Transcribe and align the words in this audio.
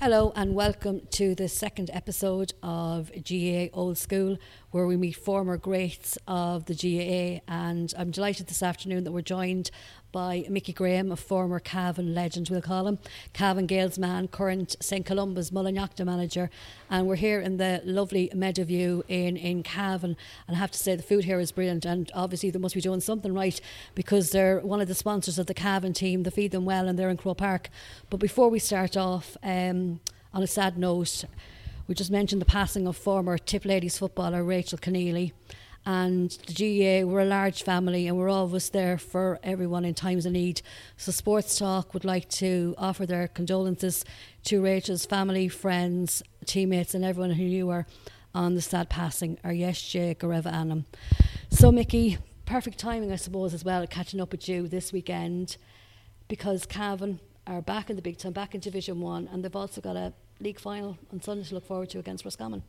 Hello 0.00 0.32
and 0.34 0.54
welcome 0.54 1.02
to 1.10 1.34
the 1.34 1.46
second 1.46 1.90
episode 1.92 2.54
of 2.62 3.12
GAA 3.12 3.66
Old 3.74 3.98
School, 3.98 4.38
where 4.70 4.86
we 4.86 4.96
meet 4.96 5.12
former 5.12 5.58
greats 5.58 6.16
of 6.26 6.64
the 6.64 6.74
GAA. 6.74 7.42
And 7.46 7.92
I'm 7.98 8.10
delighted 8.10 8.46
this 8.46 8.62
afternoon 8.62 9.04
that 9.04 9.12
we're 9.12 9.20
joined 9.20 9.70
by 10.12 10.46
Mickey 10.48 10.72
Graham, 10.72 11.12
a 11.12 11.16
former 11.16 11.60
Cavan 11.60 12.14
legend, 12.14 12.48
we'll 12.48 12.60
call 12.60 12.86
him. 12.86 12.98
Cavan 13.32 13.66
Gaels 13.66 13.98
man, 13.98 14.28
current 14.28 14.76
St 14.80 15.04
Columba's 15.06 15.50
Mullinalaghta 15.50 16.04
manager. 16.04 16.50
And 16.88 17.06
we're 17.06 17.16
here 17.16 17.40
in 17.40 17.56
the 17.56 17.80
lovely 17.84 18.30
Meadowview 18.34 19.02
in, 19.08 19.36
in 19.36 19.62
Cavan. 19.62 20.16
And 20.46 20.56
I 20.56 20.58
have 20.58 20.70
to 20.72 20.78
say, 20.78 20.96
the 20.96 21.02
food 21.02 21.24
here 21.24 21.40
is 21.40 21.52
brilliant. 21.52 21.84
And 21.84 22.10
obviously, 22.14 22.50
they 22.50 22.58
must 22.58 22.74
be 22.74 22.80
doing 22.80 23.00
something 23.00 23.34
right 23.34 23.60
because 23.94 24.30
they're 24.30 24.60
one 24.60 24.80
of 24.80 24.88
the 24.88 24.94
sponsors 24.94 25.38
of 25.38 25.46
the 25.46 25.54
Cavan 25.54 25.92
team. 25.92 26.22
They 26.22 26.30
feed 26.30 26.52
them 26.52 26.64
well 26.64 26.88
and 26.88 26.98
they're 26.98 27.10
in 27.10 27.16
Crow 27.16 27.34
Park. 27.34 27.70
But 28.08 28.18
before 28.20 28.48
we 28.48 28.58
start 28.58 28.96
off, 28.96 29.36
um, 29.42 30.00
on 30.32 30.42
a 30.42 30.46
sad 30.46 30.78
note, 30.78 31.24
we 31.86 31.94
just 31.94 32.10
mentioned 32.10 32.40
the 32.40 32.46
passing 32.46 32.86
of 32.86 32.96
former 32.96 33.36
Tip 33.36 33.64
Ladies 33.64 33.98
footballer 33.98 34.44
Rachel 34.44 34.78
Keneally 34.78 35.32
and 35.86 36.30
the 36.46 36.52
GAA 37.02 37.06
we're 37.06 37.20
a 37.20 37.24
large 37.24 37.62
family 37.62 38.06
and 38.06 38.16
we're 38.16 38.28
always 38.28 38.70
there 38.70 38.98
for 38.98 39.38
everyone 39.42 39.84
in 39.84 39.94
times 39.94 40.26
of 40.26 40.32
need. 40.32 40.62
So 40.96 41.12
Sports 41.12 41.58
Talk 41.58 41.94
would 41.94 42.04
like 42.04 42.28
to 42.30 42.74
offer 42.76 43.06
their 43.06 43.28
condolences 43.28 44.04
to 44.44 44.62
Rachel's 44.62 45.06
family, 45.06 45.48
friends, 45.48 46.22
teammates 46.44 46.94
and 46.94 47.04
everyone 47.04 47.32
who 47.32 47.44
knew 47.44 47.68
her 47.68 47.86
on 48.34 48.54
the 48.54 48.62
sad 48.62 48.88
passing 48.88 49.38
or 49.42 49.50
Yeshe 49.50 50.16
Gareva 50.16 50.52
Anam. 50.52 50.84
So 51.50 51.72
Mickey, 51.72 52.18
perfect 52.44 52.78
timing 52.78 53.12
I 53.12 53.16
suppose 53.16 53.54
as 53.54 53.64
well 53.64 53.86
catching 53.86 54.20
up 54.20 54.32
with 54.32 54.48
you 54.48 54.68
this 54.68 54.92
weekend 54.92 55.56
because 56.28 56.66
Cavan 56.66 57.20
are 57.46 57.62
back 57.62 57.90
in 57.90 57.96
the 57.96 58.02
big 58.02 58.18
time, 58.18 58.32
back 58.32 58.54
in 58.54 58.60
Division 58.60 59.00
One 59.00 59.28
and 59.32 59.42
they've 59.42 59.56
also 59.56 59.80
got 59.80 59.96
a 59.96 60.12
league 60.40 60.60
final 60.60 60.98
on 61.12 61.20
Sunday 61.22 61.44
to 61.44 61.54
look 61.54 61.66
forward 61.66 61.90
to 61.90 61.98
against 61.98 62.24
Roscommon. 62.24 62.62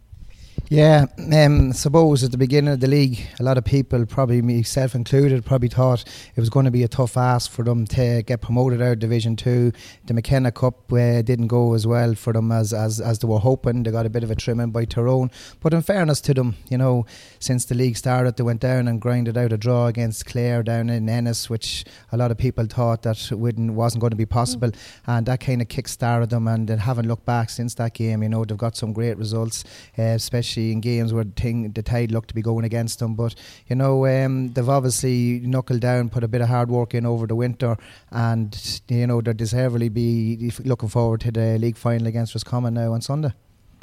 Yeah, 0.71 1.07
um, 1.33 1.73
suppose 1.73 2.23
at 2.23 2.31
the 2.31 2.38
beginning 2.38 2.73
of 2.73 2.80
the 2.80 2.88
league, 2.88 3.19
a 3.41 3.44
lot 3.44 3.57
of 3.57 3.66
people, 3.66 4.05
probably 4.05 4.41
myself 4.41 4.95
included, 4.95 5.43
probably 5.43 5.67
thought 5.67 6.05
it 6.33 6.39
was 6.39 6.49
going 6.49 6.63
to 6.63 6.71
be 6.71 6.83
a 6.83 6.88
tough 6.88 7.17
ask 7.17 7.52
for 7.52 7.63
them 7.63 7.85
to 7.88 8.23
get 8.23 8.39
promoted 8.39 8.81
out 8.81 8.93
of 8.93 8.99
Division 8.99 9.35
Two. 9.35 9.73
The 10.05 10.13
McKenna 10.13 10.49
Cup 10.49 10.89
uh, 10.93 11.23
didn't 11.23 11.47
go 11.47 11.73
as 11.73 11.85
well 11.85 12.16
for 12.16 12.31
them 12.31 12.53
as, 12.53 12.71
as 12.71 13.02
as 13.02 13.19
they 13.19 13.27
were 13.27 13.39
hoping. 13.39 13.83
They 13.83 13.91
got 13.91 14.05
a 14.05 14.09
bit 14.09 14.23
of 14.23 14.31
a 14.31 14.35
trimming 14.35 14.71
by 14.71 14.85
Tyrone, 14.85 15.30
but 15.59 15.73
in 15.73 15.81
fairness 15.81 16.21
to 16.21 16.33
them, 16.33 16.55
you 16.69 16.77
know, 16.77 17.05
since 17.39 17.65
the 17.65 17.75
league 17.75 17.97
started, 17.97 18.38
they 18.38 18.43
went 18.43 18.61
down 18.61 18.88
and 18.88 19.02
grinded 19.02 19.38
out 19.38 19.52
a 19.52 19.58
draw 19.58 19.88
against 19.88 20.25
Clare 20.25 20.63
down 20.63 20.89
in 20.89 21.09
Ennis, 21.09 21.49
which 21.49 21.83
a 22.13 22.17
lot 22.17 22.31
of 22.31 22.38
people 22.38 22.65
thought 22.65 23.02
that 23.02 23.30
wouldn't 23.30 23.73
wasn't 23.73 23.99
going 23.99 24.11
to 24.11 24.15
be 24.15 24.25
possible, 24.25 24.69
mm. 24.69 24.77
and 25.05 25.25
that 25.25 25.41
kind 25.41 25.61
of 25.61 25.67
kick 25.67 25.89
started 25.89 26.30
them. 26.30 26.47
And 26.47 26.69
they 26.69 26.77
haven't 26.77 27.09
looked 27.09 27.25
back 27.25 27.49
since 27.49 27.73
that 27.75 27.93
game. 27.93 28.23
You 28.23 28.30
know, 28.30 28.45
they've 28.45 28.58
got 28.58 28.77
some 28.77 28.93
great 28.93 29.17
results, 29.17 29.65
uh, 29.99 30.03
especially 30.03 30.41
especially 30.42 30.72
in 30.72 30.81
games 30.81 31.14
where 31.14 31.23
the, 31.23 31.31
thing, 31.31 31.72
the 31.72 31.84
tide 31.84 32.11
looked 32.11 32.30
to 32.30 32.36
be 32.36 32.42
going 32.42 32.66
against 32.66 33.00
them. 33.00 33.16
But 33.16 33.36
you 33.67 33.75
know, 33.75 34.06
um, 34.08 34.52
they've 34.53 34.67
obviously 34.67 35.39
knuckled 35.39 35.81
down, 35.81 36.09
put 36.09 36.23
a 36.23 36.28
bit 36.28 36.42
of 36.42 36.50
hard 36.50 36.70
work 36.70 36.94
in 36.94 37.06
over 37.06 37.28
the 37.28 37.36
winter, 37.36 37.78
and 38.11 38.81
you 38.88 39.08
know 39.08 39.22
they're 39.22 39.33
deservedly 39.33 39.89
be 39.89 40.52
looking 40.66 40.89
forward 40.89 41.22
to 41.22 41.31
the 41.31 41.58
league 41.59 41.78
final 41.78 42.08
against 42.08 42.33
Roscommon 42.36 42.73
now 42.73 42.94
on 42.94 43.02
Sunday. 43.02 43.31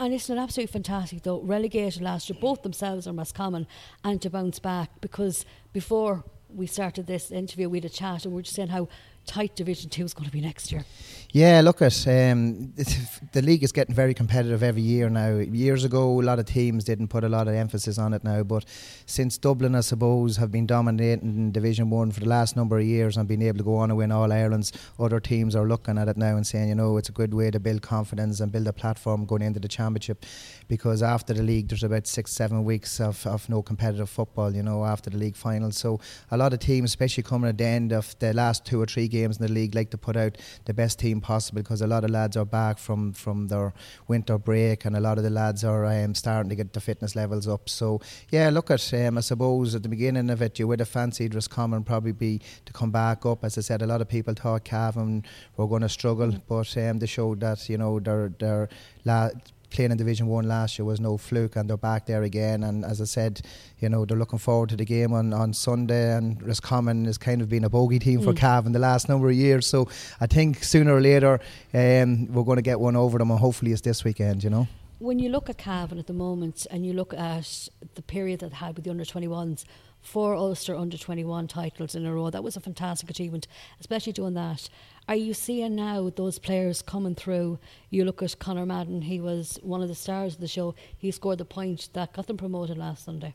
And 0.01 0.15
it's 0.15 0.29
an 0.31 0.39
absolutely 0.39 0.73
fantastic 0.73 1.23
though. 1.23 1.41
Relegated 1.41 2.03
last 2.03 2.29
year, 2.29 2.39
both 2.41 2.63
themselves 2.63 3.07
are 3.07 3.13
Roscommon, 3.13 3.67
and 4.05 4.21
to 4.23 4.31
bounce 4.31 4.59
back 4.59 4.91
because 5.01 5.45
before 5.73 6.25
we 6.49 6.67
started 6.67 7.07
this 7.07 7.31
interview, 7.31 7.69
we 7.69 7.79
had 7.79 7.85
a 7.85 7.89
chat 7.89 8.25
and 8.25 8.35
we 8.35 8.41
are 8.41 8.43
just 8.43 8.57
saying 8.57 8.69
how 8.69 8.89
tight 9.27 9.55
Division 9.55 9.91
Two 9.91 10.05
is 10.05 10.15
going 10.15 10.27
to 10.27 10.33
be 10.33 10.41
next 10.41 10.73
year. 10.73 10.85
Yeah, 11.33 11.61
look 11.61 11.83
at 11.83 12.09
um, 12.09 12.73
the 13.33 13.43
league 13.43 13.63
is 13.63 13.71
getting 13.71 13.95
very 13.95 14.15
competitive 14.15 14.63
every 14.63 14.81
year 14.81 15.11
now. 15.11 15.37
Years 15.37 15.85
ago, 15.85 16.19
a 16.19 16.23
lot 16.23 16.39
of 16.39 16.47
teams 16.47 16.85
didn't 16.85 17.09
put 17.09 17.23
a 17.23 17.29
lot 17.29 17.49
of 17.49 17.55
emphasis 17.55 17.99
on 17.99 18.15
it 18.15 18.25
now, 18.25 18.43
but 18.43 18.65
since 19.05 19.37
Dublin, 19.37 19.75
I 19.75 19.81
suppose, 19.81 20.39
have 20.39 20.51
been 20.51 20.67
dominating 20.67 21.53
Division 21.53 21.91
One 21.91 22.13
for 22.13 22.21
the 22.21 22.29
last 22.29 22.57
number 22.57 22.79
of 22.79 22.87
years 22.87 23.19
and 23.19 23.29
been 23.29 23.43
able 23.43 23.59
to 23.59 23.65
go 23.65 23.77
on 23.77 23.91
and 23.91 23.99
win 23.99 24.11
all 24.11 24.33
Ireland's, 24.33 24.73
other 24.99 25.21
teams 25.21 25.55
are 25.55 25.69
looking 25.69 25.99
at 25.99 26.09
it 26.09 26.17
now 26.17 26.35
and 26.35 26.47
saying, 26.47 26.71
you 26.71 26.75
know, 26.75 26.97
it's 26.97 27.11
a 27.11 27.13
good 27.13 27.35
way 27.35 27.51
to 27.51 27.61
build 27.61 27.83
confidence 27.83 28.41
and 28.41 28.51
build 28.51 28.67
a 28.67 28.73
platform 28.73 29.27
going 29.27 29.43
into 29.43 29.61
the 29.61 29.69
championship. 29.69 30.25
Because 30.67 31.03
after 31.03 31.35
the 31.35 31.43
league, 31.43 31.69
there's 31.69 31.85
about 31.85 32.07
six, 32.07 32.33
seven 32.33 32.65
weeks 32.65 33.01
of, 33.01 33.27
of 33.27 33.47
no 33.51 33.61
competitive 33.61 34.09
football, 34.09 34.55
you 34.55 34.63
know, 34.63 34.83
after 34.87 35.11
the 35.11 35.19
league 35.19 35.37
final. 35.37 35.73
So 35.73 36.01
a 36.31 36.39
lot 36.39 36.55
of 36.55 36.61
teams, 36.61 36.89
especially 36.91 37.23
coming 37.23 37.51
at 37.51 37.59
the 37.59 37.67
end 37.67 37.93
of 37.93 38.19
the 38.19 38.33
last 38.33 38.65
two 38.65 38.81
or 38.81 38.87
three 38.87 39.09
games 39.09 39.37
in 39.37 39.47
the 39.47 39.53
league, 39.53 39.75
like 39.75 39.91
to 39.91 39.99
put 39.99 40.17
out 40.17 40.39
the 40.65 40.73
best 40.73 40.99
team 40.99 41.18
possible 41.21 41.63
because 41.63 41.83
a 41.83 41.87
lot 41.87 42.05
of 42.05 42.11
lads 42.11 42.37
are 42.37 42.45
back 42.45 42.79
from, 42.79 43.13
from 43.13 43.49
their 43.49 43.73
winter 44.07 44.39
break 44.39 44.85
and 44.85 44.97
a 44.97 45.01
lot 45.01 45.19
of 45.19 45.25
the 45.25 45.31
lads 45.31 45.65
are 45.65 45.85
um, 45.87 46.15
starting 46.15 46.49
to 46.51 46.57
get 46.57 46.73
the 46.73 46.81
fitness 46.81 47.15
levels 47.17 47.47
up. 47.49 47.69
So, 47.69 48.01
yeah, 48.31 48.51
look 48.51 48.71
at, 48.71 48.93
um, 48.95 49.19
I 49.19 49.21
suppose 49.21 49.75
at 49.75 49.83
the 49.83 49.89
beginning 49.89 50.31
of 50.31 50.43
it, 50.43 50.59
you 50.59 50.69
would 50.69 50.81
have 50.81 50.89
fancied 50.89 51.35
Roscommon 51.35 51.85
probably 51.85 52.13
be 52.13 52.41
to 52.65 52.73
come 52.73 52.91
back 52.91 53.25
up. 53.27 53.45
As 53.45 53.59
I 53.59 53.63
said, 53.63 53.83
a 53.83 53.87
lot 53.87 54.01
of 54.01 54.09
people 54.09 54.35
thought 54.35 54.65
Cavan 54.65 55.25
were 55.57 55.67
going 55.67 55.83
to 55.83 55.89
struggle, 55.89 56.33
but 56.49 56.77
um, 56.77 56.99
they 56.99 57.07
showed 57.07 57.41
that, 57.41 57.69
you 57.69 57.79
know, 57.79 58.01
they're, 58.01 58.33
they're 58.39 58.69
la- 59.05 59.31
playing 59.71 59.91
in 59.91 59.97
Division 59.97 60.27
One 60.27 60.49
last 60.49 60.79
year 60.79 60.87
was 60.87 61.01
no 61.01 61.17
fluke, 61.17 61.57
and 61.57 61.69
they're 61.69 61.77
back 61.77 62.07
there 62.07 62.23
again. 62.23 62.63
And 62.63 62.85
as 62.85 63.01
I 63.01 63.05
said, 63.05 63.41
you 63.79 63.89
know 63.89 64.05
they're 64.05 64.19
looking 64.19 64.39
forward 64.39 64.69
to 64.71 64.77
the 64.77 64.85
game 64.85 65.13
on, 65.13 65.33
on 65.33 65.53
Sunday. 65.53 66.15
And 66.15 66.43
Roscommon 66.43 67.05
has 67.05 67.19
kind 67.19 67.43
of 67.43 67.49
been 67.49 67.65
a 67.65 67.69
bogey 67.69 67.99
team 67.99 68.23
for 68.23 68.33
mm. 68.33 68.39
Cav 68.39 68.67
in 68.67 68.73
the 68.73 68.79
last 68.79 69.09
number 69.09 69.29
of 69.29 69.35
years. 69.35 69.67
So 69.67 69.89
I 70.21 70.27
think 70.27 70.63
sooner 70.65 70.95
or 70.95 71.01
later 71.01 71.41
um, 71.75 72.33
we're 72.33 72.45
going 72.45 72.57
to 72.57 72.63
get 72.63 72.81
one 72.81 72.97
over 72.97 73.19
them, 73.19 73.31
and 73.31 73.41
hopefully 73.41 73.73
it's 73.73 73.83
this 73.83 74.05
weekend. 74.05 74.45
You 74.45 74.51
know. 74.51 74.69
When 75.01 75.21
you 75.21 75.29
look 75.29 75.49
at 75.49 75.59
Cavan 75.59 75.99
at 75.99 76.09
the 76.09 76.13
moment, 76.13 76.67
and 76.71 76.85
you 76.85 76.93
look 76.93 77.15
at 77.15 77.69
the 77.95 78.03
period 78.03 78.41
that 78.41 78.51
they 78.51 78.57
had 78.57 78.75
with 78.75 78.85
the 78.85 78.91
under 78.91 79.05
21s, 79.05 79.65
four 80.01 80.35
Ulster 80.35 80.75
under 80.75 80.97
21 80.97 81.49
titles 81.49 81.95
in 81.95 82.07
a 82.07 82.13
row. 82.13 82.31
That 82.31 82.43
was 82.43 82.57
a 82.57 82.61
fantastic 82.61 83.11
achievement, 83.11 83.47
especially 83.81 84.13
doing 84.13 84.35
that. 84.35 84.69
Are 85.09 85.17
you 85.17 85.33
seeing 85.33 85.75
now 85.75 86.11
those 86.11 86.39
players 86.39 86.83
coming 86.83 87.15
through? 87.15 87.59
You 87.89 88.05
look 88.05 88.23
at 88.23 88.39
Conor 88.39 88.67
Madden, 88.67 89.01
he 89.01 89.23
was 89.23 89.59
one 89.63 89.81
of 89.81 89.89
the 89.89 89.95
stars 89.95 90.35
of 90.35 90.43
the 90.43 90.49
show. 90.49 90.75
He 90.99 91.11
scored 91.11 91.39
the 91.39 91.47
point 91.47 91.89
that 91.95 92.13
got 92.13 92.27
them 92.27 92.37
promoted 92.37 92.77
last 92.77 93.07
Sunday. 93.07 93.35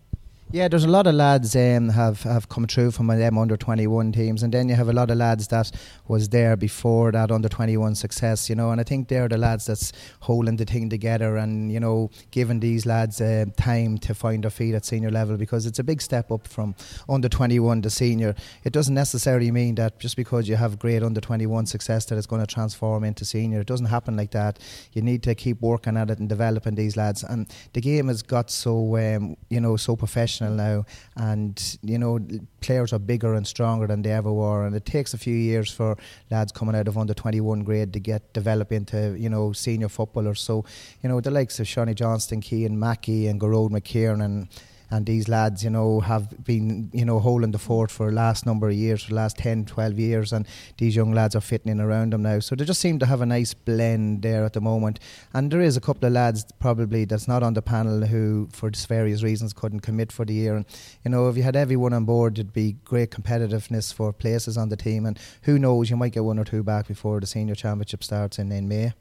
Yeah, 0.53 0.68
there's 0.68 0.84
a 0.84 0.88
lot 0.88 1.08
of 1.08 1.16
lads 1.16 1.56
um, 1.56 1.90
have 1.90 2.22
have 2.22 2.47
come 2.47 2.68
through 2.68 2.91
from 2.91 3.08
them 3.08 3.40
under 3.40 3.58
21 3.58 4.12
teams, 4.12 4.44
and 4.44 4.53
then 4.53 4.69
you 4.69 4.75
have 4.75 4.88
a 4.88 4.94
lot 4.94 5.09
of 5.09 5.18
lads 5.18 5.47
that 5.47 5.72
was 6.08 6.30
there 6.30 6.56
before 6.56 7.12
that 7.12 7.31
under 7.31 7.50
21 7.50 7.96
success, 7.96 8.52
you 8.52 8.56
know. 8.56 8.69
And 8.69 8.80
I 8.80 8.84
think 8.84 9.08
they're 9.08 9.28
the 9.28 9.40
lads 9.40 9.66
that's 9.66 9.91
holding 10.19 10.58
the 10.58 10.66
thing 10.66 10.91
together, 10.91 11.38
and 11.38 11.72
you 11.72 11.80
know, 11.80 12.12
giving 12.30 12.59
these 12.59 12.86
lads 12.86 13.19
uh, 13.19 13.46
time 13.58 13.97
to 13.97 14.14
find 14.14 14.44
their 14.44 14.52
feet 14.52 14.75
at 14.75 14.86
senior 14.86 15.09
level 15.09 15.38
because 15.38 15.66
it's 15.66 15.80
a 15.80 15.84
big 15.84 16.03
step 16.03 16.30
up 16.30 16.47
from 16.47 16.75
under 17.09 17.30
21 17.30 17.81
to 17.81 17.90
senior. 17.90 18.35
It 18.64 18.74
doesn't 18.74 18.94
necessarily 18.94 19.50
mean 19.50 19.74
that 19.75 19.97
just 19.97 20.16
because 20.16 20.47
you 20.47 20.56
have 20.56 20.78
great 20.78 21.02
under 21.02 21.20
21 21.20 21.66
success 21.66 22.06
that 22.06 22.18
it's 22.20 22.28
going 22.28 22.46
to 22.46 22.53
transform 22.53 23.03
into 23.06 23.25
senior. 23.25 23.62
It 23.62 23.68
doesn't 23.68 23.88
happen 23.88 24.16
like 24.16 24.30
that. 24.34 24.59
You 24.91 25.02
need 25.02 25.24
to 25.24 25.34
keep 25.34 25.62
working 25.62 25.97
at 25.97 26.12
it 26.12 26.20
and 26.20 26.30
developing 26.30 26.75
these 26.75 26.96
lads. 26.96 27.24
And 27.24 27.52
the 27.74 27.81
game 27.81 28.08
has 28.08 28.22
got 28.22 28.52
so 28.52 28.97
um, 28.97 29.35
you 29.50 29.59
know 29.59 29.78
so 29.78 29.96
professional 29.96 30.43
professional 30.44 30.76
now, 30.76 30.86
and 31.16 31.78
you 31.81 31.98
know 31.98 32.20
players 32.62 32.94
are 32.94 33.00
bigger 33.00 33.34
and 33.34 33.48
stronger 33.48 33.88
than 33.88 34.02
they 34.02 34.12
ever 34.12 34.31
were, 34.31 34.66
and 34.66 34.76
it 34.76 34.86
takes 34.86 35.14
a 35.14 35.18
few 35.18 35.36
years 35.36 35.72
for 35.72 35.98
lads 36.31 36.52
coming 36.52 36.76
out 36.76 36.88
of 36.88 36.98
under 36.98 37.14
twenty 37.14 37.42
one 37.42 37.64
grade 37.64 37.94
to 37.94 38.00
get 38.00 38.34
develop 38.34 38.72
into 38.72 39.16
you 39.18 39.30
know 39.30 39.53
senior 39.53 39.90
footballers. 39.90 40.42
So 40.42 40.66
you 41.02 41.09
know 41.09 41.22
the 41.22 41.32
likes 41.32 41.59
of 41.59 41.68
Seanie 41.68 41.96
Johnston, 41.96 42.42
Cian 42.42 42.80
Mackey, 42.80 43.28
and 43.28 43.40
Gearóid 43.40 43.72
McKiernan 43.72 44.48
and 44.94 45.08
these 45.08 45.28
lads, 45.28 45.64
you 45.64 45.72
know, 45.72 46.02
have 46.02 46.44
been, 46.44 46.92
you 46.94 47.04
know, 47.04 47.20
holding 47.20 47.50
the 47.50 47.58
fort 47.58 47.90
for 47.90 48.12
the 48.12 48.16
last 48.16 48.46
number 48.46 48.70
of 48.70 48.76
years, 48.76 49.02
for 49.02 49.09
the 49.09 49.16
last 49.16 49.38
10, 49.38 49.66
12 49.66 49.98
years, 49.98 50.31
and 50.31 50.48
these 50.78 50.96
young 50.96 51.12
lads 51.12 51.36
are 51.36 51.42
fitting 51.42 51.72
in 51.72 51.81
around 51.81 52.14
them 52.14 52.22
now. 52.22 52.38
So 52.40 52.56
they 52.56 52.64
just 52.64 52.80
seem 52.80 53.00
to 53.00 53.08
have 53.08 53.20
a 53.20 53.26
nice 53.26 53.56
blend 53.56 54.22
there 54.22 54.46
at 54.46 54.53
the 54.53 54.62
moment. 54.62 55.00
And 55.34 55.50
there 55.50 55.62
is 55.62 55.76
a 55.76 55.82
couple 55.82 56.06
of 56.06 56.14
lads 56.14 56.46
probably 56.59 57.06
that's 57.06 57.28
not 57.28 57.41
on 57.41 57.56
the 57.56 57.62
panel 57.64 58.06
who, 58.06 58.50
for 58.52 58.70
various 58.88 59.23
reasons, 59.23 59.52
couldn't 59.52 59.79
commit 59.79 60.12
for 60.12 60.26
the 60.26 60.34
year. 60.35 60.56
And, 60.56 60.66
you 61.03 61.09
know, 61.09 61.28
if 61.28 61.38
you 61.38 61.41
had 61.41 61.56
everyone 61.56 61.94
on 61.94 62.06
board, 62.06 62.38
it'd 62.38 62.53
be 62.53 62.73
great 62.85 63.09
competitiveness 63.09 63.91
for 63.91 64.14
places 64.14 64.58
on 64.59 64.70
the 64.70 64.78
team. 64.78 65.08
And 65.08 65.17
who 65.41 65.58
knows, 65.58 65.90
you 65.90 65.97
might 65.97 66.14
get 66.14 66.23
one 66.23 66.38
or 66.38 66.46
two 66.46 66.62
back 66.62 66.88
before 66.88 67.20
the 67.20 67.26
senior 67.26 67.56
championship 67.56 68.03
starts 68.03 68.38
in, 68.38 68.52
in 68.52 68.67
May. 68.67 68.94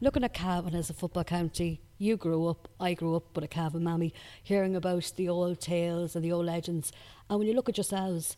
Looking 0.00 0.22
at 0.22 0.32
Cavan 0.32 0.76
as 0.76 0.90
a 0.90 0.94
football 0.94 1.24
county, 1.24 1.80
you 1.98 2.16
grew 2.16 2.46
up, 2.46 2.68
I 2.78 2.94
grew 2.94 3.16
up 3.16 3.34
with 3.34 3.42
a 3.42 3.48
Cavan 3.48 3.82
mammy, 3.82 4.14
hearing 4.44 4.76
about 4.76 5.12
the 5.16 5.28
old 5.28 5.60
tales 5.60 6.14
and 6.14 6.24
the 6.24 6.30
old 6.30 6.46
legends. 6.46 6.92
And 7.28 7.36
when 7.36 7.48
you 7.48 7.54
look 7.54 7.68
at 7.68 7.76
yourselves, 7.76 8.36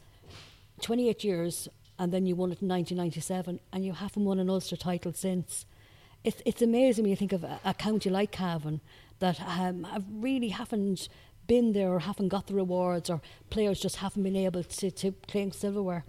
28 0.81 1.23
years, 1.23 1.69
and 1.99 2.15
then 2.15 2.25
you 2.25 2.35
won 2.35 2.51
it 2.51 2.62
in 2.62 2.69
1997, 2.69 3.61
and 3.75 3.85
you 3.85 3.93
haven't 3.93 4.25
won 4.25 4.39
an 4.39 4.49
Ulster 4.49 4.75
title 4.77 5.12
since. 5.12 5.67
It's, 6.25 6.41
it's 6.47 6.62
amazing 6.62 7.05
when 7.05 7.11
you 7.11 7.17
think 7.17 7.35
of 7.35 7.45
a, 7.45 7.61
a 7.62 7.75
county 7.75 8.09
like 8.09 8.31
Cavan 8.31 8.81
that 9.19 9.39
um, 9.47 9.85
have 9.85 10.05
really 10.11 10.49
haven't 10.49 11.11
been 11.47 11.75
there 11.75 11.91
or 11.91 12.01
haven't 12.01 12.29
got 12.29 12.47
the 12.47 12.55
rewards, 12.55 13.11
or 13.11 13.21
players 13.51 13.81
just 13.81 13.97
haven't 13.97 14.23
been 14.23 14.35
able 14.35 14.65
to, 14.65 14.91
to 14.91 15.12
claim 15.29 15.53
silverware. 15.53 16.07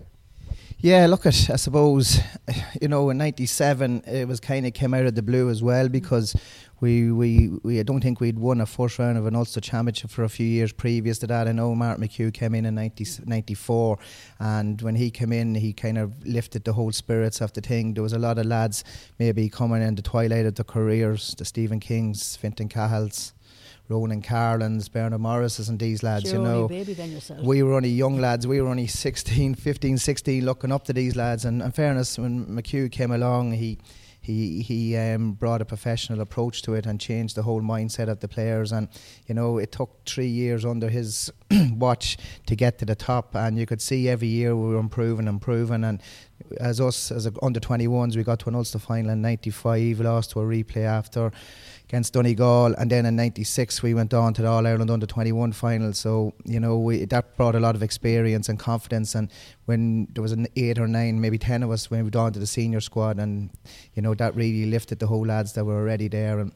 Yeah, 0.84 1.06
look 1.06 1.28
at 1.28 1.50
I 1.52 1.58
suppose 1.58 2.20
you 2.82 2.88
know 2.88 3.12
in 3.12 3.18
'97 3.20 4.04
it 4.08 4.28
was 4.28 4.40
kind 4.40 4.66
of 4.66 4.74
came 4.74 4.96
out 4.96 5.06
of 5.06 5.14
the 5.14 5.22
blue 5.22 5.52
as 5.52 5.62
well 5.62 5.86
mm-hmm. 5.86 5.92
because 5.92 6.36
we, 6.80 7.12
we, 7.12 7.52
we 7.62 7.80
I 7.80 7.84
don't 7.84 8.02
think 8.02 8.20
we'd 8.20 8.40
won 8.40 8.60
a 8.62 8.66
first 8.66 8.98
round 8.98 9.16
of 9.16 9.28
an 9.28 9.36
Ulster 9.36 9.62
Championship 9.62 10.10
for 10.10 10.24
a 10.24 10.30
few 10.30 10.48
years 10.48 10.74
previous 10.74 11.20
to 11.20 11.28
that. 11.28 11.48
I 11.48 11.52
know 11.52 11.76
Martin 11.76 12.04
McHugh 12.04 12.34
came 12.34 12.56
in 12.56 12.66
in 12.66 12.74
90, 12.74 13.04
mm-hmm. 13.04 13.30
94 13.30 14.00
and 14.40 14.82
when 14.82 14.96
he 14.96 15.12
came 15.12 15.32
in 15.32 15.54
he 15.54 15.72
kind 15.72 16.00
of 16.00 16.26
lifted 16.26 16.64
the 16.64 16.74
whole 16.74 16.92
spirits 16.92 17.42
of 17.42 17.54
the 17.54 17.62
thing. 17.62 17.94
There 17.94 18.02
was 18.02 18.14
a 18.14 18.20
lot 18.20 18.40
of 18.40 18.48
lads 18.48 18.84
maybe 19.20 19.50
coming 19.50 19.84
in 19.84 19.94
the 19.94 20.02
twilight 20.02 20.48
of 20.48 20.56
their 20.56 20.64
careers, 20.64 21.36
the 21.38 21.46
Stephen 21.46 21.80
Kings, 21.80 22.36
Fintan 22.38 22.70
Cahills, 22.70 23.34
Ronan 23.92 24.22
Carolans, 24.22 24.90
Bernard 24.90 25.22
Morrises 25.22 25.70
and 25.70 25.78
these 25.78 26.02
lads, 26.02 26.32
You're 26.32 26.42
you 26.42 26.48
know. 26.48 26.68
We 27.44 27.62
were 27.62 27.74
only 27.74 27.90
young 27.90 28.20
lads, 28.20 28.48
we 28.48 28.62
were 28.62 28.70
only 28.70 28.88
16, 28.88 29.56
15, 29.56 29.98
16 29.98 30.46
looking 30.46 30.72
up 30.72 30.86
to 30.86 30.94
these 30.94 31.16
lads 31.16 31.46
and 31.46 31.62
in 31.62 31.72
fairness 31.72 32.18
when 32.18 32.46
McHugh 32.46 32.92
came 32.92 33.12
along 33.12 33.52
he 33.54 33.78
he 34.22 34.62
he 34.62 34.96
um, 34.96 35.32
brought 35.32 35.62
a 35.62 35.66
professional 35.66 36.22
approach 36.22 36.62
to 36.62 36.76
it 36.76 36.86
and 36.86 37.00
changed 37.00 37.36
the 37.36 37.42
whole 37.42 37.62
mindset 37.62 38.08
of 38.08 38.20
the 38.20 38.28
players. 38.28 38.72
And 38.72 38.88
you 39.26 39.34
know, 39.34 39.58
it 39.58 39.72
took 39.72 40.06
three 40.06 40.28
years 40.28 40.64
under 40.64 40.90
his 40.90 41.32
watch 41.72 42.18
to 42.46 42.56
get 42.56 42.78
to 42.80 42.86
the 42.86 42.96
top, 42.96 43.36
and 43.36 43.58
you 43.58 43.66
could 43.66 43.82
see 43.82 44.08
every 44.08 44.28
year 44.28 44.56
we 44.56 44.74
were 44.74 44.80
improving, 44.80 45.28
improving. 45.28 45.84
And 45.84 46.02
as 46.60 46.80
us 46.80 47.12
as 47.12 47.28
under 47.42 47.60
21s, 47.60 48.16
we 48.16 48.24
got 48.24 48.40
to 48.42 48.50
an 48.50 48.56
Ulster 48.56 48.78
final 48.78 49.10
in 49.10 49.24
'95, 49.24 50.00
lost 50.02 50.32
to 50.32 50.42
a 50.42 50.44
replay 50.44 50.86
after 50.86 51.32
against 51.92 52.14
Donegal, 52.14 52.74
and 52.78 52.90
then 52.90 53.06
in 53.06 53.18
'96 53.18 53.84
we 53.84 53.94
went 53.94 54.14
on 54.14 54.34
to 54.34 54.42
the 54.42 54.48
All 54.48 54.66
Ireland 54.66 54.90
Under 54.90 55.06
21 55.06 55.52
final. 55.52 55.92
So 55.92 56.34
you 56.46 56.58
know 56.58 56.78
we, 56.78 57.04
that 57.04 57.36
brought 57.36 57.54
a 57.54 57.60
lot 57.60 57.76
of 57.76 57.84
experience 57.84 58.48
and 58.48 58.58
confidence. 58.58 59.14
And 59.14 59.30
when 59.66 60.08
there 60.14 60.22
was 60.22 60.32
an 60.32 60.48
eight 60.56 60.80
or 60.80 60.88
nine, 60.88 61.20
maybe 61.20 61.38
ten 61.38 61.64
of 61.64 61.70
us, 61.72 61.92
when 61.92 62.00
we 62.00 62.04
moved 62.04 62.16
on 62.16 62.32
to 62.32 62.40
the 62.40 62.48
senior 62.48 62.80
squad, 62.80 63.20
and 63.20 63.50
you 63.94 64.02
know 64.02 64.14
that 64.14 64.34
really 64.38 64.66
lifted 64.68 65.00
the 65.00 65.08
whole 65.08 65.26
lads 65.26 65.52
that 65.54 65.66
were 65.66 65.76
already 65.76 66.08
there. 66.08 66.40
And 66.40 66.54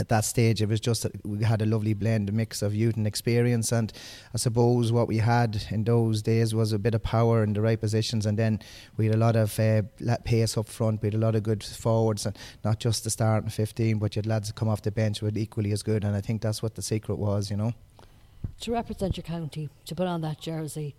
at 0.00 0.08
that 0.08 0.24
stage, 0.24 0.60
it 0.60 0.68
was 0.68 0.80
just 0.80 1.02
that 1.04 1.12
we 1.24 1.44
had 1.44 1.62
a 1.62 1.66
lovely 1.66 1.94
blend, 1.94 2.28
a 2.28 2.32
mix 2.32 2.62
of 2.62 2.74
youth 2.74 2.96
and 2.96 3.06
experience. 3.06 3.70
And 3.70 3.92
I 4.34 4.38
suppose 4.38 4.90
what 4.90 5.06
we 5.06 5.18
had 5.18 5.62
in 5.70 5.84
those 5.84 6.22
days 6.22 6.54
was 6.54 6.72
a 6.72 6.78
bit 6.78 6.94
of 6.94 7.02
power 7.02 7.44
in 7.44 7.52
the 7.52 7.60
right 7.60 7.80
positions, 7.80 8.26
and 8.26 8.38
then 8.38 8.60
we 8.96 9.06
had 9.06 9.14
a 9.14 9.18
lot 9.18 9.36
of 9.36 9.58
uh, 9.60 9.82
pace 10.24 10.56
up 10.56 10.68
front. 10.68 11.02
We 11.02 11.08
had 11.08 11.14
a 11.14 11.18
lot 11.18 11.34
of 11.34 11.42
good 11.42 11.62
forwards, 11.62 12.26
and 12.26 12.36
not 12.64 12.80
just 12.80 13.04
the 13.04 13.10
starting 13.10 13.50
15, 13.50 13.98
but 13.98 14.16
you 14.16 14.20
had 14.20 14.26
lads 14.26 14.50
come 14.52 14.68
off 14.68 14.82
the 14.82 14.90
bench 14.90 15.22
with 15.22 15.36
equally 15.36 15.72
as 15.72 15.82
good. 15.82 16.02
And 16.04 16.16
I 16.16 16.20
think 16.20 16.42
that's 16.42 16.62
what 16.62 16.74
the 16.74 16.82
secret 16.82 17.16
was, 17.16 17.50
you 17.50 17.56
know. 17.56 17.74
To 18.60 18.72
represent 18.72 19.16
your 19.16 19.24
county, 19.24 19.68
to 19.84 19.94
put 19.94 20.06
on 20.06 20.22
that 20.22 20.40
jersey, 20.40 20.96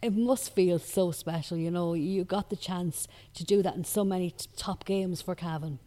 it 0.00 0.12
must 0.12 0.54
feel 0.54 0.78
so 0.78 1.10
special, 1.10 1.56
you 1.56 1.70
know. 1.70 1.94
You 1.94 2.24
got 2.24 2.50
the 2.50 2.56
chance 2.56 3.08
to 3.34 3.44
do 3.44 3.62
that 3.62 3.74
in 3.74 3.84
so 3.84 4.04
many 4.04 4.30
t- 4.30 4.46
top 4.56 4.84
games 4.84 5.20
for 5.20 5.34
Cavan. 5.34 5.80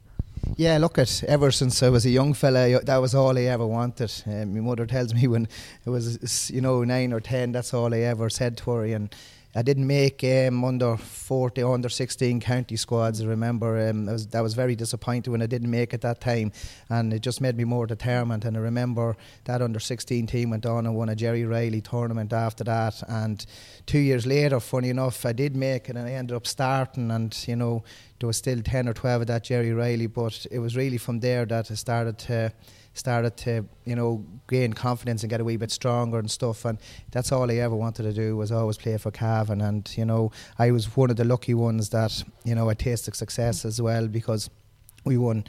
Yeah, 0.57 0.77
look 0.77 0.98
at 0.98 1.24
ever 1.24 1.50
since 1.51 1.81
I 1.81 1.89
was 1.89 2.06
a 2.06 2.09
young 2.09 2.33
fella, 2.33 2.81
that 2.83 2.98
was 2.98 3.15
all 3.15 3.38
I 3.38 3.44
ever 3.44 3.65
wanted. 3.65 4.12
Um, 4.27 4.53
my 4.53 4.59
mother 4.59 4.86
tells 4.86 5.13
me 5.13 5.27
when 5.27 5.48
it 5.86 5.89
was, 5.89 6.51
you 6.51 6.62
know, 6.62 6.83
nine 6.83 7.13
or 7.13 7.19
ten, 7.19 7.51
that's 7.51 7.74
all 7.74 7.94
I 7.94 8.00
ever 8.00 8.30
said 8.30 8.57
to 8.57 8.71
her. 8.71 8.86
And 8.86 9.15
I 9.53 9.62
didn't 9.62 9.86
make 9.86 10.24
um, 10.24 10.63
under 10.63 10.95
40, 10.95 11.63
under 11.63 11.89
16 11.89 12.39
county 12.39 12.77
squads. 12.77 13.21
I 13.21 13.25
remember 13.25 13.89
um, 13.89 14.06
was, 14.06 14.27
that 14.27 14.42
was 14.42 14.53
very 14.53 14.75
disappointing 14.75 15.31
when 15.31 15.42
I 15.42 15.45
didn't 15.45 15.69
make 15.69 15.94
it 15.94 16.01
that 16.01 16.21
time, 16.21 16.53
and 16.89 17.13
it 17.13 17.21
just 17.21 17.42
made 17.42 17.57
me 17.57 17.65
more 17.65 17.86
determined. 17.86 18.45
And 18.45 18.56
I 18.56 18.62
remember 18.62 19.18
that 19.44 19.62
under 19.62 19.80
16 19.80 20.27
team 20.27 20.51
went 20.51 20.65
on 20.65 20.86
and 20.86 20.95
won 20.95 21.09
a 21.09 21.15
Gerry 21.15 21.44
Reilly 21.44 21.81
tournament 21.81 22.31
after 22.31 22.63
that. 22.63 23.03
And 23.09 23.45
two 23.86 24.00
years 24.00 24.25
later, 24.25 24.59
funny 24.62 24.89
enough, 24.89 25.25
I 25.25 25.33
did 25.33 25.56
make 25.56 25.89
it, 25.89 25.98
and 25.98 26.07
I 26.07 26.13
ended 26.13 26.36
up 26.36 26.48
starting. 26.48 27.12
And 27.12 27.38
you 27.45 27.57
know, 27.57 27.83
there 28.19 28.27
was 28.27 28.38
still 28.38 28.62
10 28.62 28.88
or 28.88 28.94
12 28.94 29.21
of 29.21 29.27
that 29.27 29.44
Gerry 29.44 29.74
Reilly, 29.74 30.07
but 30.07 30.45
it 30.50 30.59
was 30.59 30.77
really 30.77 30.98
from 30.98 31.19
there 31.19 31.45
that 31.45 31.69
I 31.69 31.74
started 31.74 32.18
to 32.19 32.53
started 32.93 33.38
to 33.38 33.65
you 33.85 33.95
know 33.95 34.25
gain 34.47 34.73
confidence 34.73 35.23
and 35.23 35.29
get 35.29 35.39
a 35.39 35.43
wee 35.43 35.57
bit 35.57 35.71
stronger 35.71 36.19
and 36.19 36.29
stuff 36.29 36.65
and 36.65 36.77
that's 37.11 37.31
all 37.31 37.49
I 37.49 37.55
ever 37.55 37.75
wanted 37.75 38.03
to 38.03 38.13
do 38.13 38.35
was 38.35 38.51
always 38.51 38.77
play 38.77 38.97
for 38.97 39.11
Cavan. 39.11 39.61
And 39.61 39.89
you 39.97 40.05
know 40.05 40.31
I 40.59 40.71
was 40.71 40.95
one 40.95 41.09
of 41.09 41.15
the 41.15 41.23
lucky 41.23 41.53
ones 41.53 41.89
that 41.89 42.23
you 42.43 42.55
know 42.55 42.69
I 42.69 42.73
tasted 42.73 43.15
success 43.15 43.65
as 43.65 43.81
well 43.81 44.07
because 44.07 44.49
we 45.05 45.17
won 45.17 45.45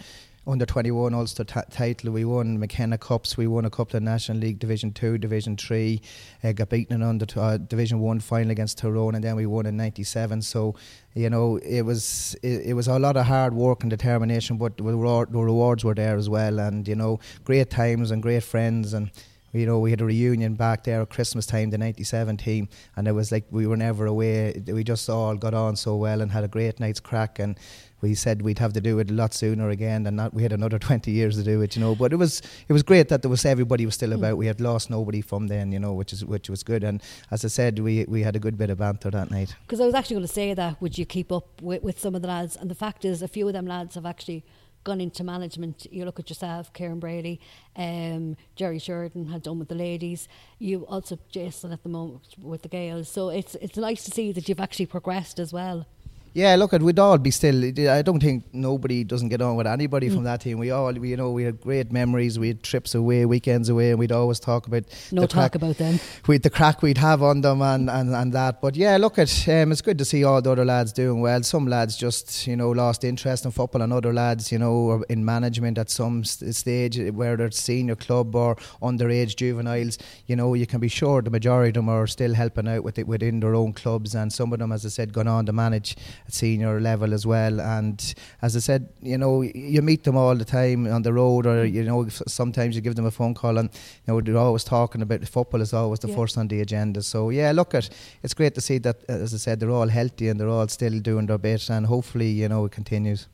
under 0.47 0.67
21 0.67 1.15
Ulster 1.15 1.45
t- 1.45 1.61
title. 1.71 2.13
We 2.13 2.25
won 2.25 2.59
McKenna 2.59 2.99
Cups. 2.99 3.37
We 3.37 3.47
won 3.47 3.65
a 3.65 3.71
couple 3.71 3.97
of 3.97 4.03
National 4.03 4.39
League 4.39 4.59
Division 4.59 4.93
2, 4.93 5.19
Division 5.19 5.57
3. 5.57 6.01
Uh, 6.43 6.53
got 6.53 6.69
beaten 6.69 6.97
in 6.97 7.03
under 7.03 7.27
t- 7.27 7.39
uh, 7.39 7.59
Division 7.59 8.01
1 8.01 8.21
final 8.21 8.51
against 8.51 8.79
Tyrone 8.79 9.15
and 9.15 9.23
then 9.23 9.37
we 9.37 9.47
won 9.47 9.67
in 9.67 9.77
97. 9.77 10.43
So, 10.43 10.75
you 11.15 11.31
know, 11.31 11.59
it 11.59 11.83
was 11.83 12.35
it, 12.43 12.63
it 12.67 12.75
was 12.75 12.89
a 12.89 12.99
lot 12.99 13.17
of 13.17 13.27
hard 13.27 13.55
work 13.55 13.83
and 13.83 13.91
determination, 13.91 14.57
but 14.57 14.77
the, 14.77 14.83
reward, 14.83 15.33
the 15.33 15.39
rewards 15.39 15.85
were 15.85 15.95
there 15.95 16.17
as 16.17 16.29
well. 16.29 16.59
And, 16.59 16.89
you 16.89 16.97
know, 16.97 17.21
great 17.45 17.71
times 17.71 18.11
and 18.11 18.23
great 18.23 18.43
friends 18.43 18.95
and 18.95 19.11
you 19.53 19.67
know, 19.67 19.81
we 19.81 19.91
had 19.91 20.01
a 20.01 20.07
reunion 20.07 20.55
back 20.55 20.85
there 20.85 21.03
at 21.03 21.11
Christmas 21.11 21.45
time, 21.45 21.69
the 21.69 21.77
'97 21.77 22.39
team, 22.39 22.69
and 22.97 23.07
it 23.07 23.13
was 23.13 23.31
like 23.31 23.45
we 23.51 23.67
were 23.67 23.77
never 23.77 24.07
away. 24.07 24.63
We 24.67 24.83
just 24.83 25.09
all 25.11 25.37
got 25.37 25.53
on 25.53 25.77
so 25.77 25.97
well 25.97 26.23
and 26.23 26.33
had 26.33 26.43
a 26.43 26.49
great 26.49 26.81
night's 26.81 27.01
crack. 27.01 27.39
And 27.39 27.59
we 28.03 28.15
said 28.15 28.43
we'd 28.43 28.59
have 28.59 28.73
to 28.75 28.81
do 28.81 28.99
it 28.99 29.11
a 29.11 29.15
lot 29.15 29.33
sooner 29.33 29.71
again, 29.71 30.07
and 30.07 30.17
not 30.17 30.35
we 30.35 30.43
had 30.43 30.53
another 30.53 30.79
20 30.91 31.11
years 31.11 31.37
to 31.37 31.43
do 31.43 31.63
it, 31.63 31.77
you 31.77 31.81
know. 31.81 31.95
But 31.95 32.13
it 32.13 32.17
was 32.17 32.43
it 32.69 32.73
was 32.73 32.83
great 32.83 33.09
that 33.09 33.23
there 33.23 33.31
was 33.31 33.45
everybody 33.45 33.87
was 33.87 33.95
still 33.95 34.11
hmm. 34.11 34.17
about. 34.17 34.37
We 34.37 34.47
had 34.47 34.61
lost 34.61 34.91
nobody 34.91 35.21
from 35.21 35.47
then, 35.47 35.73
you 35.73 35.79
know, 35.79 35.95
which 35.95 36.13
is 36.13 36.25
which 36.25 36.51
was 36.51 36.63
good. 36.63 36.85
And 36.85 37.03
as 37.31 37.45
I 37.45 37.49
said, 37.49 37.79
we 37.79 38.05
we 38.07 38.23
had 38.23 38.37
a 38.37 38.41
good 38.41 38.59
bit 38.59 38.71
of 38.71 38.79
banter 38.79 39.11
that 39.11 39.31
night. 39.31 39.55
Because 39.63 39.81
I 39.81 39.87
was 39.87 39.95
actually 39.95 40.17
going 40.17 40.27
to 40.27 40.33
say 40.33 40.55
that 40.55 40.81
would 40.83 40.99
you 40.99 41.07
keep 41.07 41.33
up 41.33 41.63
with, 41.63 41.83
with 41.83 41.99
some 42.01 42.15
of 42.15 42.23
the 42.23 42.29
lads? 42.29 42.57
And 42.57 42.71
the 42.71 42.75
fact 42.75 43.05
is, 43.05 43.23
a 43.23 43.29
few 43.29 43.47
of 43.47 43.55
them 43.55 43.67
lads 43.67 43.95
have 43.95 44.05
actually 44.05 44.45
gone 44.85 45.01
into 45.01 45.23
management. 45.23 45.87
You 45.91 46.05
look 46.05 46.19
at 46.19 46.29
yourself, 46.29 46.73
Ciarán 46.73 46.99
Brady, 46.99 47.41
um, 47.77 48.37
Jerry 48.57 48.79
Sheridan 48.79 49.27
had 49.27 49.43
done 49.43 49.59
with 49.59 49.69
the 49.69 49.75
ladies. 49.75 50.29
You 50.59 50.85
also 50.87 51.19
Jason 51.31 51.73
at 51.73 51.83
the 51.83 51.89
moment 51.89 52.35
with 52.41 52.63
the 52.63 52.69
Gaels. 52.69 53.09
So 53.09 53.29
it's 53.29 53.55
it's 53.57 53.77
nice 53.77 54.05
to 54.05 54.11
see 54.11 54.33
that 54.33 54.49
you've 54.49 54.61
actually 54.61 54.87
progressed 54.87 55.39
as 55.39 55.53
well. 55.53 55.87
Yeah, 56.35 56.57
look, 56.57 56.73
at 56.73 56.81
we'd 56.81 56.99
all 56.99 57.19
be 57.19 57.31
still. 57.31 57.63
I 57.91 58.01
don't 58.01 58.21
think 58.21 58.45
nobody 58.55 59.05
doesn't 59.05 59.29
get 59.29 59.43
on 59.43 59.57
with 59.57 59.67
anybody 59.67 60.09
mm. 60.09 60.15
from 60.15 60.25
that 60.25 60.41
team. 60.41 60.59
We 60.59 60.71
all, 60.71 60.91
we, 60.93 61.11
you 61.11 61.17
know, 61.17 61.31
we 61.31 61.45
had 61.45 61.61
great 61.61 61.93
memories. 61.93 62.39
We 62.39 62.49
had 62.49 62.63
trips 62.63 62.95
away, 62.95 63.27
weekends 63.27 63.69
away, 63.69 63.91
and 63.91 63.99
we'd 63.99 64.13
always 64.13 64.41
talk 64.41 64.67
about 64.67 64.85
no 65.13 65.23
talk 65.23 65.53
crack, 65.53 65.55
about 65.57 65.77
them. 65.77 66.01
With 66.27 66.43
the 66.43 66.49
crack 66.49 66.81
we'd 66.81 66.97
have 66.97 67.23
on 67.23 67.43
them 67.43 67.61
and, 67.61 67.91
and, 67.91 68.15
and 68.15 68.33
that. 68.33 68.63
But 68.63 68.77
yeah, 68.77 68.97
look, 68.97 69.19
at 69.19 69.31
um, 69.49 69.73
it's 69.73 69.83
good 69.83 69.99
to 69.99 70.07
see 70.07 70.25
all 70.25 70.41
the 70.41 70.51
other 70.53 70.65
lads 70.65 70.95
doing 70.95 71.21
well. 71.21 71.43
Some 71.43 71.67
lads 71.67 71.97
just 71.97 72.47
you 72.47 72.57
know 72.57 72.71
lost 72.71 73.05
interest 73.05 73.45
in 73.45 73.51
football, 73.51 73.83
and 73.83 73.93
other 73.93 74.15
lads 74.15 74.51
you 74.51 74.59
know 74.59 74.91
are 74.91 75.05
in 75.11 75.27
management 75.27 75.77
at 75.77 75.91
some 75.91 76.25
st- 76.25 76.55
stage, 76.55 76.99
where 77.13 77.37
they're 77.37 77.51
senior 77.51 77.97
club 77.97 78.35
or 78.35 78.57
underage 78.81 79.37
juveniles. 79.37 79.99
You 80.27 80.37
know, 80.37 80.55
you 80.55 80.67
can 80.67 80.81
be 80.81 80.89
sure 80.89 81.21
the 81.21 81.31
majority 81.31 81.69
of 81.69 81.75
them 81.75 81.91
are 81.91 82.07
still 82.07 82.33
helping 82.33 82.69
out 82.69 82.85
with 82.85 82.99
it 82.99 83.07
within 83.07 83.41
their 83.41 83.55
own 83.55 83.75
clubs, 83.75 84.15
and 84.15 84.33
some 84.33 84.51
of 84.55 84.61
them, 84.61 84.73
as 84.73 84.87
I 84.87 84.89
said, 84.89 85.13
gone 85.13 85.29
on 85.29 85.45
to 85.45 85.53
manage 85.53 85.95
at 86.27 86.33
senior 86.33 86.81
level 86.81 87.13
as 87.13 87.27
well. 87.27 87.61
And 87.61 88.15
as 88.41 88.57
I 88.57 88.61
said, 88.61 88.89
you 89.01 89.19
know, 89.19 89.43
you 89.43 89.83
meet 89.83 90.05
them 90.05 90.17
all 90.17 90.37
the 90.37 90.45
time 90.45 90.87
on 90.87 91.03
the 91.03 91.13
road, 91.13 91.47
or 91.47 91.65
you 91.65 91.85
know, 91.85 92.09
sometimes 92.09 92.75
you 92.75 92.81
give 92.81 92.95
them 92.95 93.07
a 93.07 93.11
phone 93.11 93.35
call, 93.35 93.59
and 93.59 93.71
you 93.73 94.13
know 94.13 94.21
they're 94.21 94.37
always 94.37 94.65
talking 94.65 95.03
about 95.03 95.27
football 95.29 95.61
is 95.61 95.73
always 95.73 96.01
the 96.01 96.09
yeah. 96.09 96.17
first 96.17 96.39
on 96.39 96.49
the 96.49 96.61
agenda. 96.61 97.03
So 97.03 97.31
yeah, 97.31 97.53
look 97.53 97.75
at 97.75 97.91
it's 98.23 98.35
great 98.35 98.55
to 98.55 98.61
see 98.61 98.79
that, 98.79 98.97
uh, 99.09 99.13
as 99.13 99.35
I 99.35 99.39
said, 99.39 99.61
they're 99.61 99.71
all 99.71 99.89
healthy 99.89 100.29
and 100.29 100.39
they're 100.39 100.49
all 100.49 100.69
still 100.69 100.99
doing 101.01 101.27
their 101.27 101.39
bit, 101.39 101.71
and 101.71 101.87
hopefully, 101.87 102.31
you 102.31 102.49
know, 102.49 102.65
it 102.65 102.73
continues. 102.73 103.29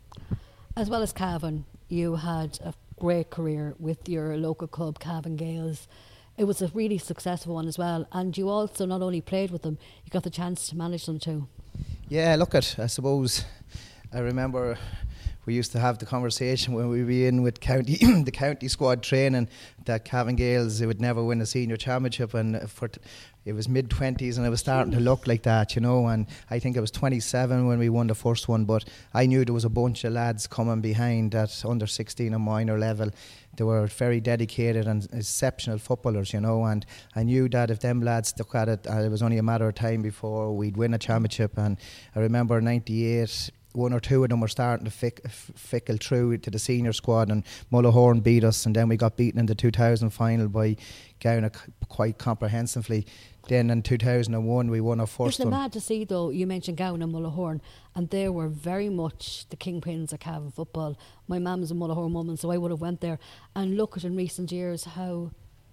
As 0.76 0.88
well 0.88 1.02
as 1.02 1.12
Cavan, 1.12 1.64
you 1.88 2.16
had 2.16 2.58
a 2.64 2.72
great 3.00 3.30
career 3.30 3.74
with 3.78 4.08
your 4.08 4.36
local 4.36 4.68
club, 4.68 4.98
Cavan 4.98 5.36
Gaels. 5.36 5.88
it 6.38 6.44
was 6.44 6.62
a 6.62 6.68
really 6.68 6.98
successful 6.98 7.54
one 7.54 7.66
as 7.66 7.76
well. 7.76 8.06
And 8.12 8.38
you 8.38 8.48
also 8.48 8.86
not 8.86 9.02
only 9.02 9.20
played 9.20 9.50
with 9.50 9.62
them, 9.62 9.76
you 10.04 10.10
got 10.10 10.22
the 10.22 10.30
chance 10.30 10.68
to 10.68 10.76
manage 10.76 11.04
them 11.06 11.18
too. 11.18 11.48
Yeah, 12.08 12.36
look 12.36 12.54
at 12.54 12.76
I 12.78 12.86
suppose 12.86 13.44
I 14.12 14.20
remember 14.20 14.78
we 15.48 15.54
used 15.54 15.72
to 15.72 15.78
have 15.78 15.96
the 15.96 16.04
conversation 16.04 16.74
when 16.74 16.90
we 16.90 17.02
were 17.02 17.26
in 17.26 17.40
with 17.40 17.58
county 17.58 17.94
the 18.22 18.30
county 18.30 18.68
squad 18.68 19.02
training 19.02 19.48
that 19.86 20.04
Cavan 20.04 20.36
Gaels 20.36 20.84
would 20.84 21.00
never 21.00 21.24
win 21.24 21.40
a 21.40 21.46
senior 21.46 21.78
championship 21.78 22.34
and 22.34 22.70
for 22.70 22.88
t- 22.88 23.00
it 23.46 23.54
was 23.54 23.66
mid 23.66 23.88
20s 23.88 24.36
and 24.36 24.44
it 24.44 24.50
was 24.50 24.60
starting 24.60 24.92
to 24.92 25.00
look 25.00 25.26
like 25.26 25.44
that 25.44 25.74
you 25.74 25.80
know 25.80 26.06
and 26.06 26.26
I 26.50 26.58
think 26.58 26.76
it 26.76 26.82
was 26.82 26.90
27 26.90 27.66
when 27.66 27.78
we 27.78 27.88
won 27.88 28.08
the 28.08 28.14
first 28.14 28.46
one 28.46 28.66
but 28.66 28.84
I 29.14 29.24
knew 29.24 29.42
there 29.42 29.54
was 29.54 29.64
a 29.64 29.70
bunch 29.70 30.04
of 30.04 30.12
lads 30.12 30.46
coming 30.46 30.82
behind 30.82 31.34
at 31.34 31.64
under 31.64 31.86
16 31.86 32.34
and 32.34 32.44
minor 32.44 32.78
level 32.78 33.10
they 33.58 33.64
were 33.64 33.86
very 33.88 34.20
dedicated 34.20 34.86
and 34.86 35.06
exceptional 35.12 35.78
footballers, 35.78 36.32
you 36.32 36.40
know. 36.40 36.64
And 36.64 36.86
I 37.16 37.24
knew 37.24 37.48
that 37.48 37.72
if 37.72 37.80
them 37.80 38.00
lads 38.00 38.28
stuck 38.28 38.54
at 38.54 38.68
it, 38.68 38.86
uh, 38.88 39.00
it 39.00 39.10
was 39.10 39.20
only 39.20 39.36
a 39.38 39.42
matter 39.42 39.68
of 39.68 39.74
time 39.74 40.00
before 40.00 40.54
we'd 40.56 40.76
win 40.76 40.94
a 40.94 40.98
championship. 40.98 41.58
And 41.58 41.76
I 42.14 42.20
remember 42.20 42.60
'98 42.60 43.50
one 43.72 43.92
or 43.92 44.00
two 44.00 44.22
of 44.22 44.30
them 44.30 44.40
were 44.40 44.48
starting 44.48 44.84
to 44.84 44.90
fick, 44.90 45.28
fickle 45.28 45.96
through 45.96 46.38
to 46.38 46.50
the 46.50 46.58
senior 46.58 46.92
squad, 46.92 47.30
and 47.30 47.44
Mullahoran 47.72 48.22
beat 48.22 48.44
us, 48.44 48.66
and 48.66 48.74
then 48.74 48.88
we 48.88 48.96
got 48.96 49.16
beaten 49.16 49.38
in 49.38 49.46
the 49.46 49.54
2000 49.54 50.10
final 50.10 50.48
by 50.48 50.76
Gowna 51.20 51.52
quite 51.88 52.18
comprehensively. 52.18 53.06
Then 53.48 53.70
in 53.70 53.82
2001, 53.82 54.70
we 54.70 54.80
won 54.80 55.00
our 55.00 55.06
first 55.06 55.36
Isn't 55.40 55.50
one. 55.50 55.60
it 55.60 55.62
mad 55.62 55.72
to 55.72 55.80
see, 55.80 56.04
though, 56.04 56.30
you 56.30 56.46
mentioned 56.46 56.76
Gowna 56.76 57.04
and 57.04 57.14
Mullahoran, 57.14 57.60
and 57.94 58.10
they 58.10 58.28
were 58.28 58.48
very 58.48 58.88
much 58.88 59.48
the 59.48 59.56
kingpins 59.56 60.12
of 60.12 60.20
Cavan 60.20 60.50
football. 60.50 60.98
My 61.26 61.38
mum's 61.38 61.70
a 61.70 61.74
Mullahoran 61.74 62.12
woman, 62.12 62.36
so 62.36 62.50
I 62.50 62.58
would 62.58 62.70
have 62.70 62.80
went 62.80 63.00
there. 63.00 63.18
And 63.54 63.76
look 63.76 63.96
at 63.96 64.04
in 64.04 64.16
recent 64.16 64.52
years 64.52 64.84
how 64.84 65.30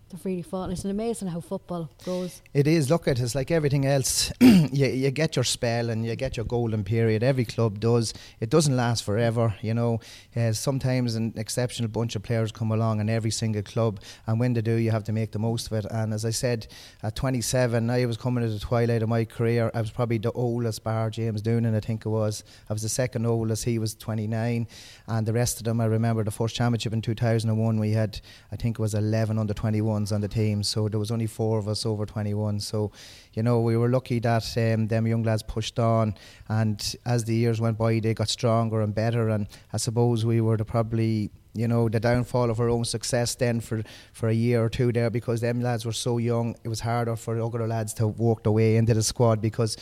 they've 0.09 0.25
really 0.25 0.41
fought. 0.41 0.69
It's 0.69 0.85
amazing 0.85 1.29
how 1.29 1.39
football 1.39 1.89
goes. 2.05 2.41
It 2.53 2.67
is. 2.67 2.89
Look 2.89 3.07
at 3.07 3.19
it. 3.19 3.23
It's 3.23 3.35
like 3.35 3.51
everything 3.51 3.85
else. 3.85 4.31
you, 4.41 4.87
you 4.87 5.11
get 5.11 5.35
your 5.35 5.43
spell 5.43 5.89
and 5.89 6.05
you 6.05 6.15
get 6.15 6.37
your 6.37 6.45
golden 6.45 6.83
period. 6.83 7.23
Every 7.23 7.45
club 7.45 7.79
does. 7.79 8.13
It 8.39 8.49
doesn't 8.49 8.75
last 8.75 9.03
forever. 9.03 9.55
You 9.61 9.73
know, 9.73 9.99
uh, 10.35 10.51
sometimes 10.53 11.15
an 11.15 11.33
exceptional 11.35 11.89
bunch 11.89 12.15
of 12.15 12.23
players 12.23 12.51
come 12.51 12.71
along 12.71 12.99
in 12.99 13.09
every 13.09 13.31
single 13.31 13.63
club, 13.63 13.99
and 14.27 14.39
when 14.39 14.53
they 14.53 14.61
do, 14.61 14.75
you 14.75 14.91
have 14.91 15.03
to 15.05 15.11
make 15.11 15.31
the 15.31 15.39
most 15.39 15.67
of 15.67 15.73
it. 15.73 15.85
And 15.91 16.13
as 16.13 16.25
I 16.25 16.31
said, 16.31 16.67
at 17.03 17.15
27, 17.15 17.89
I 17.89 18.05
was 18.05 18.17
coming 18.17 18.43
to 18.43 18.49
the 18.49 18.59
twilight 18.59 19.01
of 19.01 19.09
my 19.09 19.25
career. 19.25 19.71
I 19.73 19.81
was 19.81 19.91
probably 19.91 20.17
the 20.17 20.31
oldest, 20.31 20.83
bar 20.83 21.09
James 21.09 21.41
Doonan, 21.41 21.75
I 21.75 21.79
think 21.79 22.05
it 22.05 22.09
was. 22.09 22.43
I 22.69 22.73
was 22.73 22.81
the 22.81 22.89
second 22.89 23.25
oldest. 23.25 23.65
He 23.65 23.79
was 23.79 23.95
29, 23.95 24.67
and 25.07 25.25
the 25.25 25.33
rest 25.33 25.59
of 25.59 25.65
them, 25.65 25.81
I 25.81 25.85
remember 25.85 26.23
the 26.23 26.31
first 26.31 26.55
championship 26.55 26.93
in 26.93 27.01
2001. 27.01 27.79
We 27.79 27.91
had, 27.91 28.19
I 28.51 28.55
think 28.55 28.79
it 28.79 28.81
was 28.81 28.93
11 28.93 29.37
under 29.37 29.53
21 29.53 29.94
on 29.95 30.21
the 30.21 30.27
team, 30.27 30.63
so 30.63 30.89
there 30.89 30.99
was 30.99 31.11
only 31.11 31.27
four 31.27 31.57
of 31.57 31.67
us 31.67 31.85
over 31.85 32.05
21. 32.05 32.59
So, 32.59 32.91
you 33.33 33.43
know, 33.43 33.61
we 33.61 33.77
were 33.77 33.89
lucky 33.89 34.19
that 34.19 34.45
um, 34.57 34.87
them 34.87 35.07
young 35.07 35.23
lads 35.23 35.43
pushed 35.43 35.79
on, 35.79 36.15
and 36.49 36.95
as 37.05 37.23
the 37.25 37.35
years 37.35 37.61
went 37.61 37.77
by, 37.77 37.99
they 37.99 38.13
got 38.13 38.29
stronger 38.29 38.81
and 38.81 38.93
better. 38.93 39.29
And 39.29 39.47
I 39.73 39.77
suppose 39.77 40.25
we 40.25 40.41
were 40.41 40.57
the 40.57 40.65
probably 40.65 41.31
you 41.55 41.67
know 41.67 41.87
the 41.87 41.99
downfall 41.99 42.49
of 42.49 42.59
our 42.59 42.69
own 42.69 42.83
success 42.83 43.33
then 43.35 43.61
for 43.61 43.81
for 44.11 44.27
a 44.27 44.33
year 44.33 44.63
or 44.63 44.69
two 44.69 44.91
there 44.91 45.09
because 45.09 45.39
them 45.41 45.61
lads 45.61 45.85
were 45.85 45.93
so 45.93 46.17
young 46.17 46.53
it 46.63 46.67
was 46.67 46.81
harder 46.81 47.15
for 47.15 47.35
the 47.35 47.45
other 47.45 47.65
lads 47.65 47.93
to 47.93 48.07
walk 48.07 48.43
their 48.43 48.51
way 48.51 48.75
into 48.75 48.93
the 48.93 49.01
squad 49.01 49.41
because 49.41 49.77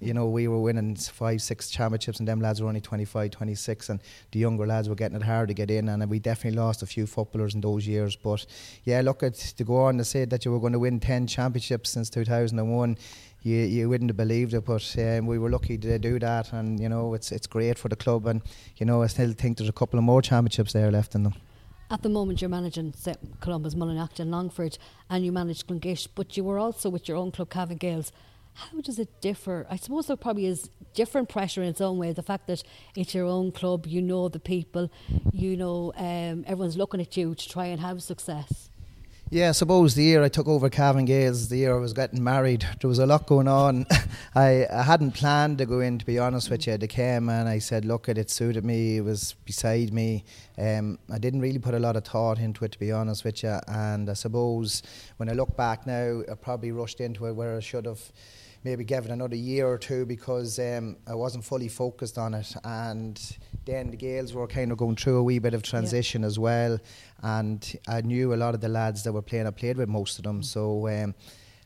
you 0.00 0.14
know, 0.14 0.26
we 0.26 0.48
were 0.48 0.60
winning 0.60 0.96
five, 0.96 1.42
six 1.42 1.68
championships, 1.70 2.18
and 2.18 2.26
them 2.26 2.40
lads 2.40 2.62
were 2.62 2.68
only 2.68 2.80
25, 2.80 3.30
26, 3.30 3.88
and 3.90 4.00
the 4.32 4.38
younger 4.38 4.66
lads 4.66 4.88
were 4.88 4.94
getting 4.94 5.16
it 5.16 5.22
hard 5.22 5.48
to 5.48 5.54
get 5.54 5.70
in, 5.70 5.88
and 5.90 6.08
we 6.08 6.18
definitely 6.18 6.58
lost 6.58 6.82
a 6.82 6.86
few 6.86 7.06
footballers 7.06 7.54
in 7.54 7.60
those 7.60 7.86
years. 7.86 8.16
But 8.16 8.46
yeah, 8.84 9.02
look 9.02 9.22
at 9.22 9.34
to 9.34 9.64
go 9.64 9.76
on 9.82 9.98
to 9.98 10.04
say 10.04 10.24
that 10.24 10.44
you 10.44 10.52
were 10.52 10.58
going 10.58 10.72
to 10.72 10.78
win 10.78 11.00
10 11.00 11.26
championships 11.26 11.90
since 11.90 12.08
2001. 12.08 12.96
You, 13.42 13.56
you 13.56 13.88
wouldn't 13.88 14.10
have 14.10 14.16
believed 14.16 14.54
it, 14.54 14.64
but 14.64 14.94
um, 14.98 15.26
we 15.26 15.38
were 15.38 15.50
lucky 15.50 15.76
to 15.76 15.98
do 15.98 16.18
that, 16.18 16.52
and 16.52 16.80
you 16.80 16.88
know 16.88 17.14
it's 17.14 17.30
it's 17.30 17.46
great 17.46 17.78
for 17.78 17.88
the 17.88 17.96
club, 17.96 18.26
and 18.26 18.42
you 18.76 18.86
know 18.86 19.02
I 19.02 19.06
still 19.06 19.32
think 19.32 19.58
there's 19.58 19.68
a 19.68 19.72
couple 19.72 19.98
of 19.98 20.04
more 20.04 20.22
championships 20.22 20.72
there 20.72 20.90
left 20.90 21.14
in 21.14 21.24
them. 21.24 21.34
At 21.90 22.02
the 22.02 22.08
moment, 22.08 22.40
you're 22.40 22.48
managing 22.48 22.94
Columba's, 23.40 23.74
Mullinalaghta, 23.74 24.20
and 24.20 24.30
Longford, 24.30 24.78
and 25.10 25.24
you 25.24 25.32
manage 25.32 25.66
Clonguish, 25.66 26.06
but 26.14 26.36
you 26.36 26.44
were 26.44 26.58
also 26.58 26.88
with 26.88 27.08
your 27.08 27.16
own 27.16 27.32
club, 27.32 27.50
Cavan 27.50 27.78
Gaels 27.78 28.12
how 28.54 28.80
does 28.80 28.98
it 28.98 29.20
differ? 29.20 29.66
I 29.70 29.76
suppose 29.76 30.06
there 30.06 30.16
probably 30.16 30.46
is 30.46 30.70
different 30.94 31.28
pressure 31.28 31.62
in 31.62 31.68
its 31.68 31.80
own 31.80 31.98
way. 31.98 32.12
The 32.12 32.22
fact 32.22 32.46
that 32.48 32.62
it's 32.96 33.14
your 33.14 33.26
own 33.26 33.52
club, 33.52 33.86
you 33.86 34.02
know 34.02 34.28
the 34.28 34.40
people, 34.40 34.90
you 35.32 35.56
know 35.56 35.92
um, 35.96 36.44
everyone's 36.46 36.76
looking 36.76 37.00
at 37.00 37.16
you 37.16 37.34
to 37.34 37.48
try 37.48 37.66
and 37.66 37.80
have 37.80 38.02
success. 38.02 38.70
Yeah, 39.32 39.50
I 39.50 39.52
suppose 39.52 39.94
the 39.94 40.02
year 40.02 40.24
I 40.24 40.28
took 40.28 40.48
over 40.48 40.68
Cavan 40.68 41.04
Gaels, 41.04 41.50
the 41.50 41.58
year 41.58 41.76
I 41.76 41.78
was 41.78 41.92
getting 41.92 42.24
married, 42.24 42.66
there 42.80 42.88
was 42.88 42.98
a 42.98 43.06
lot 43.06 43.28
going 43.28 43.46
on. 43.46 43.86
I, 44.34 44.66
I 44.68 44.82
hadn't 44.82 45.12
planned 45.12 45.58
to 45.58 45.66
go 45.66 45.78
in, 45.78 46.00
to 46.00 46.04
be 46.04 46.18
honest 46.18 46.50
with 46.50 46.66
you. 46.66 46.76
They 46.76 46.88
came 46.88 47.28
and 47.28 47.48
I 47.48 47.60
said, 47.60 47.84
look, 47.84 48.08
it, 48.08 48.18
it 48.18 48.28
suited 48.28 48.64
me, 48.64 48.96
it 48.96 49.02
was 49.02 49.36
beside 49.44 49.92
me. 49.92 50.24
Um, 50.58 50.98
I 51.12 51.18
didn't 51.18 51.42
really 51.42 51.60
put 51.60 51.74
a 51.74 51.78
lot 51.78 51.94
of 51.94 52.04
thought 52.04 52.40
into 52.40 52.64
it, 52.64 52.72
to 52.72 52.78
be 52.80 52.90
honest 52.90 53.24
with 53.24 53.44
you. 53.44 53.56
And 53.68 54.10
I 54.10 54.14
suppose 54.14 54.82
when 55.18 55.28
I 55.28 55.32
look 55.34 55.56
back 55.56 55.86
now, 55.86 56.24
I 56.28 56.34
probably 56.34 56.72
rushed 56.72 57.00
into 57.00 57.26
it 57.26 57.32
where 57.34 57.56
I 57.56 57.60
should 57.60 57.86
have 57.86 58.10
maybe 58.64 58.84
give 58.84 59.04
it 59.04 59.10
another 59.10 59.36
year 59.36 59.66
or 59.66 59.78
two 59.78 60.04
because 60.04 60.58
um, 60.58 60.96
I 61.06 61.14
wasn't 61.14 61.44
fully 61.44 61.68
focused 61.68 62.18
on 62.18 62.34
it. 62.34 62.54
And 62.64 63.20
then 63.64 63.90
the 63.90 63.96
Gaels 63.96 64.34
were 64.34 64.46
kind 64.46 64.72
of 64.72 64.78
going 64.78 64.96
through 64.96 65.18
a 65.18 65.22
wee 65.22 65.38
bit 65.38 65.54
of 65.54 65.62
transition 65.62 66.22
yeah. 66.22 66.26
as 66.26 66.38
well. 66.38 66.78
And 67.22 67.78
I 67.88 68.00
knew 68.02 68.34
a 68.34 68.36
lot 68.36 68.54
of 68.54 68.60
the 68.60 68.68
lads 68.68 69.02
that 69.04 69.12
were 69.12 69.22
playing. 69.22 69.46
I 69.46 69.50
played 69.50 69.76
with 69.76 69.88
most 69.88 70.18
of 70.18 70.24
them, 70.24 70.40
mm. 70.40 70.44
so. 70.44 70.88
Um, 70.88 71.14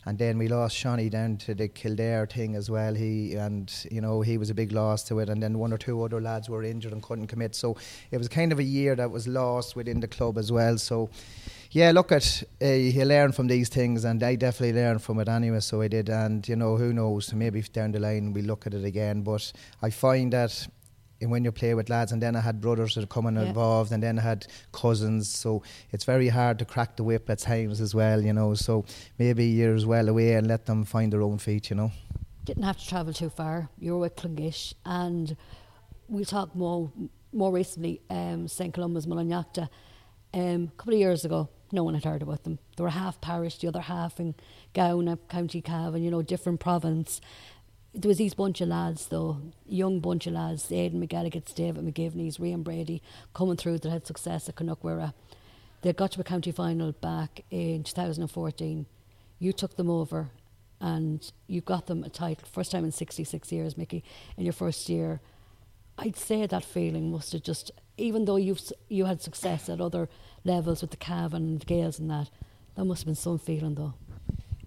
and 0.06 0.18
then 0.18 0.36
we 0.36 0.48
lost 0.48 0.76
Seanie 0.76 1.10
down 1.10 1.38
to 1.38 1.54
the 1.54 1.68
Kildare 1.68 2.26
thing 2.26 2.56
as 2.56 2.70
well. 2.70 2.94
He 2.94 3.34
and 3.34 3.72
you 3.90 4.02
know 4.02 4.20
he 4.20 4.36
was 4.36 4.50
a 4.50 4.54
big 4.54 4.70
loss 4.70 5.02
to 5.04 5.18
it, 5.20 5.30
and 5.30 5.42
then 5.42 5.58
one 5.58 5.72
or 5.72 5.78
two 5.78 6.02
other 6.02 6.20
lads 6.20 6.48
were 6.48 6.62
injured 6.62 6.92
and 6.92 7.02
couldn't 7.02 7.28
commit. 7.28 7.54
So 7.54 7.78
it 8.10 8.18
was 8.18 8.28
kind 8.28 8.52
of 8.52 8.58
a 8.58 8.64
year 8.64 8.94
that 8.96 9.10
was 9.10 9.26
lost 9.26 9.76
within 9.76 10.00
the 10.00 10.08
club 10.08 10.36
as 10.36 10.52
well. 10.52 10.76
So 10.76 11.08
yeah, 11.74 11.90
look 11.90 12.12
at 12.12 12.44
uh, 12.62 12.66
you 12.66 13.04
learn 13.04 13.32
from 13.32 13.48
these 13.48 13.68
things, 13.68 14.04
and 14.04 14.22
I 14.22 14.36
definitely 14.36 14.80
learned 14.80 15.02
from 15.02 15.18
it 15.18 15.28
anyway. 15.28 15.58
So 15.58 15.82
I 15.82 15.88
did, 15.88 16.08
and 16.08 16.48
you 16.48 16.54
know 16.54 16.76
who 16.76 16.92
knows, 16.92 17.34
maybe 17.34 17.62
down 17.62 17.90
the 17.90 17.98
line 17.98 18.32
we 18.32 18.42
look 18.42 18.64
at 18.68 18.74
it 18.74 18.84
again. 18.84 19.22
But 19.22 19.52
I 19.82 19.90
find 19.90 20.32
that 20.32 20.68
when 21.20 21.42
you 21.44 21.50
play 21.50 21.74
with 21.74 21.90
lads, 21.90 22.12
and 22.12 22.22
then 22.22 22.36
I 22.36 22.40
had 22.42 22.60
brothers 22.60 22.94
that 22.94 23.02
are 23.02 23.08
coming 23.08 23.34
yeah. 23.34 23.46
involved, 23.46 23.90
and 23.90 24.00
then 24.00 24.20
I 24.20 24.22
had 24.22 24.46
cousins. 24.70 25.28
So 25.28 25.64
it's 25.90 26.04
very 26.04 26.28
hard 26.28 26.60
to 26.60 26.64
crack 26.64 26.96
the 26.96 27.02
whip 27.02 27.28
at 27.28 27.40
times 27.40 27.80
as 27.80 27.92
well, 27.92 28.22
you 28.22 28.32
know. 28.32 28.54
So 28.54 28.84
maybe 29.18 29.44
you're 29.44 29.74
as 29.74 29.84
well 29.84 30.08
away 30.08 30.34
and 30.34 30.46
let 30.46 30.66
them 30.66 30.84
find 30.84 31.12
their 31.12 31.22
own 31.22 31.38
feet, 31.38 31.70
you 31.70 31.76
know. 31.76 31.90
Didn't 32.44 32.62
have 32.62 32.78
to 32.78 32.86
travel 32.86 33.12
too 33.12 33.30
far. 33.30 33.68
You 33.80 33.94
were 33.94 33.98
with 33.98 34.14
Clonguish, 34.14 34.74
and 34.86 35.36
we'll 36.06 36.24
talk 36.24 36.54
more 36.54 36.92
more 37.32 37.50
recently. 37.50 38.00
Um, 38.08 38.46
St 38.46 38.72
Columba's 38.72 39.08
Mullinalaghta. 39.08 39.68
Um, 40.32 40.70
a 40.72 40.76
couple 40.76 40.94
of 40.94 40.98
years 40.98 41.24
ago, 41.24 41.48
no 41.74 41.84
one 41.84 41.94
had 41.94 42.04
heard 42.04 42.22
about 42.22 42.44
them. 42.44 42.58
They 42.76 42.82
were 42.82 42.90
half 42.90 43.20
parish, 43.20 43.58
the 43.58 43.68
other 43.68 43.80
half 43.80 44.20
in 44.20 44.34
Gowna, 44.74 45.18
County 45.28 45.60
Cavan, 45.60 46.02
you 46.02 46.10
know, 46.10 46.22
different 46.22 46.60
province. 46.60 47.20
There 47.92 48.08
was 48.08 48.18
these 48.18 48.34
bunch 48.34 48.60
of 48.60 48.68
lads, 48.68 49.06
though, 49.06 49.38
young 49.66 50.00
bunch 50.00 50.26
of 50.26 50.32
lads, 50.32 50.70
Aidan 50.72 51.06
McElligott, 51.06 51.54
David 51.54 51.84
McGivney's, 51.84 52.38
Rian 52.38 52.64
Brady, 52.64 53.02
coming 53.34 53.56
through 53.56 53.78
that 53.78 53.90
had 53.90 54.06
success 54.06 54.48
at 54.48 54.56
Canuckwera. 54.56 55.08
Uh, 55.08 55.12
they 55.82 55.92
got 55.92 56.12
to 56.12 56.20
a 56.20 56.24
county 56.24 56.50
final 56.50 56.92
back 56.92 57.44
in 57.50 57.84
2014. 57.84 58.86
You 59.38 59.52
took 59.52 59.76
them 59.76 59.90
over 59.90 60.30
and 60.80 61.30
you 61.46 61.60
got 61.60 61.86
them 61.86 62.02
a 62.04 62.08
title, 62.08 62.48
first 62.50 62.72
time 62.72 62.84
in 62.84 62.92
66 62.92 63.52
years, 63.52 63.76
Mickey, 63.76 64.02
in 64.36 64.44
your 64.44 64.52
first 64.52 64.88
year. 64.88 65.20
I'd 65.98 66.16
say 66.16 66.46
that 66.46 66.64
feeling 66.64 67.12
must 67.12 67.32
have 67.32 67.42
just, 67.42 67.70
even 67.96 68.24
though 68.24 68.36
you've 68.36 68.60
you 68.88 69.04
had 69.04 69.20
success 69.20 69.68
at 69.68 69.80
other 69.80 70.08
levels 70.44 70.82
with 70.82 70.90
the 70.90 70.96
Cavan 70.96 71.42
and 71.42 71.66
Gaels 71.66 71.98
and 71.98 72.10
that, 72.10 72.30
that 72.74 72.84
must 72.84 73.02
have 73.02 73.06
been 73.06 73.14
some 73.14 73.38
feeling 73.38 73.74
though. 73.74 73.94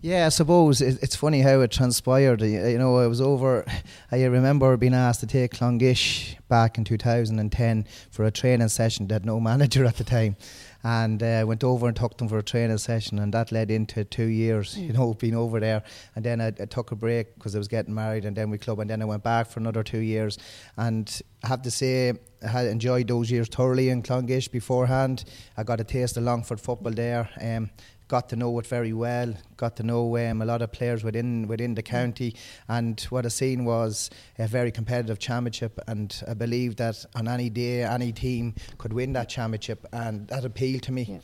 Yeah, 0.07 0.27
I 0.27 0.29
suppose 0.29 0.79
it's 0.79 1.17
funny 1.17 1.41
how 1.41 1.59
it 1.59 1.69
transpired. 1.69 2.41
You 2.41 2.77
know, 2.77 2.95
I 2.95 3.07
was 3.07 3.19
over. 3.19 3.65
I 4.09 4.23
remember 4.23 4.77
being 4.77 4.93
asked 4.93 5.19
to 5.19 5.27
take 5.27 5.55
Clonguish 5.55 6.37
back 6.47 6.77
in 6.77 6.85
2010 6.85 7.85
for 8.09 8.23
a 8.23 8.31
training 8.31 8.69
session. 8.69 9.09
They 9.09 9.15
had 9.15 9.25
no 9.25 9.37
manager 9.41 9.83
at 9.83 9.97
the 9.97 10.05
time, 10.05 10.37
and 10.81 11.21
uh, 11.21 11.43
went 11.45 11.61
over 11.65 11.87
and 11.87 11.95
took 11.97 12.17
them 12.17 12.29
for 12.29 12.37
a 12.37 12.41
training 12.41 12.77
session, 12.77 13.19
and 13.19 13.33
that 13.33 13.51
led 13.51 13.69
into 13.69 14.05
two 14.05 14.27
years, 14.27 14.77
you 14.77 14.93
know, 14.93 15.13
being 15.13 15.35
over 15.35 15.59
there. 15.59 15.83
And 16.15 16.23
then 16.23 16.39
I, 16.39 16.53
I 16.57 16.65
took 16.67 16.93
a 16.93 16.95
break 16.95 17.35
because 17.35 17.53
I 17.53 17.57
was 17.57 17.67
getting 17.67 17.93
married, 17.93 18.23
and 18.23 18.33
then 18.33 18.49
we 18.49 18.57
club, 18.57 18.79
and 18.79 18.89
then 18.89 19.01
I 19.01 19.05
went 19.05 19.23
back 19.23 19.47
for 19.47 19.59
another 19.59 19.83
two 19.83 19.99
years. 19.99 20.37
And 20.77 21.21
I 21.43 21.49
have 21.49 21.63
to 21.63 21.71
say, 21.71 22.13
I 22.41 22.47
had 22.47 22.67
enjoyed 22.67 23.09
those 23.09 23.29
years 23.29 23.49
thoroughly 23.49 23.89
in 23.89 24.03
Clonguish 24.03 24.49
beforehand. 24.49 25.25
I 25.57 25.63
got 25.63 25.81
a 25.81 25.83
taste 25.83 26.15
of 26.15 26.23
Longford 26.23 26.61
football 26.61 26.93
there. 26.93 27.29
Um, 27.41 27.71
got 28.07 28.29
to 28.29 28.35
know 28.35 28.57
it 28.59 28.67
very 28.67 28.93
well, 28.93 29.33
got 29.57 29.75
to 29.77 29.83
know 29.83 30.17
um, 30.17 30.41
a 30.41 30.45
lot 30.45 30.61
of 30.61 30.71
players 30.71 31.03
within 31.03 31.47
within 31.47 31.75
the 31.75 31.83
county, 31.83 32.35
and 32.67 32.99
what 33.09 33.25
I 33.25 33.29
seen 33.29 33.65
was 33.65 34.09
a 34.39 34.47
very 34.47 34.71
competitive 34.71 35.19
championship, 35.19 35.79
and 35.87 36.15
I 36.27 36.33
believe 36.33 36.75
that 36.77 37.05
on 37.15 37.27
any 37.27 37.49
day, 37.49 37.83
any 37.83 38.11
team 38.11 38.55
could 38.77 38.93
win 38.93 39.13
that 39.13 39.29
championship, 39.29 39.85
and 39.91 40.27
that 40.27 40.45
appealed 40.45 40.83
to 40.83 40.91
me, 40.91 41.03
yeah. 41.03 41.19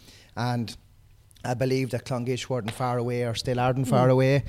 and 0.53 0.75
I 1.45 1.53
believe 1.53 1.89
that 1.91 2.05
Clonguish 2.05 2.49
weren't 2.49 2.71
far 2.71 2.97
away 2.97 3.23
or 3.23 3.35
still 3.35 3.59
aren't 3.59 3.87
far 3.87 4.07
mm. 4.07 4.11
away. 4.11 4.43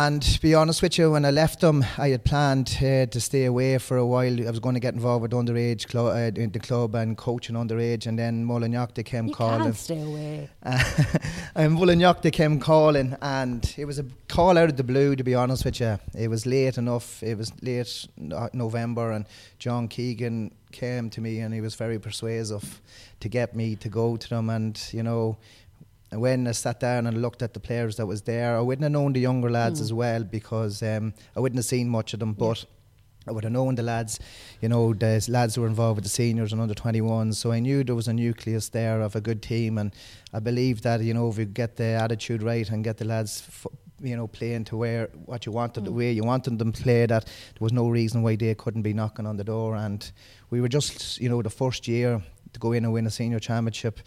And 0.00 0.22
to 0.22 0.40
be 0.40 0.54
honest 0.54 0.80
with 0.80 0.96
you, 0.96 1.10
when 1.10 1.24
I 1.24 1.32
left 1.32 1.58
them, 1.58 1.84
I 1.96 2.10
had 2.10 2.24
planned 2.24 2.68
uh, 2.76 3.06
to 3.06 3.20
stay 3.20 3.46
away 3.46 3.78
for 3.78 3.96
a 3.96 4.06
while. 4.06 4.46
I 4.46 4.48
was 4.48 4.60
going 4.60 4.74
to 4.74 4.80
get 4.80 4.94
involved 4.94 5.22
with 5.22 5.32
underage 5.32 5.90
cl- 5.90 6.10
uh, 6.10 6.30
in 6.36 6.52
the 6.52 6.60
club 6.60 6.94
and 6.94 7.16
coaching 7.16 7.56
underage, 7.56 8.06
and 8.06 8.16
then 8.16 8.46
Mullinalaghta 8.46 9.04
came 9.04 9.26
you 9.26 9.34
calling. 9.34 9.62
Can't 9.64 9.76
stay 9.76 10.00
away. 10.00 10.50
and 10.62 11.76
Mullinalaghta 11.76 12.32
came 12.32 12.60
calling, 12.60 13.16
and 13.20 13.74
it 13.76 13.86
was 13.86 13.98
a 13.98 14.04
call 14.28 14.56
out 14.56 14.68
of 14.68 14.76
the 14.76 14.84
blue. 14.84 15.16
To 15.16 15.24
be 15.24 15.34
honest 15.34 15.64
with 15.64 15.80
you, 15.80 15.98
it 16.16 16.28
was 16.28 16.46
late 16.46 16.78
enough. 16.78 17.20
It 17.20 17.36
was 17.36 17.50
late 17.60 18.06
November, 18.52 19.10
and 19.10 19.26
John 19.58 19.88
Keegan 19.88 20.54
came 20.70 21.10
to 21.10 21.20
me, 21.20 21.40
and 21.40 21.52
he 21.52 21.60
was 21.60 21.74
very 21.74 21.98
persuasive 21.98 22.80
to 23.18 23.28
get 23.28 23.56
me 23.56 23.74
to 23.74 23.88
go 23.88 24.16
to 24.16 24.28
them. 24.28 24.48
And 24.48 24.80
you 24.92 25.02
know, 25.02 25.38
and 26.10 26.20
when 26.20 26.46
I 26.46 26.52
sat 26.52 26.80
down 26.80 27.06
and 27.06 27.20
looked 27.20 27.42
at 27.42 27.52
the 27.52 27.60
players 27.60 27.96
that 27.96 28.06
was 28.06 28.22
there, 28.22 28.56
I 28.56 28.60
wouldn't 28.60 28.82
have 28.82 28.92
known 28.92 29.12
the 29.12 29.20
younger 29.20 29.50
lads 29.50 29.80
mm. 29.80 29.82
as 29.82 29.92
well 29.92 30.24
because 30.24 30.82
um, 30.82 31.12
I 31.36 31.40
wouldn't 31.40 31.58
have 31.58 31.66
seen 31.66 31.88
much 31.88 32.14
of 32.14 32.20
them. 32.20 32.32
But 32.32 32.64
I 33.26 33.32
would 33.32 33.44
have 33.44 33.52
known 33.52 33.74
the 33.74 33.82
lads, 33.82 34.18
you 34.62 34.70
know, 34.70 34.94
the 34.94 35.22
lads 35.28 35.54
who 35.54 35.60
were 35.60 35.66
involved 35.66 35.96
with 35.96 36.04
the 36.04 36.10
seniors 36.10 36.52
and 36.52 36.62
under 36.62 36.74
21s. 36.74 37.34
So 37.34 37.52
I 37.52 37.60
knew 37.60 37.84
there 37.84 37.94
was 37.94 38.08
a 38.08 38.14
nucleus 38.14 38.70
there 38.70 39.02
of 39.02 39.16
a 39.16 39.20
good 39.20 39.42
team, 39.42 39.76
and 39.76 39.94
I 40.32 40.38
believe 40.40 40.80
that 40.82 41.02
you 41.02 41.12
know 41.12 41.28
if 41.28 41.36
we 41.36 41.44
get 41.44 41.76
the 41.76 41.84
attitude 41.84 42.42
right 42.42 42.68
and 42.68 42.82
get 42.82 42.96
the 42.96 43.04
lads. 43.04 43.44
F- 43.46 43.66
you 44.00 44.16
know, 44.16 44.28
playing 44.28 44.62
to 44.62 44.76
where 44.76 45.08
what 45.26 45.44
you 45.44 45.50
wanted, 45.50 45.80
mm. 45.80 45.86
the 45.86 45.92
way 45.92 46.12
you 46.12 46.22
wanted 46.22 46.56
them 46.56 46.70
to 46.70 46.82
play. 46.84 47.04
That 47.04 47.24
there 47.24 47.58
was 47.58 47.72
no 47.72 47.88
reason 47.88 48.22
why 48.22 48.36
they 48.36 48.54
couldn't 48.54 48.82
be 48.82 48.92
knocking 48.92 49.26
on 49.26 49.36
the 49.36 49.42
door. 49.42 49.74
And 49.74 50.08
we 50.50 50.60
were 50.60 50.68
just, 50.68 51.20
you 51.20 51.28
know, 51.28 51.42
the 51.42 51.50
first 51.50 51.88
year 51.88 52.22
to 52.52 52.60
go 52.60 52.70
in 52.70 52.84
and 52.84 52.92
win 52.92 53.08
a 53.08 53.10
senior 53.10 53.40
championship 53.40 53.98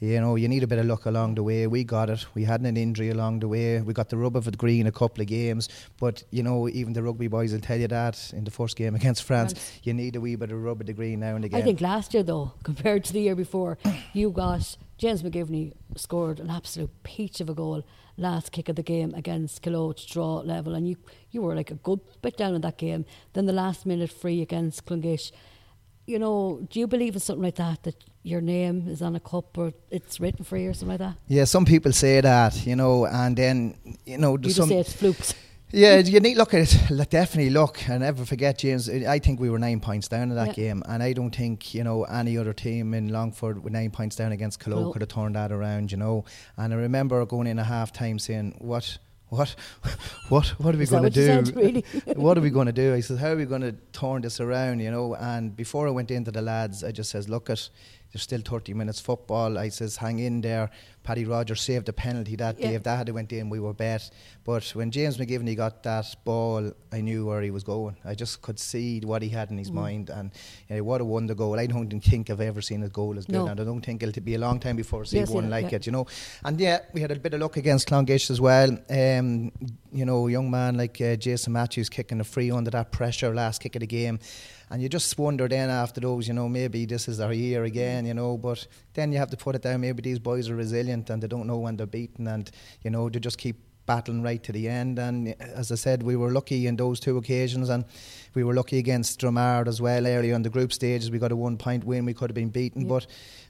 you 0.00 0.18
know, 0.18 0.34
you 0.36 0.48
need 0.48 0.62
a 0.62 0.66
bit 0.66 0.78
of 0.78 0.86
luck 0.86 1.04
along 1.04 1.34
the 1.34 1.42
way. 1.42 1.66
We 1.66 1.84
got 1.84 2.08
it. 2.08 2.24
We 2.34 2.44
had 2.44 2.62
an 2.62 2.76
injury 2.76 3.10
along 3.10 3.40
the 3.40 3.48
way. 3.48 3.82
We 3.82 3.92
got 3.92 4.08
the 4.08 4.16
rub 4.16 4.34
of 4.34 4.48
it 4.48 4.56
green 4.56 4.86
a 4.86 4.92
couple 4.92 5.20
of 5.20 5.26
games. 5.26 5.68
But, 5.98 6.22
you 6.30 6.42
know, 6.42 6.70
even 6.70 6.94
the 6.94 7.02
rugby 7.02 7.28
boys 7.28 7.52
will 7.52 7.60
tell 7.60 7.78
you 7.78 7.88
that 7.88 8.32
in 8.32 8.44
the 8.44 8.50
first 8.50 8.76
game 8.76 8.94
against 9.00 9.24
France, 9.24 9.52
France. 9.52 9.80
you 9.82 9.92
need 9.92 10.16
a 10.16 10.20
wee 10.20 10.36
bit 10.36 10.50
of 10.50 10.62
rub 10.62 10.80
of 10.80 10.86
the 10.86 10.94
green 10.94 11.20
now 11.20 11.36
and 11.36 11.44
again. 11.44 11.60
I 11.60 11.62
think 11.62 11.82
last 11.82 12.14
year, 12.14 12.22
though, 12.22 12.52
compared 12.62 13.04
to 13.04 13.12
the 13.12 13.20
year 13.20 13.36
before, 13.36 13.76
you 14.14 14.30
got 14.30 14.76
James 14.96 15.22
McGivney 15.22 15.74
scored 15.96 16.40
an 16.40 16.48
absolute 16.48 16.90
peach 17.02 17.42
of 17.42 17.50
a 17.50 17.54
goal 17.54 17.84
last 18.16 18.52
kick 18.52 18.68
of 18.70 18.76
the 18.76 18.82
game 18.82 19.14
against 19.14 19.62
Killoe 19.62 19.94
to 19.94 20.06
draw 20.06 20.36
level. 20.36 20.74
And 20.74 20.88
you, 20.88 20.96
you 21.30 21.42
were 21.42 21.54
like 21.54 21.70
a 21.70 21.74
good 21.74 22.00
bit 22.22 22.38
down 22.38 22.54
in 22.54 22.62
that 22.62 22.78
game. 22.78 23.04
Then 23.34 23.44
the 23.44 23.52
last 23.52 23.84
minute 23.84 24.10
free 24.10 24.40
against 24.40 24.86
Clonguish 24.86 25.30
you 26.10 26.18
know, 26.18 26.66
do 26.70 26.80
you 26.80 26.86
believe 26.86 27.14
in 27.14 27.20
something 27.20 27.44
like 27.44 27.54
that? 27.54 27.84
That 27.84 27.94
your 28.22 28.40
name 28.40 28.86
is 28.88 29.02
on 29.02 29.16
a 29.16 29.20
cup 29.20 29.56
or 29.56 29.72
it's 29.90 30.20
written 30.20 30.44
for 30.44 30.56
you 30.56 30.70
or 30.70 30.74
something 30.74 30.98
like 30.98 30.98
that? 30.98 31.16
Yeah, 31.26 31.44
some 31.44 31.64
people 31.64 31.92
say 31.92 32.20
that, 32.20 32.66
you 32.66 32.76
know, 32.76 33.06
and 33.06 33.36
then 33.36 33.76
you 34.04 34.18
know, 34.18 34.38
you 34.40 34.50
some, 34.50 34.68
say 34.68 34.78
it's 34.78 34.92
flukes. 34.92 35.34
Yeah, 35.72 35.98
you 36.04 36.20
need 36.20 36.36
look 36.36 36.52
at 36.54 36.74
it. 36.74 37.10
Definitely 37.10 37.50
look 37.50 37.88
and 37.88 38.00
never 38.00 38.24
forget, 38.24 38.58
James. 38.58 38.88
I 38.88 39.18
think 39.18 39.40
we 39.40 39.50
were 39.50 39.58
nine 39.58 39.80
points 39.80 40.08
down 40.08 40.30
in 40.30 40.36
that 40.36 40.48
yeah. 40.48 40.64
game, 40.64 40.82
and 40.86 41.02
I 41.02 41.12
don't 41.12 41.34
think 41.34 41.74
you 41.74 41.84
know 41.84 42.04
any 42.04 42.36
other 42.36 42.52
team 42.52 42.94
in 42.94 43.08
Longford 43.08 43.62
with 43.62 43.72
nine 43.72 43.90
points 43.90 44.16
down 44.16 44.32
against 44.32 44.66
no. 44.66 44.92
could 44.92 45.02
have 45.02 45.08
turned 45.08 45.36
that 45.36 45.52
around. 45.52 45.92
You 45.92 45.98
know, 45.98 46.24
and 46.56 46.74
I 46.74 46.76
remember 46.76 47.24
going 47.26 47.46
in 47.46 47.58
a 47.58 47.64
half 47.64 47.92
time 47.92 48.18
saying, 48.18 48.56
"What." 48.58 48.98
what, 49.30 49.54
what, 50.28 50.48
what 50.58 50.74
are 50.74 50.78
we 50.78 50.86
going 50.86 51.04
to 51.04 51.10
do? 51.10 51.52
Really? 51.52 51.84
what 52.16 52.36
are 52.36 52.40
we 52.40 52.50
going 52.50 52.66
to 52.66 52.72
do? 52.72 52.94
I 52.94 53.00
said, 53.00 53.18
how 53.18 53.28
are 53.28 53.36
we 53.36 53.44
going 53.44 53.60
to 53.62 53.72
turn 53.92 54.22
this 54.22 54.40
around? 54.40 54.80
You 54.80 54.90
know, 54.90 55.14
and 55.14 55.56
before 55.56 55.86
I 55.86 55.90
went 55.90 56.10
into 56.10 56.32
the 56.32 56.42
lads, 56.42 56.82
I 56.82 56.90
just 56.90 57.10
says, 57.10 57.28
look 57.28 57.48
at 57.48 57.68
there's 58.12 58.22
still 58.22 58.40
30 58.40 58.74
minutes 58.74 59.00
football. 59.00 59.56
I 59.56 59.68
says, 59.68 59.96
hang 59.96 60.18
in 60.18 60.40
there. 60.40 60.70
Paddy 61.02 61.24
Rogers 61.24 61.60
saved 61.60 61.88
a 61.88 61.92
penalty 61.92 62.36
that 62.36 62.58
yeah. 62.58 62.68
day. 62.68 62.74
If 62.74 62.82
that 62.82 62.98
had 62.98 63.08
went 63.10 63.32
in, 63.32 63.48
we 63.48 63.60
were 63.60 63.72
bet. 63.72 64.10
But 64.44 64.64
when 64.74 64.90
James 64.90 65.16
McGivney 65.16 65.56
got 65.56 65.82
that 65.84 66.14
ball, 66.24 66.72
I 66.92 67.00
knew 67.00 67.26
where 67.26 67.40
he 67.40 67.50
was 67.50 67.62
going. 67.62 67.96
I 68.04 68.14
just 68.14 68.42
could 68.42 68.58
see 68.58 69.00
what 69.00 69.22
he 69.22 69.28
had 69.28 69.50
in 69.50 69.58
his 69.58 69.70
mm. 69.70 69.74
mind. 69.74 70.10
And 70.10 70.32
you 70.68 70.76
know, 70.76 70.84
what 70.84 71.00
a 71.00 71.04
wonder 71.04 71.34
goal. 71.34 71.58
I 71.58 71.66
don't 71.66 71.88
think 72.00 72.30
I've 72.30 72.40
ever 72.40 72.60
seen 72.60 72.82
a 72.82 72.88
goal 72.88 73.16
as 73.16 73.26
good. 73.26 73.34
No. 73.34 73.46
And 73.46 73.60
I 73.60 73.64
don't 73.64 73.80
think 73.80 74.02
it'll 74.02 74.22
be 74.22 74.34
a 74.34 74.38
long 74.38 74.58
time 74.60 74.76
before 74.76 75.02
I 75.02 75.04
see 75.04 75.18
yes, 75.18 75.30
one 75.30 75.44
yeah, 75.44 75.50
like 75.50 75.70
yeah. 75.70 75.76
it, 75.76 75.86
you 75.86 75.92
know. 75.92 76.06
And 76.44 76.60
yeah, 76.60 76.80
we 76.92 77.00
had 77.00 77.12
a 77.12 77.16
bit 77.16 77.34
of 77.34 77.40
luck 77.40 77.56
against 77.56 77.88
Clonguish 77.88 78.30
as 78.30 78.40
well. 78.40 78.70
Um, 78.90 79.52
you 79.92 80.04
know, 80.04 80.26
a 80.26 80.30
young 80.30 80.50
man 80.50 80.76
like 80.76 81.00
uh, 81.00 81.16
Jason 81.16 81.52
Matthews 81.52 81.88
kicking 81.88 82.20
a 82.20 82.24
free 82.24 82.50
under 82.50 82.70
that 82.72 82.92
pressure 82.92 83.34
last 83.34 83.62
kick 83.62 83.76
of 83.76 83.80
the 83.80 83.86
game 83.86 84.18
and 84.70 84.80
you 84.80 84.88
just 84.88 85.18
wonder 85.18 85.48
then 85.48 85.68
after 85.68 86.00
those, 86.00 86.28
you 86.28 86.34
know, 86.34 86.48
maybe 86.48 86.86
this 86.86 87.08
is 87.08 87.18
our 87.18 87.32
year 87.32 87.64
again, 87.64 88.06
you 88.06 88.14
know. 88.14 88.38
But 88.38 88.66
then 88.94 89.12
you 89.12 89.18
have 89.18 89.30
to 89.30 89.36
put 89.36 89.56
it 89.56 89.62
down. 89.62 89.80
Maybe 89.80 90.00
these 90.00 90.20
boys 90.20 90.48
are 90.48 90.54
resilient 90.54 91.10
and 91.10 91.20
they 91.22 91.26
don't 91.26 91.46
know 91.46 91.58
when 91.58 91.76
they're 91.76 91.86
beaten, 91.86 92.28
and 92.28 92.50
you 92.82 92.90
know 92.90 93.08
they 93.08 93.18
just 93.18 93.38
keep 93.38 93.56
battling 93.86 94.22
right 94.22 94.42
to 94.44 94.52
the 94.52 94.68
end. 94.68 95.00
And 95.00 95.34
as 95.40 95.72
I 95.72 95.74
said, 95.74 96.04
we 96.04 96.14
were 96.14 96.30
lucky 96.30 96.68
in 96.68 96.76
those 96.76 97.00
two 97.00 97.16
occasions, 97.18 97.68
and 97.68 97.84
we 98.34 98.44
were 98.44 98.54
lucky 98.54 98.78
against 98.78 99.20
Dromard 99.20 99.66
as 99.66 99.80
well 99.80 100.06
earlier 100.06 100.34
in 100.34 100.42
the 100.42 100.50
group 100.50 100.72
stages. 100.72 101.10
We 101.10 101.18
got 101.18 101.32
a 101.32 101.36
one 101.36 101.56
point 101.56 101.82
win. 101.84 102.04
We 102.04 102.14
could 102.14 102.30
have 102.30 102.36
been 102.36 102.50
beaten, 102.50 102.82
yeah. 102.82 102.88
but 102.88 103.06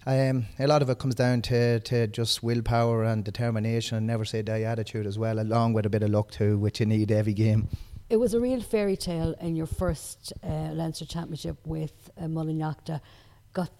um, 0.07 0.47
a 0.59 0.67
lot 0.67 0.81
of 0.81 0.89
it 0.89 0.99
comes 0.99 1.15
down 1.15 1.43
to, 1.43 1.81
to 1.81 2.07
just 2.07 2.43
willpower 2.43 3.05
and 3.05 3.23
determination 3.23 3.99
and 3.99 4.07
never 4.07 4.25
say 4.25 4.41
die 4.41 4.62
attitude 4.62 5.07
as 5.07 5.19
well, 5.19 5.39
along 5.39 5.75
with 5.75 5.85
a 5.85 5.91
bit 5.91 6.03
of 6.03 6.09
luck 6.09 6.31
too, 6.31 6.57
which 6.57 6.81
you 6.81 6.87
need 6.87 7.12
every 7.12 7.35
game. 7.35 7.69
It 8.11 8.19
was 8.19 8.35
a 8.35 8.40
real 8.40 8.61
fairy 8.61 8.97
tale 8.97 9.37
in 9.40 9.55
your 9.55 9.69
first 9.69 10.33
uh, 10.43 10.73
Leinster 10.73 11.07
Championship 11.07 11.59
with 11.64 12.11
uh, 12.19 12.25
Mullinalaghta 12.25 13.00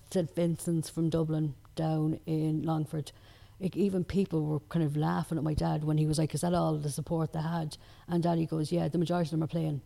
St 0.09 0.33
Vincent's 0.37 0.89
from 0.89 1.11
Dublin 1.11 1.55
down 1.75 2.21
in 2.27 2.63
Longford. 2.63 3.11
It, 3.59 3.75
even 3.75 4.05
people 4.05 4.47
were 4.47 4.61
kind 4.61 4.85
of 4.85 4.97
laughing 4.97 5.37
at 5.37 5.43
my 5.43 5.55
dad 5.55 5.83
when 5.83 5.99
he 5.99 6.07
was 6.07 6.17
like, 6.17 6.33
"Is 6.33 6.43
that 6.43 6.55
all 6.55 6.77
the 6.77 6.91
support 6.91 7.33
they 7.33 7.41
had?" 7.41 7.77
And 8.07 8.23
Daddy 8.23 8.47
goes, 8.47 8.71
"Yeah, 8.71 8.87
the 8.87 8.99
majority 8.99 9.27
of 9.27 9.31
them 9.33 9.43
are 9.43 9.49
playing." 9.49 9.81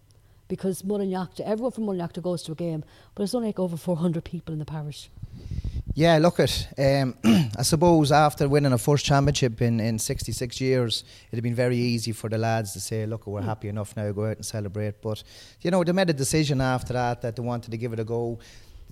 Because 0.47 0.83
Mullinalaghta, 0.83 1.41
everyone 1.41 1.73
from 1.73 1.85
Mullinalaghta 1.85 2.21
goes 2.21 2.43
to 2.43 2.53
a 2.53 2.55
game, 2.55 2.85
but 3.15 3.23
there's 3.23 3.35
only 3.35 3.49
like 3.49 3.59
over 3.59 3.79
400 3.79 4.25
people 4.25 4.53
in 4.53 4.59
the 4.59 4.67
parish. 4.67 5.09
Yeah, 5.97 6.19
look 6.19 6.41
at. 6.41 6.75
Um, 6.77 7.15
I 7.57 7.63
suppose 7.63 8.11
after 8.11 8.49
winning 8.49 8.73
a 8.73 8.79
first 8.79 9.05
championship 9.05 9.63
in, 9.63 9.79
in 9.79 10.01
66 10.01 10.61
years, 10.61 11.05
it'd 11.31 11.45
been 11.45 11.55
very 11.55 11.77
easy 11.77 12.11
for 12.11 12.29
the 12.29 12.37
lads 12.37 12.73
to 12.73 12.81
say, 12.81 13.07
"Look, 13.07 13.29
we're 13.29 13.41
mm. 13.41 13.45
happy 13.45 13.69
enough 13.69 13.97
now. 13.97 14.11
Go 14.11 14.27
out 14.27 14.37
and 14.37 14.45
celebrate." 14.45 15.01
But 15.01 15.23
you 15.61 15.71
know, 15.71 15.85
they 15.85 15.93
made 15.93 16.11
a 16.11 16.13
decision 16.15 16.61
after 16.61 16.95
that 16.95 17.23
that 17.23 17.37
they 17.37 17.43
wanted 17.43 17.71
to 17.71 17.77
give 17.77 17.93
it 17.93 18.01
a 18.01 18.05
go. 18.05 18.41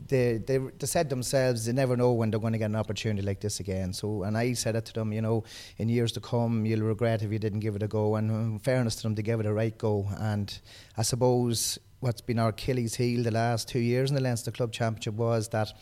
They, 0.07 0.39
they 0.39 0.59
they 0.59 0.87
said 0.87 1.11
themselves 1.11 1.65
they 1.65 1.73
never 1.73 1.97
know 1.97 2.13
when 2.13 2.31
they're 2.31 2.39
going 2.39 2.53
to 2.53 2.59
get 2.59 2.71
an 2.71 2.77
opportunity 2.77 3.27
like 3.27 3.41
this 3.41 3.59
again. 3.59 3.93
So, 3.93 4.23
and 4.23 4.39
I 4.39 4.53
said 4.53 4.77
it 4.77 4.85
to 4.87 4.93
them, 4.93 5.13
you 5.13 5.23
know, 5.23 5.43
in 5.79 5.89
years 5.89 6.13
to 6.13 6.21
come, 6.21 6.65
you'll 6.65 6.87
regret 6.87 7.23
if 7.23 7.33
you 7.33 7.41
didn't 7.41 7.61
give 7.61 7.75
it 7.75 7.83
a 7.83 7.89
go. 7.89 8.15
And 8.15 8.31
in 8.31 8.59
fairness 8.61 8.95
to 8.97 9.03
them, 9.03 9.17
they 9.17 9.23
gave 9.23 9.41
it 9.41 9.47
a 9.47 9.53
right 9.53 9.77
go. 9.77 10.07
And 10.19 10.57
I 10.97 11.03
suppose 11.03 11.81
what's 11.99 12.21
been 12.21 12.39
our 12.39 12.51
Achilles 12.51 12.95
heel 12.95 13.25
the 13.25 13.33
last 13.33 13.69
two 13.69 13.81
years 13.81 14.11
in 14.11 14.15
the 14.15 14.23
Leinster 14.23 14.53
Club 14.53 14.73
Championship 14.73 15.15
was 15.15 15.49
that 15.49 15.73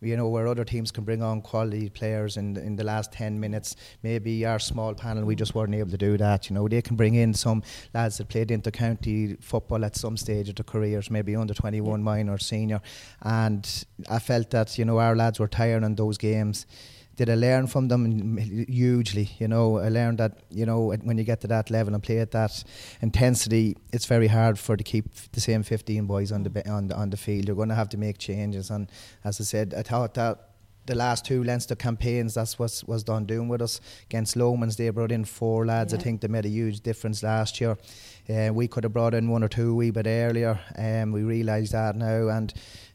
you 0.00 0.16
know, 0.16 0.28
where 0.28 0.46
other 0.46 0.64
teams 0.64 0.90
can 0.90 1.04
bring 1.04 1.22
on 1.22 1.40
quality 1.42 1.88
players 1.88 2.36
in 2.36 2.56
in 2.56 2.76
the 2.76 2.84
last 2.84 3.12
10 3.12 3.38
minutes. 3.40 3.76
Maybe 4.02 4.44
our 4.46 4.58
small 4.58 4.94
panel, 4.94 5.24
we 5.24 5.34
just 5.34 5.54
weren't 5.54 5.74
able 5.74 5.90
to 5.90 5.98
do 5.98 6.16
that. 6.18 6.50
You 6.50 6.54
know, 6.54 6.68
they 6.68 6.82
can 6.82 6.96
bring 6.96 7.14
in 7.14 7.34
some 7.34 7.62
lads 7.94 8.18
that 8.18 8.28
played 8.28 8.50
inter 8.50 8.70
county 8.70 9.36
football 9.40 9.84
at 9.84 9.96
some 9.96 10.16
stage 10.16 10.48
of 10.48 10.56
their 10.56 10.64
careers, 10.64 11.10
maybe 11.10 11.36
under 11.36 11.54
21 11.54 12.00
yeah. 12.00 12.04
minor, 12.04 12.38
senior. 12.38 12.80
And 13.22 13.86
I 14.10 14.18
felt 14.18 14.50
that, 14.50 14.78
you 14.78 14.84
know, 14.84 14.98
our 14.98 15.16
lads 15.16 15.40
were 15.40 15.48
tired 15.48 15.82
in 15.82 15.94
those 15.94 16.18
games 16.18 16.66
did 17.16 17.30
I 17.30 17.34
learn 17.34 17.66
from 17.66 17.88
them 17.88 18.36
hugely? 18.38 19.30
You 19.38 19.48
know, 19.48 19.78
I 19.78 19.88
learned 19.88 20.18
that 20.18 20.42
you 20.50 20.66
know 20.66 20.94
when 21.02 21.18
you 21.18 21.24
get 21.24 21.40
to 21.42 21.46
that 21.48 21.70
level 21.70 21.94
and 21.94 22.02
play 22.02 22.18
at 22.18 22.32
that 22.32 22.64
intensity, 23.00 23.76
it's 23.92 24.06
very 24.06 24.28
hard 24.28 24.58
for 24.58 24.76
to 24.76 24.84
keep 24.84 25.14
the 25.32 25.40
same 25.40 25.62
15 25.62 26.06
boys 26.06 26.32
on 26.32 26.42
the 26.42 26.70
on 26.70 26.88
the, 26.88 26.96
on 26.96 27.10
the 27.10 27.16
field. 27.16 27.46
You're 27.46 27.56
going 27.56 27.68
to 27.68 27.74
have 27.74 27.88
to 27.90 27.98
make 27.98 28.18
changes, 28.18 28.70
and 28.70 28.90
as 29.24 29.40
I 29.40 29.44
said, 29.44 29.74
I 29.74 29.82
thought 29.82 30.14
that 30.14 30.50
the 30.86 30.94
last 30.94 31.24
two 31.24 31.42
Leinster 31.42 31.74
campaigns, 31.74 32.34
that's 32.34 32.58
what 32.58 32.82
was 32.86 33.02
done 33.02 33.24
doing 33.24 33.48
with 33.48 33.62
us 33.62 33.80
against 34.04 34.36
Loman's. 34.36 34.76
They 34.76 34.90
brought 34.90 35.12
in 35.12 35.24
four 35.24 35.64
lads. 35.64 35.92
Yeah. 35.92 35.98
I 35.98 36.02
think 36.02 36.20
they 36.20 36.28
made 36.28 36.44
a 36.44 36.50
huge 36.50 36.80
difference 36.80 37.22
last 37.22 37.60
year. 37.60 37.78
Uh, 38.28 38.52
we 38.52 38.68
could 38.68 38.84
have 38.84 38.92
brought 38.92 39.14
in 39.14 39.30
one 39.30 39.42
or 39.42 39.48
two 39.48 39.70
a 39.70 39.74
wee 39.74 39.90
bit 39.90 40.06
earlier. 40.06 40.60
Um, 40.76 41.12
we 41.12 41.22
realise 41.22 41.72
that 41.72 41.96
now, 41.96 42.28
and 42.28 42.52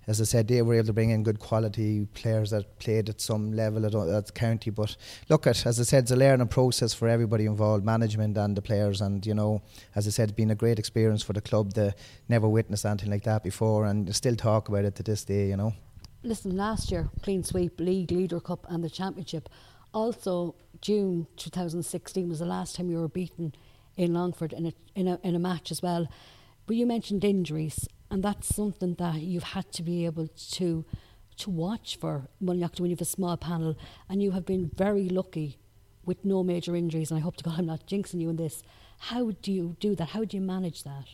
as 0.09 0.19
I 0.19 0.23
said, 0.23 0.47
they 0.47 0.59
were 0.63 0.73
able 0.73 0.87
to 0.87 0.93
bring 0.93 1.11
in 1.11 1.21
good 1.21 1.37
quality 1.37 2.07
players 2.15 2.49
that 2.49 2.79
played 2.79 3.09
at 3.09 3.21
some 3.21 3.53
level 3.53 3.85
at, 3.85 3.93
at 3.93 4.33
county. 4.33 4.71
But 4.71 4.97
look 5.29 5.45
at, 5.45 5.67
as 5.67 5.79
I 5.79 5.83
said, 5.83 6.05
it's 6.05 6.11
a 6.11 6.15
learning 6.15 6.47
process 6.47 6.95
for 6.95 7.07
everybody 7.07 7.45
involved, 7.45 7.85
management 7.85 8.35
and 8.35 8.57
the 8.57 8.61
players. 8.63 9.01
And 9.01 9.23
you 9.23 9.35
know, 9.35 9.61
as 9.95 10.07
I 10.07 10.09
said, 10.09 10.29
it's 10.29 10.35
been 10.35 10.49
a 10.49 10.55
great 10.55 10.79
experience 10.79 11.21
for 11.21 11.33
the 11.33 11.41
club. 11.41 11.75
to 11.75 11.93
never 12.27 12.49
witnessed 12.49 12.87
anything 12.87 13.11
like 13.11 13.23
that 13.25 13.43
before, 13.43 13.85
and 13.85 14.13
still 14.15 14.35
talk 14.35 14.67
about 14.67 14.83
it 14.83 14.95
to 14.95 15.03
this 15.03 15.23
day. 15.23 15.47
You 15.47 15.57
know. 15.57 15.73
Listen, 16.23 16.57
last 16.57 16.89
year, 16.91 17.11
clean 17.21 17.43
sweep, 17.43 17.79
league, 17.79 18.09
leader 18.09 18.39
cup, 18.39 18.65
and 18.67 18.83
the 18.83 18.89
championship. 18.89 19.47
Also, 19.93 20.55
June 20.81 21.27
2016 21.37 22.27
was 22.27 22.39
the 22.39 22.45
last 22.45 22.75
time 22.75 22.89
you 22.89 22.97
were 22.97 23.07
beaten 23.07 23.53
in 23.95 24.15
Longford 24.15 24.53
in 24.53 24.65
a 24.65 24.73
in 24.95 25.07
a 25.07 25.19
in 25.21 25.35
a 25.35 25.39
match 25.39 25.69
as 25.69 25.83
well. 25.83 26.07
But 26.65 26.77
you 26.77 26.87
mentioned 26.87 27.23
injuries, 27.23 27.87
and 28.11 28.23
that's 28.23 28.53
something 28.53 28.95
that 28.95 29.21
you've 29.21 29.43
had 29.43 29.71
to 29.73 29.83
be 29.83 30.05
able 30.05 30.27
to 30.51 30.85
to 31.37 31.49
watch 31.49 31.97
for 31.97 32.27
when 32.39 32.57
you 32.57 32.63
have 32.63 33.01
a 33.01 33.05
small 33.05 33.37
panel, 33.37 33.77
and 34.09 34.21
you 34.21 34.31
have 34.31 34.45
been 34.45 34.69
very 34.75 35.07
lucky 35.07 35.57
with 36.05 36.25
no 36.25 36.43
major 36.43 36.75
injuries. 36.75 37.11
And 37.11 37.17
I 37.17 37.21
hope 37.21 37.37
to 37.37 37.43
God 37.43 37.55
I'm 37.57 37.65
not 37.65 37.87
jinxing 37.87 38.19
you 38.19 38.29
in 38.29 38.35
this. 38.35 38.61
How 38.99 39.31
do 39.41 39.51
you 39.51 39.77
do 39.79 39.95
that? 39.95 40.09
How 40.09 40.25
do 40.25 40.35
you 40.35 40.41
manage 40.41 40.83
that? 40.83 41.05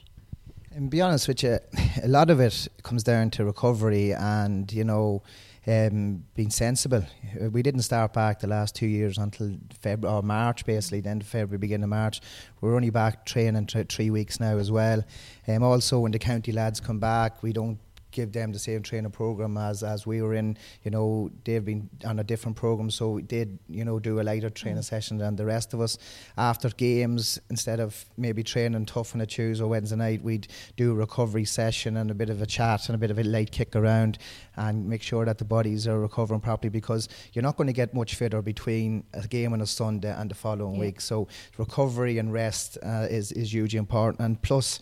And 0.72 0.90
be 0.90 1.00
honest 1.00 1.28
with 1.28 1.44
you, 1.44 1.60
a 2.04 2.08
lot 2.08 2.30
of 2.30 2.40
it 2.40 2.68
comes 2.84 3.04
down 3.04 3.30
to 3.32 3.46
recovery 3.46 4.14
and 4.14 4.72
you 4.74 4.84
know 4.84 5.22
um, 5.68 6.24
being 6.36 6.50
sensible. 6.50 7.06
We 7.52 7.64
didn't 7.64 7.82
start 7.82 8.14
back 8.14 8.40
the 8.40 8.48
last 8.48 8.76
two 8.76 8.86
years 8.86 9.18
until 9.18 9.58
February 9.80 10.18
or 10.18 10.22
March, 10.22 10.66
basically. 10.66 11.02
Then 11.02 11.22
February, 11.22 11.58
beginning 11.58 11.86
of 11.86 11.90
March. 11.90 12.22
We're 12.62 12.76
only 12.76 12.92
back 12.92 13.26
training 13.26 13.68
three 13.68 14.10
weeks 14.10 14.40
now 14.40 14.58
as 14.58 14.72
well. 14.72 15.04
Um, 15.48 15.64
also, 15.64 16.00
when 16.00 16.12
the 16.12 16.20
county 16.20 16.52
lads 16.52 16.80
come 16.80 17.00
back, 17.00 17.42
we 17.42 17.54
don't 17.54 17.80
give 18.16 18.32
them 18.32 18.54
the 18.54 18.60
same 18.60 18.82
training 18.82 19.12
program 19.12 19.58
as 19.58 19.84
as 19.84 20.08
we 20.08 20.22
were 20.22 20.34
in. 20.34 20.58
You 20.84 20.92
know, 20.92 21.30
they've 21.44 21.64
been 21.64 21.90
on 22.06 22.20
a 22.20 22.24
different 22.24 22.56
program, 22.58 22.90
so 22.90 23.12
we 23.12 23.22
did 23.22 23.60
you 23.70 23.84
know 23.84 24.00
do 24.00 24.22
a 24.22 24.24
lighter 24.24 24.50
training 24.50 24.82
mm. 24.82 24.92
session 24.94 25.18
than 25.18 25.36
the 25.36 25.46
rest 25.46 25.74
of 25.74 25.82
us. 25.82 25.98
After 26.38 26.70
games, 26.70 27.40
instead 27.50 27.80
of 27.80 28.06
maybe 28.18 28.42
training 28.44 28.86
tough 28.86 29.14
on 29.14 29.22
a 29.22 29.26
Tuesday 29.26 29.64
or 29.64 29.68
Wednesday 29.68 29.98
night, 29.98 30.24
we'd 30.24 30.48
do 30.78 30.92
a 30.92 30.96
recovery 30.96 31.46
session 31.46 31.98
and 31.98 32.10
a 32.10 32.16
bit 32.16 32.30
of 32.30 32.42
a 32.42 32.46
chat 32.46 32.88
and 32.88 32.96
a 32.96 32.98
bit 32.98 33.12
of 33.12 33.20
a 33.20 33.24
light 33.24 33.52
kick 33.52 33.76
around 33.76 34.18
and 34.56 34.88
make 34.88 35.02
sure 35.02 35.26
that 35.26 35.38
the 35.38 35.46
bodies 35.46 35.88
are 35.88 36.00
recovering 36.00 36.40
properly 36.40 36.70
because 36.70 37.10
you're 37.34 37.44
not 37.44 37.58
going 37.58 37.68
to 37.68 37.74
get 37.74 37.94
much 37.94 38.16
fitter 38.16 38.42
between 38.42 39.04
a 39.14 39.28
game 39.28 39.52
on 39.52 39.62
a 39.62 39.66
Sunday 39.66 40.14
and 40.14 40.32
the 40.32 40.36
following 40.36 40.76
yeah. 40.76 40.80
week. 40.80 41.02
So 41.02 41.28
recovery 41.58 42.18
and 42.18 42.32
rest 42.32 42.78
uh, 42.82 43.08
is 43.10 43.32
is 43.34 43.52
hugely 43.52 43.78
important. 43.78 44.22
And 44.22 44.42
plus, 44.42 44.80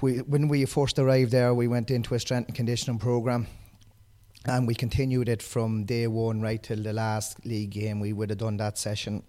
we 0.00 0.18
when 0.18 0.48
we 0.48 0.64
first 0.66 0.98
arrived 0.98 1.30
there, 1.30 1.54
we 1.54 1.68
went 1.68 1.90
into 1.90 2.14
a 2.14 2.18
strength 2.18 2.48
and 2.48 2.56
conditioning 2.56 2.98
program. 2.98 3.46
And 4.48 4.66
we 4.66 4.76
continued 4.76 5.28
it 5.28 5.42
from 5.42 5.84
day 5.84 6.06
one 6.06 6.40
right 6.40 6.62
till 6.62 6.80
the 6.80 6.92
last 6.92 7.44
league 7.44 7.70
game. 7.70 7.98
We 7.98 8.12
would 8.12 8.30
have 8.30 8.38
done 8.38 8.56
that 8.58 8.78
session 8.78 9.24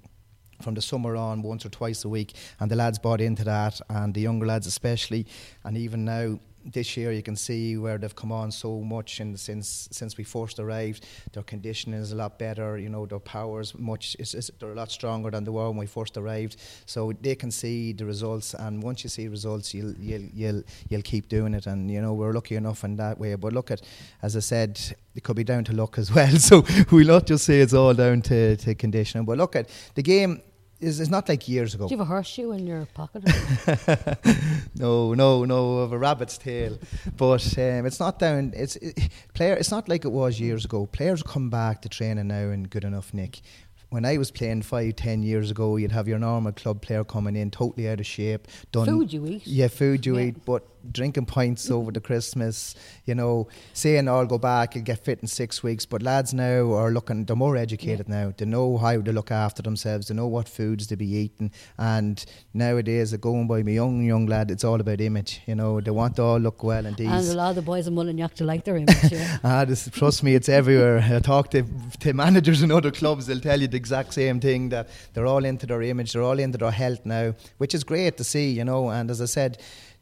from 0.61 0.75
the 0.75 0.81
summer 0.81 1.15
on 1.15 1.41
once 1.41 1.65
or 1.65 1.69
twice 1.69 2.03
a 2.03 2.09
week 2.09 2.33
and 2.59 2.69
the 2.69 2.75
lads 2.75 2.99
bought 2.99 3.21
into 3.21 3.43
that 3.43 3.79
and 3.89 4.13
the 4.13 4.21
younger 4.21 4.45
lads 4.45 4.67
especially 4.67 5.27
and 5.63 5.77
even 5.77 6.05
now 6.05 6.39
this 6.65 6.97
year 6.97 7.11
you 7.11 7.23
can 7.23 7.35
see 7.35 7.77
where 7.77 7.97
they've 7.97 8.15
come 8.15 8.31
on 8.31 8.51
so 8.51 8.81
much 8.81 9.19
and 9.19 9.39
since 9.39 9.87
since 9.91 10.17
we 10.17 10.23
first 10.23 10.59
arrived. 10.59 11.05
Their 11.33 11.43
conditioning 11.43 11.99
is 11.99 12.11
a 12.11 12.15
lot 12.15 12.37
better 12.39 12.77
you 12.77 12.89
know 12.89 13.05
their 13.05 13.19
powers 13.19 13.73
much 13.77 14.15
they're 14.59 14.71
a 14.71 14.75
lot 14.75 14.91
stronger 14.91 15.31
than 15.31 15.43
they 15.43 15.51
were 15.51 15.69
when 15.69 15.77
we 15.77 15.87
first 15.87 16.17
arrived. 16.17 16.57
So 16.85 17.13
they 17.21 17.35
can 17.35 17.51
see 17.51 17.93
the 17.93 18.05
results 18.05 18.53
and 18.53 18.83
once 18.83 19.03
you 19.03 19.09
see 19.09 19.27
results 19.27 19.73
you'll 19.73 19.93
you'll 19.95 20.29
you'll, 20.33 20.63
you'll 20.89 21.01
keep 21.01 21.29
doing 21.29 21.53
it. 21.53 21.67
And 21.67 21.89
you 21.89 22.01
know 22.01 22.13
we're 22.13 22.33
lucky 22.33 22.55
enough 22.55 22.83
in 22.83 22.95
that 22.97 23.17
way. 23.19 23.35
But 23.35 23.53
look 23.53 23.71
at 23.71 23.81
as 24.21 24.35
I 24.35 24.41
said 24.41 24.79
it 25.15 25.23
could 25.23 25.35
be 25.35 25.43
down 25.43 25.63
to 25.65 25.73
luck 25.73 25.97
as 25.97 26.11
well. 26.15 26.35
So 26.37 26.63
we'll 26.91 27.07
not 27.07 27.25
just 27.25 27.45
say 27.45 27.59
it's 27.59 27.73
all 27.73 27.93
down 27.93 28.21
to, 28.23 28.55
to 28.57 28.75
conditioning. 28.75 29.25
But 29.25 29.37
look 29.37 29.55
at 29.55 29.69
the 29.95 30.03
game 30.03 30.41
is 30.79 30.99
it's 30.99 31.09
not 31.09 31.27
like 31.27 31.47
years 31.47 31.73
ago. 31.73 31.87
Do 31.87 31.93
you 31.93 31.97
have 31.97 32.07
a 32.07 32.09
horseshoe 32.09 32.51
in 32.51 32.67
your 32.67 32.85
pocket? 32.93 33.23
no, 34.75 35.13
no, 35.13 35.45
no, 35.45 35.77
of 35.79 35.91
a 35.91 35.97
rabbit's 35.97 36.37
tail. 36.37 36.77
but 37.17 37.57
um, 37.57 37.85
it's 37.85 37.99
not 37.99 38.19
down. 38.19 38.53
It's 38.55 38.75
it, 38.77 39.09
player. 39.33 39.53
It's 39.53 39.71
not 39.71 39.89
like 39.89 40.05
it 40.05 40.11
was 40.11 40.39
years 40.39 40.65
ago. 40.65 40.85
Players 40.85 41.23
come 41.23 41.49
back 41.49 41.81
to 41.81 41.89
training 41.89 42.27
now 42.27 42.49
in 42.49 42.63
good 42.63 42.83
enough 42.83 43.13
nick 43.13 43.41
when 43.89 44.05
I 44.05 44.17
was 44.17 44.31
playing 44.31 44.63
five, 44.63 44.95
ten 44.95 45.23
years 45.23 45.51
ago, 45.51 45.77
you'd 45.77 45.91
have 45.91 46.07
your 46.07 46.19
normal 46.19 46.51
club 46.51 46.81
player 46.81 47.03
coming 47.03 47.35
in 47.35 47.51
totally 47.51 47.89
out 47.89 47.99
of 47.99 48.05
shape. 48.05 48.47
Done, 48.71 48.85
food 48.85 49.13
you 49.13 49.25
eat. 49.25 49.47
Yeah, 49.47 49.69
food 49.69 50.05
you 50.05 50.17
yeah. 50.17 50.25
eat, 50.25 50.45
but 50.45 50.63
drinking 50.91 51.25
pints 51.25 51.69
over 51.69 51.91
the 51.91 51.99
Christmas, 51.99 52.75
you 53.05 53.15
know, 53.15 53.47
saying 53.73 54.07
I'll 54.07 54.25
go 54.25 54.37
back, 54.37 54.75
I'll 54.75 54.83
get 54.83 55.03
fit 55.03 55.19
in 55.21 55.27
six 55.27 55.63
weeks. 55.63 55.85
But 55.85 56.03
lads 56.03 56.33
now 56.33 56.73
are 56.73 56.91
looking, 56.91 57.25
they're 57.25 57.35
more 57.35 57.57
educated 57.57 58.07
yeah. 58.09 58.25
now. 58.25 58.33
They 58.37 58.45
know 58.45 58.77
how 58.77 59.01
to 59.01 59.11
look 59.11 59.31
after 59.31 59.61
themselves, 59.61 60.07
they 60.07 60.15
know 60.15 60.27
what 60.27 60.47
foods 60.47 60.87
to 60.87 60.95
be 60.95 61.07
eating. 61.07 61.51
And 61.77 62.23
nowadays, 62.53 63.13
going 63.17 63.47
by 63.47 63.63
my 63.63 63.71
young, 63.71 64.03
young 64.03 64.25
lad, 64.25 64.51
it's 64.51 64.63
all 64.63 64.79
about 64.79 65.01
image. 65.01 65.41
You 65.45 65.55
know, 65.55 65.81
they 65.81 65.91
want 65.91 66.15
to 66.17 66.23
all 66.23 66.39
look 66.39 66.63
well 66.63 66.85
and 66.85 66.95
these. 66.95 67.07
And 67.07 67.27
a 67.27 67.33
lot 67.33 67.49
of 67.49 67.55
the 67.55 67.61
boys 67.61 67.87
in 67.87 67.95
Mullinalaghta 67.95 68.35
to 68.35 68.43
like 68.43 68.63
their 68.63 68.77
image, 68.77 69.11
yeah. 69.11 69.37
ah, 69.43 69.65
this, 69.65 69.89
trust 69.89 70.23
me, 70.23 70.35
it's 70.35 70.49
everywhere. 70.49 70.99
I 70.99 71.19
talk 71.19 71.51
to, 71.51 71.63
to 71.99 72.13
managers 72.13 72.61
in 72.61 72.71
other 72.71 72.91
clubs, 72.91 73.25
they'll 73.25 73.39
tell 73.39 73.59
you 73.59 73.67
the 73.67 73.77
exact 73.77 74.13
same 74.13 74.39
thing 74.39 74.69
that 74.69 74.89
they're 75.13 75.25
all 75.25 75.45
into 75.45 75.65
their 75.65 75.81
image, 75.81 76.13
they're 76.13 76.23
all 76.23 76.39
into 76.39 76.57
their 76.57 76.71
health 76.71 77.05
now, 77.05 77.33
which 77.57 77.73
is 77.73 77.83
great 77.83 78.17
to 78.17 78.23
see, 78.23 78.51
you 78.51 78.63
know. 78.63 78.89
And 78.89 79.09
as 79.09 79.21
I 79.21 79.25
said, 79.25 79.57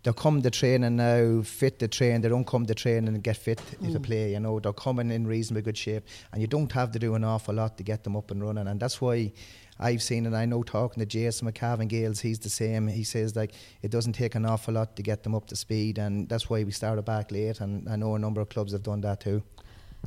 they 0.06 0.14
come 0.14 0.40
to 0.44 0.52
training 0.52 0.98
now, 0.98 1.42
fit 1.42 1.80
to 1.80 1.88
train. 1.88 2.22
They 2.22 2.30
don't 2.30 2.46
come 2.46 2.68
to 2.68 2.76
train 2.76 3.08
and 3.08 3.24
get 3.24 3.38
fit 3.38 3.58
mm. 3.58 3.92
to 3.92 4.00
play. 4.00 4.34
You 4.34 4.40
know, 4.40 4.60
they're 4.60 4.72
coming 4.72 5.10
in 5.10 5.26
reasonably 5.26 5.64
good 5.64 5.78
shape, 5.78 6.06
and 6.32 6.40
you 6.40 6.48
don't 6.48 6.72
have 6.74 6.92
to 6.92 7.00
do 7.00 7.16
an 7.16 7.24
awful 7.24 7.56
lot 7.56 7.76
to 7.78 7.84
get 7.84 8.04
them 8.04 8.16
up 8.16 8.30
and 8.30 8.44
running. 8.44 8.68
And 8.68 8.80
that's 8.80 9.02
why 9.02 9.34
I've 9.80 10.04
seen 10.04 10.28
and 10.28 10.38
I 10.38 10.46
know 10.46 10.62
talking 10.62 11.02
to 11.02 11.08
Jason 11.08 11.52
McCavan 11.52 11.90
Gaels, 11.90 12.20
he's 12.20 12.38
the 12.38 12.52
same. 12.52 12.88
He 12.88 13.04
says 13.04 13.36
like 13.36 13.54
it 13.82 13.90
doesn't 13.90 14.14
take 14.14 14.36
an 14.36 14.46
awful 14.46 14.76
lot 14.76 14.96
to 14.96 15.02
get 15.02 15.24
them 15.24 15.34
up 15.34 15.48
to 15.48 15.56
speed, 15.56 15.98
and 15.98 16.30
that's 16.30 16.52
why 16.52 16.64
we 16.64 16.70
started 16.70 17.02
back 17.02 17.32
late. 17.32 17.60
And 17.60 17.90
I 17.90 17.96
know 17.96 18.14
a 18.14 18.20
number 18.20 18.42
of 18.42 18.50
clubs 18.50 18.74
have 18.74 18.84
done 18.84 19.02
that 19.02 19.22
too. 19.22 19.42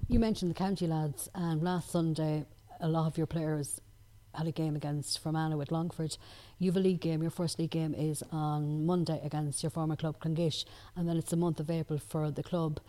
You 0.07 0.21
mentioned 0.21 0.53
the 0.53 0.55
county 0.55 0.87
lads, 0.87 1.29
and 1.35 1.61
last 1.61 1.91
Sunday, 1.91 2.47
a 2.81 2.89
lot 2.89 3.09
of 3.09 3.19
your 3.19 3.27
players 3.27 3.81
had 4.35 4.47
a 4.47 4.53
game 4.53 4.77
against 4.77 5.19
Fermanagh 5.21 5.57
with 5.57 5.73
Longford. 5.73 6.17
You've 6.59 6.77
a 6.77 6.81
league 6.81 7.01
game, 7.01 7.23
your 7.23 7.31
first 7.31 7.59
league 7.59 7.71
game 7.71 7.95
is 7.95 8.23
on 8.31 8.85
Monday 8.87 9.21
against 9.25 9.63
your 9.63 9.71
former 9.71 9.97
club 9.97 10.21
Clonguish, 10.21 10.65
and 10.97 11.09
then 11.09 11.17
it's 11.17 11.31
the 11.31 11.37
month 11.37 11.61
of 11.61 11.71
April 11.71 11.99
for 11.99 12.31
the 12.31 12.43
club. 12.43 12.81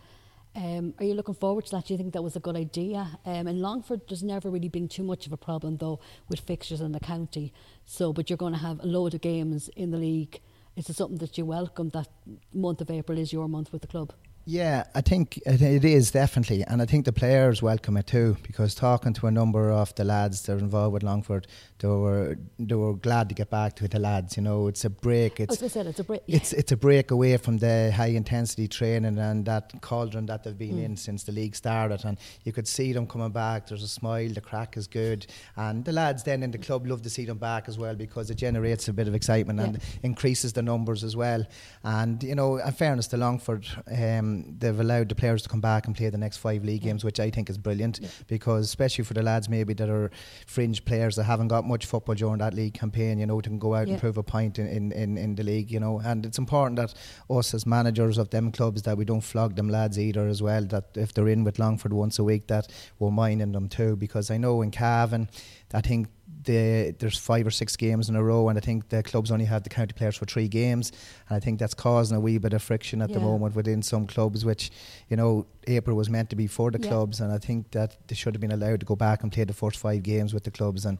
Um, 0.54 0.94
are 0.98 1.04
you 1.04 1.14
looking 1.14 1.34
forward 1.34 1.66
to 1.66 1.70
that? 1.72 1.86
Do 1.86 1.94
you 1.94 1.98
think 1.98 2.12
that 2.12 2.22
was 2.22 2.34
a 2.34 2.40
good 2.40 2.56
idea? 2.56 3.18
Um, 3.24 3.46
in 3.46 3.60
Longford, 3.60 4.02
there's 4.08 4.22
never 4.22 4.50
really 4.50 4.68
been 4.68 4.88
too 4.88 5.04
much 5.04 5.26
of 5.26 5.32
a 5.32 5.36
problem 5.36 5.76
though 5.76 6.00
with 6.28 6.40
fixtures 6.40 6.80
in 6.80 6.92
the 6.92 7.00
county. 7.00 7.52
So, 7.84 8.12
but 8.12 8.28
you're 8.28 8.36
going 8.36 8.54
to 8.54 8.58
have 8.58 8.80
a 8.80 8.86
load 8.86 9.14
of 9.14 9.20
games 9.20 9.68
in 9.76 9.92
the 9.92 9.98
league. 9.98 10.40
Is 10.76 10.88
it 10.88 10.96
something 10.96 11.18
that 11.18 11.38
you 11.38 11.44
welcome? 11.44 11.90
That 11.90 12.08
month 12.52 12.80
of 12.80 12.90
April 12.90 13.18
is 13.18 13.32
your 13.32 13.48
month 13.48 13.72
with 13.72 13.82
the 13.82 13.88
club. 13.88 14.12
Yeah, 14.46 14.84
I 14.94 15.02
think 15.02 15.36
it 15.44 15.84
is 15.84 16.10
definitely, 16.10 16.64
and 16.64 16.80
I 16.80 16.86
think 16.86 17.04
the 17.04 17.12
players 17.12 17.62
welcome 17.62 17.96
it 17.98 18.06
too. 18.06 18.36
Because 18.42 18.74
talking 18.74 19.12
to 19.14 19.26
a 19.26 19.30
number 19.30 19.70
of 19.70 19.94
the 19.96 20.04
lads 20.04 20.42
that 20.42 20.54
are 20.54 20.58
involved 20.58 20.94
with 20.94 21.02
Longford, 21.02 21.46
they 21.78 21.88
were 21.88 22.36
they 22.58 22.74
were 22.74 22.94
glad 22.94 23.28
to 23.28 23.34
get 23.34 23.50
back 23.50 23.76
to 23.76 23.86
the 23.86 23.98
lads. 23.98 24.38
You 24.38 24.42
know, 24.42 24.66
it's 24.66 24.84
a 24.84 24.90
break. 24.90 25.40
It's 25.40 25.58
said, 25.72 25.86
it's 25.86 26.00
a 26.00 26.04
break. 26.04 26.22
It's 26.26 26.54
it's 26.54 26.72
a 26.72 26.76
break 26.76 27.10
away 27.10 27.36
from 27.36 27.58
the 27.58 27.92
high 27.94 28.08
intensity 28.08 28.66
training 28.66 29.18
and 29.18 29.44
that 29.44 29.72
cauldron 29.82 30.26
that 30.26 30.42
they've 30.42 30.56
been 30.56 30.78
mm. 30.78 30.84
in 30.84 30.96
since 30.96 31.22
the 31.22 31.32
league 31.32 31.54
started. 31.54 32.04
And 32.04 32.16
you 32.44 32.52
could 32.52 32.66
see 32.66 32.94
them 32.94 33.06
coming 33.06 33.30
back. 33.30 33.68
There's 33.68 33.82
a 33.82 33.88
smile. 33.88 34.30
The 34.30 34.40
crack 34.40 34.78
is 34.78 34.86
good, 34.86 35.26
and 35.56 35.84
the 35.84 35.92
lads 35.92 36.22
then 36.22 36.42
in 36.42 36.50
the 36.50 36.58
club 36.58 36.86
love 36.86 37.02
to 37.02 37.10
see 37.10 37.26
them 37.26 37.38
back 37.38 37.68
as 37.68 37.78
well 37.78 37.94
because 37.94 38.30
it 38.30 38.36
generates 38.36 38.88
a 38.88 38.94
bit 38.94 39.06
of 39.06 39.14
excitement 39.14 39.58
yeah. 39.58 39.66
and 39.66 39.80
increases 40.02 40.54
the 40.54 40.62
numbers 40.62 41.04
as 41.04 41.14
well. 41.14 41.44
And 41.84 42.22
you 42.22 42.34
know, 42.34 42.56
in 42.56 42.72
fairness 42.72 43.06
to 43.08 43.18
Longford. 43.18 43.66
Um, 43.86 44.39
they've 44.58 44.78
allowed 44.78 45.08
the 45.08 45.14
players 45.14 45.42
to 45.42 45.48
come 45.48 45.60
back 45.60 45.86
and 45.86 45.96
play 45.96 46.10
the 46.10 46.18
next 46.18 46.38
five 46.38 46.64
league 46.64 46.82
games, 46.82 47.04
which 47.04 47.20
I 47.20 47.30
think 47.30 47.50
is 47.50 47.58
brilliant 47.58 48.00
yeah. 48.00 48.08
because 48.26 48.66
especially 48.66 49.04
for 49.04 49.14
the 49.14 49.22
lads 49.22 49.48
maybe 49.48 49.74
that 49.74 49.88
are 49.88 50.10
fringe 50.46 50.84
players 50.84 51.16
that 51.16 51.24
haven't 51.24 51.48
got 51.48 51.64
much 51.64 51.86
football 51.86 52.14
during 52.14 52.38
that 52.38 52.54
league 52.54 52.74
campaign, 52.74 53.18
you 53.18 53.26
know, 53.26 53.40
to 53.40 53.50
go 53.50 53.74
out 53.74 53.86
yeah. 53.86 53.94
and 53.94 54.00
prove 54.00 54.16
a 54.16 54.22
point 54.22 54.58
in, 54.58 54.66
in, 54.66 54.92
in, 54.92 55.18
in, 55.18 55.34
the 55.34 55.42
league, 55.42 55.70
you 55.70 55.80
know. 55.80 56.00
And 56.04 56.26
it's 56.26 56.38
important 56.38 56.76
that 56.76 56.94
us 57.28 57.54
as 57.54 57.66
managers 57.66 58.18
of 58.18 58.30
them 58.30 58.52
clubs 58.52 58.82
that 58.82 58.96
we 58.96 59.04
don't 59.04 59.20
flog 59.20 59.56
them 59.56 59.68
lads 59.68 59.98
either 59.98 60.26
as 60.26 60.42
well. 60.42 60.64
That 60.64 60.84
if 60.94 61.12
they're 61.14 61.28
in 61.28 61.44
with 61.44 61.58
Longford 61.58 61.92
once 61.92 62.18
a 62.18 62.24
week, 62.24 62.46
that 62.48 62.68
we're 62.98 63.10
minding 63.10 63.52
them 63.52 63.68
too 63.68 63.96
because 63.96 64.30
I 64.30 64.36
know 64.36 64.62
in 64.62 64.70
Cavan, 64.70 65.28
I 65.72 65.80
think 65.80 66.08
the, 66.42 66.94
there's 66.98 67.18
five 67.18 67.46
or 67.46 67.50
six 67.50 67.76
games 67.76 68.08
in 68.08 68.16
a 68.16 68.22
row, 68.22 68.48
and 68.48 68.58
I 68.58 68.60
think 68.60 68.88
the 68.88 69.02
clubs 69.02 69.30
only 69.30 69.44
have 69.44 69.62
the 69.62 69.68
county 69.68 69.92
players 69.92 70.16
for 70.16 70.24
three 70.24 70.48
games, 70.48 70.92
and 71.28 71.36
I 71.36 71.40
think 71.40 71.58
that's 71.58 71.74
causing 71.74 72.16
a 72.16 72.20
wee 72.20 72.38
bit 72.38 72.52
of 72.52 72.62
friction 72.62 73.02
at 73.02 73.10
yeah. 73.10 73.16
the 73.16 73.20
moment 73.20 73.54
within 73.54 73.82
some 73.82 74.06
clubs. 74.06 74.44
Which 74.44 74.70
you 75.08 75.16
know, 75.16 75.46
April 75.66 75.96
was 75.96 76.08
meant 76.08 76.30
to 76.30 76.36
be 76.36 76.46
for 76.46 76.70
the 76.70 76.80
yeah. 76.80 76.88
clubs, 76.88 77.20
and 77.20 77.32
I 77.32 77.38
think 77.38 77.70
that 77.72 77.96
they 78.08 78.14
should 78.14 78.34
have 78.34 78.40
been 78.40 78.52
allowed 78.52 78.80
to 78.80 78.86
go 78.86 78.96
back 78.96 79.22
and 79.22 79.30
play 79.30 79.44
the 79.44 79.52
first 79.52 79.78
five 79.78 80.02
games 80.02 80.32
with 80.32 80.44
the 80.44 80.50
clubs, 80.50 80.86
and 80.86 80.98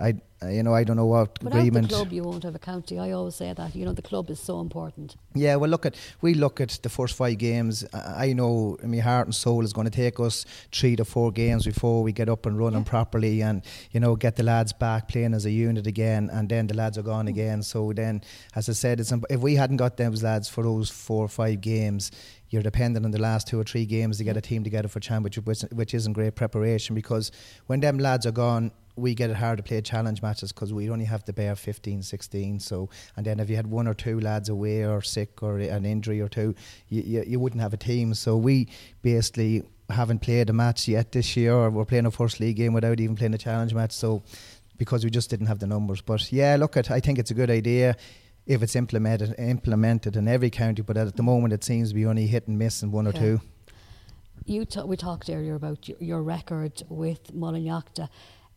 I, 0.00 0.14
you 0.48 0.62
know, 0.62 0.74
I 0.74 0.84
don't 0.84 0.96
know 0.96 1.06
what 1.06 1.42
Without 1.42 1.58
agreement. 1.58 1.88
the 1.90 1.94
club, 1.94 2.12
you 2.12 2.22
won't 2.22 2.42
have 2.44 2.54
a 2.54 2.58
county. 2.58 2.98
I 2.98 3.10
always 3.10 3.34
say 3.34 3.52
that. 3.52 3.76
You 3.76 3.84
know, 3.84 3.92
the 3.92 4.02
club 4.02 4.30
is 4.30 4.40
so 4.40 4.60
important. 4.60 5.16
Yeah, 5.34 5.56
well, 5.56 5.68
look 5.68 5.84
at 5.84 5.96
we 6.22 6.32
look 6.32 6.60
at 6.60 6.78
the 6.82 6.88
first 6.88 7.14
five 7.14 7.36
games. 7.36 7.84
I 7.92 8.32
know, 8.32 8.78
mean, 8.82 9.02
heart 9.02 9.26
and 9.26 9.34
soul 9.34 9.62
is 9.62 9.74
going 9.74 9.84
to 9.84 9.90
take 9.90 10.18
us 10.18 10.46
three 10.72 10.96
to 10.96 11.04
four 11.04 11.30
games 11.30 11.66
before 11.66 12.02
we 12.02 12.12
get 12.12 12.30
up 12.30 12.46
and 12.46 12.58
running 12.58 12.80
yeah. 12.80 12.88
properly, 12.88 13.42
and 13.42 13.62
you 13.90 14.00
know, 14.00 14.16
get 14.16 14.36
the 14.36 14.42
lads 14.42 14.72
back 14.72 15.08
playing 15.08 15.34
as 15.34 15.44
a 15.44 15.50
unit 15.50 15.86
again, 15.86 16.30
and 16.32 16.48
then 16.48 16.66
the 16.66 16.74
lads 16.74 16.96
are 16.96 17.02
gone 17.02 17.26
mm. 17.26 17.30
again. 17.30 17.62
So 17.62 17.92
then, 17.92 18.22
as 18.54 18.70
I 18.70 18.72
said, 18.72 19.00
it's 19.00 19.12
if 19.28 19.40
we 19.40 19.56
hadn't 19.56 19.76
got 19.76 19.98
those 19.98 20.22
lads 20.22 20.48
for 20.48 20.64
those 20.64 20.88
four 20.88 21.26
or 21.26 21.28
five 21.28 21.60
games, 21.60 22.10
you're 22.48 22.62
dependent 22.62 23.04
on 23.04 23.12
the 23.12 23.20
last 23.20 23.46
two 23.46 23.60
or 23.60 23.64
three 23.64 23.86
games 23.86 24.18
to 24.18 24.24
get 24.24 24.36
a 24.36 24.40
team 24.40 24.64
together 24.64 24.88
for 24.88 24.98
championship, 25.00 25.46
which, 25.46 25.62
which 25.72 25.94
isn't 25.94 26.14
great 26.14 26.34
preparation 26.34 26.94
because 26.94 27.30
when 27.66 27.80
them 27.80 27.98
lads 27.98 28.26
are 28.26 28.32
gone, 28.32 28.72
we 28.96 29.14
get 29.14 29.30
it 29.30 29.36
hard 29.36 29.56
to 29.56 29.62
play 29.62 29.80
challenge 29.80 30.22
matches 30.22 30.52
because 30.52 30.72
we 30.72 30.90
only 30.90 31.04
have 31.04 31.24
the 31.24 31.32
bare 31.32 31.56
15, 31.56 32.02
16. 32.02 32.60
So, 32.60 32.88
and 33.16 33.24
then 33.24 33.40
if 33.40 33.48
you 33.48 33.56
had 33.56 33.66
one 33.66 33.86
or 33.86 33.94
two 33.94 34.20
lads 34.20 34.48
away 34.48 34.84
or 34.84 35.02
sick 35.02 35.42
or 35.42 35.58
an 35.58 35.84
injury 35.84 36.20
or 36.20 36.28
two, 36.28 36.54
you, 36.88 37.02
you, 37.02 37.24
you 37.26 37.40
wouldn't 37.40 37.62
have 37.62 37.72
a 37.72 37.78
team. 37.78 38.14
So 38.14 38.36
we 38.36 38.68
basically 39.02 39.62
haven't 39.88 40.20
played 40.20 40.50
a 40.50 40.52
match 40.52 40.88
yet 40.88 41.12
this 41.12 41.36
year, 41.36 41.54
or 41.54 41.70
we're 41.70 41.84
playing 41.84 42.06
a 42.06 42.10
first 42.10 42.40
league 42.40 42.56
game 42.56 42.72
without 42.72 43.00
even 43.00 43.16
playing 43.16 43.34
a 43.34 43.38
challenge 43.38 43.74
match. 43.74 43.92
So, 43.92 44.22
because 44.76 45.04
we 45.04 45.10
just 45.10 45.28
didn't 45.28 45.46
have 45.46 45.58
the 45.58 45.66
numbers. 45.66 46.00
But 46.00 46.32
yeah, 46.32 46.56
look, 46.56 46.76
at 46.76 46.90
I 46.90 47.00
think 47.00 47.18
it's 47.18 47.30
a 47.30 47.34
good 47.34 47.50
idea 47.50 47.96
if 48.46 48.62
it's 48.62 48.74
implemented 48.74 49.34
implemented 49.38 50.16
in 50.16 50.26
every 50.26 50.50
county. 50.50 50.82
But 50.82 50.96
at 50.96 51.16
the 51.16 51.22
moment, 51.22 51.52
it 51.52 51.62
seems 51.64 51.90
to 51.90 51.94
be 51.94 52.06
only 52.06 52.26
hit 52.26 52.48
and 52.48 52.58
miss 52.58 52.82
in 52.82 52.90
one 52.90 53.06
or 53.06 53.12
two. 53.12 53.40
You 54.46 54.64
t- 54.64 54.82
we 54.82 54.96
talked 54.96 55.28
earlier 55.28 55.54
about 55.54 55.86
your, 55.86 55.98
your 56.00 56.22
record 56.22 56.82
with 56.88 57.32
Mullinalaghta 57.34 58.08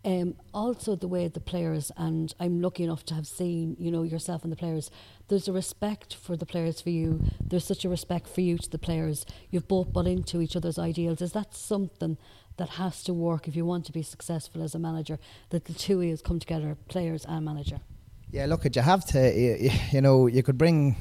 Um, 0.06 0.36
also, 0.54 0.96
the 0.98 1.08
way 1.08 1.30
the 1.30 1.40
players, 1.40 1.92
and 1.96 2.34
I'm 2.38 2.62
lucky 2.62 2.84
enough 2.84 3.06
to 3.06 3.14
have 3.14 3.26
seen, 3.26 3.78
you 3.80 3.90
know, 3.90 4.04
yourself 4.04 4.44
and 4.44 4.52
the 4.52 4.58
players, 4.58 4.92
there's 5.30 5.48
a 5.48 5.54
respect 5.54 6.14
for 6.16 6.36
the 6.36 6.46
players 6.46 6.82
for 6.82 6.90
you. 6.90 7.22
There's 7.42 7.64
such 7.64 7.86
a 7.86 7.90
respect 7.90 8.28
for 8.28 8.42
you 8.42 8.58
to 8.58 8.70
the 8.70 8.78
players. 8.78 9.26
You've 9.50 9.68
both 9.68 9.94
bought 9.94 10.08
into 10.08 10.42
each 10.42 10.58
other's 10.58 10.78
ideals. 10.78 11.22
Is 11.22 11.32
that 11.32 11.56
something 11.56 12.18
that 12.58 12.70
has 12.70 13.02
to 13.04 13.14
work 13.14 13.48
if 13.48 13.56
you 13.56 13.66
want 13.66 13.86
to 13.86 13.92
be 13.94 14.04
successful 14.04 14.62
as 14.62 14.76
a 14.76 14.80
manager, 14.80 15.20
that 15.52 15.66
the 15.66 15.74
two 15.74 16.02
you 16.02 16.18
come 16.18 16.40
together, 16.40 16.76
players 16.90 17.26
and 17.26 17.46
manager? 17.46 17.80
Yeah, 18.30 18.48
look, 18.48 18.66
you 18.76 18.82
have 18.82 19.06
to, 19.06 19.40
you, 19.40 19.72
you 19.92 20.02
know, 20.02 20.28
you 20.28 20.42
could 20.44 20.58
bring 20.58 20.96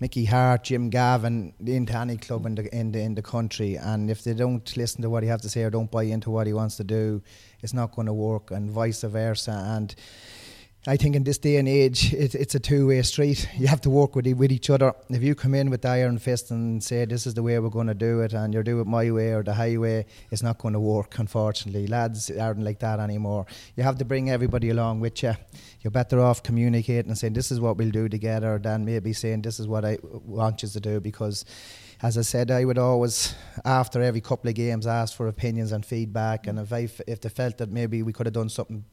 Mickey 0.00 0.24
Harte, 0.26 0.64
Jim 0.64 0.90
Gavin 0.90 1.52
into 1.64 1.96
any 1.96 2.16
club 2.16 2.46
in 2.46 2.54
the, 2.54 2.74
in 2.74 2.92
the 2.92 3.00
in 3.00 3.14
the 3.16 3.22
country, 3.22 3.76
and 3.76 4.10
if 4.10 4.22
they 4.22 4.32
don't 4.32 4.76
listen 4.76 5.02
to 5.02 5.10
what 5.10 5.24
he 5.24 5.28
has 5.28 5.40
to 5.42 5.48
say 5.48 5.62
or 5.64 5.70
don't 5.70 5.90
buy 5.90 6.04
into 6.04 6.30
what 6.30 6.46
he 6.46 6.52
wants 6.52 6.76
to 6.76 6.84
do, 6.84 7.20
it's 7.62 7.74
not 7.74 7.94
going 7.96 8.06
to 8.06 8.12
work, 8.12 8.52
and 8.52 8.70
vice 8.70 9.02
versa. 9.02 9.64
And 9.66 9.94
I 10.88 10.96
think 10.96 11.14
in 11.16 11.22
this 11.22 11.36
day 11.36 11.56
and 11.56 11.68
age, 11.68 12.14
it, 12.14 12.34
it's 12.34 12.54
a 12.54 12.58
two-way 12.58 13.02
street. 13.02 13.46
You 13.58 13.66
have 13.66 13.82
to 13.82 13.90
work 13.90 14.16
with 14.16 14.26
with 14.26 14.50
each 14.50 14.70
other. 14.70 14.94
If 15.10 15.22
you 15.22 15.34
come 15.34 15.54
in 15.54 15.68
with 15.68 15.82
the 15.82 15.88
iron 15.88 16.18
fist 16.18 16.50
and 16.50 16.82
say 16.82 17.04
this 17.04 17.26
is 17.26 17.34
the 17.34 17.42
way 17.42 17.58
we're 17.58 17.68
going 17.68 17.88
to 17.88 17.94
do 17.94 18.22
it, 18.22 18.32
and 18.32 18.54
you're 18.54 18.62
doing 18.62 18.80
it 18.80 18.86
my 18.86 19.10
way 19.10 19.34
or 19.34 19.42
the 19.42 19.52
highway, 19.52 20.06
it's 20.30 20.42
not 20.42 20.56
going 20.56 20.72
to 20.72 20.80
work. 20.80 21.18
Unfortunately, 21.18 21.86
lads 21.86 22.30
aren't 22.30 22.62
like 22.62 22.78
that 22.78 23.00
anymore. 23.00 23.44
You 23.76 23.82
have 23.82 23.98
to 23.98 24.06
bring 24.06 24.30
everybody 24.30 24.70
along 24.70 25.00
with 25.00 25.22
you. 25.22 25.34
You're 25.82 25.90
better 25.90 26.20
off 26.20 26.42
communicating 26.42 27.10
and 27.10 27.18
saying 27.18 27.34
this 27.34 27.52
is 27.52 27.60
what 27.60 27.76
we'll 27.76 27.90
do 27.90 28.08
together 28.08 28.58
than 28.58 28.86
maybe 28.86 29.12
saying 29.12 29.42
this 29.42 29.60
is 29.60 29.68
what 29.68 29.84
I 29.84 29.98
want 30.02 30.62
you 30.62 30.70
to 30.70 30.80
do 30.80 31.00
because 31.00 31.44
as 32.00 32.16
I 32.16 32.22
said, 32.22 32.50
I 32.50 32.64
would 32.64 32.78
always, 32.78 33.34
after 33.62 34.00
every 34.00 34.22
couple 34.22 34.48
of 34.48 34.54
games, 34.54 34.86
ask 34.86 35.16
for 35.16 35.28
opinions 35.28 35.72
and 35.72 35.84
feedback. 35.84 36.46
And 36.46 36.58
if 36.58 36.72
I, 36.72 36.88
if 37.06 37.20
they 37.20 37.28
felt 37.28 37.58
that 37.58 37.70
maybe 37.70 38.02
we 38.02 38.12
could 38.14 38.24
have 38.24 38.34
done 38.34 38.48
something 38.48 38.84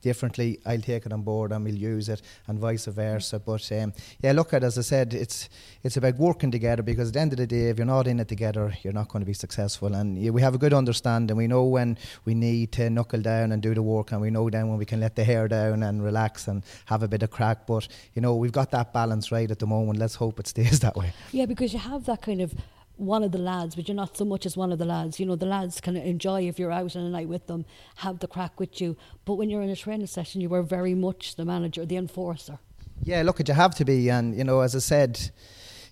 differently, 0.00 0.58
I'll 0.66 0.80
take 0.80 1.06
it 1.06 1.12
on 1.12 1.22
board 1.22 1.52
and 1.52 1.64
we'll 1.64 1.74
use 1.74 2.08
it, 2.08 2.22
and 2.46 2.58
vice 2.58 2.86
versa. 2.86 3.38
But 3.38 3.70
um, 3.72 3.92
yeah, 4.22 4.32
look 4.32 4.52
at 4.54 4.64
as 4.64 4.78
I 4.78 4.82
said, 4.82 5.14
it's 5.14 5.48
it's 5.82 5.96
about 5.96 6.16
working 6.16 6.50
together 6.50 6.82
because 6.82 7.08
at 7.08 7.14
the 7.14 7.20
end 7.20 7.32
of 7.32 7.38
the 7.38 7.46
day, 7.46 7.68
if 7.68 7.78
you're 7.78 7.86
not 7.86 8.06
in 8.06 8.20
it 8.20 8.28
together, 8.28 8.72
you're 8.82 8.92
not 8.92 9.08
going 9.08 9.22
to 9.22 9.26
be 9.26 9.34
successful. 9.34 9.94
And 9.94 10.18
yeah, 10.18 10.30
we 10.30 10.42
have 10.42 10.54
a 10.54 10.58
good 10.58 10.72
understanding. 10.72 11.36
We 11.36 11.46
know 11.46 11.64
when 11.64 11.98
we 12.24 12.34
need 12.34 12.72
to 12.72 12.90
knuckle 12.90 13.22
down 13.22 13.52
and 13.52 13.62
do 13.62 13.74
the 13.74 13.82
work, 13.82 14.12
and 14.12 14.20
we 14.20 14.30
know 14.30 14.48
then 14.50 14.68
when 14.68 14.78
we 14.78 14.84
can 14.84 15.00
let 15.00 15.16
the 15.16 15.24
hair 15.24 15.48
down 15.48 15.82
and 15.82 16.02
relax 16.02 16.48
and 16.48 16.62
have 16.86 17.02
a 17.02 17.08
bit 17.08 17.22
of 17.22 17.30
crack. 17.30 17.66
But 17.66 17.88
you 18.14 18.22
know, 18.22 18.34
we've 18.36 18.52
got 18.52 18.70
that 18.72 18.92
balance 18.92 19.32
right 19.32 19.50
at 19.50 19.58
the 19.58 19.66
moment. 19.66 19.98
Let's 19.98 20.14
hope 20.14 20.38
it 20.40 20.46
stays 20.46 20.80
that 20.86 20.96
way. 20.96 21.12
Yeah, 21.32 21.46
because 21.46 21.72
you 21.72 21.78
have 21.78 22.04
that 22.06 22.22
kind 22.22 22.40
of 22.40 22.54
one 23.02 23.22
of 23.22 23.32
the 23.32 23.38
lads, 23.38 23.74
but 23.74 23.88
you're 23.88 23.94
not 23.94 24.16
so 24.16 24.24
much 24.24 24.46
as 24.46 24.56
one 24.56 24.72
of 24.72 24.78
the 24.78 24.84
lads. 24.84 25.18
You 25.18 25.26
know, 25.26 25.36
the 25.36 25.46
lads 25.46 25.80
can 25.80 25.96
enjoy 25.96 26.48
if 26.48 26.58
you're 26.58 26.72
out 26.72 26.96
on 26.96 27.04
a 27.04 27.10
night 27.10 27.28
with 27.28 27.46
them, 27.46 27.64
have 27.96 28.20
the 28.20 28.28
crack 28.28 28.58
with 28.60 28.80
you. 28.80 28.96
But 29.24 29.34
when 29.34 29.50
you're 29.50 29.62
in 29.62 29.70
a 29.70 29.76
training 29.76 30.06
session, 30.06 30.40
you 30.40 30.48
were 30.48 30.62
very 30.62 30.94
much 30.94 31.36
the 31.36 31.44
manager, 31.44 31.84
the 31.84 31.96
enforcer. 31.96 32.58
Yeah, 33.02 33.22
look, 33.22 33.46
you 33.46 33.54
have 33.54 33.74
to 33.76 33.84
be, 33.84 34.08
and 34.10 34.36
you 34.36 34.44
know, 34.44 34.60
as 34.60 34.76
I 34.76 34.78
said 34.78 35.30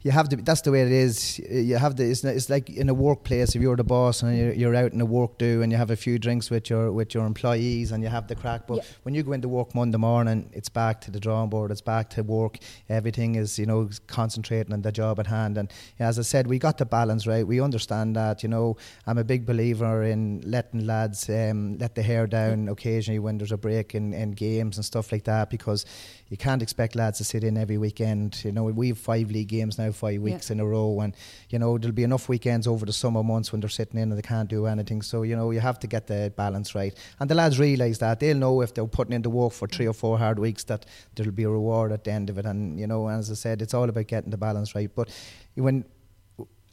you 0.03 0.11
have 0.11 0.31
to. 0.31 0.37
That's 0.37 0.63
the 0.63 0.73
way 0.73 0.83
it 0.83 0.93
is. 0.93 1.39
You 1.39 1.77
have 1.77 1.97
the. 1.97 2.05
It's, 2.05 2.25
it's 2.25 2.49
like 2.49 2.71
in 2.71 2.89
a 2.89 2.95
workplace. 2.95 3.55
If 3.55 3.61
you're 3.61 3.77
the 3.77 3.85
boss 3.85 4.23
and 4.23 4.37
you're, 4.37 4.53
you're, 4.53 4.75
out 4.75 4.93
in 4.93 5.01
a 5.01 5.05
work 5.05 5.37
do, 5.37 5.61
and 5.61 5.71
you 5.71 5.77
have 5.77 5.91
a 5.91 5.97
few 5.97 6.19
drinks 6.19 6.49
with 6.49 6.71
your 6.71 6.91
with 6.91 7.13
your 7.13 7.27
employees, 7.27 7.93
and 7.93 8.03
you 8.03 8.09
have 8.09 8.27
the 8.27 8.35
crack. 8.35 8.67
But 8.67 8.79
yeah. 8.79 8.83
when 9.03 9.15
you 9.15 9.23
go 9.23 9.33
into 9.33 9.49
work 9.49 9.75
Monday 9.75 9.99
morning, 9.99 10.49
it's 10.55 10.71
back 10.71 11.03
to 11.03 11.11
the 11.11 11.21
drawing 11.21 11.51
board. 11.51 11.71
It's 11.71 11.83
back 11.83 12.09
to 12.11 12.23
work. 12.23 12.59
Everything 12.89 13.35
is 13.35 13.59
you 13.59 13.67
know 13.67 13.91
concentrating 14.07 14.73
on 14.73 14.81
the 14.81 14.93
job 14.93 15.21
at 15.21 15.27
hand. 15.27 15.59
And 15.59 15.71
as 15.99 16.19
I 16.19 16.23
said, 16.23 16.47
we 16.47 16.59
got 16.59 16.79
the 16.79 16.87
balance 16.87 17.27
right. 17.27 17.47
We 17.47 17.61
understand 17.61 18.17
that. 18.17 18.43
You 18.43 18.49
know, 18.49 18.79
I'm 19.07 19.19
a 19.19 19.25
big 19.25 19.45
believer 19.45 20.03
in 20.03 20.41
letting 20.47 20.87
lads 20.87 21.29
um, 21.29 21.77
let 21.77 21.95
the 21.95 22.03
hair 22.03 22.27
down 22.27 22.69
occasionally 22.69 23.19
when 23.19 23.37
there's 23.37 23.53
a 23.53 23.59
break 23.59 23.95
in, 23.95 24.15
in 24.15 24.31
games 24.31 24.79
and 24.79 24.85
stuff 24.85 25.13
like 25.13 25.25
that 25.25 25.51
because 25.51 25.85
you 26.31 26.37
can't 26.37 26.63
expect 26.63 26.95
lads 26.95 27.19
to 27.19 27.25
sit 27.25 27.43
in 27.43 27.57
every 27.57 27.77
weekend. 27.77 28.43
You 28.45 28.53
know, 28.53 28.65
we 28.65 28.89
have 28.89 28.99
five 28.99 29.31
league 29.33 29.49
games 29.49 29.79
now, 29.79 29.91
five 29.91 30.21
weeks 30.21 30.49
yeah. 30.49 30.55
in 30.55 30.61
a 30.61 30.65
row, 30.65 31.01
and 31.01 31.15
you 31.51 31.59
know 31.59 31.77
there'll 31.77 31.93
be 31.93 32.05
enough 32.05 32.29
weekends 32.29 32.69
over 32.69 32.87
the 32.87 32.93
summer 32.93 33.25
months 33.25 33.51
when 33.51 33.61
they're 33.61 33.69
sitting 33.69 34.01
in 34.01 34.11
and 34.11 34.19
they 34.19 34.23
can't 34.23 34.49
do 34.49 34.67
anything. 34.67 35.03
So 35.03 35.23
you 35.23 35.35
know 35.35 35.51
you 35.51 35.59
have 35.59 35.81
to 35.81 35.89
get 35.89 36.07
the 36.07 36.33
balance 36.37 36.75
right, 36.75 36.97
and 37.19 37.29
the 37.29 37.35
lads 37.35 37.59
realise 37.59 37.99
that 37.99 38.21
they'll 38.21 38.37
know 38.37 38.61
if 38.61 38.73
they're 38.73 38.87
putting 38.87 39.13
in 39.13 39.23
the 39.23 39.31
work 39.31 39.53
for 39.53 39.67
three 39.67 39.89
or 39.89 39.93
four 39.93 40.19
hard 40.19 40.39
weeks 40.39 40.63
that 40.65 40.87
there'll 41.17 41.33
be 41.33 41.43
a 41.43 41.51
reward 41.51 41.91
at 41.91 42.05
the 42.05 42.13
end 42.13 42.31
of 42.31 42.39
it. 42.39 42.47
And 42.47 42.79
you 42.79 42.87
know, 42.87 43.09
as 43.09 43.29
I 43.31 43.35
said, 43.35 43.61
it's 43.61 43.75
all 43.75 43.89
about 43.89 44.07
getting 44.07 44.31
the 44.31 44.39
balance 44.39 44.75
right. 44.77 44.91
But 44.95 45.11
when 45.57 45.85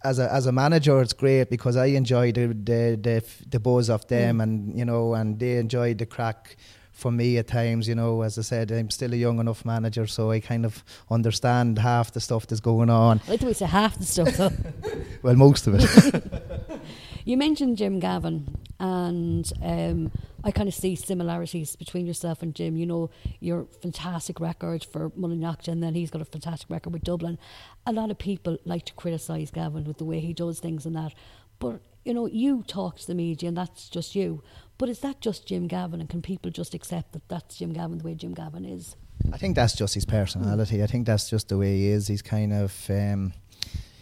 as 0.04 0.20
a 0.20 0.32
as 0.32 0.46
a 0.46 0.52
manager, 0.52 1.02
it's 1.02 1.13
great 1.13 1.50
because 1.50 1.76
I 1.76 1.88
enjoy 1.88 2.32
the 2.32 2.48
the 2.48 3.00
the, 3.02 3.24
the 3.50 3.60
buzz 3.60 3.89
of 3.89 4.06
them, 4.08 4.38
mm. 4.38 4.43
and 4.43 4.78
you 4.78 4.86
know, 4.86 5.15
and 5.15 5.39
they 5.39 5.58
enjoy 5.58 5.96
the 5.96 6.06
crack 6.06 6.58
for 6.97 7.12
me 7.12 7.38
at 7.38 7.45
times, 7.45 7.88
you 7.88 7.93
know, 7.93 8.23
as 8.23 8.39
I 8.39 8.41
said, 8.41 8.71
I'm 8.71 8.89
still 8.89 9.13
a 9.13 9.15
young 9.15 9.39
enough 9.39 9.63
manager, 9.63 10.07
so 10.07 10.31
I 10.31 10.39
kind 10.39 10.65
of 10.65 10.83
understand 11.12 11.77
half 11.77 12.12
the 12.12 12.19
stuff 12.19 12.47
that's 12.47 12.60
going 12.60 12.89
on. 12.89 13.21
I 13.27 13.31
like 13.31 13.39
the 13.39 13.45
way 13.45 13.53
say 13.53 13.67
half 13.67 13.99
the 13.99 14.03
stuff, 14.03 14.36
though. 14.36 14.49
well, 15.21 15.36
most 15.36 15.67
of 15.67 15.75
it. 15.75 16.81
you 17.23 17.38
mentioned 17.38 17.77
Jim 17.77 17.99
Gavin, 17.99 18.57
and 18.79 19.47
um, 19.62 20.12
I 20.43 20.49
kind 20.49 20.67
of 20.67 20.73
see 20.73 20.95
similarities 20.95 21.75
between 21.75 22.07
yourself 22.07 22.41
and 22.41 22.55
Jim. 22.55 22.75
You 22.75 22.88
know, 22.88 23.12
your 23.41 23.67
fantastic 23.83 24.39
record 24.39 24.83
for 24.83 25.12
Mullinalaghta, 25.12 25.67
and 25.67 25.83
then 25.83 25.93
he's 25.93 26.10
got 26.10 26.23
a 26.23 26.25
fantastic 26.25 26.67
record 26.67 26.93
with 26.93 27.03
Dublin. 27.03 27.38
A 27.86 27.93
lot 27.93 28.10
of 28.10 28.17
people 28.17 28.57
like 28.65 28.86
to 28.86 28.93
criticise 28.95 29.51
Gavin 29.51 29.83
with 29.83 29.99
the 29.99 30.05
way 30.05 30.19
he 30.19 30.33
does 30.33 30.60
things 30.60 30.83
and 30.88 30.95
that, 30.95 31.13
but 31.60 31.79
you 32.07 32.13
know, 32.13 32.25
you 32.25 32.63
talk 32.65 32.97
to 32.99 33.05
the 33.05 33.13
media, 33.13 33.49
and 33.49 33.57
that's 33.57 33.89
just 33.89 34.15
you. 34.15 34.41
But 34.77 34.89
is 34.89 34.99
that 34.99 35.21
just 35.21 35.47
Jim 35.47 35.67
Gavin, 35.67 35.99
and 35.99 36.09
can 36.09 36.21
people 36.21 36.51
just 36.51 36.73
accept 36.73 37.13
that 37.13 37.27
that's 37.29 37.57
Jim 37.57 37.73
Gavin 37.73 37.97
the 37.97 38.03
way 38.03 38.13
Jim 38.13 38.33
Gavin 38.33 38.65
is? 38.65 38.95
I 39.33 39.37
think 39.37 39.55
that's 39.55 39.75
just 39.75 39.95
his 39.95 40.05
personality. 40.05 40.83
I 40.83 40.87
think 40.87 41.07
that's 41.07 41.29
just 41.29 41.49
the 41.49 41.57
way 41.57 41.75
he 41.77 41.87
is. 41.87 42.07
He's 42.07 42.21
kind 42.21 42.53
of. 42.53 42.89
Um, 42.89 43.33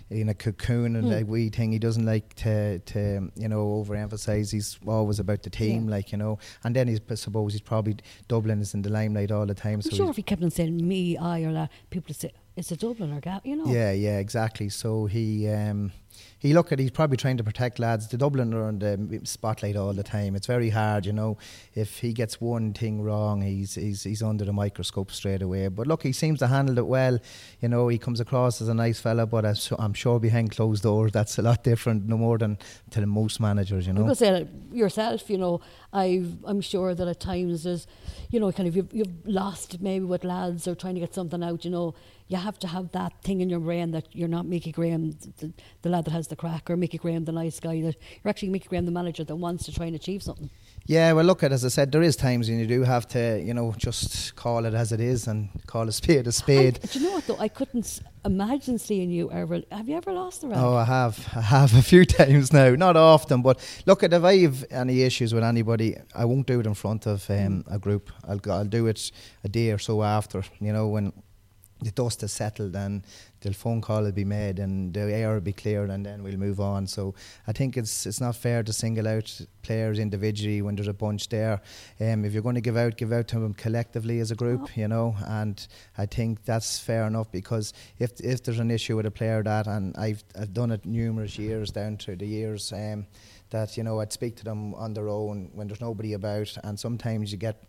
in 0.10 0.30
a 0.30 0.34
cocoon 0.34 0.96
and 0.96 1.06
mm. 1.06 1.16
like 1.16 1.28
we 1.28 1.50
thing. 1.50 1.72
He 1.72 1.80
doesn't 1.80 2.06
like 2.06 2.34
to, 2.36 2.80
to 2.80 3.32
you 3.36 3.48
know 3.48 3.84
overemphasize. 3.84 4.52
He's 4.52 4.78
always 4.86 5.20
about 5.20 5.44
the 5.44 5.50
team, 5.50 5.86
yeah. 5.86 5.92
like 5.92 6.12
you 6.12 6.18
know. 6.18 6.38
And 6.64 6.76
then 6.76 6.88
he's 6.88 7.00
I 7.10 7.16
suppose 7.16 7.54
he's 7.54 7.62
probably 7.62 7.98
Dublin 8.28 8.62
is 8.62 8.74
in 8.74 8.82
the 8.82 8.90
limelight 8.90 9.32
all 9.32 9.46
the 9.46 9.54
time. 9.54 9.76
I'm 9.76 9.82
so 9.82 9.96
sure 9.96 10.10
if 10.10 10.16
he 10.16 10.24
kept 10.24 10.44
on 10.44 10.52
saying 10.52 10.88
me, 10.88 11.18
I, 11.18 11.42
or 11.42 11.54
that, 11.54 11.72
people 11.90 12.10
would 12.10 12.18
say 12.18 12.32
it's 12.56 12.72
a 12.72 12.78
Dublin 12.78 13.14
or 13.14 13.20
Gap, 13.20 13.46
you 13.46 13.56
know. 13.56 13.66
Yeah, 13.66 13.92
yeah, 13.92 14.20
exactly. 14.20 14.70
So 14.70 15.06
he. 15.06 15.50
Um, 15.50 15.92
he 16.40 16.54
look 16.54 16.72
at 16.72 16.80
he's 16.80 16.92
probably 16.92 17.18
trying 17.18 17.38
to 17.38 17.44
protect 17.44 17.80
lads. 17.80 18.08
The 18.08 18.18
Dublin 18.18 18.54
are 18.54 18.64
on 18.64 18.80
the 18.80 19.22
spotlight 19.24 19.76
all 19.76 19.94
the 19.94 20.04
time. 20.04 20.36
It's 20.36 20.48
very 20.48 20.70
hard, 20.70 21.06
you 21.06 21.14
know. 21.14 21.38
If 21.74 22.00
he 22.00 22.14
gets 22.14 22.40
one 22.40 22.74
thing 22.74 23.02
wrong, 23.02 23.42
he's 23.42 23.76
he's 23.76 24.04
he's 24.04 24.22
under 24.22 24.46
the 24.46 24.54
microscope 24.54 25.12
straight 25.12 25.42
away. 25.42 25.68
But 25.68 25.88
look, 25.88 26.04
he 26.04 26.12
seems 26.12 26.40
to 26.40 26.48
handle 26.48 26.78
it 26.78 26.88
well. 26.88 27.20
You 27.62 27.70
know, 27.70 27.88
he 27.88 27.98
comes 27.98 28.20
across 28.20 28.62
as 28.62 28.68
a 28.68 28.74
nice 28.74 29.00
fella, 29.00 29.26
but 29.26 29.46
I'm 29.80 29.94
sure 29.94 30.20
behind 30.20 30.52
closed 30.52 30.84
doors, 30.84 31.12
that's 31.12 31.38
a 31.40 31.42
lot 31.42 31.64
different, 31.64 32.08
no 32.08 32.18
more 32.18 32.38
than 32.38 32.58
to 32.92 33.06
most 33.06 33.40
managers. 33.40 33.88
You 33.88 33.94
know, 33.94 34.14
say 34.14 34.48
yourself. 34.72 35.30
You 35.30 35.38
know, 35.38 35.62
i 35.94 36.22
am 36.48 36.62
sure 36.62 36.94
that 36.94 37.08
at 37.08 37.20
times 37.20 37.64
there's, 37.64 37.88
you 38.30 38.40
know, 38.40 38.52
kind 38.52 38.68
of 38.68 38.76
you've, 38.76 38.94
you've 38.94 39.26
lost 39.26 39.82
maybe 39.82 40.06
with 40.06 40.24
lads 40.24 40.68
or 40.68 40.76
trying 40.76 40.96
to 40.96 41.00
get 41.00 41.14
something 41.14 41.44
out. 41.44 41.64
You 41.66 41.72
know, 41.72 41.96
you 42.28 42.38
have 42.38 42.58
to 42.60 42.68
have 42.68 42.92
that 42.92 43.14
thing 43.22 43.42
in 43.42 43.50
your 43.50 43.60
brain 43.60 43.92
that 43.92 44.08
you're 44.12 44.28
not 44.28 44.46
Mickey 44.46 44.72
Graham, 44.72 45.12
the, 45.38 45.54
the 45.82 45.90
lad 45.90 46.05
that 46.06 46.12
has 46.12 46.28
the 46.28 46.36
crack, 46.36 46.70
or 46.70 46.78
Mickey 46.78 46.98
Graham, 46.98 47.26
the 47.26 47.32
nice 47.32 47.60
guy. 47.60 47.82
That 47.82 47.96
you're 48.24 48.30
actually 48.30 48.50
Mickey 48.50 48.70
Graham, 48.70 48.86
the 48.86 48.92
manager 48.92 49.24
that 49.24 49.36
wants 49.36 49.66
to 49.66 49.74
try 49.74 49.86
and 49.86 49.96
achieve 49.96 50.24
something. 50.24 50.50
Yeah, 50.86 51.14
well, 51.14 51.26
look 51.26 51.44
at 51.44 51.52
as 51.52 51.66
I 51.66 51.70
said, 51.70 51.92
there 51.92 52.04
is 52.04 52.16
times 52.16 52.48
when 52.48 52.60
you 52.60 52.68
do 52.68 52.84
have 52.84 53.08
to, 53.10 53.42
you 53.42 53.54
know, 53.54 53.74
just 53.78 54.36
call 54.36 54.66
it 54.66 54.74
as 54.74 54.92
it 54.92 55.02
is 55.02 55.28
and 55.28 55.50
call 55.66 55.88
a 55.88 55.92
spade 55.92 56.28
a 56.28 56.32
spade. 56.32 56.80
do 56.92 57.00
you 57.00 57.06
know 57.06 57.14
what 57.14 57.28
though? 57.28 57.38
I 57.40 57.48
couldn't 57.48 58.02
imagine 58.24 58.78
seeing 58.78 59.10
you 59.10 59.32
ever. 59.32 59.62
Have 59.72 59.90
you 59.90 59.98
ever 59.98 60.14
lost 60.14 60.42
the 60.42 60.48
rank? 60.48 60.62
Oh, 60.62 60.76
I 60.76 60.86
have. 60.86 61.28
I 61.36 61.42
have 61.42 61.76
a 61.76 61.82
few 61.82 62.06
times 62.20 62.54
now. 62.54 62.76
Not 62.76 62.96
often, 62.96 63.42
but 63.42 63.60
look 63.86 64.04
at 64.04 64.14
if 64.14 64.24
I 64.24 64.38
have 64.38 64.64
any 64.72 65.02
issues 65.02 65.34
with 65.34 65.44
anybody, 65.44 65.98
I 66.14 66.26
won't 66.26 66.48
do 66.48 66.60
it 66.60 66.68
in 66.68 66.76
front 66.76 67.08
of 67.08 67.30
um, 67.30 67.64
a 67.70 67.80
group. 67.80 68.12
I'll 68.28 68.40
I'll 68.50 68.66
do 68.66 68.88
it 68.88 69.12
a 69.44 69.50
day 69.50 69.72
or 69.72 69.80
so 69.80 70.04
after. 70.04 70.44
You 70.60 70.72
know 70.72 70.88
when 70.88 71.14
the 71.82 71.92
dust 71.92 72.22
has 72.22 72.32
settled 72.32 72.76
and 72.76 73.06
the 73.46 73.54
phone 73.54 73.80
call 73.80 74.02
will 74.02 74.12
be 74.12 74.26
made 74.26 74.58
and 74.58 74.94
the 74.94 75.14
air 75.14 75.34
will 75.34 75.42
be 75.42 75.54
cleared 75.54 75.92
and 75.92 76.06
then 76.06 76.24
we'll 76.24 76.38
move 76.38 76.60
on. 76.60 76.88
So 76.88 77.14
I 77.48 77.52
think 77.52 77.78
it's 77.78 78.06
it's 78.06 78.20
not 78.20 78.36
fair 78.36 78.64
to 78.64 78.74
single 78.74 79.08
out 79.08 79.40
players 79.62 80.00
individually 80.00 80.62
when 80.62 80.76
there's 80.76 80.88
a 80.88 80.94
bunch 80.94 81.30
there. 81.30 81.62
Um, 82.00 82.26
if 82.26 82.34
you're 82.34 82.42
going 82.42 82.56
to 82.56 82.62
give 82.62 82.76
out, 82.76 82.98
give 82.98 83.14
out 83.14 83.28
to 83.30 83.40
them 83.40 83.54
collectively 83.54 84.20
as 84.20 84.32
a 84.32 84.36
group, 84.36 84.62
oh. 84.64 84.70
you 84.76 84.88
know. 84.88 85.16
And 85.28 85.66
I 85.98 86.08
think 86.08 86.44
that's 86.44 86.80
fair 86.80 87.06
enough 87.06 87.32
because 87.32 87.74
if 88.00 88.20
if 88.20 88.44
there's 88.44 88.60
an 88.60 88.72
issue 88.72 88.96
with 88.96 89.06
a 89.06 89.12
player 89.12 89.44
that, 89.44 89.68
and 89.68 89.96
I've 89.96 90.24
I've 90.40 90.54
done 90.54 90.72
it 90.72 90.86
numerous 90.86 91.38
years 91.38 91.72
down 91.72 91.98
through 91.98 92.18
the 92.18 92.28
years. 92.28 92.74
Um, 92.74 93.06
that 93.50 93.78
you 93.78 93.84
know 93.84 94.00
I'd 94.00 94.12
speak 94.12 94.36
to 94.38 94.44
them 94.44 94.74
on 94.76 94.94
their 94.94 95.08
own 95.08 95.50
when 95.54 95.68
there's 95.68 95.82
nobody 95.82 96.14
about, 96.14 96.56
and 96.64 96.80
sometimes 96.80 97.32
you 97.32 97.38
get 97.38 97.64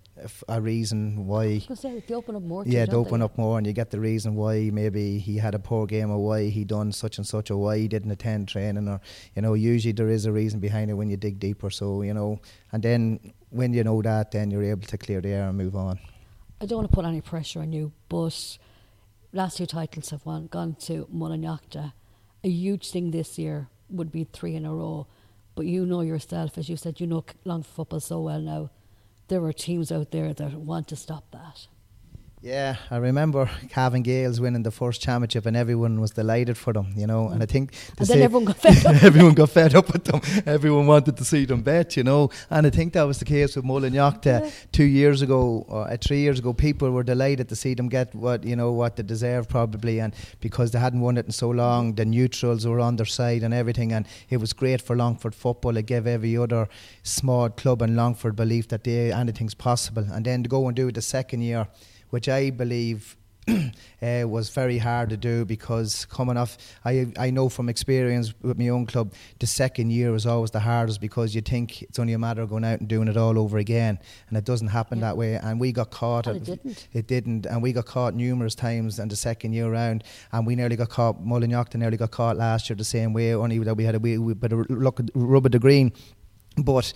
a 0.48 0.60
reason 0.60 1.26
why. 1.26 1.58
Say, 1.58 2.02
they 2.06 2.14
open 2.14 2.36
up 2.36 2.42
more. 2.42 2.64
Yeah, 2.66 2.86
they 2.86 2.96
open 2.96 3.22
up 3.22 3.36
more, 3.36 3.58
and 3.58 3.66
you 3.66 3.72
get 3.72 3.90
the 3.90 4.00
reason 4.00 4.34
why 4.34 4.70
maybe 4.72 5.18
he 5.18 5.36
had 5.36 5.54
a 5.54 5.58
poor 5.58 5.86
game, 5.86 6.10
or 6.10 6.18
why 6.18 6.48
he 6.48 6.64
done 6.64 6.92
such 6.92 7.18
and 7.18 7.26
such, 7.26 7.50
or 7.50 7.56
why 7.58 7.78
he 7.78 7.88
didn't 7.88 8.10
attend 8.10 8.48
training, 8.48 8.88
or 8.88 9.00
you 9.34 9.42
know, 9.42 9.54
usually 9.54 9.92
there 9.92 10.08
is 10.08 10.26
a 10.26 10.32
reason 10.32 10.60
behind 10.60 10.90
it 10.90 10.94
when 10.94 11.08
you 11.08 11.16
dig 11.16 11.38
deeper. 11.38 11.70
So 11.70 12.02
you 12.02 12.14
know, 12.14 12.40
and 12.72 12.82
then 12.82 13.32
when 13.50 13.72
you 13.72 13.84
know 13.84 14.00
that, 14.02 14.30
then 14.30 14.50
you're 14.50 14.64
able 14.64 14.86
to 14.86 14.98
clear 14.98 15.20
the 15.20 15.28
air 15.30 15.48
and 15.48 15.58
move 15.58 15.76
on. 15.76 15.98
I 16.60 16.66
don't 16.66 16.78
want 16.78 16.90
to 16.90 16.94
put 16.94 17.04
any 17.04 17.20
pressure 17.20 17.60
on 17.60 17.72
you, 17.72 17.92
but 18.08 18.58
last 19.32 19.58
two 19.58 19.66
titles 19.66 20.10
have 20.10 20.24
won, 20.24 20.46
gone 20.46 20.74
to 20.80 21.06
Mullinalaghta. 21.14 21.92
A 22.42 22.48
huge 22.48 22.90
thing 22.90 23.10
this 23.10 23.38
year 23.38 23.68
would 23.90 24.10
be 24.10 24.24
three 24.24 24.54
in 24.54 24.64
a 24.64 24.74
row. 24.74 25.06
But 25.56 25.66
you 25.66 25.86
know 25.86 26.02
yourself, 26.02 26.58
as 26.58 26.68
you 26.68 26.76
said, 26.76 27.00
you 27.00 27.06
know 27.06 27.24
Longford 27.44 27.74
football 27.74 28.00
so 28.00 28.20
well 28.20 28.40
now. 28.40 28.70
There 29.28 29.42
are 29.42 29.52
teams 29.52 29.90
out 29.90 30.12
there 30.12 30.32
that 30.32 30.52
want 30.52 30.86
to 30.88 30.96
stop 30.96 31.32
that. 31.32 31.66
Yeah, 32.42 32.77
I 32.90 32.99
remember 32.99 33.51
Cavan 33.70 34.03
Gaels 34.03 34.40
winning 34.40 34.62
the 34.62 34.70
first 34.70 35.01
championship, 35.01 35.46
and 35.46 35.57
everyone 35.57 36.01
was 36.03 36.11
delighted 36.11 36.59
for 36.59 36.75
them, 36.75 36.92
you 36.94 37.07
know. 37.07 37.29
And 37.29 37.42
I 37.42 37.46
think 37.46 37.75
and 37.99 38.07
then 38.07 38.20
everyone 38.20 38.44
got 38.44 38.59
fed 38.59 38.85
up. 38.85 39.03
everyone 39.03 39.35
got 39.35 39.51
fed 39.51 39.75
up 39.75 39.90
with 39.90 40.05
them. 40.05 40.20
Everyone 40.44 40.87
wanted 40.87 41.16
to 41.16 41.25
see 41.25 41.46
them 41.46 41.62
bet, 41.62 41.96
you 41.96 42.05
know. 42.05 42.29
And 42.51 42.66
I 42.66 42.70
think 42.70 42.92
that 42.92 43.05
was 43.05 43.18
the 43.18 43.25
case 43.25 43.57
with 43.57 43.64
Mullinalaghta 43.64 44.44
yeah. 44.44 44.51
two 44.70 44.85
years 44.85 45.22
ago 45.22 45.64
or 45.66 45.90
uh, 45.90 45.96
three 45.99 46.20
years 46.20 46.38
ago. 46.38 46.53
People 46.53 46.90
were 46.90 47.03
delighted 47.03 47.49
to 47.49 47.57
see 47.57 47.72
them 47.72 47.88
get 47.88 48.14
what 48.14 48.44
you 48.44 48.55
know 48.55 48.70
what 48.70 48.96
they 48.96 49.03
deserve 49.03 49.49
probably, 49.49 49.99
and 49.99 50.14
because 50.40 50.72
they 50.72 50.79
hadn't 50.79 51.01
won 51.01 51.16
it 51.16 51.25
in 51.25 51.33
so 51.33 51.49
long, 51.49 51.94
the 51.94 52.05
neutrals 52.05 52.66
were 52.66 52.81
on 52.81 52.96
their 52.96 53.07
side 53.07 53.44
and 53.44 53.55
everything, 53.55 53.92
and 53.92 54.07
it 54.29 54.37
was 54.37 54.53
great 54.53 54.83
for 54.83 54.94
Longford 54.94 55.35
football. 55.35 55.75
It 55.79 55.87
gave 55.87 56.07
every 56.07 56.37
other 56.37 56.68
small 57.03 57.49
club 57.49 57.81
in 57.81 57.96
Longford 57.96 58.37
belief 58.37 58.68
that 58.68 58.85
they 58.85 59.11
anything's 59.11 59.55
possible, 59.55 60.07
and 60.12 60.27
then 60.27 60.42
to 60.42 60.51
go 60.51 60.66
and 60.66 60.77
do 60.77 60.88
it 60.88 60.96
the 60.96 61.03
second 61.03 61.40
year 61.40 61.66
which 62.10 62.28
I 62.28 62.50
believe 62.50 63.16
uh, 63.48 63.62
was 64.26 64.50
very 64.50 64.78
hard 64.78 65.10
to 65.10 65.16
do 65.16 65.44
because 65.44 66.04
coming 66.06 66.36
off, 66.36 66.58
I 66.84 67.12
I 67.18 67.30
know 67.30 67.48
from 67.48 67.68
experience 67.68 68.34
with 68.42 68.58
my 68.58 68.68
own 68.68 68.86
club, 68.86 69.12
the 69.38 69.46
second 69.46 69.90
year 69.90 70.14
is 70.14 70.26
always 70.26 70.50
the 70.50 70.60
hardest 70.60 71.00
because 71.00 71.34
you 71.34 71.40
think 71.40 71.82
it's 71.82 71.98
only 71.98 72.12
a 72.12 72.18
matter 72.18 72.42
of 72.42 72.50
going 72.50 72.64
out 72.64 72.80
and 72.80 72.88
doing 72.88 73.08
it 73.08 73.16
all 73.16 73.38
over 73.38 73.58
again, 73.58 73.98
and 74.28 74.36
it 74.36 74.44
doesn't 74.44 74.68
happen 74.68 74.98
yeah. 74.98 75.06
that 75.06 75.16
way. 75.16 75.34
And 75.34 75.60
we 75.60 75.72
got 75.72 75.90
caught. 75.90 76.26
it 76.26 76.44
didn't. 76.44 76.88
It 76.92 77.06
didn't, 77.06 77.46
and 77.46 77.62
we 77.62 77.72
got 77.72 77.86
caught 77.86 78.14
numerous 78.14 78.54
times 78.54 78.98
in 78.98 79.08
the 79.08 79.16
second 79.16 79.52
year 79.52 79.70
round, 79.70 80.04
and 80.32 80.46
we 80.46 80.56
nearly 80.56 80.76
got 80.76 80.88
caught. 80.88 81.24
Mullinalaghta 81.24 81.76
nearly 81.76 81.96
got 81.96 82.10
caught 82.10 82.36
last 82.36 82.68
year 82.68 82.76
the 82.76 82.84
same 82.84 83.12
way. 83.12 83.34
Only 83.34 83.58
that 83.60 83.76
we 83.76 83.84
had 83.84 83.94
a 83.94 83.98
wee, 84.00 84.18
wee 84.18 84.34
bit 84.34 84.52
of 84.52 84.68
luck, 84.70 85.00
rub 85.14 85.46
of 85.46 85.52
the 85.52 85.58
green, 85.58 85.92
but 86.56 86.92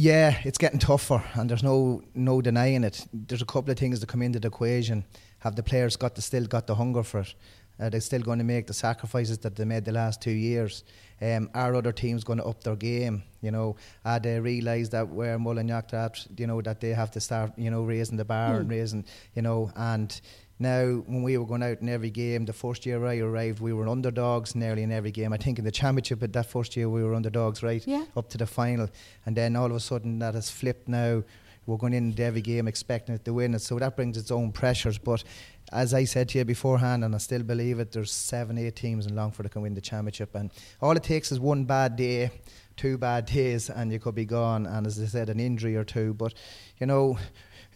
yeah, 0.00 0.38
it's 0.44 0.58
getting 0.58 0.78
tougher, 0.78 1.20
and 1.34 1.50
there's 1.50 1.64
no 1.64 2.02
no 2.14 2.40
denying 2.40 2.84
it. 2.84 3.04
There's 3.12 3.42
a 3.42 3.44
couple 3.44 3.72
of 3.72 3.78
things 3.80 3.98
that 3.98 4.08
come 4.08 4.22
into 4.22 4.38
the 4.38 4.46
equation. 4.46 5.04
Have 5.40 5.56
the 5.56 5.62
players 5.64 5.96
got 5.96 6.14
the 6.14 6.22
still 6.22 6.46
got 6.46 6.68
the 6.68 6.76
hunger 6.76 7.02
for 7.02 7.22
it? 7.22 7.34
Are 7.80 7.90
they 7.90 7.98
still 7.98 8.20
going 8.20 8.38
to 8.38 8.44
make 8.44 8.68
the 8.68 8.74
sacrifices 8.74 9.38
that 9.38 9.56
they 9.56 9.64
made 9.64 9.84
the 9.84 9.90
last 9.90 10.22
two 10.22 10.30
years? 10.30 10.84
Um, 11.20 11.50
are 11.52 11.74
other 11.74 11.90
teams 11.90 12.22
going 12.22 12.38
to 12.38 12.44
up 12.44 12.62
their 12.62 12.76
game? 12.76 13.24
You 13.40 13.50
know, 13.50 13.74
are 14.04 14.20
they 14.20 14.38
realise 14.38 14.88
that 14.90 15.08
where 15.08 15.36
Mullinalaghta 15.36 15.94
at, 15.94 16.26
you 16.38 16.46
know, 16.46 16.62
that 16.62 16.80
they 16.80 16.90
have 16.90 17.10
to 17.12 17.20
start, 17.20 17.50
you 17.56 17.70
know, 17.72 17.82
raising 17.82 18.16
the 18.16 18.24
bar 18.24 18.54
mm. 18.54 18.60
and 18.60 18.70
raising, 18.70 19.04
you 19.34 19.42
know, 19.42 19.72
and 19.74 20.20
now, 20.60 20.84
when 21.06 21.22
we 21.22 21.38
were 21.38 21.46
going 21.46 21.62
out 21.62 21.80
in 21.80 21.88
every 21.88 22.10
game, 22.10 22.44
the 22.44 22.52
first 22.52 22.84
year 22.84 23.04
I 23.06 23.18
arrived, 23.18 23.60
we 23.60 23.72
were 23.72 23.88
underdogs 23.88 24.56
nearly 24.56 24.82
in 24.82 24.90
every 24.90 25.12
game. 25.12 25.32
I 25.32 25.36
think 25.36 25.58
in 25.58 25.64
the 25.64 25.70
championship, 25.70 26.18
but 26.18 26.32
that 26.32 26.46
first 26.46 26.76
year 26.76 26.88
we 26.88 27.04
were 27.04 27.14
underdogs, 27.14 27.62
right? 27.62 27.86
Yeah. 27.86 28.04
Up 28.16 28.28
to 28.30 28.38
the 28.38 28.46
final. 28.46 28.88
And 29.24 29.36
then 29.36 29.54
all 29.54 29.66
of 29.66 29.76
a 29.76 29.80
sudden 29.80 30.18
that 30.18 30.34
has 30.34 30.50
flipped 30.50 30.88
now. 30.88 31.22
We're 31.66 31.76
going 31.76 31.92
into 31.92 32.22
every 32.22 32.40
game 32.40 32.66
expecting 32.66 33.14
it 33.14 33.26
to 33.26 33.34
win 33.34 33.54
it. 33.54 33.60
So 33.60 33.78
that 33.78 33.94
brings 33.94 34.16
its 34.16 34.30
own 34.30 34.52
pressures. 34.52 34.96
But 34.96 35.22
as 35.70 35.92
I 35.92 36.04
said 36.04 36.30
to 36.30 36.38
you 36.38 36.44
beforehand, 36.46 37.04
and 37.04 37.14
I 37.14 37.18
still 37.18 37.42
believe 37.42 37.78
it, 37.78 37.92
there's 37.92 38.10
seven, 38.10 38.56
eight 38.56 38.74
teams 38.74 39.06
in 39.06 39.14
Longford 39.14 39.44
that 39.44 39.52
can 39.52 39.60
win 39.60 39.74
the 39.74 39.82
championship. 39.82 40.34
And 40.34 40.50
all 40.80 40.96
it 40.96 41.02
takes 41.02 41.30
is 41.30 41.38
one 41.38 41.66
bad 41.66 41.94
day, 41.94 42.30
two 42.78 42.96
bad 42.96 43.26
days, 43.26 43.68
and 43.68 43.92
you 43.92 43.98
could 43.98 44.14
be 44.14 44.24
gone. 44.24 44.64
And 44.64 44.86
as 44.86 44.98
I 44.98 45.04
said, 45.04 45.28
an 45.28 45.40
injury 45.40 45.76
or 45.76 45.84
two. 45.84 46.14
But, 46.14 46.32
you 46.78 46.86
know, 46.86 47.18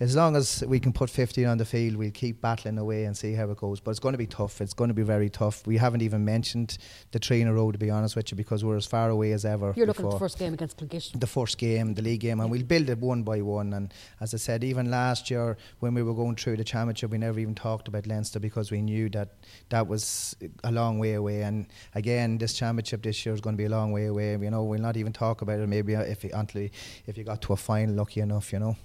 as 0.00 0.16
long 0.16 0.34
as 0.34 0.64
we 0.66 0.80
can 0.80 0.92
put 0.92 1.10
15 1.10 1.46
on 1.46 1.58
the 1.58 1.64
field, 1.64 1.96
we'll 1.96 2.10
keep 2.10 2.40
battling 2.40 2.78
away 2.78 3.04
and 3.04 3.16
see 3.16 3.34
how 3.34 3.48
it 3.50 3.58
goes. 3.58 3.78
But 3.78 3.92
it's 3.92 4.00
going 4.00 4.14
to 4.14 4.18
be 4.18 4.26
tough. 4.26 4.60
It's 4.60 4.74
going 4.74 4.88
to 4.88 4.94
be 4.94 5.02
very 5.02 5.30
tough. 5.30 5.64
We 5.66 5.76
haven't 5.76 6.02
even 6.02 6.24
mentioned 6.24 6.78
the 7.12 7.18
three 7.20 7.40
in 7.40 7.46
a 7.46 7.54
row, 7.54 7.70
to 7.70 7.78
be 7.78 7.90
honest 7.90 8.16
with 8.16 8.32
you, 8.32 8.36
because 8.36 8.64
we're 8.64 8.76
as 8.76 8.86
far 8.86 9.10
away 9.10 9.32
as 9.32 9.44
ever. 9.44 9.72
You're 9.76 9.86
looking 9.86 10.06
at 10.06 10.12
the 10.12 10.18
first 10.18 10.38
game 10.38 10.54
against 10.54 10.78
Clongishton. 10.78 11.20
The 11.20 11.26
first 11.26 11.56
game, 11.58 11.94
the 11.94 12.02
league 12.02 12.20
game, 12.20 12.40
and 12.40 12.50
we'll 12.50 12.64
build 12.64 12.88
it 12.88 12.98
one 12.98 13.22
by 13.22 13.42
one. 13.42 13.74
And 13.74 13.94
as 14.20 14.34
I 14.34 14.38
said, 14.38 14.64
even 14.64 14.90
last 14.90 15.30
year 15.30 15.56
when 15.80 15.94
we 15.94 16.02
were 16.02 16.14
going 16.14 16.36
through 16.36 16.56
the 16.56 16.64
championship, 16.64 17.10
we 17.10 17.18
never 17.18 17.38
even 17.38 17.54
talked 17.54 17.86
about 17.86 18.06
Leinster 18.06 18.40
because 18.40 18.72
we 18.72 18.82
knew 18.82 19.08
that 19.10 19.34
that 19.68 19.86
was 19.86 20.34
a 20.64 20.72
long 20.72 20.98
way 20.98 21.14
away. 21.14 21.42
And 21.42 21.66
again, 21.94 22.38
this 22.38 22.54
championship 22.54 23.02
this 23.02 23.24
year 23.24 23.34
is 23.34 23.40
going 23.40 23.56
to 23.56 23.58
be 23.58 23.66
a 23.66 23.70
long 23.70 23.92
way 23.92 24.06
away. 24.06 24.32
You 24.32 24.50
know, 24.50 24.64
we'll 24.64 24.80
not 24.80 24.91
even 24.96 25.12
talk 25.12 25.42
about 25.42 25.60
it 25.60 25.68
maybe 25.68 25.96
uh, 25.96 26.02
if 26.02 26.24
it, 26.24 26.32
until 26.32 26.68
if 27.06 27.16
you 27.18 27.24
got 27.24 27.42
to 27.42 27.52
a 27.52 27.56
final, 27.56 27.94
lucky 27.94 28.20
enough, 28.20 28.52
you 28.52 28.58
know. 28.58 28.76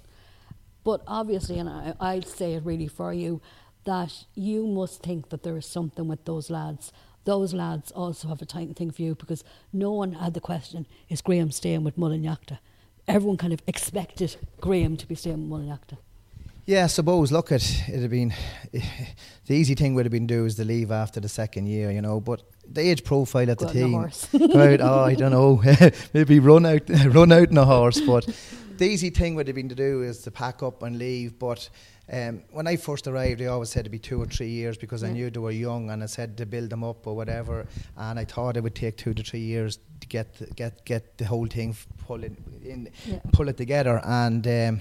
But 0.84 1.02
obviously, 1.06 1.58
and 1.58 1.68
I, 1.68 1.94
I'd 2.00 2.26
say 2.26 2.54
it 2.54 2.64
really 2.64 2.88
for 2.88 3.12
you, 3.12 3.40
that 3.84 4.24
you 4.34 4.66
must 4.66 5.02
think 5.02 5.30
that 5.30 5.42
there 5.42 5.56
is 5.56 5.66
something 5.66 6.08
with 6.08 6.24
those 6.24 6.50
lads. 6.50 6.92
Those 7.24 7.52
lads 7.52 7.90
also 7.92 8.28
have 8.28 8.40
a 8.40 8.46
tight 8.46 8.74
thing 8.76 8.90
for 8.90 9.02
you 9.02 9.14
because 9.14 9.44
no 9.72 9.92
one 9.92 10.12
had 10.12 10.34
the 10.34 10.40
question, 10.40 10.86
is 11.08 11.20
Graham 11.20 11.50
staying 11.50 11.84
with 11.84 11.96
Mullinalaghta? 11.98 12.58
Everyone 13.06 13.36
kind 13.36 13.52
of 13.52 13.62
expected 13.66 14.36
Graham 14.60 14.96
to 14.96 15.06
be 15.06 15.14
staying 15.14 15.48
with 15.48 15.60
Mullinalaghta. 15.60 15.98
Yeah, 16.68 16.84
I 16.84 16.88
suppose. 16.88 17.32
Look, 17.32 17.50
at 17.50 17.62
it'd 17.88 18.02
have 18.02 18.10
been 18.10 18.34
the 18.72 19.54
easy 19.54 19.74
thing 19.74 19.94
would 19.94 20.04
have 20.04 20.12
been 20.12 20.28
to 20.28 20.34
do 20.34 20.44
is 20.44 20.56
to 20.56 20.64
leave 20.64 20.90
after 20.90 21.18
the 21.18 21.28
second 21.28 21.66
year, 21.66 21.90
you 21.90 22.02
know. 22.02 22.20
But 22.20 22.42
the 22.70 22.80
age 22.80 23.04
profile 23.04 23.50
at 23.50 23.58
the 23.58 23.66
team, 23.66 23.96
right? 24.54 24.80
Oh, 24.80 25.04
I 25.04 25.14
don't 25.14 25.32
know, 25.32 25.62
maybe 26.12 26.38
run 26.38 26.66
out, 26.66 26.88
run 27.06 27.32
out 27.32 27.50
in 27.50 27.58
a 27.58 27.64
horse. 27.64 28.00
But 28.00 28.28
the 28.76 28.86
easy 28.86 29.10
thing 29.10 29.34
would 29.34 29.46
have 29.46 29.56
been 29.56 29.68
to 29.68 29.74
do 29.74 30.02
is 30.02 30.22
to 30.22 30.30
pack 30.30 30.62
up 30.62 30.82
and 30.82 30.98
leave. 30.98 31.38
But 31.38 31.68
um, 32.12 32.42
when 32.50 32.66
I 32.66 32.76
first 32.76 33.06
arrived, 33.06 33.42
I 33.42 33.46
always 33.46 33.70
said 33.70 33.84
to 33.84 33.90
be 33.90 33.98
two 33.98 34.20
or 34.20 34.26
three 34.26 34.48
years 34.48 34.76
because 34.76 35.02
yeah. 35.02 35.08
I 35.08 35.12
knew 35.12 35.30
they 35.30 35.40
were 35.40 35.50
young, 35.50 35.90
and 35.90 36.02
I 36.02 36.06
said 36.06 36.36
to 36.38 36.46
build 36.46 36.70
them 36.70 36.84
up 36.84 37.06
or 37.06 37.16
whatever. 37.16 37.66
And 37.96 38.18
I 38.18 38.24
thought 38.24 38.56
it 38.56 38.62
would 38.62 38.74
take 38.74 38.96
two 38.96 39.14
to 39.14 39.22
three 39.22 39.40
years 39.40 39.78
to 40.00 40.06
get 40.08 40.54
get 40.56 40.84
get 40.84 41.18
the 41.18 41.24
whole 41.24 41.46
thing 41.46 41.76
pull 42.06 42.22
in, 42.22 42.36
in 42.62 42.90
yeah. 43.06 43.18
pull 43.32 43.48
it 43.48 43.56
together. 43.56 44.00
And 44.04 44.46
um, 44.46 44.80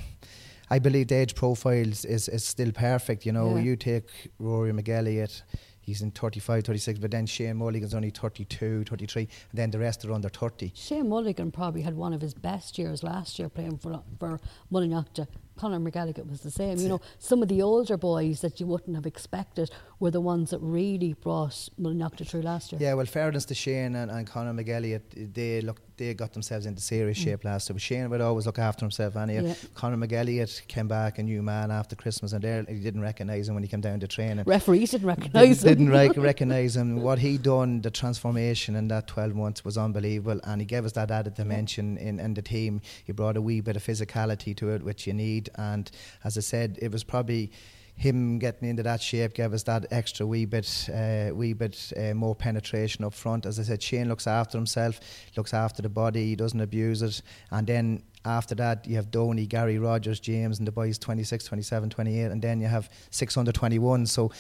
I 0.70 0.80
believe 0.80 1.08
the 1.08 1.16
age 1.16 1.36
profile 1.36 1.88
is, 1.88 2.06
is 2.06 2.44
still 2.44 2.72
perfect. 2.72 3.26
You 3.26 3.32
know, 3.32 3.56
yeah. 3.56 3.64
you 3.64 3.76
take 3.78 4.10
Rory 4.40 4.74
McElligott 4.74 5.42
he's 5.88 6.02
in 6.02 6.12
35, 6.12 6.66
36, 6.66 7.00
but 7.00 7.10
then 7.12 7.26
Shane 7.26 7.56
Mulligan's 7.56 7.96
only 7.96 8.10
32, 8.10 8.84
33, 8.84 9.22
and 9.22 9.30
then 9.54 9.72
the 9.72 9.80
rest 9.80 10.04
are 10.06 10.12
under 10.12 10.30
30. 10.30 10.74
Shane 10.76 11.10
Mulligan 11.10 11.50
probably 11.50 11.82
had 11.82 11.96
one 11.96 12.14
of 12.14 12.22
his 12.22 12.34
best 12.34 12.78
years 12.78 13.04
last 13.04 13.40
year 13.40 13.50
playing 13.50 13.78
for, 13.78 14.04
for 14.20 14.40
Mullinalaghta. 14.72 15.28
Conor 15.56 15.80
McGallagher 15.80 16.30
was 16.30 16.42
the 16.42 16.52
same. 16.52 16.78
You 16.78 16.90
know, 16.90 17.02
some 17.18 17.42
of 17.42 17.48
the 17.48 17.62
older 17.62 17.98
boys 17.98 18.42
that 18.42 18.60
you 18.60 18.68
wouldn't 18.68 18.96
have 18.96 19.08
expected 19.08 19.72
were 20.00 20.12
the 20.12 20.22
ones 20.22 20.52
that 20.52 20.60
really 20.60 21.14
brought 21.14 21.70
Mullinalaghta 21.80 22.28
through 22.28 22.42
last 22.42 22.72
year. 22.72 22.82
Yeah, 22.82 22.94
well, 22.94 23.06
fairness 23.06 23.46
to 23.46 23.56
Shane 23.56 23.96
and, 23.96 24.12
and 24.12 24.28
Conor 24.28 24.54
McGallagher, 24.54 25.02
they 25.34 25.62
look 25.62 25.82
they 25.98 26.14
got 26.14 26.32
themselves 26.34 26.66
into 26.66 26.82
serious 26.82 27.18
mm. 27.20 27.24
shape 27.24 27.44
last 27.44 27.68
year. 27.68 27.74
But 27.74 27.82
Shane 27.82 28.10
would 28.10 28.22
always 28.22 28.46
look 28.46 28.60
after 28.60 28.86
himself 28.86 29.16
anyway. 29.16 29.48
Yeah. 29.48 29.56
Conor 29.74 29.98
McGallagher 29.98 30.68
came 30.68 30.88
back 30.88 31.18
a 31.18 31.24
new 31.24 31.42
man 31.42 31.72
after 31.72 31.96
Christmas 31.96 32.34
and 32.34 32.44
there 32.44 32.64
he 32.68 32.80
didn't 32.80 33.02
recognise 33.02 33.50
him 33.50 33.56
when 33.56 33.64
he 33.64 33.70
came 33.70 33.82
down 33.82 34.00
to 34.00 34.08
training. 34.08 34.46
Referees 34.46 34.92
didn't 34.92 35.08
recognise 35.08 35.64
him. 35.64 35.70
Didn't 35.70 35.90
rec- 35.90 36.18
recognise 36.18 36.78
him. 36.78 37.02
What 37.02 37.20
he 37.20 37.38
done, 37.38 37.82
the 37.82 37.92
transformation 37.92 38.76
in 38.76 38.88
that 38.90 39.08
12 39.08 39.36
months 39.36 39.66
was 39.66 39.78
unbelievable 39.78 40.40
and 40.44 40.62
he 40.62 40.66
gave 40.66 40.86
us 40.86 40.92
that 40.94 41.10
added 41.12 41.34
dimension 41.34 41.98
in, 41.98 42.20
in 42.20 42.34
the 42.36 42.42
team. 42.42 42.82
He 43.04 43.12
brought 43.12 43.36
a 43.36 43.42
wee 43.42 43.62
bit 43.62 43.76
of 43.76 43.84
physicality 43.84 44.56
to 44.58 44.70
it 44.70 44.84
which 44.84 45.08
you 45.08 45.14
need 45.14 45.50
and 45.56 45.90
as 46.24 46.38
I 46.38 46.42
said, 46.42 46.78
it 46.82 46.92
was 46.92 47.04
probably 47.04 47.52
him 47.98 48.38
getting 48.38 48.70
into 48.70 48.84
that 48.84 49.02
shape 49.02 49.34
gave 49.34 49.54
us 49.54 49.64
that 49.64 49.88
extra 49.90 50.26
wee 50.26 50.46
bit, 50.46 50.88
uh, 50.94 51.34
wee 51.34 51.54
bit 51.54 51.92
uh, 51.98 52.14
more 52.14 52.36
penetration 52.36 53.04
up 53.04 53.14
front. 53.14 53.48
As 53.48 53.60
I 53.60 53.64
said, 53.64 53.82
Shane 53.82 54.08
looks 54.08 54.28
after 54.28 54.56
himself, 54.56 55.00
looks 55.36 55.52
after 55.52 55.82
the 55.82 55.90
body, 55.90 56.28
he 56.28 56.36
doesn't 56.36 56.62
abuse 56.62 57.02
it. 57.02 57.24
And 57.50 57.66
then 57.66 58.04
after 58.24 58.54
that, 58.56 58.86
you 58.86 58.98
have 58.98 59.10
Donny, 59.10 59.48
Gary 59.48 59.80
Rogers, 59.80 60.20
James, 60.20 60.60
and 60.60 60.68
the 60.68 60.72
boys 60.72 61.00
26, 61.00 61.46
27, 61.46 61.90
28, 61.90 62.24
and 62.26 62.40
then 62.40 62.62
you 62.62 62.68
have 62.68 62.88
621. 63.10 64.06
So 64.06 64.32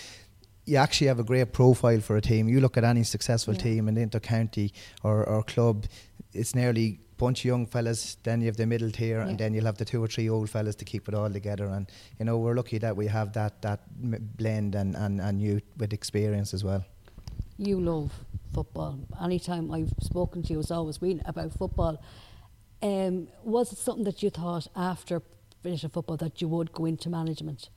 you 0.65 0.77
actually 0.77 1.07
have 1.07 1.19
a 1.19 1.23
great 1.23 1.51
profile 1.51 1.99
for 1.99 2.15
a 2.15 2.21
team. 2.21 2.47
You 2.47 2.59
look 2.59 2.77
at 2.77 2.83
any 2.83 3.03
successful 3.03 3.55
yeah. 3.55 3.61
team 3.61 3.87
in 3.87 3.95
the 3.95 4.01
inter-county 4.01 4.71
or, 5.01 5.23
or 5.23 5.41
club, 5.41 5.85
it's 6.31 6.53
nearly 6.53 6.99
bunch 7.17 7.41
of 7.41 7.45
young 7.45 7.65
fellas, 7.65 8.17
then 8.23 8.41
you 8.41 8.47
have 8.47 8.57
the 8.57 8.65
middle 8.65 8.91
tier, 8.91 9.19
yeah. 9.19 9.27
and 9.27 9.37
then 9.37 9.53
you'll 9.53 9.65
have 9.65 9.77
the 9.77 9.85
two 9.85 10.03
or 10.03 10.07
three 10.07 10.29
old 10.29 10.49
fellas 10.49 10.75
to 10.75 10.85
keep 10.85 11.07
it 11.07 11.13
all 11.13 11.29
together. 11.29 11.65
And 11.65 11.89
you 12.19 12.25
know, 12.25 12.37
we're 12.37 12.55
lucky 12.55 12.77
that 12.79 12.95
we 12.95 13.07
have 13.07 13.33
that 13.33 13.61
that 13.61 13.81
blend 14.37 14.75
and 14.75 14.95
and 14.95 15.19
and 15.19 15.41
youth 15.41 15.63
with 15.77 15.93
experience 15.93 16.53
as 16.53 16.63
well. 16.63 16.85
You 17.57 17.79
love 17.79 18.13
football. 18.53 18.99
Anytime 19.21 19.71
I've 19.71 19.93
spoken 20.01 20.43
to 20.43 20.53
you, 20.53 20.59
it's 20.59 20.71
always 20.71 20.99
been 20.99 21.21
about 21.25 21.53
football. 21.53 22.01
Um, 22.81 23.27
was 23.43 23.73
it 23.73 23.79
something 23.79 24.03
that 24.03 24.21
you 24.21 24.29
thought 24.29 24.67
after 24.75 25.21
finishing 25.63 25.89
football 25.89 26.17
that 26.17 26.41
you 26.41 26.47
would 26.47 26.71
go 26.71 26.85
into 26.85 27.09
management? 27.09 27.69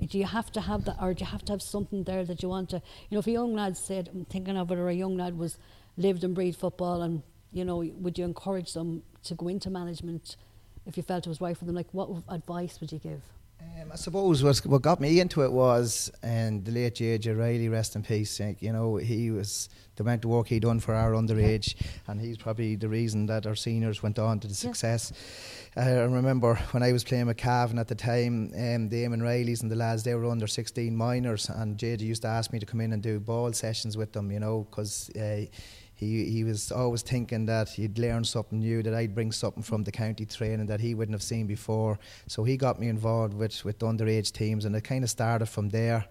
Do 0.00 0.18
you 0.18 0.26
have 0.26 0.50
to 0.52 0.60
have 0.60 0.84
that, 0.84 0.96
or 1.00 1.14
do 1.14 1.24
you 1.24 1.30
have 1.30 1.44
to 1.46 1.52
have 1.52 1.62
something 1.62 2.04
there 2.04 2.24
that 2.24 2.42
you 2.42 2.48
want 2.50 2.68
to? 2.70 2.76
You 3.08 3.16
know, 3.16 3.20
if 3.20 3.26
a 3.26 3.30
young 3.30 3.54
lad 3.54 3.76
said, 3.76 4.10
"I'm 4.12 4.24
thinking 4.26 4.56
of 4.56 4.70
it," 4.70 4.78
or 4.78 4.88
a 4.88 4.94
young 4.94 5.16
lad 5.16 5.38
was 5.38 5.56
lived 5.96 6.24
and 6.24 6.34
breathed 6.34 6.58
football 6.58 7.00
and 7.00 7.22
you 7.54 7.64
know, 7.64 7.78
would 7.78 8.18
you 8.18 8.24
encourage 8.24 8.72
them 8.74 9.02
to 9.22 9.34
go 9.34 9.48
into 9.48 9.70
management 9.70 10.36
if 10.86 10.96
you 10.96 11.02
felt 11.02 11.24
it 11.26 11.28
was 11.28 11.40
right 11.40 11.56
for 11.56 11.64
them? 11.64 11.76
Like, 11.76 11.86
what 11.92 12.10
advice 12.28 12.80
would 12.80 12.92
you 12.92 12.98
give? 12.98 13.22
Um, 13.60 13.92
I 13.92 13.96
suppose 13.96 14.42
what, 14.42 14.58
what 14.66 14.82
got 14.82 15.00
me 15.00 15.20
into 15.20 15.42
it 15.42 15.52
was, 15.52 16.10
and 16.22 16.64
the 16.64 16.72
late 16.72 16.96
JJ 16.96 17.38
Riley, 17.38 17.68
rest 17.68 17.94
in 17.94 18.02
peace. 18.02 18.40
You 18.60 18.72
know, 18.72 18.96
he 18.96 19.30
was 19.30 19.68
the 19.94 20.02
amount 20.02 20.24
of 20.24 20.30
work 20.30 20.48
he 20.48 20.58
done 20.58 20.80
for 20.80 20.94
our 20.94 21.12
underage, 21.12 21.76
yeah. 21.80 21.86
and 22.08 22.20
he's 22.20 22.36
probably 22.36 22.74
the 22.74 22.88
reason 22.88 23.26
that 23.26 23.46
our 23.46 23.54
seniors 23.54 24.02
went 24.02 24.18
on 24.18 24.40
to 24.40 24.48
the 24.48 24.54
success. 24.54 25.12
Yeah. 25.76 25.86
Uh, 25.86 26.00
I 26.00 26.04
remember 26.04 26.56
when 26.72 26.82
I 26.82 26.92
was 26.92 27.04
playing 27.04 27.26
with 27.26 27.36
Cavan 27.36 27.78
at 27.78 27.88
the 27.88 27.94
time, 27.94 28.52
um, 28.54 28.88
the 28.88 29.04
Eamon 29.04 29.22
Rileys 29.22 29.62
and 29.62 29.70
the 29.70 29.76
lads 29.76 30.02
they 30.02 30.14
were 30.14 30.26
under 30.26 30.48
16 30.48 30.94
minors, 30.94 31.48
and 31.48 31.78
JJ 31.78 32.00
used 32.00 32.22
to 32.22 32.28
ask 32.28 32.52
me 32.52 32.58
to 32.58 32.66
come 32.66 32.80
in 32.80 32.92
and 32.92 33.02
do 33.02 33.20
ball 33.20 33.52
sessions 33.52 33.96
with 33.96 34.12
them. 34.12 34.32
You 34.32 34.40
know, 34.40 34.66
because. 34.68 35.10
Uh, 35.10 35.46
he 35.94 36.24
he 36.24 36.44
was 36.44 36.72
always 36.72 37.02
thinking 37.02 37.46
that 37.46 37.68
he'd 37.68 37.98
learn 37.98 38.24
something 38.24 38.58
new, 38.58 38.82
that 38.82 38.94
I'd 38.94 39.14
bring 39.14 39.32
something 39.32 39.62
from 39.62 39.84
the 39.84 39.92
county 39.92 40.26
training 40.26 40.66
that 40.66 40.80
he 40.80 40.94
wouldn't 40.94 41.14
have 41.14 41.22
seen 41.22 41.46
before. 41.46 41.98
So 42.26 42.44
he 42.44 42.56
got 42.56 42.80
me 42.80 42.88
involved 42.88 43.34
with 43.34 43.64
with 43.64 43.78
underage 43.78 44.32
teams, 44.32 44.64
and 44.64 44.74
it 44.76 44.82
kind 44.82 45.04
of 45.04 45.10
started 45.10 45.46
from 45.46 45.70
there. 45.70 46.06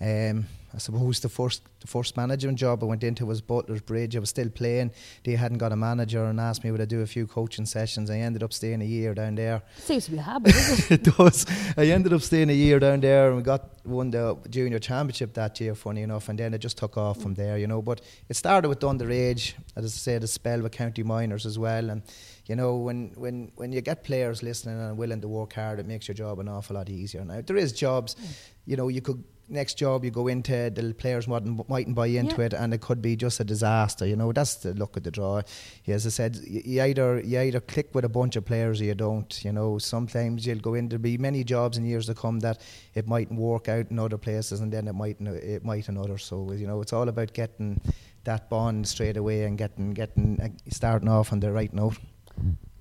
Um, 0.00 0.46
I 0.74 0.78
suppose 0.78 1.20
the 1.20 1.28
first 1.28 1.62
the 1.80 1.86
first 1.86 2.16
management 2.16 2.58
job 2.58 2.82
I 2.82 2.86
went 2.86 3.04
into 3.04 3.26
was 3.26 3.40
Butler's 3.40 3.82
Bridge. 3.82 4.16
I 4.16 4.18
was 4.18 4.30
still 4.30 4.48
playing. 4.48 4.90
They 5.22 5.32
hadn't 5.32 5.58
got 5.58 5.72
a 5.72 5.76
manager 5.76 6.24
and 6.24 6.40
asked 6.40 6.64
me 6.64 6.70
would 6.70 6.80
I 6.80 6.86
do 6.86 7.02
a 7.02 7.06
few 7.06 7.26
coaching 7.26 7.66
sessions. 7.66 8.10
I 8.10 8.18
ended 8.18 8.42
up 8.42 8.52
staying 8.52 8.82
a 8.82 8.86
year 8.86 9.14
down 9.14 9.36
there. 9.36 9.62
Seems 9.78 10.06
to 10.06 10.12
be 10.12 10.18
a 10.18 10.22
habit, 10.22 10.54
it? 10.56 10.90
it 10.90 11.16
does. 11.16 11.46
I 11.76 11.86
ended 11.86 12.12
up 12.12 12.22
staying 12.22 12.50
a 12.50 12.54
year 12.54 12.78
down 12.78 13.00
there 13.00 13.28
and 13.28 13.36
we 13.36 13.42
got 13.42 13.70
won 13.84 14.10
the 14.10 14.36
junior 14.48 14.78
championship 14.78 15.34
that 15.34 15.60
year, 15.60 15.74
funny 15.74 16.02
enough, 16.02 16.28
and 16.28 16.38
then 16.38 16.54
it 16.54 16.58
just 16.58 16.78
took 16.78 16.96
off 16.96 17.20
from 17.20 17.34
there, 17.34 17.58
you 17.58 17.66
know. 17.66 17.82
But 17.82 18.00
it 18.28 18.34
started 18.34 18.68
with 18.68 18.80
underage, 18.80 19.54
as 19.76 19.84
I 19.84 19.88
said, 19.88 20.24
a 20.24 20.26
spell 20.26 20.62
with 20.62 20.72
county 20.72 21.02
minors 21.02 21.46
as 21.46 21.58
well. 21.58 21.90
And 21.90 22.02
you 22.46 22.56
know, 22.56 22.76
when, 22.76 23.12
when, 23.16 23.52
when 23.56 23.72
you 23.72 23.80
get 23.80 24.04
players 24.04 24.42
listening 24.42 24.78
and 24.78 24.98
willing 24.98 25.20
to 25.20 25.28
work 25.28 25.54
hard, 25.54 25.80
it 25.80 25.86
makes 25.86 26.08
your 26.08 26.14
job 26.14 26.38
an 26.40 26.48
awful 26.48 26.76
lot 26.76 26.90
easier. 26.90 27.24
Now, 27.24 27.40
there 27.40 27.56
is 27.56 27.72
jobs, 27.72 28.14
mm. 28.14 28.26
you 28.66 28.76
know, 28.76 28.88
you 28.88 29.00
could 29.00 29.22
next 29.48 29.74
job 29.74 30.04
you 30.04 30.10
go 30.10 30.28
into, 30.28 30.70
the 30.70 30.94
players 30.94 31.28
mightn't, 31.28 31.68
mightn't 31.68 31.94
buy 31.94 32.06
into 32.06 32.36
yeah. 32.36 32.46
it, 32.46 32.52
and 32.54 32.72
it 32.72 32.80
could 32.80 33.02
be 33.02 33.16
just 33.16 33.40
a 33.40 33.44
disaster. 33.44 34.06
You 34.06 34.16
know, 34.16 34.32
that's 34.32 34.56
the 34.56 34.74
look 34.74 34.96
at 34.96 35.04
the 35.04 35.10
draw. 35.10 35.42
Yeah, 35.84 35.94
as 35.94 36.06
I 36.06 36.10
said, 36.10 36.36
you 36.46 36.82
either 36.82 37.20
you 37.20 37.38
either 37.38 37.60
click 37.60 37.94
with 37.94 38.04
a 38.04 38.08
bunch 38.08 38.36
of 38.36 38.44
players 38.44 38.80
or 38.80 38.84
you 38.84 38.94
don't. 38.94 39.44
You 39.44 39.52
know, 39.52 39.78
sometimes 39.78 40.46
you'll 40.46 40.58
go 40.58 40.74
in. 40.74 40.88
There'll 40.88 41.02
be 41.02 41.18
many 41.18 41.44
jobs 41.44 41.78
in 41.78 41.84
years 41.84 42.06
to 42.06 42.14
come 42.14 42.40
that 42.40 42.60
it 42.94 43.06
mightn't 43.06 43.38
work 43.38 43.68
out 43.68 43.90
in 43.90 43.98
other 43.98 44.18
places, 44.18 44.60
and 44.60 44.72
then 44.72 44.88
it 44.88 44.94
might 44.94 45.20
it 45.20 45.64
might 45.64 45.88
in 45.88 45.96
others. 45.98 46.24
So 46.24 46.52
you 46.52 46.66
know, 46.66 46.80
it's 46.80 46.92
all 46.92 47.08
about 47.08 47.32
getting 47.32 47.80
that 48.24 48.48
bond 48.48 48.88
straight 48.88 49.16
away 49.16 49.44
and 49.44 49.58
getting 49.58 49.92
getting 49.92 50.40
uh, 50.42 50.48
starting 50.70 51.08
off 51.08 51.32
on 51.32 51.40
the 51.40 51.52
right 51.52 51.72
note. 51.72 51.98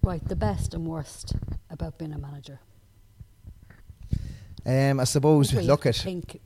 Right, 0.02 0.26
the 0.28 0.36
best 0.36 0.74
and 0.74 0.86
worst 0.86 1.34
about 1.70 1.98
being 1.98 2.14
a 2.14 2.18
manager. 2.18 2.60
Um, 4.66 5.02
I 5.02 5.04
suppose 5.04 5.54
look 5.54 5.86
at 5.86 6.06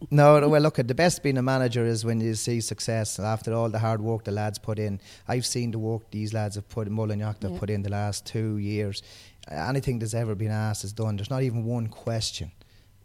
no, 0.09 0.47
well 0.47 0.61
look 0.61 0.80
at 0.80 0.88
the 0.88 0.95
best 0.95 1.22
being 1.22 1.38
a 1.38 1.43
manager 1.43 1.86
is 1.86 2.03
when 2.03 2.20
you 2.20 2.34
see 2.34 2.61
success 2.61 3.20
after 3.20 3.53
all 3.53 3.70
the 3.70 3.78
hard 3.78 4.01
work 4.01 4.24
the 4.24 4.32
lads 4.32 4.57
put 4.57 4.80
in. 4.80 4.99
I've 5.28 5.45
seen 5.45 5.70
the 5.70 5.78
work 5.78 6.09
these 6.09 6.34
lads 6.34 6.55
have 6.55 6.68
put 6.68 6.88
in 6.88 6.93
Mullinalaghta 6.93 7.43
have 7.43 7.51
yeah. 7.51 7.59
put 7.59 7.70
in 7.70 7.84
the 7.84 7.91
last 7.91 8.26
two 8.26 8.57
years. 8.57 9.03
Anything 9.49 9.99
that's 9.99 10.15
ever 10.15 10.34
been 10.34 10.51
asked 10.51 10.84
is 10.84 10.93
done. 10.93 11.18
There's 11.18 11.30
not 11.30 11.43
even 11.43 11.63
one 11.63 11.88
question. 11.88 12.51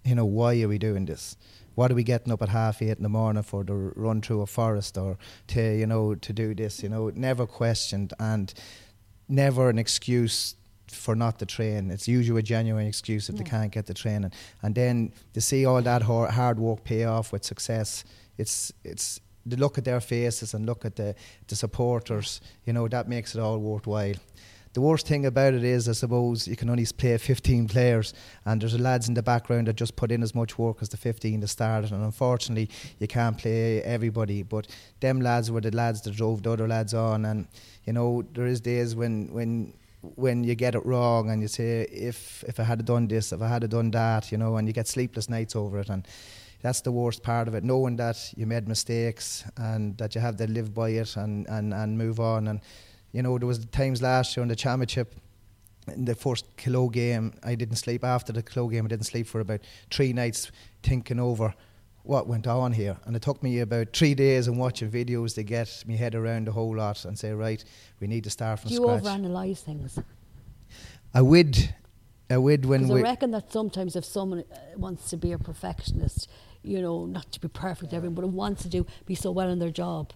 You 0.03 0.15
know 0.15 0.25
why 0.25 0.61
are 0.63 0.69
we 0.69 0.79
doing 0.79 1.05
this? 1.05 1.37
What 1.75 1.91
are 1.91 1.95
we 1.95 2.05
getting 2.05 2.33
up 2.33 2.41
at 2.41 2.49
half 2.49 2.81
eight 2.81 2.97
in 2.97 3.03
the 3.03 3.09
morning 3.11 3.43
for 3.43 3.65
to 3.65 3.75
run 3.75 4.23
through 4.23 4.41
a 4.41 4.47
forest 4.47 4.97
or 4.97 5.19
to 5.49 5.79
you 5.79 5.87
know 5.87 6.15
to 6.15 6.33
do 6.33 6.55
this? 6.55 6.83
You 6.83 6.89
know, 6.89 7.11
never 7.15 7.47
questioned 7.47 8.15
and 8.19 8.53
never 9.29 9.69
an 9.69 9.79
excuse 9.79 10.55
for 10.89 11.15
not 11.15 11.39
to 11.39 11.47
train. 11.47 11.91
It's 11.91 12.09
usually 12.09 12.41
a 12.41 12.43
genuine 12.43 12.87
excuse 12.87 13.29
if 13.29 13.35
yeah. 13.35 13.43
they 13.43 13.51
can't 13.51 13.73
get 13.73 13.87
the 13.87 13.95
training. 13.95 14.33
And 14.63 14.75
then 14.75 15.13
to 15.35 15.41
see 15.41 15.65
all 15.65 15.83
that 15.83 16.03
hard 16.03 16.59
work 16.59 16.85
pay 16.85 17.05
off 17.05 17.33
with 17.33 17.45
success, 17.45 18.05
it's 18.39 18.73
it's 18.85 19.21
to 19.49 19.57
look 19.57 19.79
at 19.79 19.85
their 19.85 20.01
faces 20.01 20.55
and 20.55 20.67
look 20.67 20.85
at 20.85 20.97
the, 20.97 21.15
the 21.49 21.57
supporters, 21.57 22.41
you 22.65 22.73
know, 22.73 22.89
that 22.89 23.09
makes 23.09 23.35
it 23.35 23.41
all 23.41 23.59
worthwhile. 23.59 24.15
The 24.75 24.81
worst 24.81 25.07
thing 25.07 25.27
about 25.27 25.53
it 25.53 25.65
is, 25.65 25.87
I 25.87 25.93
suppose, 25.93 26.49
you 26.49 26.57
can 26.57 26.71
only 26.71 26.87
play 26.97 27.19
15 27.19 27.69
players, 27.69 28.15
and 28.47 28.59
there's 28.61 28.79
lads 28.81 29.07
in 29.07 29.13
the 29.13 29.23
background 29.23 29.67
that 29.67 29.77
just 29.77 29.97
put 29.97 30.11
in 30.11 30.23
as 30.23 30.35
much 30.35 30.59
work 30.59 30.79
as 30.81 30.89
the 30.89 30.97
15 30.97 31.41
that 31.41 31.49
started, 31.49 31.93
and 31.93 32.03
unfortunately, 32.03 32.71
you 32.99 33.07
can't 33.07 33.37
play 33.37 33.83
everybody. 33.83 34.43
But 34.43 34.69
them 35.01 35.21
lads 35.21 35.51
were 35.51 35.61
the 35.61 35.77
lads 35.77 36.01
that 36.03 36.15
drove 36.15 36.43
the 36.43 36.53
other 36.53 36.67
lads 36.67 36.95
on, 36.95 37.27
and 37.27 37.49
you 37.85 37.93
know, 37.93 38.25
there 38.33 38.47
is 38.47 38.63
days 38.63 38.97
when 38.97 39.29
when 39.31 39.75
when 40.03 40.45
you 40.45 40.55
get 40.55 40.75
it 40.75 40.85
wrong 40.85 41.31
and 41.31 41.41
you 41.41 41.49
say 41.49 41.83
if 41.83 42.45
if 42.49 42.59
I 42.59 42.65
had 42.65 42.85
done 42.85 43.07
this, 43.09 43.33
if 43.33 43.41
I 43.41 43.49
had 43.49 43.69
done 43.71 43.91
that, 43.93 44.33
you 44.33 44.39
know, 44.39 44.57
and 44.57 44.67
you 44.67 44.75
get 44.75 44.89
sleepless 44.89 45.29
nights 45.29 45.57
over 45.57 45.79
it, 45.79 45.89
and 45.89 46.07
that's 46.61 46.81
the 46.81 46.93
worst 46.93 47.23
part 47.23 47.49
of 47.49 47.55
it, 47.55 47.65
knowing 47.65 47.97
that 47.97 48.33
you 48.37 48.47
made 48.47 48.69
mistakes 48.69 49.45
and 49.57 49.97
that 49.99 50.15
you 50.15 50.21
have 50.21 50.37
to 50.37 50.47
live 50.47 50.75
by 50.75 50.91
it 50.91 51.17
and 51.17 51.47
and 51.49 51.73
and 51.73 51.97
move 51.97 52.21
on. 52.21 52.49
And 52.49 52.61
you 53.13 53.23
know, 53.23 53.39
there 53.39 53.47
was 53.47 53.65
times 53.67 54.03
last 54.03 54.37
year 54.37 54.43
in 54.43 54.49
the 54.49 54.57
championship. 54.57 55.15
In 55.89 56.05
the 56.05 56.15
first 56.15 56.57
Killoe 56.57 56.93
game, 56.93 57.35
I 57.43 57.57
didn't 57.57 57.75
sleep. 57.75 58.05
After 58.05 58.33
the 58.33 58.43
Killoe 58.43 58.71
game, 58.71 58.85
I 58.85 58.89
didn't 58.89 59.07
sleep 59.07 59.27
for 59.27 59.41
about 59.41 59.63
three 59.91 60.13
nights, 60.13 60.53
thinking 60.85 61.19
over 61.19 61.55
what 62.05 62.27
went 62.27 62.47
on 62.47 62.73
here. 62.73 62.97
And 63.05 63.15
it 63.15 63.23
took 63.23 63.43
me 63.43 63.61
about 63.61 63.93
three 63.93 64.15
days 64.15 64.49
and 64.49 64.59
watching 64.59 64.91
videos 64.91 65.35
to 65.37 65.43
get 65.43 65.85
me 65.87 65.97
head 65.97 66.15
around 66.15 66.47
the 66.47 66.53
whole 66.53 66.77
lot 66.77 67.05
and 67.05 67.19
say, 67.19 67.33
right, 67.33 67.65
we 68.01 68.07
need 68.07 68.25
to 68.25 68.31
start 68.31 68.61
from 68.61 68.69
Do 68.69 68.75
you 68.75 68.83
scratch. 68.83 69.03
overanalyze 69.03 69.59
things? 69.61 69.99
I 71.15 71.23
would. 71.23 71.75
I 72.31 72.39
would 72.39 72.65
when 72.65 72.89
we. 72.89 73.01
I 73.01 73.03
reckon 73.03 73.31
that 73.33 73.53
sometimes 73.53 73.95
if 73.95 74.05
someone 74.05 74.45
uh, 74.51 74.57
wants 74.77 75.11
to 75.11 75.17
be 75.17 75.33
a 75.33 75.39
perfectionist, 75.39 76.29
you 76.63 76.81
know, 76.81 77.05
not 77.05 77.31
to 77.33 77.41
be 77.41 77.49
perfect, 77.49 77.93
everyone, 77.93 78.15
but 78.15 78.27
wants 78.29 78.63
to 78.63 78.69
do 78.69 78.87
be 79.05 79.15
so 79.15 79.31
well 79.31 79.51
in 79.51 79.59
their 79.59 79.71
job, 79.71 80.13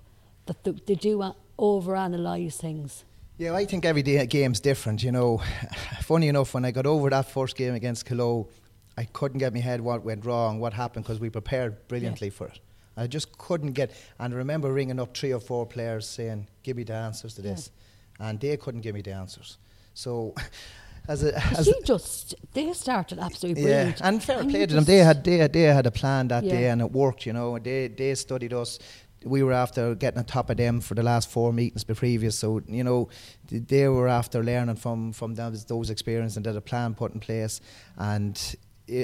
that 0.46 0.64
they, 0.64 0.72
they 0.86 0.94
do 0.94 1.20
uh, 1.20 1.32
overanalyze 1.58 2.54
things. 2.54 3.04
Yeah, 3.38 3.54
I 3.54 3.66
think 3.66 3.84
every 3.84 4.02
day 4.02 4.24
game's 4.26 4.60
different. 4.60 5.02
You 5.02 5.12
know, 5.12 5.42
funny 6.00 6.28
enough, 6.28 6.54
when 6.54 6.64
I 6.64 6.70
got 6.70 6.86
over 6.86 7.10
that 7.10 7.30
first 7.30 7.54
game 7.54 7.74
against 7.74 8.06
Killoe, 8.06 8.48
I 8.96 9.04
couldn't 9.04 9.38
get 9.38 9.52
my 9.52 9.60
head 9.60 9.80
what 9.80 10.04
went 10.04 10.24
wrong, 10.24 10.58
what 10.58 10.72
happened, 10.72 11.04
because 11.04 11.20
we 11.20 11.30
prepared 11.30 11.86
brilliantly 11.88 12.28
yeah. 12.28 12.34
for 12.34 12.46
it. 12.48 12.60
I 12.96 13.06
just 13.06 13.36
couldn't 13.36 13.72
get. 13.72 13.90
And 14.18 14.32
I 14.32 14.36
remember 14.36 14.72
ringing 14.72 14.98
up 14.98 15.16
three 15.16 15.32
or 15.32 15.40
four 15.40 15.66
players 15.66 16.06
saying, 16.08 16.48
"Give 16.62 16.76
me 16.76 16.84
the 16.84 16.94
answers 16.94 17.34
to 17.34 17.42
this," 17.42 17.70
yeah. 18.18 18.28
and 18.28 18.40
they 18.40 18.56
couldn't 18.56 18.80
give 18.80 18.94
me 18.94 19.02
the 19.02 19.12
answers. 19.12 19.58
So. 19.94 20.34
As 21.08 21.22
a, 21.22 21.38
as 21.56 21.66
he 21.66 21.74
just 21.84 22.34
they 22.52 22.72
started 22.72 23.20
absolutely 23.20 23.62
brilliant. 23.62 24.00
Yeah, 24.00 24.08
and 24.08 24.20
fair 24.20 24.40
and 24.40 24.50
play 24.50 24.66
to 24.66 24.74
them. 24.74 24.82
They 24.82 24.96
had 24.96 25.22
they 25.22 25.46
they 25.46 25.62
had 25.62 25.86
a 25.86 25.92
plan 25.92 26.26
that 26.26 26.42
yeah. 26.42 26.50
day, 26.50 26.68
and 26.68 26.80
it 26.80 26.90
worked. 26.90 27.26
You 27.26 27.32
know, 27.32 27.60
they 27.60 27.86
they 27.86 28.12
studied 28.16 28.52
us 28.52 28.80
we 29.26 29.42
were 29.42 29.52
after 29.52 29.94
getting 29.94 30.18
on 30.18 30.24
top 30.24 30.50
of 30.50 30.56
them 30.56 30.80
for 30.80 30.94
the 30.94 31.02
last 31.02 31.30
four 31.30 31.52
meetings 31.52 31.84
previous. 31.84 32.38
So 32.38 32.62
you 32.66 32.84
know, 32.84 33.08
they 33.48 33.88
were 33.88 34.08
after 34.08 34.42
learning 34.42 34.76
from 34.76 35.12
from 35.12 35.34
those, 35.34 35.64
those 35.64 35.90
experiences 35.90 36.36
and 36.36 36.44
did 36.44 36.56
a 36.56 36.60
plan 36.60 36.94
put 36.94 37.12
in 37.12 37.20
place. 37.20 37.60
And 37.96 38.56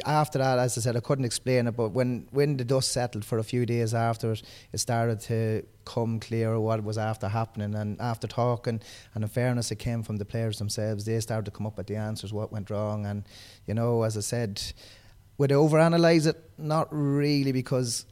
after 0.05 0.39
that, 0.39 0.59
as 0.59 0.79
I 0.79 0.81
said, 0.81 0.97
I 0.97 1.01
couldn't 1.01 1.25
explain 1.25 1.67
it, 1.67 1.73
but 1.73 1.91
when, 1.91 2.29
when 2.31 2.57
the 2.57 2.65
dust 2.65 2.93
settled 2.93 3.25
for 3.25 3.39
a 3.39 3.43
few 3.43 3.67
days 3.67 3.95
after 3.95 4.33
it, 4.33 4.43
it 4.73 4.79
started 4.79 5.21
to 5.23 5.65
come 5.85 6.21
clear 6.21 6.59
what 6.61 6.85
was 6.85 6.99
after 6.99 7.29
happening. 7.29 7.75
And 7.75 8.01
after 8.01 8.29
talking, 8.29 8.81
and 9.15 9.25
in 9.25 9.29
fairness, 9.29 9.71
it 9.73 9.77
came 9.77 10.03
from 10.03 10.17
the 10.17 10.25
players 10.25 10.59
themselves. 10.59 11.05
They 11.05 11.19
started 11.21 11.47
to 11.47 11.51
come 11.51 11.67
up 11.67 11.77
with 11.77 11.89
the 11.89 11.97
answers, 11.97 12.33
what 12.33 12.53
went 12.53 12.71
wrong. 12.71 13.07
And, 13.07 13.25
you 13.67 13.75
know, 13.75 14.05
as 14.05 14.17
I 14.17 14.21
said, 14.21 14.63
would 15.39 15.51
I 15.51 15.57
overanalyze 15.57 16.27
it? 16.27 16.37
Not 16.59 16.89
really, 16.91 17.51
because 17.51 18.07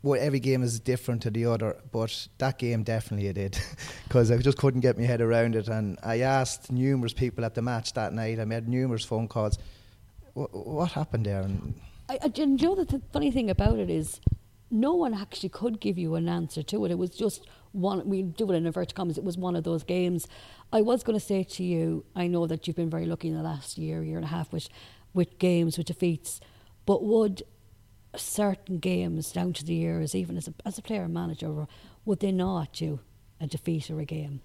well, 0.00 0.20
every 0.20 0.38
game 0.38 0.62
is 0.62 0.78
different 0.78 1.22
to 1.22 1.30
the 1.30 1.46
other, 1.46 1.76
but 1.90 2.28
that 2.38 2.58
game 2.58 2.84
definitely 2.84 3.28
I 3.28 3.32
did 3.32 3.58
because 4.04 4.30
I 4.30 4.36
just 4.36 4.56
couldn't 4.56 4.80
get 4.82 4.96
my 4.96 5.04
head 5.04 5.20
around 5.20 5.56
it. 5.56 5.66
And 5.66 5.98
I 6.04 6.20
asked 6.20 6.70
numerous 6.70 7.12
people 7.12 7.44
at 7.44 7.56
the 7.56 7.62
match 7.62 7.94
that 7.94 8.12
night, 8.12 8.38
I 8.38 8.44
made 8.44 8.68
numerous 8.68 9.04
phone 9.04 9.26
calls 9.26 9.58
what, 10.52 10.92
happened 10.92 11.26
there? 11.26 11.42
And 11.42 11.74
I, 12.08 12.18
I, 12.22 12.32
you 12.34 12.46
know, 12.46 12.74
the 12.74 13.02
funny 13.12 13.30
thing 13.30 13.50
about 13.50 13.78
it 13.78 13.90
is, 13.90 14.20
no 14.70 14.94
one 14.94 15.14
actually 15.14 15.48
could 15.48 15.80
give 15.80 15.96
you 15.98 16.14
an 16.14 16.28
answer 16.28 16.62
to 16.62 16.84
it. 16.84 16.90
It 16.90 16.98
was 16.98 17.10
just 17.10 17.46
one. 17.72 18.06
We 18.08 18.22
do 18.22 18.50
it 18.50 18.54
in 18.54 18.66
inverted 18.66 18.94
commas. 18.94 19.18
It 19.18 19.24
was 19.24 19.38
one 19.38 19.56
of 19.56 19.64
those 19.64 19.82
games. 19.82 20.28
I 20.72 20.82
was 20.82 21.02
going 21.02 21.18
to 21.18 21.24
say 21.24 21.42
to 21.42 21.64
you, 21.64 22.04
I 22.14 22.26
know 22.26 22.46
that 22.46 22.66
you've 22.66 22.76
been 22.76 22.90
very 22.90 23.06
lucky 23.06 23.28
in 23.28 23.34
the 23.34 23.42
last 23.42 23.78
year, 23.78 24.02
year 24.02 24.18
and 24.18 24.26
a 24.26 24.28
half 24.28 24.52
with 24.52 24.68
with 25.14 25.38
games, 25.38 25.78
with 25.78 25.86
defeats. 25.86 26.40
But 26.84 27.02
would 27.02 27.42
certain 28.16 28.78
games 28.78 29.32
down 29.32 29.52
to 29.54 29.64
the 29.64 29.74
years, 29.74 30.14
even 30.14 30.36
as 30.36 30.48
a 30.48 30.54
as 30.66 30.76
a 30.78 30.82
player 30.82 31.04
and 31.04 31.14
manager, 31.14 31.66
would 32.04 32.20
they 32.20 32.32
not 32.32 32.80
you 32.80 33.00
a 33.40 33.46
defeat 33.46 33.90
or 33.90 34.00
a 34.00 34.04
game? 34.04 34.42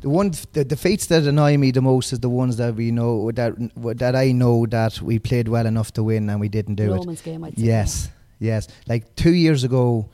The 0.00 0.08
one 0.08 0.32
the 0.52 0.64
defeats 0.64 1.06
that 1.06 1.24
annoy 1.24 1.56
me 1.56 1.70
the 1.70 1.80
most 1.80 2.12
is 2.12 2.20
the 2.20 2.28
ones 2.28 2.56
that 2.56 2.74
we 2.74 2.90
know 2.90 3.30
that 3.32 3.54
that 3.98 4.14
I 4.16 4.32
know 4.32 4.66
that 4.66 5.00
we 5.00 5.18
played 5.18 5.48
well 5.48 5.66
enough 5.66 5.92
to 5.92 6.02
win 6.02 6.28
and 6.30 6.40
we 6.40 6.48
didn't 6.48 6.74
do 6.74 6.90
Loman's 6.94 7.20
it. 7.20 7.24
game, 7.24 7.44
I'd 7.44 7.56
say. 7.56 7.64
Yes, 7.64 8.10
yes. 8.38 8.68
Like 8.86 9.14
two 9.16 9.34
years 9.34 9.64
ago, 9.64 10.10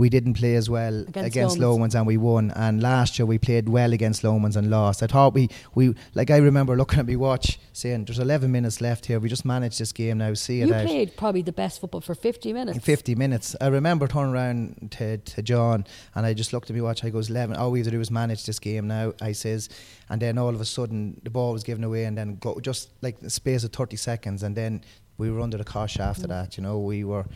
we 0.00 0.08
didn't 0.08 0.32
play 0.32 0.54
as 0.54 0.70
well 0.70 1.02
Against 1.02 1.26
against, 1.26 1.58
Loman's. 1.58 1.60
Loman's 1.60 1.94
and 1.94 2.06
we 2.06 2.16
won. 2.16 2.52
And 2.52 2.80
last 2.80 3.18
year 3.18 3.26
we 3.26 3.36
played 3.36 3.68
well 3.68 3.92
against 3.92 4.24
Loman's 4.24 4.56
and 4.56 4.70
lost. 4.70 5.02
I 5.02 5.06
thought 5.06 5.34
we, 5.34 5.50
we 5.74 5.94
like 6.14 6.30
I 6.30 6.38
remember 6.38 6.74
looking 6.74 6.98
at 7.00 7.04
me 7.04 7.16
watch 7.16 7.60
saying, 7.74 8.06
"There's 8.06 8.18
11 8.18 8.50
minutes 8.50 8.80
left 8.80 9.04
here. 9.04 9.20
We 9.20 9.28
just 9.28 9.44
managed 9.44 9.78
this 9.78 9.92
game 9.92 10.16
now. 10.16 10.32
See 10.32 10.62
it 10.62 10.68
You 10.68 10.74
out." 10.74 10.86
played 10.86 11.16
probably 11.18 11.42
the 11.42 11.52
best 11.52 11.82
football 11.82 12.00
for 12.00 12.14
50 12.14 12.54
minutes. 12.54 12.76
In 12.76 12.80
50 12.80 13.14
minutes. 13.14 13.54
I 13.60 13.66
remember 13.66 14.08
turning 14.08 14.32
around 14.32 14.88
to, 14.92 15.18
to 15.18 15.42
John 15.42 15.84
and 16.14 16.24
I 16.24 16.32
just 16.32 16.54
looked 16.54 16.70
at 16.70 16.74
me 16.74 16.80
watch. 16.80 17.04
I 17.04 17.10
goes, 17.10 17.28
11. 17.28 17.56
All 17.56 17.70
we 17.70 17.80
have 17.80 17.88
to 17.88 17.90
do 17.90 18.00
is 18.00 18.10
manage 18.10 18.46
this 18.46 18.58
game 18.58 18.88
now, 18.88 19.12
I 19.20 19.32
says. 19.32 19.68
And 20.08 20.22
then 20.22 20.38
all 20.38 20.54
of 20.54 20.62
a 20.62 20.64
sudden, 20.64 21.20
the 21.22 21.30
ball 21.30 21.52
was 21.52 21.62
given 21.62 21.84
away 21.84 22.06
and 22.06 22.16
then 22.16 22.36
go 22.36 22.58
just 22.60 22.88
like 23.02 23.20
the 23.20 23.28
space 23.28 23.64
of 23.64 23.72
30 23.74 23.96
seconds. 23.96 24.42
And 24.42 24.56
then 24.56 24.82
we 25.18 25.30
were 25.30 25.42
under 25.42 25.58
the 25.58 25.64
cosh 25.64 26.00
after 26.00 26.24
mm. 26.24 26.28
that. 26.28 26.56
You 26.56 26.62
know, 26.62 26.78
we 26.78 27.04
were. 27.04 27.26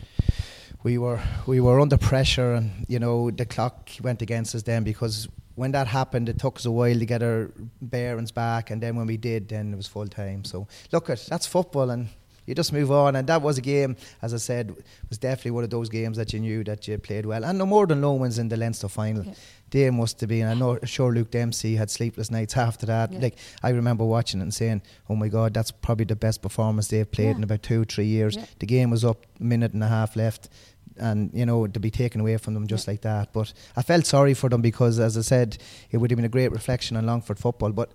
We 0.85 0.99
were 0.99 1.19
we 1.47 1.59
were 1.59 1.79
under 1.81 1.97
pressure, 1.97 2.53
and 2.53 2.85
you 2.87 2.99
know 2.99 3.31
the 3.31 3.45
clock 3.45 3.89
went 4.03 4.21
against 4.21 4.53
us 4.53 4.61
then 4.63 4.83
because 4.83 5.27
when 5.55 5.71
that 5.71 5.87
happened, 5.87 6.29
it 6.29 6.37
took 6.37 6.57
us 6.57 6.65
a 6.65 6.71
while 6.71 6.99
to 6.99 7.05
get 7.05 7.23
our 7.23 7.49
bearings 7.81 8.31
back, 8.31 8.69
and 8.71 8.79
then 8.83 8.95
when 8.95 9.07
we 9.07 9.17
did, 9.17 9.49
then 9.49 9.73
it 9.73 9.77
was 9.77 9.87
full 9.87 10.07
time. 10.07 10.43
So 10.45 10.67
look 10.91 11.09
at 11.09 11.25
that's 11.27 11.47
football, 11.47 11.89
and 11.89 12.07
you 12.45 12.53
just 12.53 12.71
move 12.71 12.91
on. 12.91 13.15
And 13.15 13.27
that 13.29 13.41
was 13.41 13.57
a 13.57 13.61
game, 13.61 13.95
as 14.21 14.31
I 14.31 14.37
said, 14.37 14.75
was 15.09 15.17
definitely 15.17 15.51
one 15.57 15.63
of 15.63 15.71
those 15.71 15.89
games 15.89 16.17
that 16.17 16.31
you 16.33 16.39
knew 16.39 16.63
that 16.65 16.87
you 16.87 16.99
played 16.99 17.25
well, 17.25 17.43
and 17.43 17.57
no 17.57 17.65
more 17.65 17.87
than 17.87 18.01
Loman's 18.01 18.37
in 18.37 18.49
the 18.49 18.57
Leinster 18.57 18.87
final. 18.87 19.23
Yeah. 19.25 19.33
They 19.71 19.89
must 19.89 20.19
have 20.21 20.29
been. 20.29 20.45
I 20.45 20.53
know, 20.53 20.77
sure, 20.83 21.11
Luke 21.11 21.31
Dempsey 21.31 21.75
had 21.75 21.89
sleepless 21.89 22.29
nights 22.29 22.55
after 22.67 22.85
that. 22.85 23.11
Yeah. 23.11 23.19
Like 23.21 23.37
I 23.63 23.69
remember 23.69 24.05
watching 24.05 24.39
it 24.41 24.43
and 24.43 24.53
saying, 24.53 24.83
"Oh 25.09 25.15
my 25.15 25.29
God, 25.29 25.55
that's 25.55 25.71
probably 25.71 26.05
the 26.05 26.15
best 26.15 26.43
performance 26.43 26.89
they've 26.89 27.11
played 27.11 27.29
Yeah. 27.31 27.37
in 27.37 27.43
about 27.43 27.63
two, 27.63 27.85
three 27.85 28.05
years." 28.05 28.37
The 28.59 28.67
game 28.67 28.91
was 28.91 29.03
up, 29.03 29.25
a 29.39 29.43
minute 29.43 29.73
and 29.73 29.83
a 29.83 29.87
half 29.87 30.15
left. 30.15 30.49
And 30.97 31.29
you 31.33 31.45
know 31.45 31.67
to 31.67 31.79
be 31.79 31.91
taken 31.91 32.21
away 32.21 32.37
from 32.37 32.53
them 32.53 32.67
just 32.67 32.87
Yeah. 32.87 32.91
like 32.93 33.01
that, 33.01 33.33
but 33.33 33.51
I 33.75 33.81
felt 33.81 34.05
sorry 34.05 34.33
for 34.33 34.49
them 34.49 34.61
because, 34.61 34.97
as 34.99 35.17
I 35.17 35.21
said, 35.21 35.57
it 35.91 35.97
would 35.97 36.09
have 36.11 36.15
been 36.17 36.25
a 36.25 36.29
great 36.29 36.51
reflection 36.51 36.95
on 36.95 37.05
Longford 37.05 37.37
football. 37.37 37.71
But 37.73 37.89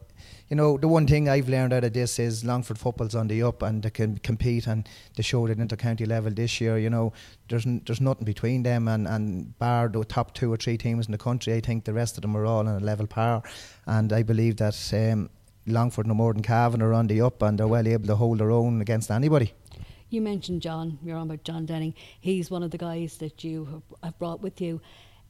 you 0.51 0.57
know, 0.57 0.77
the 0.77 0.89
one 0.89 1.07
thing 1.07 1.29
I've 1.29 1.49
learned 1.49 1.73
out 1.73 1.85
of 1.85 1.93
this 1.93 2.19
is 2.19 2.45
Longford 2.45 2.77
football's 2.79 3.15
on 3.15 3.29
the 3.29 3.43
up 3.43 3.63
and 3.63 3.83
they 3.83 3.91
can 3.91 4.19
compete 4.19 4.67
and 4.67 4.87
they 5.17 5.23
showed 5.23 5.49
it 5.49 5.59
inter-county 5.59 6.05
level 6.05 6.33
this 6.33 6.61
year. 6.61 6.77
You 6.77 6.91
know, 6.91 7.13
there's 7.49 7.65
n- 7.65 7.83
there's 7.87 8.01
nothing 8.01 8.25
between 8.25 8.65
them 8.65 8.89
and, 8.89 9.07
and 9.09 9.57
bar 9.59 9.89
the 9.89 10.05
top 10.05 10.35
two 10.35 10.53
or 10.53 10.57
three 10.59 10.77
teams 10.77 11.07
in 11.07 11.13
the 11.13 11.19
country. 11.19 11.55
I 11.55 11.61
think 11.61 11.85
the 11.85 11.93
rest 11.95 12.19
of 12.19 12.23
them 12.23 12.37
are 12.37 12.45
all 12.45 12.59
on 12.59 12.69
a 12.69 12.81
level 12.81 13.07
par, 13.07 13.43
and 13.87 14.13
I 14.13 14.23
believe 14.25 14.57
that 14.57 14.77
um, 14.93 15.31
Longford 15.67 16.07
no 16.07 16.15
more 16.15 16.33
than 16.35 16.43
Cavan 16.43 16.83
are 16.83 16.93
on 16.93 17.07
the 17.07 17.21
up 17.23 17.41
and 17.43 17.57
they're 17.59 17.69
well 17.69 17.87
able 17.87 18.07
to 18.09 18.17
hold 18.17 18.39
their 18.41 18.51
own 18.51 18.81
against 18.83 19.11
anybody. 19.11 19.53
You 20.11 20.21
mentioned 20.21 20.61
John, 20.61 20.99
you're 21.05 21.17
on 21.17 21.29
about 21.29 21.45
John 21.45 21.67
Denning. 21.67 21.95
He's 22.21 22.51
one 22.51 22.65
of 22.65 22.73
the 22.73 22.79
guys 22.79 23.19
that 23.19 23.45
you 23.45 23.85
have- 24.03 24.19
brought 24.19 24.41
with 24.41 24.61
you. 24.61 24.81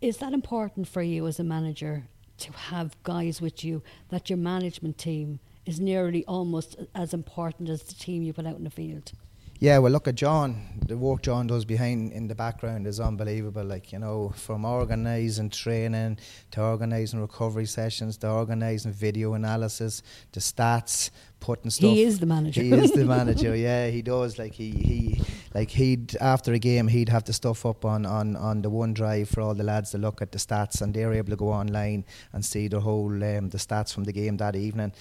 Is 0.01 0.17
that 0.17 0.33
important 0.33 0.89
for 0.89 1.03
you 1.03 1.27
as 1.27 1.39
a 1.39 1.45
manager 1.45 2.09
to 2.39 2.53
have 2.53 2.97
guys 3.03 3.43
with 3.43 3.63
you 3.63 3.83
that 4.09 4.31
your 4.31 4.39
management 4.39 4.97
team 4.97 5.39
is 5.67 5.79
nearly 5.79 6.25
almost 6.25 6.77
as 6.95 7.13
important 7.13 7.69
as 7.69 7.83
the 7.83 7.93
team 7.93 8.23
you 8.23 8.33
put 8.33 8.47
out 8.47 8.57
in 8.57 8.65
the 8.65 8.71
field? 8.71 9.13
Yeah, 9.59 9.77
well, 9.77 9.93
look 9.93 10.09
at 10.09 10.15
John. 10.15 10.81
The 10.87 10.97
work 10.97 11.21
John 11.21 11.47
does 11.47 11.67
behind 11.67 12.13
in 12.13 12.29
the 12.29 12.35
background 12.35 12.87
is 12.87 12.99
unbelievable. 12.99 13.63
Like 13.63 13.93
you 13.93 13.99
know, 13.99 14.31
from 14.35 14.65
organising 14.65 15.51
training 15.51 16.17
to 16.53 16.63
organising 16.63 17.21
recovery 17.21 17.67
sessions 17.67 18.17
to 18.19 18.31
organising 18.31 18.93
video 18.93 19.35
analysis 19.35 20.03
to 20.33 20.41
stats, 20.41 21.11
putting 21.41 21.71
stuff. 21.71 21.91
He 21.91 22.03
is 22.03 22.21
the 22.21 22.27
manager. 22.27 22.63
He 22.63 22.73
is 22.73 22.93
the 22.93 23.05
manager. 23.17 23.57
Yeah, 23.57 23.89
he 23.89 24.03
does. 24.03 24.39
Like 24.39 24.55
he, 24.55 24.71
he 24.71 25.23
like 25.55 25.71
he'd 25.71 26.17
after 26.17 26.53
a 26.53 26.59
game 26.59 26.89
he'd 26.89 27.09
have 27.09 27.25
the 27.25 27.33
stuff 27.33 27.67
up 27.67 27.85
on 27.85 28.07
on 28.07 28.37
on 28.37 28.63
the 28.63 28.71
OneDrive 28.71 29.29
for 29.29 29.41
all 29.41 29.55
the 29.55 29.65
lads 29.65 29.91
to 29.91 29.99
look 29.99 30.23
at 30.23 30.33
the 30.33 30.39
stats, 30.39 30.81
and 30.81 30.95
they're 30.95 31.13
able 31.13 31.31
to 31.31 31.37
go 31.37 31.49
online 31.49 32.05
and 32.33 32.45
see 32.45 32.69
the 32.69 32.81
whole 32.81 33.11
um, 33.13 33.49
the 33.49 33.59
stats 33.59 33.93
from 33.93 34.05
the 34.05 34.13
game 34.13 34.37
that 34.37 34.55
evening. 34.55 34.93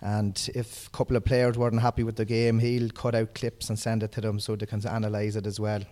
And 0.00 0.48
if 0.54 0.86
a 0.86 0.90
couple 0.90 1.16
of 1.16 1.24
players 1.24 1.58
weren't 1.58 1.80
happy 1.80 2.04
with 2.04 2.16
the 2.16 2.24
game, 2.24 2.60
he'll 2.60 2.90
cut 2.90 3.14
out 3.14 3.34
clips 3.34 3.68
and 3.68 3.78
send 3.78 4.04
it 4.04 4.12
to 4.12 4.20
them 4.20 4.38
so 4.38 4.54
they 4.54 4.66
can 4.66 4.86
analyse 4.86 5.34
it 5.34 5.46
as 5.46 5.58
well. 5.58 5.82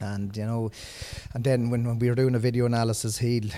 And 0.00 0.36
you 0.36 0.46
know, 0.46 0.70
and 1.34 1.42
then 1.42 1.70
when, 1.70 1.84
when 1.84 1.98
we 1.98 2.08
were 2.08 2.14
doing 2.14 2.34
a 2.36 2.38
video 2.38 2.66
analysis, 2.66 3.18
he'll 3.18 3.50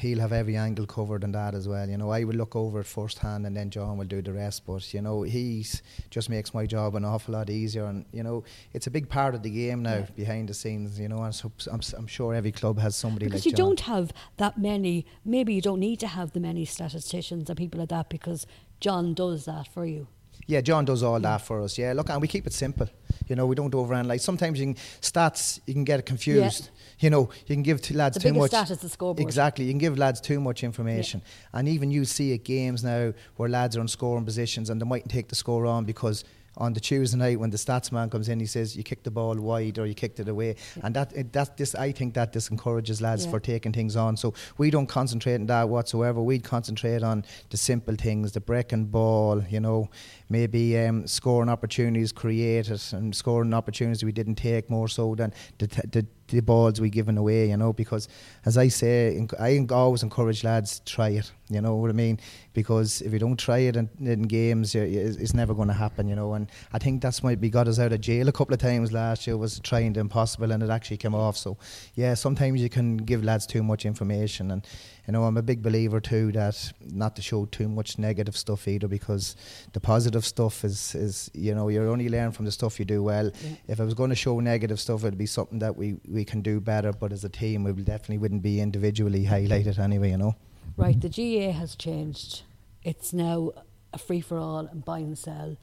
he'll 0.00 0.20
have 0.20 0.32
every 0.32 0.56
angle 0.56 0.86
covered 0.86 1.22
and 1.22 1.34
that 1.34 1.54
as 1.54 1.68
well. 1.68 1.88
You 1.88 1.98
know, 1.98 2.10
I 2.10 2.24
will 2.24 2.34
look 2.34 2.56
over 2.56 2.80
it 2.80 2.86
first 2.86 3.18
hand, 3.18 3.46
and 3.46 3.54
then 3.56 3.68
John 3.70 3.98
will 3.98 4.06
do 4.06 4.22
the 4.22 4.32
rest. 4.32 4.64
But 4.66 4.94
you 4.94 5.02
know, 5.02 5.22
he's 5.22 5.82
just 6.10 6.30
makes 6.30 6.54
my 6.54 6.64
job 6.66 6.94
an 6.94 7.04
awful 7.04 7.34
lot 7.34 7.50
easier. 7.50 7.84
And 7.84 8.06
you 8.12 8.22
know, 8.22 8.42
it's 8.72 8.86
a 8.86 8.90
big 8.90 9.08
part 9.10 9.34
of 9.34 9.42
the 9.42 9.50
game 9.50 9.82
now 9.82 9.96
Yeah. 9.98 10.06
behind 10.16 10.48
the 10.48 10.54
scenes. 10.54 10.98
You 10.98 11.08
know, 11.08 11.22
and 11.24 11.34
so 11.34 11.52
I'm, 11.70 11.80
I'm 11.98 12.06
sure 12.06 12.34
every 12.34 12.52
club 12.52 12.78
has 12.78 12.96
somebody 12.96 13.26
Because 13.26 13.40
like 13.40 13.46
you 13.46 13.52
John. 13.52 13.66
don't 13.66 13.80
have 13.80 14.12
that 14.38 14.56
many, 14.56 15.04
maybe 15.24 15.52
you 15.52 15.60
don't 15.60 15.80
need 15.80 16.00
to 16.00 16.06
have 16.06 16.32
the 16.32 16.40
many 16.40 16.64
statisticians 16.64 17.50
and 17.50 17.58
people 17.58 17.80
like 17.80 17.90
that 17.90 18.08
because 18.08 18.46
John 18.80 19.12
does 19.14 19.44
that 19.44 19.68
for 19.68 19.84
you. 19.84 20.06
Yeah, 20.46 20.60
John 20.60 20.84
does 20.84 21.02
all 21.04 21.20
that 21.20 21.42
for 21.42 21.60
us. 21.60 21.78
Yeah, 21.78 21.92
look, 21.92 22.10
and 22.10 22.20
we 22.20 22.26
keep 22.26 22.46
it 22.48 22.52
simple. 22.52 22.88
You 23.28 23.36
know, 23.36 23.46
we 23.46 23.54
don't 23.54 23.72
overanalyze. 23.72 24.20
Sometimes 24.20 24.58
you 24.60 24.66
can 24.66 24.74
stats, 25.00 25.60
you 25.66 25.74
can 25.74 25.84
get 25.84 26.00
it 26.00 26.06
confused. 26.06 26.70
You 26.98 27.10
know, 27.10 27.30
you 27.46 27.54
can 27.56 27.62
give 27.62 27.80
to 27.82 27.96
lads 27.96 28.16
The 28.16 28.28
too 28.28 28.34
much. 28.34 28.50
stat 28.50 28.70
is 28.70 28.78
the 28.78 28.88
scoreboard. 28.88 29.20
Exactly, 29.26 29.64
you 29.64 29.72
can 29.72 29.78
give 29.78 29.98
lads 29.98 30.20
too 30.20 30.40
much 30.40 30.62
information, 30.62 31.22
and 31.52 31.68
even 31.68 31.90
you 31.90 32.04
see 32.04 32.32
at 32.34 32.44
games 32.44 32.84
now 32.84 33.12
where 33.36 33.48
lads 33.48 33.76
are 33.76 33.80
on 33.80 33.88
scoring 33.88 34.24
positions 34.24 34.70
and 34.70 34.80
they 34.80 34.84
mightn't 34.86 35.10
take 35.10 35.28
the 35.28 35.34
score 35.34 35.66
on 35.66 35.84
because. 35.84 36.24
On 36.58 36.74
the 36.74 36.80
Tuesday 36.80 37.16
night, 37.16 37.40
when 37.40 37.48
the 37.50 37.56
stats 37.56 37.90
man 37.90 38.10
comes 38.10 38.28
in, 38.28 38.38
he 38.38 38.44
says 38.46 38.76
you 38.76 38.82
kicked 38.82 39.04
the 39.04 39.10
ball 39.10 39.34
wide 39.36 39.78
or 39.78 39.86
you 39.86 39.94
kicked 39.94 40.20
it 40.20 40.28
away, 40.28 40.56
and 40.82 40.94
that 40.94 41.10
it, 41.14 41.32
that 41.32 41.56
this 41.56 41.74
I 41.74 41.92
think 41.92 42.12
that 42.14 42.32
disencourages 42.32 43.00
lads 43.00 43.24
Yeah. 43.24 43.30
for 43.30 43.40
taking 43.40 43.72
things 43.72 43.96
on. 43.96 44.16
So 44.18 44.34
we 44.58 44.70
don't 44.70 44.86
concentrate 44.86 45.36
on 45.36 45.46
that 45.46 45.68
whatsoever. 45.70 46.20
We'd 46.20 46.44
concentrate 46.44 47.02
on 47.02 47.24
the 47.48 47.56
simple 47.56 47.94
things, 47.96 48.32
the 48.32 48.40
breaking 48.40 48.86
ball, 48.86 49.42
you 49.48 49.60
know, 49.60 49.88
maybe 50.28 50.78
um, 50.78 51.06
scoring 51.06 51.48
opportunities 51.48 52.12
created 52.12 52.82
and 52.92 53.14
scoring 53.16 53.54
opportunities 53.54 54.04
we 54.04 54.12
didn't 54.12 54.34
take 54.36 54.68
more 54.68 54.88
so 54.88 55.14
than 55.14 55.32
the, 55.58 55.66
t- 55.66 55.80
the, 55.90 56.06
the 56.28 56.40
balls 56.40 56.80
we 56.80 56.90
given 56.90 57.16
away, 57.16 57.48
you 57.48 57.56
know, 57.56 57.72
because 57.72 58.08
as 58.44 58.58
I 58.58 58.68
say, 58.68 59.26
I 59.40 59.66
always 59.70 60.02
encourage 60.02 60.44
lads 60.44 60.80
to 60.80 60.92
try 60.92 61.08
it, 61.10 61.32
you 61.54 61.60
know 61.60 61.76
what 61.76 61.90
I 61.90 61.94
mean? 61.94 62.18
Because 62.52 63.02
if 63.02 63.12
you 63.12 63.18
don't 63.18 63.38
try 63.38 63.58
it 63.58 63.76
in, 63.76 63.88
in 64.00 64.22
games, 64.22 64.74
you, 64.74 64.82
it's 64.82 65.34
never 65.34 65.54
going 65.54 65.68
to 65.68 65.74
happen, 65.74 66.08
you 66.08 66.16
know. 66.16 66.34
And 66.34 66.50
I 66.72 66.78
think 66.78 67.02
that's 67.02 67.22
might 67.22 67.40
we 67.40 67.50
got 67.50 67.68
us 67.68 67.78
out 67.78 67.92
of 67.92 68.00
jail 68.00 68.28
a 68.28 68.32
couple 68.32 68.54
of 68.54 68.60
times 68.60 68.92
last 68.92 69.26
year 69.26 69.36
was 69.36 69.60
trying 69.60 69.92
the 69.92 70.00
impossible 70.00 70.52
and 70.52 70.62
it 70.62 70.70
actually 70.70 70.96
came 70.96 71.14
off. 71.14 71.36
So, 71.36 71.58
yeah, 71.94 72.14
sometimes 72.14 72.60
you 72.60 72.68
can 72.68 72.96
give 72.96 73.24
lads 73.24 73.46
too 73.46 73.62
much 73.62 73.84
information. 73.84 74.50
And, 74.50 74.66
you 75.06 75.12
know, 75.12 75.24
I'm 75.24 75.36
a 75.36 75.42
big 75.42 75.62
believer 75.62 76.00
too 76.00 76.32
that 76.32 76.72
not 76.80 77.16
to 77.16 77.22
show 77.22 77.46
too 77.46 77.68
much 77.68 77.98
negative 77.98 78.36
stuff 78.36 78.68
either 78.68 78.88
because 78.88 79.36
the 79.72 79.80
positive 79.80 80.24
stuff 80.24 80.64
is, 80.64 80.94
is 80.94 81.30
you 81.34 81.54
know, 81.54 81.68
you're 81.68 81.88
only 81.88 82.08
learning 82.08 82.32
from 82.32 82.44
the 82.44 82.52
stuff 82.52 82.78
you 82.78 82.84
do 82.84 83.02
well. 83.02 83.30
Yeah. 83.42 83.50
If 83.68 83.80
I 83.80 83.84
was 83.84 83.94
going 83.94 84.10
to 84.10 84.16
show 84.16 84.38
negative 84.40 84.78
stuff, 84.80 85.02
it'd 85.04 85.18
be 85.18 85.26
something 85.26 85.58
that 85.58 85.76
we, 85.76 85.96
we 86.08 86.24
can 86.24 86.40
do 86.42 86.60
better, 86.60 86.92
but 86.92 87.12
as 87.12 87.24
a 87.24 87.28
team, 87.28 87.64
we 87.64 87.72
definitely 87.72 88.18
wouldn't 88.18 88.42
be 88.42 88.60
individually 88.60 89.24
highlighted 89.24 89.78
anyway, 89.78 90.10
you 90.10 90.18
know. 90.18 90.36
Right, 90.76 91.00
the 91.00 91.08
GA 91.08 91.50
has 91.52 91.76
changed. 91.76 92.42
It's 92.82 93.12
now 93.12 93.52
a 93.92 93.98
free 93.98 94.20
for 94.20 94.38
all 94.38 94.66
and 94.66 94.84
buy 94.84 94.98
and 94.98 95.16
sell. 95.16 95.56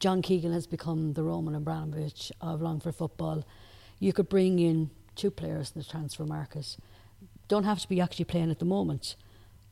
John 0.00 0.22
Keegan 0.22 0.52
has 0.52 0.66
become 0.66 1.12
the 1.12 1.22
Roman 1.22 1.54
Abramovich 1.54 2.32
of 2.40 2.60
Longford 2.62 2.94
football. 2.94 3.44
You 3.98 4.12
could 4.12 4.28
bring 4.28 4.58
in 4.58 4.90
two 5.14 5.30
players 5.30 5.72
in 5.74 5.80
the 5.80 5.86
transfer 5.88 6.24
market. 6.24 6.76
Don't 7.48 7.64
have 7.64 7.80
to 7.80 7.88
be 7.88 8.00
actually 8.00 8.24
playing 8.26 8.50
at 8.50 8.58
the 8.58 8.64
moment, 8.64 9.14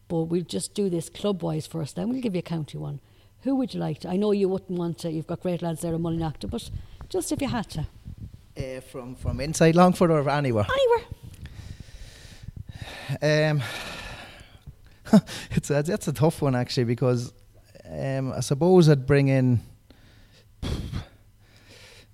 but 0.08 0.22
we'll 0.24 0.42
just 0.44 0.74
do 0.74 0.88
this 0.88 1.08
club 1.08 1.42
wise 1.42 1.66
first. 1.66 1.96
Then 1.96 2.08
we'll 2.08 2.20
give 2.20 2.34
you 2.34 2.38
a 2.38 2.42
county 2.42 2.78
one. 2.78 3.00
Who 3.42 3.56
would 3.56 3.74
you 3.74 3.80
like 3.80 4.00
to? 4.00 4.08
I 4.08 4.16
know 4.16 4.32
you 4.32 4.48
wouldn't 4.48 4.78
want 4.78 4.98
to. 5.00 5.10
You've 5.10 5.26
got 5.26 5.40
great 5.40 5.60
lads 5.60 5.80
there 5.82 5.92
in 5.94 6.00
Mullinalaghta, 6.02 6.48
but 6.48 6.70
just 7.10 7.32
if 7.32 7.42
you 7.42 7.48
had 7.48 7.68
to, 7.70 7.86
Uh, 8.56 8.80
from 8.80 9.14
from 9.16 9.40
inside 9.40 9.74
Longford 9.74 10.10
or 10.10 10.28
anywhere? 10.30 10.66
anywhere. 13.20 13.50
Um, 13.50 13.62
it's 15.50 15.70
a, 15.70 15.82
that's 15.82 16.08
a 16.08 16.12
tough 16.12 16.42
one 16.42 16.54
actually 16.54 16.84
because 16.84 17.32
um, 17.90 18.32
I 18.32 18.40
suppose 18.40 18.88
I'd 18.88 19.06
bring 19.06 19.28
in. 19.28 19.60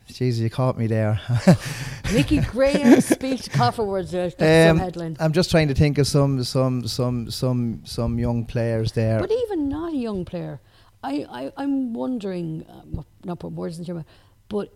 Jeez, 0.09 0.38
you 0.38 0.51
caught 0.51 0.76
me 0.76 0.86
there. 0.88 1.20
Mickey 2.12 2.41
Graham 2.41 3.01
speech 3.01 3.49
afterwards. 3.59 4.12
Uh, 4.12 4.30
that's 4.36 4.70
Um, 4.70 4.78
headline. 4.78 5.16
I'm 5.20 5.32
just 5.32 5.51
trying 5.51 5.68
to 5.68 5.74
think 5.74 5.99
of 5.99 6.07
some 6.07 6.43
some 6.43 6.86
some 6.88 7.30
some 7.30 7.82
some 7.84 8.18
young 8.18 8.45
players 8.45 8.93
there. 8.93 9.20
But 9.20 9.30
even 9.30 9.68
not 9.68 9.93
a 9.93 9.97
young 9.97 10.24
player, 10.24 10.61
I, 11.03 11.26
I, 11.30 11.53
I'm 11.57 11.95
wondering, 11.95 12.66
uh, 12.68 13.03
not 13.24 13.38
putting 13.38 13.57
words 13.57 13.78
in 13.78 13.84
your 13.84 13.97
mouth, 13.97 14.07
but 14.49 14.74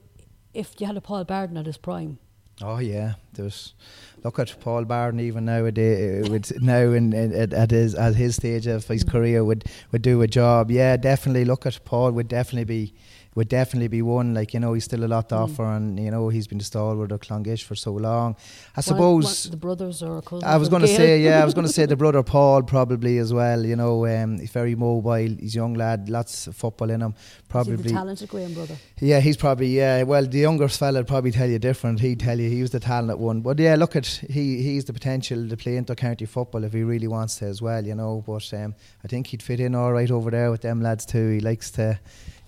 if 0.55 0.81
you 0.81 0.87
had 0.87 0.97
a 0.97 1.01
Paul 1.01 1.25
Barden 1.25 1.57
at 1.57 1.67
his 1.67 1.77
prime, 1.79 2.19
Oh 2.63 2.79
yeah, 2.79 3.15
there's 3.33 3.75
look 4.23 4.39
at 4.39 4.59
Paul 4.61 4.85
Barden 4.85 5.21
even 5.21 5.45
nowadays. 5.45 6.27
uh, 6.27 6.31
Would 6.31 6.63
now 6.63 6.93
in, 6.93 7.13
in, 7.13 7.33
at, 7.35 7.53
at 7.53 7.71
his 7.73 7.95
at 7.95 8.15
his 8.15 8.37
stage 8.37 8.67
of 8.67 8.87
his 8.87 9.03
career 9.05 9.45
would 9.45 9.65
would 9.91 10.03
do 10.03 10.23
a 10.23 10.29
job. 10.29 10.71
Yeah, 10.71 10.97
definitely. 10.97 11.45
Look 11.45 11.67
at 11.67 11.85
Paul 11.85 12.13
would 12.13 12.29
definitely 12.29 12.65
be 12.65 12.95
would 13.35 13.49
definitely 13.49 13.89
be 13.89 14.01
one. 14.03 14.33
Like 14.35 14.55
you 14.55 14.61
know, 14.61 14.73
he's 14.75 14.85
still 14.85 15.05
a 15.05 15.09
lot 15.09 15.29
to 15.31 15.35
Mm. 15.35 15.41
offer, 15.45 15.65
and 15.65 15.99
you 15.99 16.11
know 16.11 16.29
he's 16.29 16.47
been 16.47 16.59
the 16.59 16.65
stalwart 16.65 17.11
of 17.13 17.21
Clonguish 17.21 17.63
for 17.65 17.75
so 17.75 17.93
long. 17.93 18.37
I 18.77 18.81
suppose 18.81 19.25
one- 19.47 19.51
the 19.51 19.57
brothers 19.57 20.03
or 20.03 20.23
cousins. 20.23 20.45
I 20.45 20.57
was 20.57 20.69
going 20.69 20.83
to 20.83 20.89
say, 20.89 21.21
yeah, 21.23 21.43
I 21.43 21.45
was 21.45 21.55
going 21.55 21.67
to 21.67 21.73
say 21.73 21.87
the 21.95 21.97
brother 21.97 22.23
Paul 22.23 22.63
probably 22.63 23.19
as 23.19 23.33
well. 23.33 23.65
You 23.65 23.77
know, 23.77 24.07
um, 24.07 24.39
he's 24.39 24.51
very 24.51 24.75
mobile. 24.75 25.15
He's 25.41 25.55
a 25.55 25.59
young 25.59 25.75
lad, 25.75 26.09
lots 26.09 26.47
of 26.47 26.55
football 26.57 26.91
in 26.91 27.01
him. 27.03 27.15
Probably, 27.49 27.91
talented 27.91 28.29
Graham 28.29 28.53
brother. 28.55 28.77
yeah, 29.01 29.21
he's 29.21 29.37
probably 29.37 29.69
yeah. 29.77 30.03
Well, 30.05 30.27
the 30.27 30.39
younger 30.39 30.69
fella 30.69 31.01
would 31.01 31.07
probably 31.09 31.31
tell 31.31 31.49
you 31.49 31.59
different. 31.59 32.01
He'd 32.01 32.21
tell 32.21 32.39
you 32.39 32.49
he 32.51 32.63
was 32.63 32.71
the 32.73 32.81
talented 32.81 33.19
one. 33.19 33.41
But 33.43 33.59
yeah, 33.59 33.75
look 33.77 33.95
at 33.97 34.07
he 34.07 34.63
he's 34.63 34.85
the 34.85 34.93
potential 34.93 35.49
to 35.49 35.57
play 35.57 35.77
inter 35.77 35.95
county 35.95 36.25
football 36.27 36.65
if 36.65 36.73
he 36.73 36.83
really 36.83 37.07
wants 37.09 37.37
to 37.37 37.47
as 37.47 37.61
well. 37.63 37.85
You 37.85 37.95
know, 37.95 38.23
but 38.27 38.53
um, 38.55 38.75
I 39.05 39.09
think 39.09 39.29
he'd 39.29 39.43
fit 39.43 39.61
in 39.61 39.75
all 39.75 39.93
right 39.93 40.11
over 40.11 40.31
there 40.31 40.51
with 40.51 40.63
them 40.63 40.81
lads 40.83 41.05
too. 41.07 41.31
He 41.31 41.41
likes 41.41 41.71
to. 41.73 41.99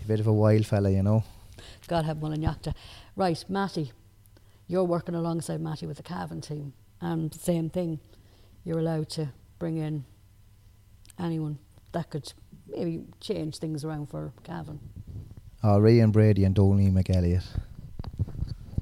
A 0.06 0.08
bit 0.08 0.20
of 0.20 0.28
a 0.28 0.32
wild 0.32 0.64
fella, 0.64 0.88
you 0.88 1.02
know. 1.02 1.24
God 1.88 2.04
have 2.04 2.18
Mullinalaghta. 2.18 2.74
Right, 3.16 3.44
Matty, 3.48 3.90
you're 4.68 4.84
working 4.84 5.16
alongside 5.16 5.60
Matty 5.60 5.84
with 5.88 5.96
the 5.96 6.04
Cavan 6.04 6.40
team, 6.40 6.74
and 7.00 7.34
same 7.34 7.70
thing. 7.70 7.98
You're 8.62 8.78
allowed 8.78 9.08
to 9.10 9.30
bring 9.58 9.78
in 9.78 10.04
anyone 11.18 11.58
that 11.90 12.10
could 12.10 12.32
maybe 12.68 13.02
change 13.20 13.58
things 13.58 13.84
around 13.84 14.06
for 14.06 14.32
Cavan. 14.44 14.78
Oh, 15.64 15.70
ah, 15.70 15.78
Rian 15.80 16.12
Brady 16.12 16.44
and 16.44 16.54
Donny 16.54 16.88
McElligott. 16.88 17.42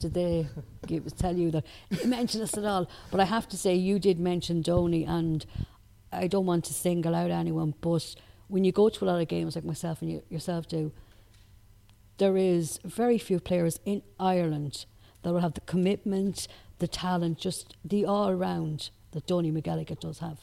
Did 0.00 0.12
they 0.12 0.46
give, 0.86 1.16
tell 1.16 1.34
you 1.34 1.50
that? 1.52 1.64
mention 2.04 2.42
us 2.42 2.58
at 2.58 2.66
all? 2.66 2.86
But 3.10 3.20
I 3.20 3.24
have 3.24 3.48
to 3.48 3.56
say, 3.56 3.74
you 3.74 3.98
did 3.98 4.20
mention 4.20 4.60
Donny, 4.60 5.06
and 5.06 5.46
I 6.12 6.26
don't 6.26 6.44
want 6.44 6.66
to 6.66 6.74
single 6.74 7.14
out 7.14 7.30
anyone, 7.30 7.72
but 7.80 8.14
when 8.48 8.62
you 8.62 8.72
go 8.72 8.90
to 8.90 9.04
a 9.04 9.06
lot 9.06 9.22
of 9.22 9.28
games 9.28 9.54
like 9.54 9.64
myself 9.64 10.02
and 10.02 10.12
you, 10.12 10.22
yourself 10.28 10.68
do, 10.68 10.92
there 12.18 12.36
is 12.36 12.78
very 12.84 13.18
few 13.18 13.40
players 13.40 13.80
in 13.84 14.02
Ireland 14.20 14.86
that 15.22 15.32
will 15.32 15.40
have 15.40 15.54
the 15.54 15.60
commitment, 15.62 16.46
the 16.78 16.88
talent, 16.88 17.38
just 17.38 17.76
the 17.84 18.04
all 18.04 18.34
round 18.34 18.90
that 19.12 19.26
Donny 19.26 19.50
McElligott 19.50 20.00
does 20.00 20.18
have. 20.18 20.40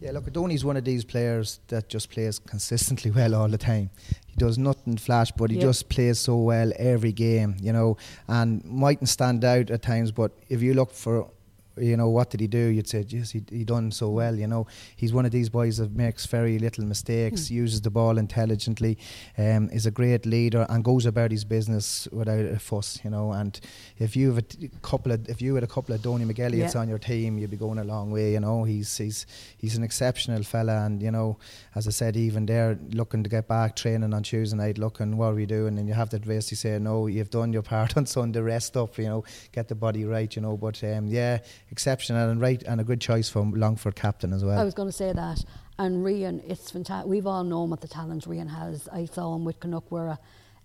Yeah, 0.00 0.10
look, 0.10 0.30
Donny's 0.32 0.64
one 0.64 0.76
of 0.76 0.84
these 0.84 1.04
players 1.04 1.60
that 1.68 1.88
just 1.88 2.10
plays 2.10 2.38
consistently 2.38 3.10
well 3.16 3.34
all 3.34 3.48
the 3.48 3.56
time. 3.58 3.90
He 4.26 4.34
does 4.36 4.58
nothing 4.58 4.96
flash, 4.96 5.30
but 5.32 5.50
he 5.50 5.56
Yeah. 5.56 5.62
just 5.62 5.88
plays 5.88 6.18
so 6.18 6.36
well 6.36 6.72
every 6.78 7.12
game, 7.12 7.56
you 7.60 7.72
know, 7.72 7.96
and 8.28 8.62
mightn't 8.64 9.08
stand 9.08 9.44
out 9.44 9.70
at 9.70 9.82
times. 9.82 10.10
But 10.10 10.32
if 10.48 10.60
you 10.62 10.74
look 10.74 10.92
for, 10.92 11.30
you 11.76 11.96
know, 11.96 12.08
what 12.08 12.30
did 12.30 12.40
he 12.40 12.46
do? 12.46 12.58
You'd 12.68 12.88
say, 12.88 13.04
yes, 13.08 13.30
he 13.32 13.42
he 13.50 13.64
done 13.64 13.90
so 13.90 14.08
well. 14.10 14.34
You 14.36 14.46
know, 14.46 14.66
he's 14.96 15.12
one 15.12 15.26
of 15.26 15.32
these 15.32 15.48
boys 15.48 15.78
that 15.78 15.92
makes 15.92 16.26
very 16.26 16.58
little 16.58 16.84
mistakes, 16.84 17.50
uses 17.50 17.80
the 17.80 17.90
ball 17.90 18.18
intelligently, 18.18 18.98
um, 19.38 19.68
is 19.70 19.86
a 19.86 19.90
great 19.90 20.26
leader, 20.26 20.66
and 20.68 20.84
goes 20.84 21.06
about 21.06 21.30
his 21.30 21.44
business 21.44 22.06
without 22.12 22.44
a 22.44 22.58
fuss. 22.58 23.00
You 23.04 23.10
know, 23.10 23.32
and 23.32 23.58
if 23.98 24.16
you 24.16 24.28
have 24.28 24.38
a 24.38 24.42
t- 24.42 24.70
couple 24.82 25.12
of, 25.12 25.28
if 25.28 25.42
you 25.42 25.54
had 25.54 25.64
a 25.64 25.68
couple 25.68 25.94
of 25.94 26.02
Donny 26.02 26.24
McElligotts 26.24 26.74
Yeah. 26.74 26.80
on 26.80 26.88
your 26.88 26.98
team, 26.98 27.38
you'd 27.38 27.50
be 27.50 27.56
going 27.56 27.78
a 27.78 27.84
long 27.84 28.10
way. 28.10 28.32
You 28.32 28.40
know, 28.40 28.64
he's 28.64 28.96
he's 28.96 29.26
he's 29.58 29.76
an 29.76 29.82
exceptional 29.84 30.42
fella, 30.42 30.84
and 30.86 31.02
you 31.02 31.10
know, 31.10 31.38
as 31.74 31.86
I 31.88 31.90
said, 31.90 32.16
even 32.16 32.46
there 32.46 32.78
looking 32.92 33.22
to 33.24 33.30
get 33.30 33.48
back 33.48 33.76
training 33.76 34.14
on 34.14 34.22
Tuesday 34.22 34.56
night, 34.56 34.78
looking 34.78 35.16
what 35.16 35.26
are 35.32 35.34
we 35.34 35.46
doing, 35.46 35.78
and 35.78 35.88
you 35.88 35.94
have 35.94 36.10
to 36.10 36.18
basically 36.20 36.56
say, 36.56 36.78
no, 36.78 37.06
you've 37.06 37.30
done 37.30 37.52
your 37.52 37.62
part 37.62 37.96
on 37.96 38.06
Sunday, 38.06 38.40
rest 38.40 38.76
up, 38.76 38.96
you 38.98 39.04
know, 39.06 39.24
get 39.52 39.68
the 39.68 39.74
body 39.74 40.04
right, 40.04 40.34
you 40.36 40.42
know. 40.42 40.56
But 40.56 40.82
um, 40.84 41.06
yeah, 41.08 41.38
exceptional 41.70 42.28
and 42.30 42.40
right, 42.40 42.62
and 42.62 42.80
a 42.80 42.84
good 42.84 43.00
choice 43.00 43.28
for 43.28 43.42
Longford 43.42 43.96
captain 43.96 44.32
as 44.32 44.44
well. 44.44 44.58
I 44.58 44.64
was 44.64 44.74
going 44.74 44.88
to 44.88 44.92
say 44.92 45.12
that. 45.12 45.44
And 45.78 46.04
Rian, 46.04 46.42
it's 46.48 46.70
fantastic. 46.70 47.08
We've 47.08 47.26
all 47.26 47.44
known 47.44 47.70
what 47.70 47.80
the 47.80 47.88
talent 47.88 48.26
Rian 48.26 48.48
has. 48.48 48.88
I 48.92 49.06
saw 49.06 49.34
him 49.34 49.44
with 49.44 49.58
Canuckwara 49.60 50.18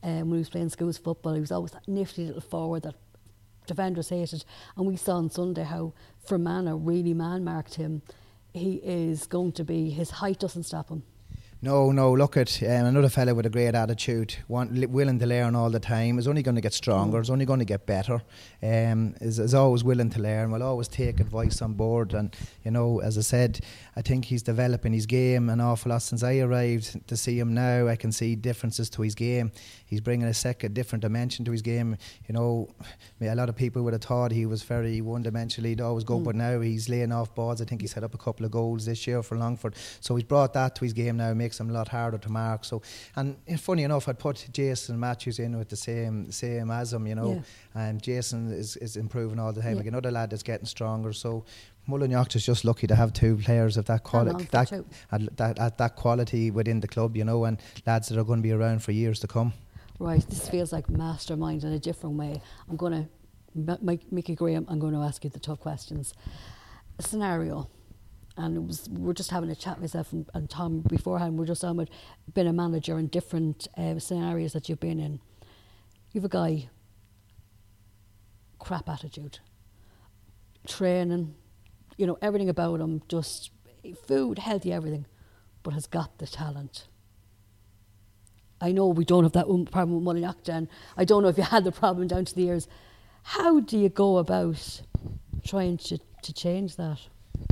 um, 0.03 0.29
when 0.29 0.31
he 0.31 0.37
was 0.37 0.49
playing 0.49 0.69
schools 0.69 0.97
football. 0.97 1.33
He 1.33 1.41
was 1.41 1.51
always 1.51 1.71
that 1.71 1.87
nifty 1.87 2.25
little 2.25 2.41
forward 2.41 2.83
that 2.83 2.95
defenders 3.65 4.09
hated. 4.09 4.43
And 4.77 4.85
we 4.85 4.97
saw 4.97 5.15
on 5.15 5.29
Sunday 5.29 5.63
how 5.63 5.93
Fermanagh 6.25 6.75
really 6.75 7.13
man 7.13 7.43
marked 7.43 7.75
him. 7.75 8.01
He 8.53 8.75
is 8.75 9.25
going 9.27 9.53
to 9.53 9.63
be, 9.63 9.89
his 9.89 10.09
height 10.11 10.39
doesn't 10.39 10.63
stop 10.63 10.89
him. 10.89 11.03
No, 11.61 11.91
no. 11.91 12.13
Look 12.13 12.37
at 12.37 12.63
um, 12.63 12.85
another 12.85 13.09
fella 13.09 13.35
with 13.35 13.45
a 13.45 13.49
great 13.49 13.75
attitude, 13.75 14.37
want, 14.47 14.73
li- 14.73 14.85
willing 14.85 15.19
to 15.19 15.25
learn 15.25 15.55
all 15.55 15.69
the 15.69 15.79
time. 15.79 16.17
Is 16.17 16.25
only 16.25 16.41
going 16.41 16.55
to 16.55 16.61
get 16.61 16.73
stronger. 16.73 17.19
Is 17.19 17.29
only 17.29 17.43
going 17.43 17.59
to 17.59 17.65
get 17.65 17.85
better. 17.85 18.21
Um, 18.63 19.13
is, 19.19 19.39
is 19.39 19.53
always 19.53 19.83
willing 19.83 20.09
to 20.11 20.21
learn. 20.21 20.51
Will 20.51 20.63
always 20.63 20.87
take 20.87 21.19
advice 21.19 21.61
on 21.61 21.73
board. 21.73 22.13
And 22.13 22.33
you 22.63 22.71
know, 22.71 23.01
as 23.01 23.17
I 23.17 23.21
said, 23.21 23.59
I 23.97 24.01
think 24.01 24.23
he's 24.23 24.41
developing 24.41 24.93
his 24.93 25.05
game 25.05 25.49
an 25.49 25.59
awful 25.59 25.89
lot 25.89 26.01
since 26.01 26.23
I 26.23 26.37
arrived. 26.39 27.05
To 27.09 27.17
see 27.17 27.37
him 27.37 27.53
now, 27.53 27.89
I 27.89 27.97
can 27.97 28.13
see 28.13 28.37
differences 28.37 28.89
to 28.91 29.01
his 29.01 29.13
game. 29.13 29.51
He's 29.85 29.99
bringing 29.99 30.27
a 30.27 30.33
second, 30.33 30.73
different 30.73 31.01
dimension 31.01 31.43
to 31.43 31.51
his 31.51 31.61
game. 31.61 31.97
You 32.29 32.35
know, 32.35 32.69
a 33.19 33.35
lot 33.35 33.49
of 33.49 33.57
people 33.57 33.83
would 33.83 33.93
have 33.93 34.01
thought 34.01 34.31
he 34.31 34.45
was 34.45 34.63
very 34.63 35.01
one-dimensional. 35.01 35.67
He'd 35.67 35.81
always 35.81 36.05
go, 36.05 36.19
but 36.19 36.35
now 36.35 36.61
he's 36.61 36.87
laying 36.87 37.11
off 37.11 37.35
balls. 37.35 37.61
I 37.61 37.65
think 37.65 37.81
he's 37.81 37.91
had 37.91 38.05
up 38.05 38.13
a 38.13 38.17
couple 38.17 38.45
of 38.45 38.51
goals 38.51 38.85
this 38.85 39.05
year 39.05 39.21
for 39.23 39.37
Longford. 39.37 39.75
So 39.99 40.15
he's 40.15 40.23
brought 40.23 40.53
that 40.53 40.75
to 40.75 40.85
his 40.85 40.93
game 40.93 41.17
now. 41.17 41.33
Makes 41.49 41.59
him 41.59 41.69
a 41.71 41.73
lot 41.73 41.87
harder 41.87 42.19
to 42.19 42.29
mark. 42.29 42.63
So, 42.63 42.83
and 43.15 43.35
funny 43.59 43.83
enough, 43.83 44.07
I'd 44.07 44.19
put 44.19 44.47
Jason 44.53 44.99
Matthews 44.99 45.39
in 45.39 45.57
with 45.57 45.69
the 45.69 45.75
same 45.75 46.31
same 46.31 46.69
as 46.69 46.93
him. 46.93 47.07
You 47.07 47.15
know, 47.15 47.43
and 47.73 47.99
Jason 48.03 48.51
is, 48.53 48.77
is 48.77 48.95
improving 48.95 49.39
all 49.39 49.51
the 49.51 49.61
time. 49.61 49.71
Yeah. 49.71 49.77
Like 49.77 49.87
another 49.87 50.11
lad 50.11 50.29
that's 50.29 50.43
getting 50.43 50.67
stronger. 50.67 51.11
So. 51.13 51.45
Mullinalaghta 51.87 52.35
is 52.35 52.45
just 52.45 52.65
lucky 52.65 52.85
to 52.85 52.93
have 52.93 53.13
two 53.13 53.35
players 53.37 53.75
of 53.75 53.85
that 53.85 54.03
quality, 54.03 54.47
that, 54.51 54.71
at, 55.11 55.37
that, 55.37 55.57
at 55.57 55.77
that 55.79 55.95
quality 55.95 56.51
within 56.51 56.81
the 56.81 56.87
club, 56.87 57.17
you 57.17 57.23
know, 57.23 57.45
and 57.45 57.59
lads 57.87 58.09
that 58.09 58.19
are 58.19 58.23
going 58.23 58.37
to 58.37 58.43
be 58.43 58.51
around 58.51 58.83
for 58.83 58.91
years 58.91 59.19
to 59.21 59.27
come. 59.27 59.53
Right, 59.97 60.23
this 60.29 60.47
feels 60.47 60.71
like 60.71 60.87
mastermind 60.87 61.63
in 61.63 61.73
a 61.73 61.79
different 61.79 62.15
way. 62.15 62.43
I'm 62.69 62.75
going 62.75 63.09
to, 63.55 63.99
Mickey 64.11 64.35
Graham, 64.35 64.67
I'm 64.69 64.77
going 64.77 64.93
to 64.93 64.99
ask 64.99 65.23
you 65.23 65.31
the 65.31 65.39
tough 65.39 65.61
questions. 65.61 66.13
A 66.99 67.01
scenario, 67.01 67.67
and 68.39 68.55
it 68.55 68.63
was, 68.63 68.87
we're 68.89 69.13
just 69.13 69.31
having 69.31 69.49
a 69.49 69.55
chat 69.55 69.81
myself 69.81 70.13
and, 70.13 70.25
and 70.33 70.49
Tom 70.49 70.79
beforehand. 70.87 71.37
We're 71.37 71.45
just 71.45 71.63
on 71.63 71.75
with 71.75 71.89
being 72.33 72.47
a 72.47 72.53
manager 72.53 72.97
in 72.97 73.07
different 73.07 73.67
uh, 73.77 73.99
scenarios 73.99 74.53
that 74.53 74.69
you've 74.69 74.79
been 74.79 74.99
in. 74.99 75.19
You've 76.13 76.25
a 76.25 76.29
guy, 76.29 76.69
crap 78.57 78.87
attitude, 78.87 79.39
training, 80.67 81.35
you 81.97 82.07
know, 82.07 82.17
everything 82.21 82.49
about 82.49 82.79
him, 82.79 83.01
just 83.09 83.51
food, 84.07 84.39
healthy, 84.39 84.71
everything, 84.71 85.05
but 85.61 85.73
has 85.73 85.85
got 85.85 86.17
the 86.17 86.25
talent. 86.25 86.87
I 88.61 88.71
know 88.71 88.87
we 88.87 89.05
don't 89.05 89.23
have 89.23 89.33
that 89.33 89.47
problem 89.71 90.03
with 90.03 90.15
Mullinalaghta, 90.15 90.49
and 90.49 90.67
I 90.95 91.03
don't 91.03 91.23
know 91.23 91.29
if 91.29 91.37
you 91.37 91.43
had 91.43 91.65
the 91.65 91.71
problem 91.73 92.07
down 92.07 92.25
to 92.25 92.35
the 92.35 92.43
years. 92.43 92.67
How 93.23 93.59
do 93.59 93.77
you 93.77 93.89
go 93.89 94.17
about 94.17 94.81
trying 95.45 95.77
to, 95.77 95.99
to 96.23 96.33
change 96.33 96.77
that? 96.77 96.99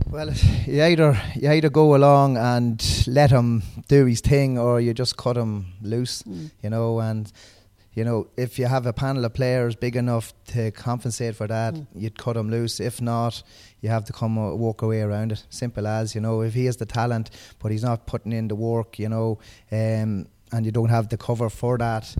Well, 0.09 0.31
you 0.65 0.81
either 0.83 1.19
you 1.35 1.49
either 1.51 1.69
go 1.69 1.95
along 1.95 2.37
and 2.37 2.81
let 3.07 3.29
him 3.31 3.63
do 3.87 4.05
his 4.05 4.21
thing, 4.21 4.57
or 4.57 4.79
you 4.79 4.93
just 4.93 5.17
cut 5.17 5.35
him 5.37 5.65
loose, 5.81 6.23
Mm. 6.23 6.51
you 6.63 6.69
know. 6.69 6.99
And 6.99 7.31
you 7.93 8.03
know, 8.05 8.27
if 8.37 8.59
you 8.59 8.67
have 8.67 8.85
a 8.85 8.93
panel 8.93 9.25
of 9.25 9.33
players 9.33 9.75
big 9.75 9.95
enough 9.95 10.31
to 10.53 10.71
compensate 10.71 11.35
for 11.35 11.47
that, 11.47 11.73
Mm. 11.73 11.87
you'd 11.95 12.17
cut 12.17 12.37
him 12.37 12.49
loose. 12.49 12.79
If 12.79 13.01
not, 13.01 13.43
you 13.81 13.89
have 13.89 14.03
to 14.05 14.13
come 14.13 14.37
uh, 14.37 14.53
walk 14.55 14.81
away 14.81 15.01
around 15.01 15.31
it. 15.31 15.43
Simple 15.49 15.87
as 15.87 16.15
you 16.15 16.21
know. 16.21 16.41
If 16.41 16.53
he 16.53 16.65
has 16.65 16.77
the 16.77 16.85
talent, 16.85 17.29
but 17.59 17.71
he's 17.71 17.83
not 17.83 18.05
putting 18.05 18.31
in 18.33 18.47
the 18.47 18.55
work, 18.55 18.99
you 18.99 19.09
know, 19.09 19.39
um, 19.71 20.27
and 20.53 20.65
you 20.65 20.71
don't 20.71 20.89
have 20.89 21.07
the 21.09 21.17
cover 21.17 21.49
for 21.49 21.77
that, 21.77 22.15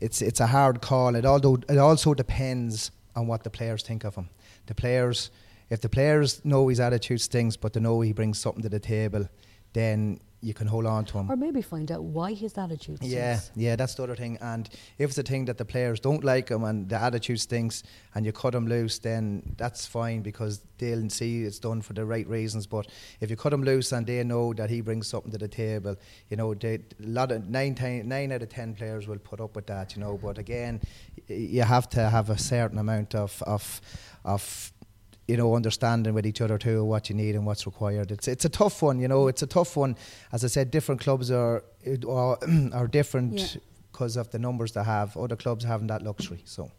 it's 0.00 0.22
it's 0.22 0.40
a 0.40 0.46
hard 0.46 0.80
call. 0.80 1.14
It 1.16 1.26
although 1.26 1.58
it 1.68 1.78
also 1.78 2.14
depends 2.14 2.90
on 3.14 3.26
what 3.26 3.42
the 3.42 3.50
players 3.50 3.82
think 3.82 4.04
of 4.04 4.14
him. 4.14 4.28
The 4.66 4.74
players, 4.74 5.30
if 5.70 5.80
the 5.80 5.88
players 5.88 6.44
know 6.44 6.68
his 6.68 6.80
attitude 6.80 7.20
stinks, 7.20 7.56
but 7.56 7.72
they 7.72 7.80
know 7.80 8.00
he 8.00 8.12
brings 8.12 8.38
something 8.38 8.62
to 8.62 8.68
the 8.68 8.80
table, 8.80 9.28
then 9.72 10.20
you 10.42 10.54
can 10.54 10.66
hold 10.68 10.86
on 10.86 11.04
to 11.04 11.18
him. 11.18 11.30
Or 11.30 11.34
maybe 11.34 11.60
find 11.60 11.90
out 11.90 12.04
why 12.04 12.32
his 12.32 12.56
attitude 12.56 12.98
Yeah, 13.02 13.36
stinks. 13.38 13.56
yeah, 13.56 13.74
that's 13.74 13.94
the 13.94 14.04
other 14.04 14.14
thing. 14.14 14.38
And 14.40 14.68
if 14.98 15.08
it's 15.10 15.18
a 15.18 15.22
thing 15.22 15.46
that 15.46 15.58
the 15.58 15.64
players 15.64 15.98
don't 15.98 16.22
like 16.22 16.50
him 16.50 16.62
and 16.62 16.88
the 16.88 16.96
attitude 17.02 17.40
stinks 17.40 17.82
and 18.14 18.24
you 18.24 18.32
cut 18.32 18.54
him 18.54 18.68
loose, 18.68 18.98
then 18.98 19.54
that's 19.56 19.86
fine 19.86 20.20
because 20.22 20.60
they'll 20.78 21.08
see 21.10 21.42
it's 21.44 21.58
done 21.58 21.82
for 21.82 21.94
the 21.94 22.04
right 22.04 22.28
reasons. 22.28 22.66
But 22.66 22.86
if 23.20 23.28
you 23.30 23.36
cut 23.36 23.52
him 23.52 23.64
loose 23.64 23.90
and 23.92 24.06
they 24.06 24.22
know 24.24 24.52
that 24.52 24.70
he 24.70 24.82
brings 24.82 25.08
something 25.08 25.32
to 25.32 25.38
the 25.38 25.48
table, 25.48 25.96
you 26.28 26.36
know, 26.36 26.54
they, 26.54 26.74
a 26.74 26.80
lot 27.00 27.32
of 27.32 27.48
nine, 27.48 27.74
ten, 27.74 28.06
nine 28.06 28.30
out 28.30 28.42
of 28.42 28.50
ten 28.50 28.74
players 28.74 29.08
will 29.08 29.18
put 29.18 29.40
up 29.40 29.56
with 29.56 29.66
that, 29.66 29.96
you 29.96 30.00
know. 30.02 30.16
But 30.16 30.38
again, 30.38 30.80
you 31.28 31.62
have 31.62 31.88
to 31.90 32.08
have 32.08 32.30
a 32.30 32.38
certain 32.38 32.78
amount 32.78 33.14
of 33.14 33.42
of 33.46 33.80
of 34.24 34.72
you 35.28 35.36
know, 35.36 35.54
understanding 35.56 36.14
with 36.14 36.24
each 36.26 36.40
other 36.40 36.56
too 36.58 36.84
what 36.84 37.08
you 37.08 37.14
need 37.16 37.34
and 37.34 37.44
what's 37.46 37.66
required. 37.66 38.10
It's 38.12 38.28
it's 38.28 38.44
a 38.44 38.48
tough 38.48 38.82
one, 38.82 39.00
you 39.00 39.08
know. 39.08 39.28
It's 39.28 39.42
a 39.42 39.46
tough 39.46 39.76
one. 39.76 39.96
As 40.32 40.44
I 40.44 40.48
said, 40.48 40.70
different 40.70 41.00
clubs 41.00 41.30
are 41.30 41.64
are, 42.08 42.38
are 42.72 42.86
different 42.86 43.58
because 43.92 44.16
of 44.16 44.30
the 44.30 44.38
numbers 44.38 44.72
they 44.72 44.84
have. 44.84 45.16
Other 45.16 45.36
clubs 45.36 45.64
haven't 45.64 45.88
that 45.88 46.02
luxury, 46.02 46.42
so 46.44 46.70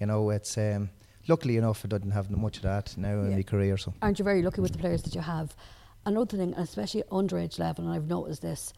you 0.00 0.06
know 0.06 0.30
it's. 0.30 0.56
Um, 0.58 0.90
luckily 1.28 1.56
enough, 1.56 1.84
I 1.84 1.88
didn't 1.88 2.12
have 2.12 2.30
much 2.30 2.58
of 2.58 2.62
that 2.62 2.96
now 2.96 3.20
in 3.22 3.30
Yeah. 3.30 3.36
my 3.36 3.42
career. 3.42 3.76
So 3.76 3.92
Aren't 4.00 4.18
you 4.20 4.24
very 4.24 4.42
lucky 4.42 4.60
with 4.60 4.72
the 4.72 4.78
players 4.78 5.02
that 5.02 5.14
you 5.14 5.22
have? 5.22 5.56
Another 6.04 6.36
thing, 6.36 6.54
especially 6.54 7.02
underage 7.10 7.58
level, 7.58 7.84
and 7.84 7.92
I've 7.92 8.06
noticed 8.06 8.42
this, 8.42 8.72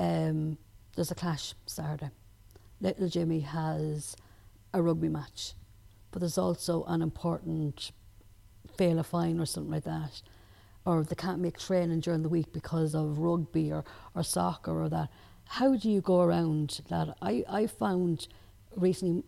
um, 0.00 0.58
there's 0.96 1.12
a 1.12 1.14
clash 1.14 1.54
Saturday. 1.66 2.10
little 2.80 3.08
Jimmy 3.08 3.40
has 3.40 4.16
a 4.74 4.82
rugby 4.82 5.08
match, 5.08 5.54
but 6.10 6.18
there's 6.20 6.38
also 6.38 6.82
an 6.88 7.02
important 7.02 7.92
fail 8.76 8.98
a 8.98 9.04
fine 9.04 9.40
or 9.40 9.46
something 9.46 9.72
like 9.72 9.84
that, 9.84 10.22
or 10.84 11.04
they 11.04 11.14
can't 11.14 11.40
make 11.40 11.58
training 11.58 12.00
during 12.00 12.22
the 12.22 12.28
week 12.28 12.52
because 12.52 12.94
of 12.94 13.18
rugby 13.18 13.72
or, 13.72 13.84
or 14.14 14.22
soccer 14.22 14.82
or 14.82 14.88
that. 14.88 15.08
How 15.46 15.76
do 15.76 15.90
you 15.90 16.00
go 16.00 16.22
around 16.22 16.80
that? 16.88 17.16
I, 17.20 17.44
I 17.48 17.66
found 17.66 18.28
recently 18.76 19.24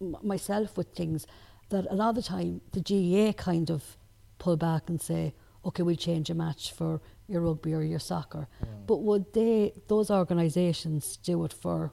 m- 0.00 0.16
myself 0.22 0.76
with 0.76 0.88
things 0.94 1.26
that 1.70 1.86
a 1.90 1.94
lot 1.94 2.10
of 2.10 2.14
the 2.16 2.22
time 2.22 2.60
the 2.72 2.80
GAA 2.80 3.32
kind 3.32 3.70
of 3.70 3.96
pull 4.38 4.56
back 4.56 4.88
and 4.88 5.00
say, 5.00 5.34
okay, 5.64 5.82
we'll 5.82 5.96
change 5.96 6.30
a 6.30 6.34
match 6.34 6.72
for 6.72 7.00
your 7.26 7.40
rugby 7.42 7.74
or 7.74 7.82
your 7.82 7.98
soccer. 7.98 8.46
Mm. 8.62 8.86
But 8.86 8.98
would 8.98 9.32
they, 9.32 9.72
those 9.88 10.10
organisations, 10.10 11.16
do 11.16 11.44
it 11.44 11.52
for 11.52 11.92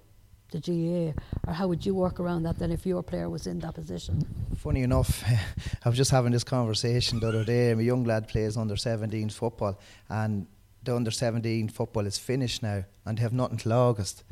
the 0.53 0.59
GAA, 0.59 1.21
or 1.47 1.53
how 1.53 1.67
would 1.67 1.85
you 1.85 1.93
work 1.93 2.19
around 2.19 2.43
that 2.43 2.59
then 2.59 2.71
if 2.71 2.85
your 2.85 3.03
player 3.03 3.29
was 3.29 3.47
in 3.47 3.59
that 3.59 3.73
position? 3.73 4.25
Funny 4.57 4.83
enough, 4.83 5.23
I 5.85 5.89
was 5.89 5.97
just 5.97 6.11
having 6.11 6.31
this 6.31 6.43
conversation 6.43 7.19
the 7.19 7.27
other 7.27 7.43
day. 7.43 7.73
My 7.73 7.81
young 7.81 8.03
lad 8.03 8.27
plays 8.27 8.55
under 8.55 8.75
17 8.75 9.29
football, 9.29 9.79
and 10.09 10.47
the 10.83 10.95
under 10.95 11.11
17 11.11 11.69
football 11.69 12.05
is 12.05 12.17
finished 12.17 12.63
now, 12.63 12.83
and 13.05 13.17
they 13.17 13.21
have 13.21 13.33
nothing 13.33 13.57
till 13.57 13.73
August. 13.73 14.23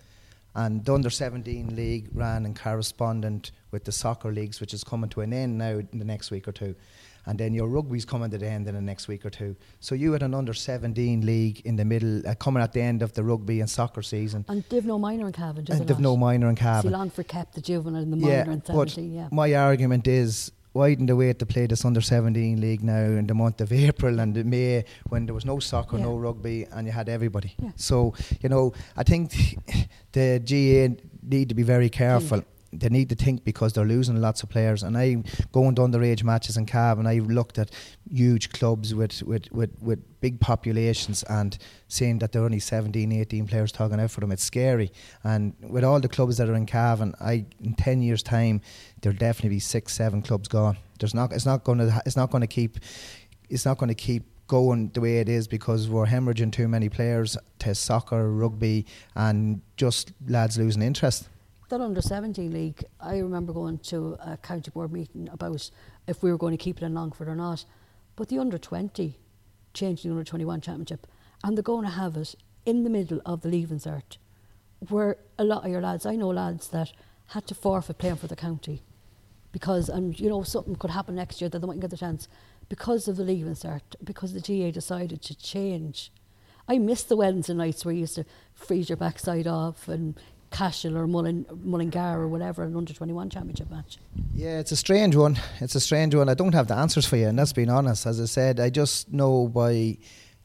And 0.53 0.83
the 0.83 0.93
under 0.93 1.09
17 1.09 1.75
league 1.75 2.09
ran 2.13 2.45
in 2.45 2.53
correspondent 2.53 3.51
with 3.71 3.85
the 3.85 3.91
soccer 3.91 4.31
leagues, 4.31 4.59
which 4.59 4.73
is 4.73 4.83
coming 4.83 5.09
to 5.11 5.21
an 5.21 5.33
end 5.33 5.57
now 5.57 5.79
in 5.79 5.97
the 5.97 6.05
next 6.05 6.29
week 6.29 6.47
or 6.47 6.51
two. 6.51 6.75
And 7.25 7.39
then 7.39 7.53
your 7.53 7.67
rugby's 7.67 8.05
coming 8.05 8.31
to 8.31 8.37
the 8.37 8.47
end 8.47 8.67
in 8.67 8.75
the 8.75 8.81
next 8.81 9.07
week 9.07 9.25
or 9.25 9.29
two. 9.29 9.55
So 9.79 9.95
you 9.95 10.11
had 10.13 10.23
an 10.23 10.33
under 10.33 10.53
17 10.53 11.25
league 11.25 11.61
in 11.65 11.75
the 11.75 11.85
middle, 11.85 12.27
uh, 12.27 12.35
coming 12.35 12.63
at 12.63 12.73
the 12.73 12.81
end 12.81 13.01
of 13.01 13.13
the 13.13 13.23
rugby 13.23 13.59
and 13.59 13.69
soccer 13.69 14.01
season. 14.01 14.45
And 14.47 14.63
they've 14.69 14.85
no 14.85 14.97
minor 14.97 15.27
in 15.27 15.33
Cavan, 15.33 15.65
And 15.69 15.87
they've 15.87 15.99
no 15.99 16.17
minor 16.17 16.49
in 16.49 16.55
Cavan. 16.55 16.91
So 16.91 17.09
for 17.09 17.23
kept 17.23 17.55
the 17.55 17.61
juvenile 17.61 18.01
and 18.01 18.11
the 18.11 18.17
minor 18.17 18.33
yeah, 18.33 18.51
in 18.51 18.65
17, 18.65 19.13
yeah. 19.13 19.27
My 19.31 19.53
argument 19.53 20.07
is 20.07 20.51
why 20.73 20.89
didn't 20.89 21.07
they 21.07 21.13
wait 21.13 21.37
to 21.39 21.45
play 21.45 21.65
this 21.65 21.83
under 21.83 21.99
17 21.99 22.61
league 22.61 22.81
now 22.83 23.03
in 23.03 23.27
the 23.27 23.33
month 23.33 23.59
of 23.61 23.71
April 23.89 24.19
and 24.19 24.45
May 24.45 24.85
when 25.09 25.25
there 25.25 25.35
was 25.35 25.45
no 25.45 25.59
soccer, 25.59 25.97
yeah. 25.97 26.05
no 26.05 26.15
rugby, 26.15 26.65
and 26.71 26.87
you 26.87 26.93
had 26.93 27.09
everybody? 27.09 27.53
Yeah. 27.61 27.71
So, 27.75 28.13
you 28.41 28.49
know, 28.49 28.73
I 28.95 29.03
think 29.03 29.33
the 30.13 30.39
GA 30.43 30.95
need 31.23 31.49
to 31.49 31.55
be 31.55 31.63
very 31.63 31.89
careful 31.89 32.43
they 32.73 32.89
need 32.89 33.09
to 33.09 33.15
think 33.15 33.43
because 33.43 33.73
they're 33.73 33.85
losing 33.85 34.21
lots 34.21 34.43
of 34.43 34.49
players. 34.49 34.83
And 34.83 34.97
I 34.97 35.23
going 35.51 35.75
to 35.75 35.81
underage 35.81 36.23
matches 36.23 36.57
in 36.57 36.65
Cav 36.65 36.99
and 36.99 37.07
I 37.07 37.19
looked 37.19 37.57
at 37.57 37.71
huge 38.09 38.51
clubs 38.51 38.95
with, 38.95 39.21
with, 39.23 39.51
with, 39.51 39.71
with 39.81 40.21
big 40.21 40.39
populations 40.39 41.23
and 41.23 41.57
seeing 41.87 42.19
that 42.19 42.31
there 42.31 42.41
are 42.41 42.45
only 42.45 42.59
17, 42.59 43.11
18 43.11 43.47
players 43.47 43.71
talking 43.71 43.99
out 43.99 44.11
for 44.11 44.21
them. 44.21 44.31
It's 44.31 44.43
scary. 44.43 44.91
And 45.23 45.53
with 45.61 45.83
all 45.83 45.99
the 45.99 46.07
clubs 46.07 46.37
that 46.37 46.49
are 46.49 46.55
in 46.55 46.65
Cavan, 46.65 47.13
I 47.19 47.45
in 47.59 47.73
10 47.75 48.01
years' 48.01 48.23
time, 48.23 48.61
there'll 49.01 49.17
definitely 49.17 49.49
be 49.49 49.59
six, 49.59 49.93
seven 49.93 50.21
clubs 50.21 50.47
gone. 50.47 50.77
There's 50.99 51.13
not. 51.13 51.33
It's 51.33 51.45
not 51.45 51.63
going 51.63 51.79
to. 51.79 52.01
It's 52.05 52.15
not 52.15 52.29
going 52.29 52.41
to 52.41 52.47
keep. 52.47 52.77
It's 53.49 53.65
not 53.65 53.79
going 53.79 53.89
to 53.89 53.95
keep 53.95 54.23
going 54.47 54.91
the 54.93 55.01
way 55.01 55.17
it 55.19 55.27
is 55.27 55.47
because 55.47 55.89
we're 55.89 56.05
hemorrhaging 56.05 56.51
too 56.51 56.67
many 56.67 56.89
players 56.89 57.37
to 57.59 57.73
soccer, 57.73 58.31
rugby, 58.31 58.85
and 59.15 59.61
just 59.77 60.11
lads 60.27 60.57
losing 60.57 60.83
interest 60.83 61.27
that 61.71 61.81
under 61.81 62.01
17 62.01 62.53
league, 62.53 62.83
I 62.99 63.17
remember 63.17 63.51
going 63.51 63.79
to 63.79 64.17
a 64.23 64.37
county 64.37 64.69
board 64.71 64.93
meeting 64.93 65.27
about 65.31 65.71
if 66.05 66.21
we 66.21 66.31
were 66.31 66.37
going 66.37 66.55
to 66.55 66.63
keep 66.63 66.77
it 66.77 66.85
in 66.85 66.93
Longford 66.93 67.27
or 67.27 67.35
not. 67.35 67.65
But 68.15 68.29
the 68.29 68.37
under 68.37 68.57
20 68.57 69.17
changed 69.73 70.05
the 70.05 70.11
under 70.11 70.23
21 70.23 70.61
championship, 70.61 71.07
and 71.43 71.57
they're 71.57 71.63
going 71.63 71.85
to 71.85 71.91
have 71.91 72.15
it 72.17 72.35
in 72.65 72.83
the 72.83 72.89
middle 72.89 73.21
of 73.25 73.41
the 73.41 73.49
leaving 73.49 73.79
cert, 73.79 74.17
where 74.89 75.17
a 75.39 75.43
lot 75.43 75.65
of 75.65 75.71
your 75.71 75.81
lads, 75.81 76.05
I 76.05 76.15
know 76.15 76.29
lads 76.29 76.67
that 76.69 76.91
had 77.27 77.47
to 77.47 77.55
forfeit 77.55 77.97
playing 77.97 78.17
for 78.17 78.27
the 78.27 78.35
county 78.35 78.83
because, 79.51 79.89
and 79.89 80.19
you 80.19 80.29
know, 80.29 80.43
something 80.43 80.75
could 80.75 80.91
happen 80.91 81.15
next 81.15 81.41
year 81.41 81.49
that 81.49 81.59
they 81.59 81.67
mightn't 81.67 81.81
get 81.81 81.89
the 81.89 81.97
chance 81.97 82.27
because 82.69 83.07
of 83.07 83.17
the 83.17 83.23
leaving 83.23 83.53
cert, 83.53 83.81
because 84.03 84.33
the 84.33 84.41
GA 84.41 84.71
decided 84.71 85.21
to 85.21 85.35
change. 85.35 86.11
I 86.67 86.77
miss 86.77 87.03
the 87.03 87.17
Wednesday 87.17 87.53
nights 87.53 87.83
where 87.83 87.93
you 87.93 88.01
used 88.01 88.15
to 88.15 88.25
freeze 88.53 88.89
your 88.89 88.97
backside 88.97 89.47
off 89.47 89.87
and 89.87 90.17
Cashel 90.51 90.97
or 90.97 91.07
Mullingar 91.07 92.19
or 92.19 92.27
whatever, 92.27 92.63
an 92.63 92.75
under 92.75 92.93
21 92.93 93.29
championship 93.29 93.71
match? 93.71 93.97
Yeah, 94.33 94.59
it's 94.59 94.71
a 94.71 94.75
strange 94.75 95.15
one. 95.15 95.39
It's 95.59 95.75
a 95.75 95.79
strange 95.79 96.13
one. 96.13 96.29
I 96.29 96.33
don't 96.33 96.53
have 96.53 96.67
the 96.67 96.75
answers 96.75 97.05
for 97.05 97.15
you, 97.15 97.27
and 97.27 97.39
that's 97.39 97.53
being 97.53 97.69
honest. 97.69 98.05
As 98.05 98.19
I 98.21 98.25
said, 98.25 98.59
I 98.59 98.69
just 98.69 99.11
know 99.11 99.47
by. 99.47 99.97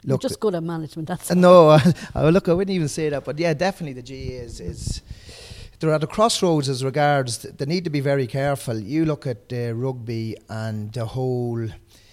Look, 0.04 0.22
You're 0.22 0.28
just 0.28 0.40
good 0.40 0.54
at 0.54 0.62
management. 0.62 1.08
That's 1.08 1.34
no. 1.34 1.70
I, 2.14 2.28
look, 2.30 2.48
I 2.48 2.52
wouldn't 2.52 2.74
even 2.74 2.88
say 2.88 3.08
that, 3.08 3.24
but 3.24 3.38
yeah, 3.38 3.52
definitely 3.54 4.00
the 4.00 4.02
GAA 4.02 4.44
is 4.44 4.60
is 4.60 5.02
they're 5.80 5.92
at 5.92 6.04
a 6.04 6.06
crossroads 6.06 6.68
as 6.68 6.84
regards. 6.84 7.38
They 7.38 7.66
need 7.66 7.84
to 7.84 7.90
be 7.90 8.00
very 8.00 8.28
careful. 8.28 8.78
You 8.78 9.04
look 9.04 9.26
at 9.26 9.52
uh, 9.52 9.74
rugby 9.74 10.36
and 10.48 10.92
the 10.92 11.06
whole 11.06 11.68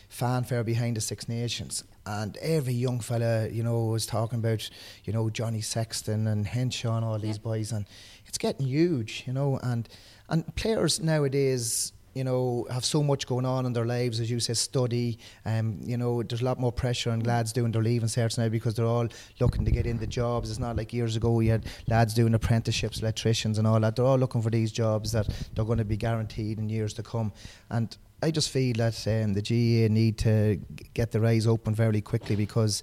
fanfare 0.10 0.64
behind 0.64 0.98
the 0.98 1.02
Six 1.02 1.30
Nations 1.30 1.84
and 2.06 2.38
every 2.38 2.74
young 2.74 3.00
fella, 3.00 3.48
you 3.48 3.64
know, 3.64 3.86
was 3.86 4.06
talking 4.06 4.40
about, 4.40 4.70
you 5.06 5.14
know, 5.14 5.30
Johnny 5.30 5.62
Sexton 5.62 6.28
and 6.28 6.46
Henshaw 6.46 6.98
and 6.98 7.06
all 7.06 7.18
these 7.20 7.38
boys, 7.38 7.72
and 7.72 7.86
it's 8.26 8.38
getting 8.38 8.68
huge, 8.68 9.24
you 9.26 9.34
know, 9.34 9.60
and 9.64 9.88
and 10.30 10.56
players 10.56 11.00
nowadays, 11.00 11.94
you 12.14 12.24
know, 12.24 12.68
have 12.70 12.86
so 12.86 13.02
much 13.02 13.26
going 13.28 13.46
on 13.46 13.66
in 13.66 13.74
their 13.74 13.86
lives, 13.86 14.20
as 14.20 14.30
you 14.30 14.40
say, 14.40 14.54
study. 14.54 15.18
Um, 15.46 15.80
you 15.84 15.98
know, 15.98 16.24
there's 16.24 16.42
a 16.42 16.46
lot 16.46 16.60
more 16.60 16.72
pressure 16.72 17.12
on 17.12 17.22
lads 17.22 17.54
doing 17.54 17.72
their 17.72 17.82
leaving 17.82 18.10
certs 18.10 18.38
now 18.38 18.50
because 18.50 18.76
they're 18.76 18.86
all 18.86 19.08
looking 19.40 19.66
to 19.66 19.72
get 19.72 19.86
into 19.86 20.08
jobs. 20.08 20.50
It's 20.50 20.60
not 20.60 20.76
like 20.76 20.94
years 20.94 21.16
ago 21.16 21.32
we 21.32 21.48
had 21.48 21.66
lads 21.88 22.14
doing 22.14 22.34
apprenticeships, 22.34 23.02
electricians, 23.02 23.58
and 23.58 23.68
all 23.68 23.80
that. 23.80 23.96
They're 23.96 24.06
all 24.06 24.18
looking 24.18 24.42
for 24.42 24.50
these 24.50 24.72
jobs 24.72 25.12
that 25.14 25.28
they're 25.56 25.66
going 25.66 25.80
to 25.80 25.86
be 25.86 25.98
guaranteed 25.98 26.60
in 26.60 26.70
years 26.70 26.94
to 26.94 27.04
come, 27.04 27.34
and 27.70 27.96
I 28.24 28.32
just 28.32 28.52
feel 28.52 28.74
that 28.78 29.06
um, 29.08 29.34
the 29.34 29.42
GAA 29.42 29.94
need 29.94 30.18
to 30.20 30.58
get 30.94 31.12
their 31.12 31.26
eyes 31.26 31.46
open 31.46 31.76
very 31.76 32.00
quickly 32.00 32.38
because 32.38 32.82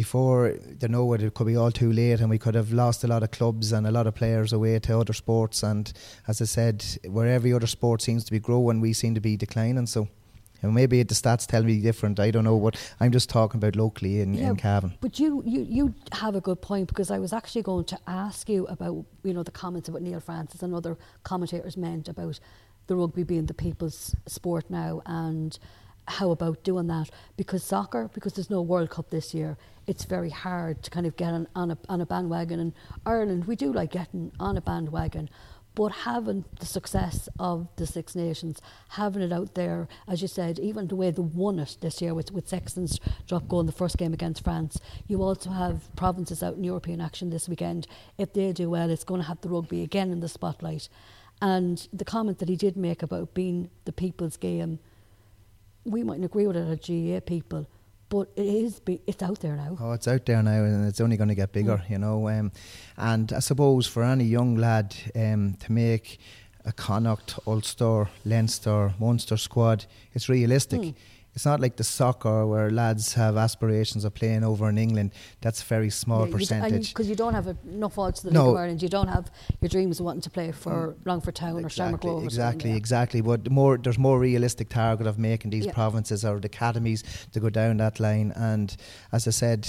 before 0.00 0.54
they 0.78 0.88
know 0.88 1.12
it, 1.12 1.22
it 1.22 1.34
could 1.34 1.46
be 1.46 1.56
all 1.56 1.70
too 1.70 1.92
late 1.92 2.20
and 2.20 2.30
we 2.30 2.38
could 2.38 2.54
have 2.54 2.72
lost 2.72 3.04
a 3.04 3.06
lot 3.06 3.22
of 3.22 3.30
clubs 3.30 3.70
and 3.70 3.86
a 3.86 3.90
lot 3.90 4.06
of 4.06 4.14
players 4.14 4.50
away 4.50 4.78
to 4.78 4.98
other 4.98 5.12
sports. 5.12 5.62
And 5.62 5.92
as 6.26 6.40
I 6.40 6.46
said, 6.46 6.82
where 7.06 7.28
every 7.28 7.52
other 7.52 7.66
sport 7.66 8.00
seems 8.00 8.24
to 8.24 8.32
be 8.32 8.40
growing, 8.40 8.80
we 8.80 8.94
seem 8.94 9.14
to 9.14 9.20
be 9.20 9.36
declining. 9.36 9.86
So. 9.86 10.08
And 10.62 10.74
maybe 10.74 11.02
the 11.02 11.14
stats 11.14 11.46
tell 11.46 11.62
me 11.62 11.80
different. 11.80 12.20
I 12.20 12.30
don't 12.30 12.44
know 12.44 12.56
what 12.56 12.76
I'm 13.00 13.12
just 13.12 13.30
talking 13.30 13.58
about 13.58 13.76
locally 13.76 14.20
in, 14.20 14.34
yeah, 14.34 14.50
in 14.50 14.56
Cavan. 14.56 14.92
But 15.00 15.18
you, 15.18 15.42
you 15.46 15.62
you 15.62 15.94
have 16.12 16.34
a 16.34 16.42
good 16.42 16.60
point 16.60 16.86
because 16.88 17.10
I 17.10 17.18
was 17.18 17.32
actually 17.32 17.62
going 17.62 17.86
to 17.86 17.98
ask 18.06 18.46
you 18.46 18.66
about 18.66 19.06
you 19.22 19.32
know 19.32 19.42
the 19.42 19.56
comments 19.62 19.88
about 19.88 20.02
Neil 20.02 20.20
Francis 20.20 20.62
and 20.62 20.74
other 20.74 20.98
commentators 21.22 21.78
meant 21.78 22.10
about 22.10 22.40
the 22.88 22.94
rugby 22.94 23.24
being 23.24 23.46
the 23.46 23.54
people's 23.54 24.14
sport 24.26 24.68
now 24.68 25.00
and 25.06 25.58
how 26.10 26.30
about 26.30 26.62
doing 26.64 26.88
that? 26.88 27.10
Because 27.36 27.62
soccer, 27.64 28.10
because 28.12 28.34
there's 28.34 28.50
no 28.50 28.62
World 28.62 28.90
Cup 28.90 29.10
this 29.10 29.32
year, 29.32 29.56
it's 29.90 30.04
very 30.04 30.30
hard 30.30 30.84
to 30.84 30.88
kind 30.88 31.04
of 31.04 31.16
get 31.16 31.32
on, 31.34 31.48
on, 31.56 31.72
a, 31.72 31.78
on 31.88 32.00
a 32.00 32.06
bandwagon. 32.06 32.60
And 32.60 32.72
Ireland, 33.04 33.46
we 33.46 33.56
do 33.56 33.72
like 33.72 33.90
getting 33.90 34.30
on 34.38 34.56
a 34.56 34.60
bandwagon, 34.60 35.28
but 35.74 35.88
having 35.88 36.44
the 36.60 36.66
success 36.66 37.28
of 37.40 37.66
the 37.74 37.88
Six 37.88 38.14
Nations, 38.14 38.62
having 38.90 39.20
it 39.20 39.32
out 39.32 39.56
there, 39.56 39.88
as 40.06 40.22
you 40.22 40.28
said, 40.28 40.60
even 40.60 40.86
the 40.86 40.94
way 40.94 41.10
they 41.10 41.20
won 41.20 41.58
it 41.58 41.76
this 41.80 42.00
year 42.00 42.14
with, 42.14 42.30
with 42.30 42.48
Sexton's 42.48 43.00
drop 43.26 43.48
goal 43.48 43.58
in 43.58 43.66
the 43.66 43.72
first 43.72 43.98
game 43.98 44.12
against 44.12 44.44
France, 44.44 44.78
you 45.08 45.24
also 45.24 45.50
have 45.50 45.94
provinces 45.96 46.40
out 46.40 46.54
in 46.54 46.62
European 46.62 47.00
action 47.00 47.30
this 47.30 47.48
weekend. 47.48 47.88
If 48.16 48.32
they 48.32 48.52
do 48.52 48.70
well, 48.70 48.90
it's 48.90 49.02
going 49.02 49.22
to 49.22 49.26
have 49.26 49.40
the 49.40 49.48
rugby 49.48 49.82
again 49.82 50.12
in 50.12 50.20
the 50.20 50.28
spotlight. 50.28 50.88
And 51.42 51.88
the 51.92 52.04
comment 52.04 52.38
that 52.38 52.48
he 52.48 52.54
did 52.54 52.76
make 52.76 53.02
about 53.02 53.34
being 53.34 53.70
the 53.86 53.92
people's 53.92 54.36
game, 54.36 54.78
we 55.84 56.04
mightn't 56.04 56.26
agree 56.26 56.46
with 56.46 56.56
it 56.56 56.60
as 56.60 56.78
GAA 56.78 57.18
people, 57.26 57.66
but 58.10 58.28
it 58.36 58.44
is 58.44 58.80
be, 58.80 59.00
it's 59.06 59.22
out 59.22 59.40
there 59.40 59.56
now. 59.56 59.78
Oh, 59.80 59.92
it's 59.92 60.06
out 60.06 60.26
there 60.26 60.42
now, 60.42 60.64
and 60.64 60.86
it's 60.86 61.00
only 61.00 61.16
going 61.16 61.28
to 61.28 61.34
get 61.34 61.52
bigger, 61.52 61.78
mm. 61.78 61.90
you 61.90 61.98
know. 61.98 62.28
Um, 62.28 62.52
and 62.98 63.32
I 63.32 63.38
suppose 63.38 63.86
for 63.86 64.02
any 64.02 64.24
young 64.24 64.56
lad 64.56 64.94
um, 65.14 65.54
to 65.60 65.72
make 65.72 66.18
a 66.66 66.72
Connacht, 66.72 67.38
Ulster, 67.46 68.10
Leinster, 68.26 68.92
Munster 68.98 69.38
squad, 69.38 69.86
it's 70.12 70.28
realistic. 70.28 70.80
Mm 70.80 70.94
it's 71.40 71.46
not 71.46 71.58
like 71.58 71.76
the 71.76 71.84
soccer 71.84 72.46
where 72.46 72.70
lads 72.70 73.14
have 73.14 73.38
aspirations 73.38 74.04
of 74.04 74.12
playing 74.12 74.44
over 74.44 74.68
in 74.68 74.76
England. 74.76 75.12
That's 75.40 75.62
a 75.62 75.64
very 75.64 75.88
small 75.88 76.26
yeah, 76.26 76.36
percentage. 76.36 76.90
Because 76.90 77.08
you, 77.08 77.16
don't 77.16 77.32
have 77.32 77.46
enough 77.64 77.98
odds 77.98 78.20
to 78.20 78.26
the 78.26 78.34
no. 78.34 78.42
League 78.42 78.50
of 78.50 78.56
Ireland. 78.58 78.82
You 78.82 78.90
don't 78.90 79.08
have 79.08 79.30
your 79.62 79.70
dreams 79.70 80.00
of 80.00 80.04
wanting 80.04 80.20
to 80.20 80.28
play 80.28 80.52
for 80.52 80.88
mm. 80.88 81.06
Longford 81.06 81.36
Town 81.36 81.56
exactly, 81.64 81.64
or 81.64 81.70
Shamrock 81.70 82.24
Exactly, 82.24 82.70
yeah. 82.72 82.76
exactly. 82.76 83.20
But 83.22 83.50
more, 83.50 83.78
there's 83.78 83.98
more 83.98 84.20
realistic 84.20 84.68
target 84.68 85.06
of 85.06 85.18
making 85.18 85.50
these 85.50 85.64
yeah. 85.64 85.72
provinces 85.72 86.26
or 86.26 86.40
the 86.40 86.46
academies 86.48 87.04
to 87.32 87.40
go 87.40 87.48
down 87.48 87.78
that 87.78 87.98
line. 88.00 88.34
And 88.36 88.76
as 89.10 89.26
I 89.26 89.30
said, 89.30 89.66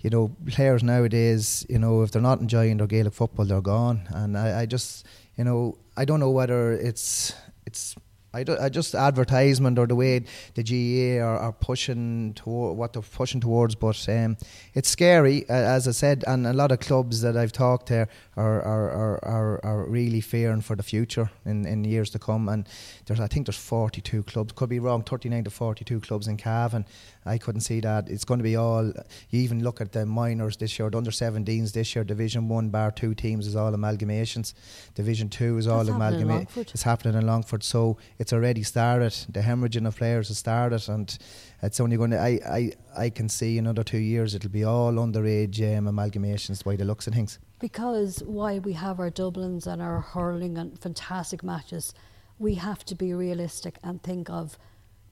you 0.00 0.10
know, 0.10 0.36
players 0.46 0.82
nowadays, 0.82 1.64
you 1.70 1.78
know, 1.78 2.02
if 2.02 2.10
they're 2.10 2.20
not 2.20 2.40
enjoying 2.40 2.76
their 2.76 2.86
Gaelic 2.86 3.14
football, 3.14 3.46
they're 3.46 3.62
gone. 3.62 4.02
And 4.10 4.36
I, 4.36 4.60
I 4.60 4.66
just, 4.66 5.06
you 5.38 5.44
know, 5.44 5.78
I 5.96 6.04
don't 6.04 6.20
know 6.20 6.30
whether 6.30 6.72
it's 6.72 7.32
it's 7.64 7.96
I, 8.36 8.42
do, 8.44 8.56
I 8.60 8.68
just 8.68 8.94
advertisement 8.94 9.78
or 9.78 9.86
the 9.86 9.94
way 9.94 10.24
the 10.54 10.62
GAA 10.62 11.24
are, 11.24 11.38
are 11.38 11.52
pushing 11.52 12.34
toward 12.34 12.76
what 12.76 12.92
they're 12.92 13.02
pushing 13.02 13.40
towards, 13.40 13.74
but 13.74 14.06
um, 14.10 14.36
it's 14.74 14.90
scary, 14.90 15.48
uh, 15.48 15.54
as 15.54 15.88
I 15.88 15.92
said, 15.92 16.22
and 16.26 16.46
a 16.46 16.52
lot 16.52 16.70
of 16.70 16.80
clubs 16.80 17.22
that 17.22 17.36
I've 17.36 17.52
talked 17.52 17.88
to 17.88 18.06
are 18.36 18.62
are, 18.62 18.90
are, 18.90 19.24
are, 19.24 19.64
are 19.64 19.84
really 19.88 20.20
fearing 20.20 20.60
for 20.60 20.76
the 20.76 20.82
future 20.82 21.30
in, 21.46 21.66
in 21.66 21.84
years 21.84 22.10
to 22.10 22.18
come. 22.18 22.48
And 22.50 22.68
there's 23.06 23.20
I 23.20 23.26
think 23.26 23.46
there's 23.46 23.56
42 23.56 24.22
clubs, 24.24 24.52
could 24.52 24.68
be 24.68 24.80
wrong, 24.80 25.02
39 25.02 25.44
to 25.44 25.50
42 25.50 26.00
clubs 26.00 26.28
in 26.28 26.36
Cavan. 26.36 26.84
I 27.24 27.38
couldn't 27.38 27.62
see 27.62 27.80
that. 27.80 28.08
It's 28.08 28.24
going 28.24 28.38
to 28.38 28.44
be 28.44 28.56
all. 28.56 28.92
You 29.30 29.40
even 29.40 29.64
look 29.64 29.80
at 29.80 29.92
the 29.92 30.04
minors 30.06 30.56
this 30.58 30.78
year, 30.78 30.90
the 30.90 30.98
under 30.98 31.10
17s 31.10 31.72
this 31.72 31.94
year, 31.94 32.04
Division 32.04 32.48
One 32.48 32.68
bar 32.68 32.90
two 32.90 33.14
teams 33.14 33.46
is 33.46 33.56
all 33.56 33.72
amalgamations. 33.72 34.54
Division 34.94 35.28
Two 35.28 35.56
is 35.58 35.66
all 35.66 35.84
amalgamations. 35.84 36.56
It's 36.74 36.82
happening 36.82 37.14
in 37.14 37.26
Longford, 37.26 37.64
so 37.64 37.96
it's 38.26 38.32
already 38.32 38.64
started. 38.64 39.14
The 39.28 39.38
hemorrhaging 39.38 39.86
of 39.86 39.96
players 39.96 40.26
has 40.26 40.38
started, 40.38 40.88
and 40.88 41.16
it's 41.62 41.78
only 41.78 41.96
going 41.96 42.10
to. 42.10 42.18
I, 42.18 42.40
I, 42.44 42.72
I 43.04 43.08
can 43.08 43.28
see 43.28 43.56
another 43.56 43.84
two 43.84 43.98
years 43.98 44.34
it'll 44.34 44.50
be 44.50 44.64
all 44.64 44.94
underage 44.94 45.60
um, 45.60 45.86
amalgamations 45.86 46.64
by 46.64 46.74
the 46.74 46.84
looks 46.84 47.06
of 47.06 47.14
things. 47.14 47.38
Because 47.60 48.24
why 48.26 48.58
we 48.58 48.72
have 48.72 48.98
our 48.98 49.12
Dublins 49.12 49.68
and 49.68 49.80
our 49.80 50.00
hurling 50.00 50.58
and 50.58 50.76
fantastic 50.76 51.44
matches, 51.44 51.94
we 52.40 52.54
have 52.54 52.84
to 52.86 52.96
be 52.96 53.14
realistic 53.14 53.78
and 53.84 54.02
think 54.02 54.28
of 54.28 54.58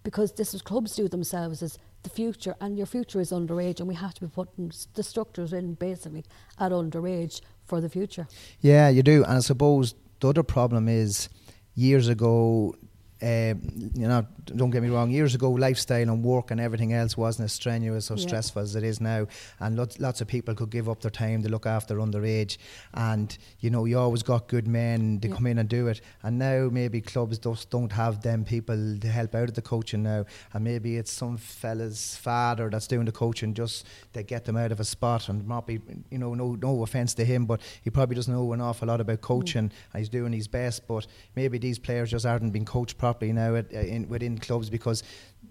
because 0.03 0.33
this 0.33 0.53
is 0.53 0.61
clubs 0.61 0.97
do 0.97 1.07
themselves 1.07 1.63
is 1.63 1.79
the 2.03 2.11
future 2.11 2.57
and 2.61 2.77
your 2.77 2.85
future 2.85 3.21
is 3.21 3.31
underage 3.31 3.79
and 3.79 3.87
we 3.87 3.95
have 3.95 4.13
to 4.15 4.23
be 4.23 4.27
putting 4.27 4.73
the 4.95 5.03
structures 5.05 5.53
in 5.53 5.75
basically 5.75 6.25
at 6.59 6.73
underage 6.73 7.41
for 7.65 7.81
the 7.81 7.89
future. 7.89 8.27
Yeah, 8.61 8.89
you 8.89 9.05
do. 9.05 9.23
And 9.23 9.37
I 9.37 9.39
suppose 9.39 9.95
the 10.19 10.31
other 10.31 10.43
problem 10.43 10.89
is 10.89 11.29
years 11.77 12.09
ago 12.09 12.75
uh, 13.25 13.55
you 13.95 14.07
know, 14.07 14.27
don't 14.45 14.71
get 14.71 14.83
me 14.83 14.91
wrong, 14.91 15.11
years 15.11 15.35
ago, 15.35 15.51
lifestyle 15.51 16.11
and 16.11 16.23
work 16.23 16.51
and 16.51 16.61
everything 16.61 16.93
else 16.93 17.17
wasn't 17.17 17.47
as 17.47 17.55
strenuous 17.55 18.11
or 18.11 18.17
yeah. 18.17 18.27
stressful 18.27 18.61
as 18.61 18.77
it 18.77 18.85
is 18.85 19.01
now. 19.01 19.27
And 19.61 19.77
lots, 19.79 19.99
lots 19.99 20.21
of 20.21 20.29
people 20.29 20.55
could 20.55 20.69
give 20.69 20.91
up 20.91 21.01
their 21.01 21.11
time 21.11 21.43
to 21.43 21.49
look 21.49 21.65
after 21.65 21.97
underage. 21.97 22.59
And, 22.93 23.37
you 23.61 23.71
know, 23.71 23.87
you 23.87 23.99
always 23.99 24.23
got 24.23 24.49
good 24.49 24.69
men 24.69 25.21
to 25.21 25.29
yeah. 25.29 25.35
come 25.35 25.47
in 25.47 25.59
and 25.59 25.69
do 25.71 25.89
it. 25.89 26.03
And 26.23 26.39
now 26.39 26.69
maybe 26.71 27.01
clubs 27.01 27.39
just 27.39 27.71
don't 27.71 27.93
have 27.93 28.21
them 28.21 28.45
people 28.45 28.99
to 28.99 29.09
help 29.09 29.35
out 29.35 29.49
at 29.49 29.55
the 29.55 29.63
coaching 29.63 30.03
now. 30.03 30.27
And 30.53 30.63
maybe 30.63 30.99
it's 30.99 31.13
some 31.13 31.39
fella's 31.39 32.17
father 32.17 32.69
that's 32.69 32.87
doing 32.87 33.07
the 33.07 33.13
coaching 33.13 33.55
just 33.55 33.87
to 34.13 34.23
get 34.23 34.45
them 34.45 34.59
out 34.59 34.73
of 34.73 34.81
a 34.81 34.85
spot. 34.85 35.31
And 35.31 35.49
not 35.49 35.67
be, 35.67 35.81
you 36.11 36.19
know, 36.19 36.35
no, 36.35 36.57
no 36.61 36.83
offence 36.83 37.15
to 37.15 37.25
him, 37.25 37.47
but 37.47 37.63
he 37.83 37.89
probably 37.89 38.17
doesn't 38.17 38.35
know 38.35 38.53
an 38.53 38.61
awful 38.61 38.89
lot 38.89 39.01
about 39.01 39.23
coaching. 39.23 39.71
Mm. 39.71 39.73
And 39.95 40.01
he's 40.01 40.11
doing 40.11 40.35
his 40.35 40.47
best. 40.47 40.87
But 40.87 41.07
maybe 41.35 41.57
these 41.57 41.79
players 41.79 42.11
just 42.11 42.27
aren't 42.27 42.53
being 42.53 42.67
coached 42.67 42.99
properly 42.99 43.14
now 43.23 43.55
at, 43.57 43.73
uh, 43.73 43.79
in, 43.79 44.09
within 44.09 44.39
clubs 44.39 44.71
because 44.71 45.03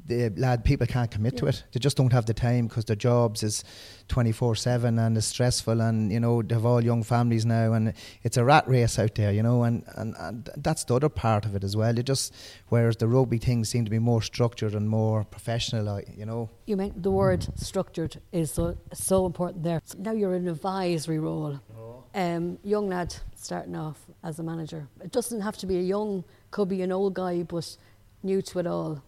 the 0.05 0.29
lad 0.35 0.65
people 0.65 0.85
can't 0.87 1.09
commit 1.09 1.33
yeah. 1.33 1.39
to 1.39 1.47
it. 1.47 1.63
They 1.71 1.79
just 1.79 1.97
don't 1.97 2.11
have 2.11 2.25
the 2.25 2.33
time 2.33 2.67
because 2.67 2.85
their 2.85 2.95
jobs 2.95 3.43
is 3.43 3.63
twenty 4.07 4.31
four 4.31 4.55
seven 4.55 4.99
and 4.99 5.15
it's 5.17 5.27
stressful 5.27 5.79
and 5.79 6.11
you 6.11 6.19
know 6.19 6.41
they 6.41 6.55
have 6.55 6.65
all 6.65 6.83
young 6.83 7.03
families 7.03 7.45
now 7.45 7.73
and 7.73 7.93
it's 8.23 8.37
a 8.37 8.43
rat 8.43 8.67
race 8.67 8.99
out 8.99 9.15
there, 9.15 9.31
you 9.31 9.43
know, 9.43 9.63
and, 9.63 9.83
and, 9.95 10.15
and 10.19 10.49
that's 10.57 10.83
the 10.83 10.95
other 10.95 11.09
part 11.09 11.45
of 11.45 11.55
it 11.55 11.63
as 11.63 11.75
well. 11.77 11.95
You 11.95 12.03
just 12.03 12.35
whereas 12.69 12.97
the 12.97 13.07
rugby 13.07 13.37
things 13.37 13.69
seem 13.69 13.85
to 13.85 13.91
be 13.91 13.99
more 13.99 14.21
structured 14.21 14.73
and 14.73 14.89
more 14.89 15.23
professional, 15.23 16.01
you 16.15 16.25
know. 16.25 16.49
You 16.65 16.75
meant 16.75 17.01
the 17.01 17.11
word 17.11 17.47
structured 17.55 18.19
is 18.31 18.51
so 18.51 18.77
so 18.93 19.25
important 19.25 19.63
there. 19.63 19.81
So 19.85 19.97
now 19.99 20.11
you're 20.11 20.35
in 20.35 20.47
an 20.47 20.53
advisory 20.53 21.19
role. 21.19 21.59
Oh. 21.77 22.03
Um, 22.15 22.59
young 22.63 22.89
lad 22.89 23.15
starting 23.35 23.75
off 23.75 23.99
as 24.23 24.39
a 24.39 24.43
manager. 24.43 24.87
It 25.03 25.11
doesn't 25.11 25.41
have 25.41 25.57
to 25.57 25.65
be 25.65 25.77
a 25.77 25.81
young, 25.81 26.23
could 26.53 26.69
be 26.69 26.83
an 26.83 26.91
old 26.91 27.15
guy 27.15 27.41
but 27.41 27.75
new 28.21 28.39
to 28.39 28.59
it 28.59 28.67
all. 28.67 29.01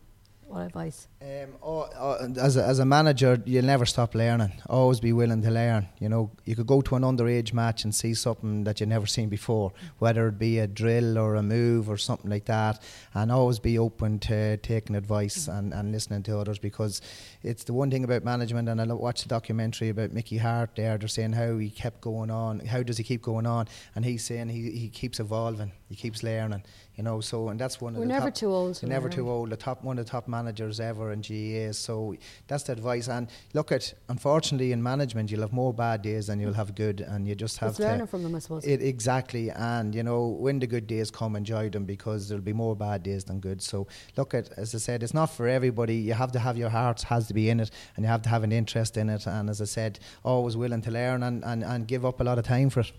What 0.48 0.62
advice? 0.62 1.08
Um, 1.26 1.55
oh, 1.63 1.89
oh, 1.97 2.34
as, 2.39 2.55
a, 2.55 2.63
as 2.63 2.78
a 2.78 2.86
manager, 2.86 3.41
you'll 3.45 3.65
never 3.65 3.86
stop 3.88 4.13
learning. 4.13 4.51
Always 4.69 4.99
be 4.99 5.11
willing 5.11 5.41
to 5.41 5.49
learn. 5.49 5.88
You 5.97 6.07
know, 6.07 6.30
you 6.45 6.55
could 6.55 6.67
go 6.67 6.82
to 6.82 6.95
an 6.95 7.01
underage 7.01 7.51
match 7.51 7.84
and 7.84 7.95
see 7.95 8.13
something 8.13 8.63
that 8.65 8.80
you've 8.80 8.89
never 8.89 9.07
seen 9.07 9.30
before, 9.30 9.73
whether 9.97 10.28
it 10.28 10.38
be 10.38 10.59
a 10.59 10.67
drill 10.67 11.17
or 11.17 11.34
a 11.34 11.41
move 11.41 11.89
or 11.89 11.97
something 11.97 12.30
like 12.30 12.45
that, 12.45 12.80
and 13.15 13.32
always 13.32 13.57
be 13.57 13.80
open 13.80 14.19
to 14.19 14.57
taking 14.57 14.95
advice 14.95 15.47
and, 15.47 15.73
and 15.73 15.91
listening 15.91 16.21
to 16.23 16.38
others 16.38 16.59
because 16.59 17.01
it's 17.41 17.63
the 17.63 17.73
one 17.73 17.89
thing 17.89 18.03
about 18.03 18.23
management. 18.23 18.69
And 18.69 18.80
I 18.80 18.86
watched 18.93 19.23
the 19.23 19.30
documentary 19.30 19.89
about 19.89 20.13
Mickey 20.13 20.38
Harte 20.38 20.76
there. 20.76 20.95
They're 20.99 21.07
saying 21.07 21.34
how 21.34 21.57
he 21.57 21.71
kept 21.71 22.01
going 22.01 22.30
on. 22.30 22.59
How 22.59 22.84
does 22.84 22.97
he 22.97 23.03
keep 23.03 23.23
going 23.23 23.47
on? 23.47 23.67
And 23.95 24.05
he's 24.05 24.23
saying 24.23 24.49
he, 24.49 24.69
he 24.69 24.89
keeps 24.89 25.19
evolving. 25.19 25.71
He 25.89 25.95
keeps 25.95 26.21
learning. 26.21 26.63
You 26.95 27.03
know, 27.03 27.19
so 27.19 27.49
and 27.49 27.59
that's 27.59 27.82
one 27.82 27.93
We're 27.93 28.03
of 28.03 28.07
the 28.07 28.13
never 28.13 28.28
top, 28.28 28.36
too 28.36 28.53
old. 28.53 28.84
Never 28.84 29.09
too 29.09 29.30
old. 29.30 29.49
The 29.49 29.57
top 29.57 29.84
one 29.84 29.97
of 29.99 30.05
the 30.05 30.09
top 30.09 30.28
managers 30.28 30.80
ever 30.80 31.14
GAA. 31.22 31.72
So 31.74 32.16
that's 32.47 32.63
the 32.63 32.74
advice. 32.74 33.07
And 33.07 33.30
look 33.53 33.72
at, 33.72 33.93
unfortunately, 34.09 34.72
in 34.72 34.82
management, 34.82 35.32
you'll 35.32 35.41
have 35.41 35.53
more 35.53 35.74
bad 35.74 36.01
days 36.01 36.28
than 36.28 36.39
you'll 36.39 36.53
have 36.53 36.76
good, 36.76 37.01
and 37.01 37.28
you 37.28 37.36
just 37.36 37.57
have 37.59 37.70
it's 37.70 37.78
to 37.78 37.84
learning 37.84 38.07
from 38.07 38.24
them, 38.24 38.36
I 38.36 38.39
suppose. 38.39 38.66
It, 38.66 38.82
exactly, 38.82 39.49
and 39.51 39.93
you 39.93 40.03
know, 40.03 40.28
when 40.28 40.59
the 40.59 40.68
good 40.68 40.88
days 40.88 41.11
come, 41.11 41.36
enjoy 41.36 41.70
them 41.70 41.86
because 41.86 42.28
there'll 42.28 42.43
be 42.43 42.53
more 42.53 42.76
bad 42.76 43.03
days 43.03 43.24
than 43.24 43.39
good. 43.39 43.61
So 43.61 43.88
look 44.18 44.34
at, 44.34 44.49
as 44.57 44.74
I 44.76 44.80
said, 44.80 45.03
it's 45.03 45.13
not 45.13 45.28
for 45.28 45.47
everybody. 45.47 45.95
You 45.95 46.13
have 46.13 46.32
to 46.34 46.39
have 46.39 46.57
your 46.57 46.70
heart 46.70 47.03
has 47.03 47.28
to 47.28 47.34
be 47.34 47.49
in 47.49 47.59
it, 47.59 47.72
and 47.95 48.03
you 48.05 48.09
have 48.09 48.22
to 48.24 48.30
have 48.30 48.43
an 48.43 48.51
interest 48.51 48.97
in 48.97 49.09
it. 49.09 49.26
And 49.28 49.49
as 49.49 49.61
I 49.61 49.66
said, 49.66 49.99
always 50.24 50.57
willing 50.57 50.82
to 50.82 50.91
learn 50.91 51.24
and, 51.24 51.43
and, 51.43 51.63
and 51.63 51.88
give 51.88 52.05
up 52.05 52.22
a 52.22 52.24
lot 52.24 52.38
of 52.38 52.45
time 52.45 52.70
for 52.70 52.82
it. 52.82 52.91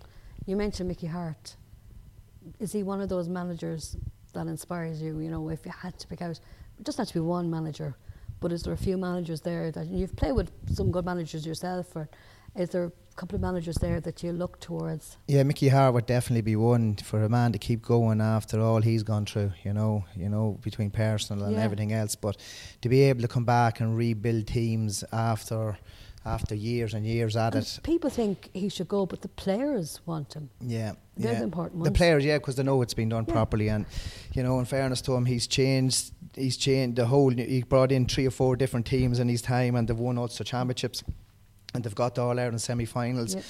You 0.45 0.55
mentioned 0.55 0.87
Mickey 0.87 1.07
Harte. 1.07 1.55
is 2.59 2.71
he 2.71 2.83
one 2.83 3.01
of 3.01 3.09
those 3.09 3.27
managers 3.27 3.97
that 4.33 4.47
inspires 4.47 5.01
you? 5.01 5.19
You 5.19 5.29
know, 5.29 5.49
if 5.49 5.65
you 5.65 5.71
had 5.71 5.97
to 5.99 6.07
pick 6.07 6.21
out, 6.21 6.39
it 6.79 6.83
doesn't 6.83 7.01
have 7.01 7.07
to 7.09 7.13
be 7.15 7.19
one 7.19 7.49
manager, 7.49 7.95
but 8.39 8.51
is 8.51 8.63
there 8.63 8.73
a 8.73 8.77
few 8.77 8.97
managers 8.97 9.41
there 9.41 9.71
that 9.71 9.87
you've 9.87 10.15
played 10.15 10.33
with 10.33 10.51
some 10.73 10.91
good 10.91 11.05
managers 11.05 11.45
yourself, 11.45 11.95
or 11.95 12.09
is 12.55 12.69
there 12.69 12.85
a 12.85 12.91
couple 13.15 13.35
of 13.35 13.41
managers 13.41 13.75
there 13.75 13.99
that 14.01 14.23
you 14.23 14.31
look 14.31 14.59
towards? 14.59 15.17
Yeah, 15.27 15.43
Mickey 15.43 15.69
Harte 15.69 15.93
would 15.93 16.05
definitely 16.05 16.41
be 16.41 16.55
one 16.55 16.95
for 16.95 17.23
a 17.23 17.29
man 17.29 17.51
to 17.51 17.59
keep 17.59 17.81
going 17.81 18.21
after 18.21 18.59
all 18.59 18.81
he's 18.81 19.03
gone 19.03 19.25
through. 19.25 19.51
You 19.63 19.73
know, 19.73 20.05
you 20.15 20.29
know 20.29 20.59
between 20.61 20.91
personal 20.91 21.45
and 21.45 21.55
yeah. 21.55 21.63
everything 21.63 21.93
else, 21.93 22.15
but 22.15 22.37
to 22.81 22.89
be 22.89 23.03
able 23.03 23.21
to 23.21 23.27
come 23.27 23.45
back 23.45 23.79
and 23.79 23.97
rebuild 23.97 24.47
teams 24.47 25.03
after 25.11 25.77
after 26.25 26.55
years 26.55 26.93
and 26.93 27.05
years 27.05 27.35
at 27.37 27.55
and 27.55 27.63
it. 27.63 27.79
People 27.83 28.09
think 28.09 28.49
he 28.53 28.69
should 28.69 28.87
go, 28.87 29.05
but 29.05 29.21
the 29.21 29.29
players 29.29 30.01
want 30.05 30.33
him. 30.33 30.49
Yeah, 30.59 30.93
they're 31.17 31.33
yeah. 31.33 31.39
the 31.39 31.43
important 31.43 31.79
ones. 31.79 31.89
The 31.89 31.97
players, 31.97 32.25
yeah, 32.25 32.37
because 32.37 32.55
they 32.55 32.63
know 32.63 32.81
it's 32.81 32.93
been 32.93 33.09
done 33.09 33.25
yeah. 33.27 33.33
properly, 33.33 33.69
and 33.69 33.85
you 34.33 34.43
know, 34.43 34.59
in 34.59 34.65
fairness 34.65 35.01
to 35.01 35.15
him, 35.15 35.25
he's 35.25 35.47
changed. 35.47 36.11
He's 36.35 36.57
changed 36.57 36.97
the 36.97 37.05
whole. 37.05 37.31
He 37.31 37.63
brought 37.63 37.91
in 37.91 38.05
three 38.05 38.27
or 38.27 38.31
four 38.31 38.55
different 38.55 38.85
teams 38.85 39.19
in 39.19 39.27
his 39.27 39.41
time, 39.41 39.75
and 39.75 39.87
they've 39.87 39.97
won 39.97 40.17
Ulster 40.17 40.43
championships 40.43 41.03
and 41.73 41.83
they've 41.83 41.95
got 41.95 42.17
all 42.17 42.39
out 42.39 42.53
in 42.53 42.59
semi-finals. 42.59 43.35
Yep. 43.35 43.43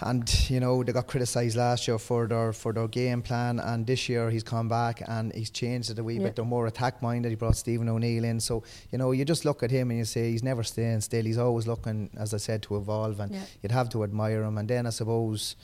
And 0.00 0.50
you 0.50 0.60
know 0.60 0.82
they 0.82 0.92
got 0.92 1.06
criticised 1.06 1.56
last 1.56 1.86
year 1.86 1.98
for 1.98 2.26
their 2.26 2.52
for 2.52 2.72
their 2.72 2.88
game 2.88 3.22
plan, 3.22 3.60
and 3.60 3.86
this 3.86 4.08
year 4.08 4.30
he's 4.30 4.42
come 4.42 4.68
back 4.68 5.02
and 5.06 5.32
he's 5.34 5.50
changed 5.50 5.90
it 5.90 5.98
a 5.98 6.04
wee 6.04 6.14
yep. 6.14 6.22
bit. 6.22 6.36
They're 6.36 6.44
more 6.44 6.66
attack 6.66 7.02
minded. 7.02 7.28
He 7.28 7.36
brought 7.36 7.56
Stephen 7.56 7.88
O'Neill 7.88 8.24
in, 8.24 8.40
so 8.40 8.62
you 8.90 8.98
know 8.98 9.12
you 9.12 9.24
just 9.24 9.44
look 9.44 9.62
at 9.62 9.70
him 9.70 9.90
and 9.90 9.98
you 9.98 10.04
say 10.04 10.30
he's 10.30 10.42
never 10.42 10.62
staying 10.62 11.02
still. 11.02 11.24
He's 11.24 11.38
always 11.38 11.66
looking, 11.66 12.10
as 12.16 12.32
I 12.32 12.38
said, 12.38 12.62
to 12.64 12.76
evolve, 12.76 13.20
and 13.20 13.32
yep. 13.32 13.48
you'd 13.62 13.72
have 13.72 13.88
to 13.90 14.04
admire 14.04 14.42
him. 14.42 14.56
And 14.58 14.68
then 14.68 14.86
I 14.86 14.90
suppose 14.90 15.56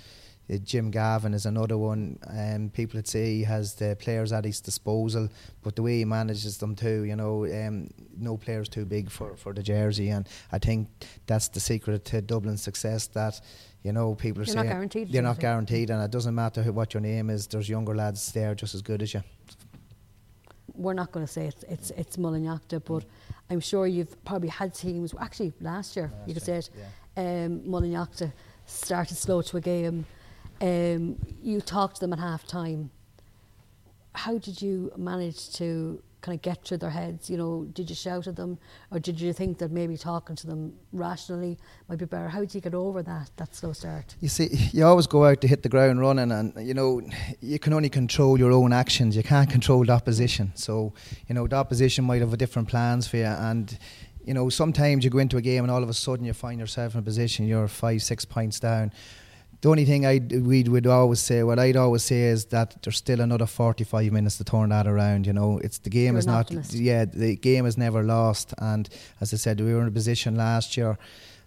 Jim 0.62 0.90
Gavin 0.90 1.34
is 1.34 1.44
another 1.44 1.76
one. 1.76 2.18
Um, 2.28 2.70
people 2.70 2.99
would 2.99 3.09
say 3.09 3.34
he 3.34 3.44
has 3.44 3.74
the 3.74 3.97
players 3.99 4.32
at 4.32 4.44
his 4.44 4.61
disposal, 4.61 5.28
but 5.62 5.74
the 5.74 5.82
way 5.82 5.99
he 5.99 6.05
manages 6.05 6.59
them 6.59 6.76
too, 6.76 7.03
you 7.03 7.16
know, 7.16 7.44
um, 7.47 7.88
no 8.16 8.36
players 8.36 8.68
too 8.68 8.84
big 8.84 9.11
for, 9.11 9.36
for 9.36 9.53
the 9.53 9.62
jersey, 9.62 10.11
and 10.11 10.28
I 10.53 10.59
think 10.59 10.88
that's 11.26 11.49
the 11.49 11.59
secret 11.59 12.05
to 12.07 12.22
Dublin's 12.22 12.62
success. 12.62 13.09
That 13.09 13.40
you 13.82 13.92
know, 13.92 14.14
people 14.14 14.42
are 14.42 14.44
you're 14.44 14.55
saying 14.55 14.66
not 14.66 14.72
guaranteed 14.72 15.09
you're 15.09 15.22
not 15.22 15.40
guaranteed, 15.40 15.90
and 15.90 16.01
it 16.03 16.12
doesn't 16.12 16.34
matter 16.34 16.62
who, 16.62 16.72
what 16.72 16.94
your 16.94 17.01
name 17.01 17.28
is. 17.28 17.49
There's 17.49 17.68
younger 17.68 17.94
lads 17.94 18.30
there 18.32 18.55
just 18.55 18.74
as 18.74 18.82
good 18.82 19.03
as 19.03 19.14
you. 19.14 19.22
We're 20.74 20.94
not 20.94 21.11
going 21.11 21.26
to 21.26 21.32
say 21.32 21.47
it's 21.47 21.64
it's 21.64 21.90
it's 21.90 22.16
Mullinalaghta, 22.18 22.84
but 22.84 23.05
I'm 23.51 23.61
sure 23.61 23.88
you've 23.88 24.24
probably 24.24 24.49
had 24.49 24.74
teams. 24.74 25.12
Actually, 25.18 25.55
last 25.61 25.97
year 25.97 26.12
last 26.12 26.28
you 26.28 26.34
could 26.34 26.42
say 26.44 26.59
it. 26.59 26.70
Yeah. 26.76 27.44
Um, 27.47 27.61
Mullinalaghta 27.61 28.32
started 28.66 29.16
slow 29.16 29.42
to 29.42 29.57
a 29.57 29.61
game 29.61 30.07
um, 30.61 31.16
you 31.42 31.61
talked 31.61 31.96
to 31.96 32.00
them 32.00 32.12
at 32.12 32.18
half 32.18 32.46
time. 32.46 32.90
How 34.14 34.38
did 34.38 34.62
you 34.62 34.90
manage 34.96 35.52
to 35.54 36.02
kind 36.22 36.34
of 36.36 36.42
get 36.42 36.64
through 36.64 36.78
their 36.78 36.90
heads? 36.90 37.28
You 37.30 37.36
know, 37.36 37.64
did 37.72 37.88
you 37.90 37.94
shout 37.94 38.26
at 38.26 38.36
them, 38.36 38.59
or 38.90 38.98
did 38.98 39.20
you 39.20 39.32
think 39.32 39.59
that 39.59 39.70
maybe 39.70 39.96
talking 39.96 40.34
to 40.36 40.46
them 40.46 40.72
rationally 40.92 41.59
might 41.88 41.98
be 41.98 42.07
better? 42.07 42.28
How 42.28 42.40
did 42.40 42.54
you 42.54 42.61
get 42.61 42.74
over 42.74 43.02
that 43.02 43.30
that 43.36 43.54
slow 43.54 43.72
start? 43.72 44.16
You 44.20 44.28
see, 44.28 44.48
you 44.72 44.84
always 44.84 45.07
go 45.07 45.24
out 45.26 45.40
to 45.42 45.48
hit 45.48 45.62
the 45.62 45.68
ground 45.68 46.00
running, 46.00 46.32
and 46.32 46.52
you 46.57 46.74
know, 46.74 47.02
you 47.40 47.59
can 47.59 47.72
only 47.72 47.90
control 47.90 48.38
your 48.38 48.52
own 48.52 48.72
actions. 48.72 49.16
You 49.16 49.22
can't 49.22 49.50
control 49.50 49.84
the 49.84 49.92
opposition. 49.92 50.52
So, 50.54 50.94
you 51.28 51.34
know, 51.34 51.46
the 51.46 51.57
opposition 51.57 52.04
might 52.04 52.22
have 52.22 52.32
a 52.32 52.36
different 52.36 52.68
plans 52.68 53.07
for 53.07 53.18
you, 53.18 53.24
and 53.24 53.78
you 54.24 54.34
know, 54.34 54.48
sometimes 54.48 55.04
you 55.04 55.11
go 55.11 55.18
into 55.18 55.36
a 55.36 55.42
game 55.42 55.62
and 55.62 55.70
all 55.70 55.84
of 55.84 55.88
a 55.88 55.94
sudden 55.94 56.24
you 56.24 56.32
find 56.32 56.59
yourself 56.59 56.94
in 56.94 56.98
a 56.98 57.02
position 57.02 57.46
you're 57.46 57.68
five, 57.68 58.02
six 58.02 58.24
points 58.24 58.59
down 58.59 58.90
The 59.67 59.71
only 59.71 59.85
thing 59.85 60.07
I 60.07 60.21
we 60.21 60.62
would 60.62 60.87
always 60.87 61.19
say, 61.19 61.43
what 61.43 61.59
I'd 61.59 61.75
always 61.75 62.05
say 62.05 62.21
is 62.35 62.45
that 62.55 62.77
there's 62.85 62.99
still 62.99 63.21
another 63.21 63.47
45 63.47 64.12
minutes 64.12 64.39
to 64.39 64.45
turn 64.45 64.69
that 64.69 64.87
around. 64.87 65.27
You 65.27 65.33
know, 65.33 65.59
it's 65.59 65.79
the 65.79 65.91
game 65.91 66.12
You're 66.12 66.21
is 66.21 66.27
not. 66.29 66.43
optimist. 66.43 66.73
Yeah, 66.75 67.05
the 67.05 67.35
game 67.35 67.67
is 67.67 67.77
never 67.77 68.05
lost. 68.05 68.55
And 68.59 68.89
as 69.21 69.35
I 69.35 69.39
said, 69.39 69.61
we 69.61 69.75
were 69.75 69.83
in 69.83 69.89
a 69.89 69.91
position 69.91 70.37
last 70.37 70.77
year. 70.77 70.97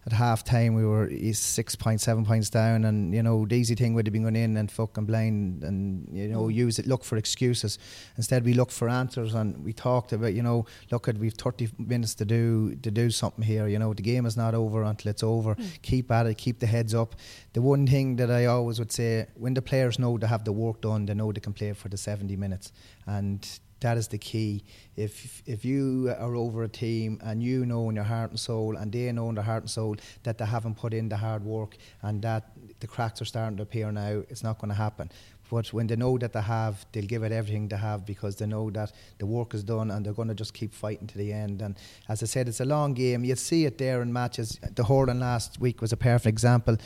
At 0.09 0.13
half 0.17 0.43
time, 0.43 0.73
we 0.73 0.83
were 0.83 1.07
eh, 1.11 1.33
six 1.33 1.75
points, 1.75 2.03
seven 2.03 2.25
points 2.25 2.49
down, 2.49 2.83
and 2.85 3.13
you 3.13 3.21
know 3.21 3.45
the 3.45 3.55
easy 3.55 3.75
thing 3.75 3.93
would 3.93 4.07
have 4.07 4.13
been 4.13 4.23
going 4.23 4.35
in 4.35 4.57
and 4.57 4.71
fucking 4.71 5.05
blind 5.05 5.63
and 5.63 6.07
you 6.11 6.27
know 6.27 6.45
Mm. 6.47 6.53
use 6.55 6.79
it, 6.79 6.87
look 6.87 7.03
for 7.03 7.15
excuses. 7.17 7.77
Instead, 8.17 8.43
we 8.43 8.53
looked 8.53 8.71
for 8.71 8.89
answers 8.89 9.35
and 9.35 9.63
we 9.63 9.71
talked 9.71 10.11
about 10.11 10.33
you 10.33 10.41
know 10.41 10.65
look 10.91 11.07
at 11.07 11.17
we've 11.19 11.35
30 11.35 11.69
minutes 11.77 12.15
to 12.15 12.25
do 12.25 12.73
to 12.81 12.89
do 12.89 13.11
something 13.11 13.45
here. 13.45 13.67
You 13.67 13.77
know 13.77 13.93
the 13.93 14.01
game 14.01 14.25
is 14.25 14.35
not 14.35 14.55
over 14.55 14.81
until 14.81 15.11
it's 15.11 15.21
over. 15.23 15.55
Keep 15.83 16.09
at 16.11 16.25
it, 16.25 16.37
keep 16.39 16.57
the 16.59 16.67
heads 16.67 16.95
up. 16.95 17.15
The 17.53 17.61
one 17.61 17.85
thing 17.85 18.15
that 18.15 18.31
I 18.31 18.45
always 18.47 18.79
would 18.79 18.91
say 18.91 19.27
when 19.35 19.53
the 19.53 19.61
players 19.61 19.99
know 19.99 20.17
they 20.17 20.27
have 20.27 20.43
the 20.43 20.53
work 20.53 20.81
done, 20.81 21.05
they 21.05 21.13
know 21.13 21.31
they 21.31 21.39
can 21.41 21.53
play 21.53 21.73
for 21.73 21.87
the 21.89 21.97
70 21.97 22.35
minutes, 22.35 22.71
and 23.05 23.47
that 23.81 23.97
is 23.97 24.07
the 24.07 24.17
key. 24.17 24.63
If 24.95 25.41
if 25.45 25.63
you 25.63 26.13
are 26.19 26.35
over 26.35 26.63
a 26.63 26.69
team 26.69 27.19
and 27.23 27.41
you 27.41 27.65
know 27.65 27.89
in 27.89 27.95
your 27.95 28.05
heart 28.05 28.31
and 28.31 28.39
soul, 28.39 28.75
and 28.75 28.91
they 28.91 29.11
know 29.11 29.29
in 29.29 29.35
their 29.35 29.43
heart 29.43 29.63
and 29.63 29.69
soul 29.69 29.95
that 30.23 30.37
they 30.37 30.45
haven't 30.45 30.75
put 30.75 30.93
in 30.93 31.09
the 31.09 31.17
hard 31.17 31.43
work, 31.43 31.77
and 32.01 32.21
that 32.21 32.51
the 32.79 32.87
cracks 32.87 33.21
are 33.21 33.25
starting 33.25 33.57
to 33.57 33.63
appear 33.63 33.91
now, 33.91 34.23
it's 34.29 34.43
not 34.43 34.57
going 34.59 34.69
to 34.69 34.75
happen. 34.75 35.09
But 35.49 35.73
when 35.73 35.87
they 35.87 35.95
know 35.95 36.17
that 36.19 36.33
they 36.33 36.41
have, 36.41 36.85
they'll 36.91 37.07
give 37.07 37.23
it 37.23 37.31
everything 37.31 37.67
they 37.67 37.77
have 37.77 38.05
because 38.05 38.35
they 38.35 38.45
know 38.45 38.69
that 38.71 38.91
the 39.17 39.25
work 39.25 39.53
is 39.55 39.63
done 39.63 39.89
and 39.89 40.05
they're 40.05 40.13
going 40.13 40.27
to 40.27 40.35
just 40.35 40.53
keep 40.53 40.73
fighting 40.73 41.07
to 41.07 41.17
the 41.17 41.33
end. 41.33 41.61
And 41.61 41.75
as 42.07 42.21
I 42.21 42.27
said, 42.27 42.47
it's 42.47 42.59
a 42.59 42.65
long 42.65 42.93
game. 42.93 43.23
You 43.23 43.35
see 43.35 43.65
it 43.65 43.79
there 43.79 44.03
in 44.03 44.13
matches. 44.13 44.59
The 44.75 44.83
Hurling 44.83 45.19
last 45.19 45.59
week 45.59 45.81
was 45.81 45.91
a 45.91 45.97
perfect 45.97 46.27
example. 46.27 46.77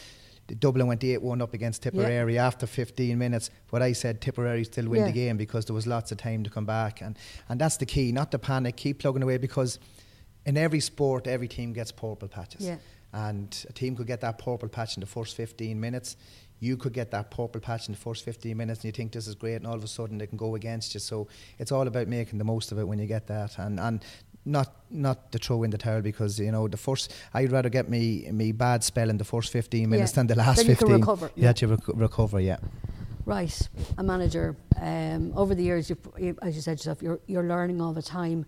Dublin 0.59 0.87
went 0.87 1.03
8 1.03 1.21
1 1.21 1.41
up 1.41 1.53
against 1.53 1.83
Tipperary 1.83 2.37
after 2.37 2.65
15 2.67 3.17
minutes. 3.17 3.49
But 3.71 3.81
I 3.81 3.93
said 3.93 4.21
Tipperary 4.21 4.63
still 4.65 4.87
win 4.89 5.01
Yeah. 5.01 5.07
the 5.07 5.13
game 5.13 5.37
because 5.37 5.65
there 5.65 5.73
was 5.73 5.87
lots 5.87 6.11
of 6.11 6.17
time 6.17 6.43
to 6.43 6.49
come 6.49 6.65
back. 6.65 7.01
And, 7.01 7.17
and 7.49 7.59
that's 7.59 7.77
the 7.77 7.85
key, 7.85 8.11
not 8.11 8.31
to 8.31 8.39
panic, 8.39 8.75
keep 8.75 8.99
plugging 8.99 9.23
away 9.23 9.37
because 9.37 9.79
in 10.45 10.57
every 10.57 10.79
sport, 10.79 11.27
every 11.27 11.47
team 11.47 11.73
gets 11.73 11.91
purple 11.91 12.27
patches. 12.27 12.65
Yeah. 12.65 12.77
And 13.13 13.65
a 13.69 13.73
team 13.73 13.95
could 13.95 14.07
get 14.07 14.21
that 14.21 14.39
purple 14.39 14.67
patch 14.69 14.97
in 14.97 15.01
the 15.01 15.07
first 15.07 15.35
15 15.35 15.79
minutes. 15.79 16.17
You 16.59 16.77
could 16.77 16.93
get 16.93 17.11
that 17.11 17.29
purple 17.29 17.61
patch 17.61 17.87
in 17.87 17.93
the 17.93 17.99
first 17.99 18.23
15 18.25 18.55
minutes 18.55 18.79
and 18.79 18.85
you 18.85 18.91
think 18.91 19.11
this 19.11 19.27
is 19.27 19.35
great, 19.35 19.55
and 19.55 19.67
all 19.67 19.75
of 19.75 19.83
a 19.83 19.87
sudden 19.87 20.17
they 20.17 20.27
can 20.27 20.37
go 20.37 20.55
against 20.55 20.93
you. 20.93 20.99
So 20.99 21.27
it's 21.59 21.71
all 21.71 21.87
about 21.87 22.07
making 22.07 22.39
the 22.39 22.45
most 22.45 22.71
of 22.71 22.79
it 22.79 22.85
when 22.87 22.99
you 22.99 23.05
get 23.05 23.27
that. 23.27 23.57
And, 23.59 23.79
and 23.79 24.03
not 24.45 24.73
not 24.89 25.31
to 25.31 25.37
throw 25.39 25.63
in 25.63 25.71
the 25.71 25.77
towel 25.77 26.01
because 26.01 26.37
you 26.39 26.51
know 26.51 26.67
the 26.67 26.77
first 26.77 27.13
I'd 27.33 27.51
rather 27.51 27.69
get 27.69 27.89
me 27.89 28.27
me 28.31 28.51
bad 28.51 28.83
spell 28.83 29.09
in 29.09 29.17
the 29.17 29.23
first 29.23 29.51
15 29.51 29.89
minutes 29.89 30.11
Yeah. 30.11 30.15
than 30.17 30.27
the 30.27 30.35
last 30.35 30.57
Then 30.57 30.65
you 30.67 30.75
can 30.75 30.87
15 30.87 30.99
recover, 31.01 31.31
yeah, 31.35 31.45
yeah. 31.45 31.53
to 31.53 31.67
rec- 31.67 31.87
recover 31.95 32.39
yeah 32.39 32.57
Right, 33.25 33.69
a 33.97 34.03
manager. 34.03 34.57
Um, 34.81 35.31
over 35.33 35.55
the 35.55 35.63
years, 35.63 35.89
you've, 35.89 36.05
you, 36.19 36.37
as 36.41 36.55
you 36.57 36.61
said 36.61 36.77
yourself, 36.79 37.01
you're 37.01 37.21
you're 37.25 37.47
learning 37.47 37.79
all 37.79 37.93
the 37.93 38.01
time. 38.01 38.45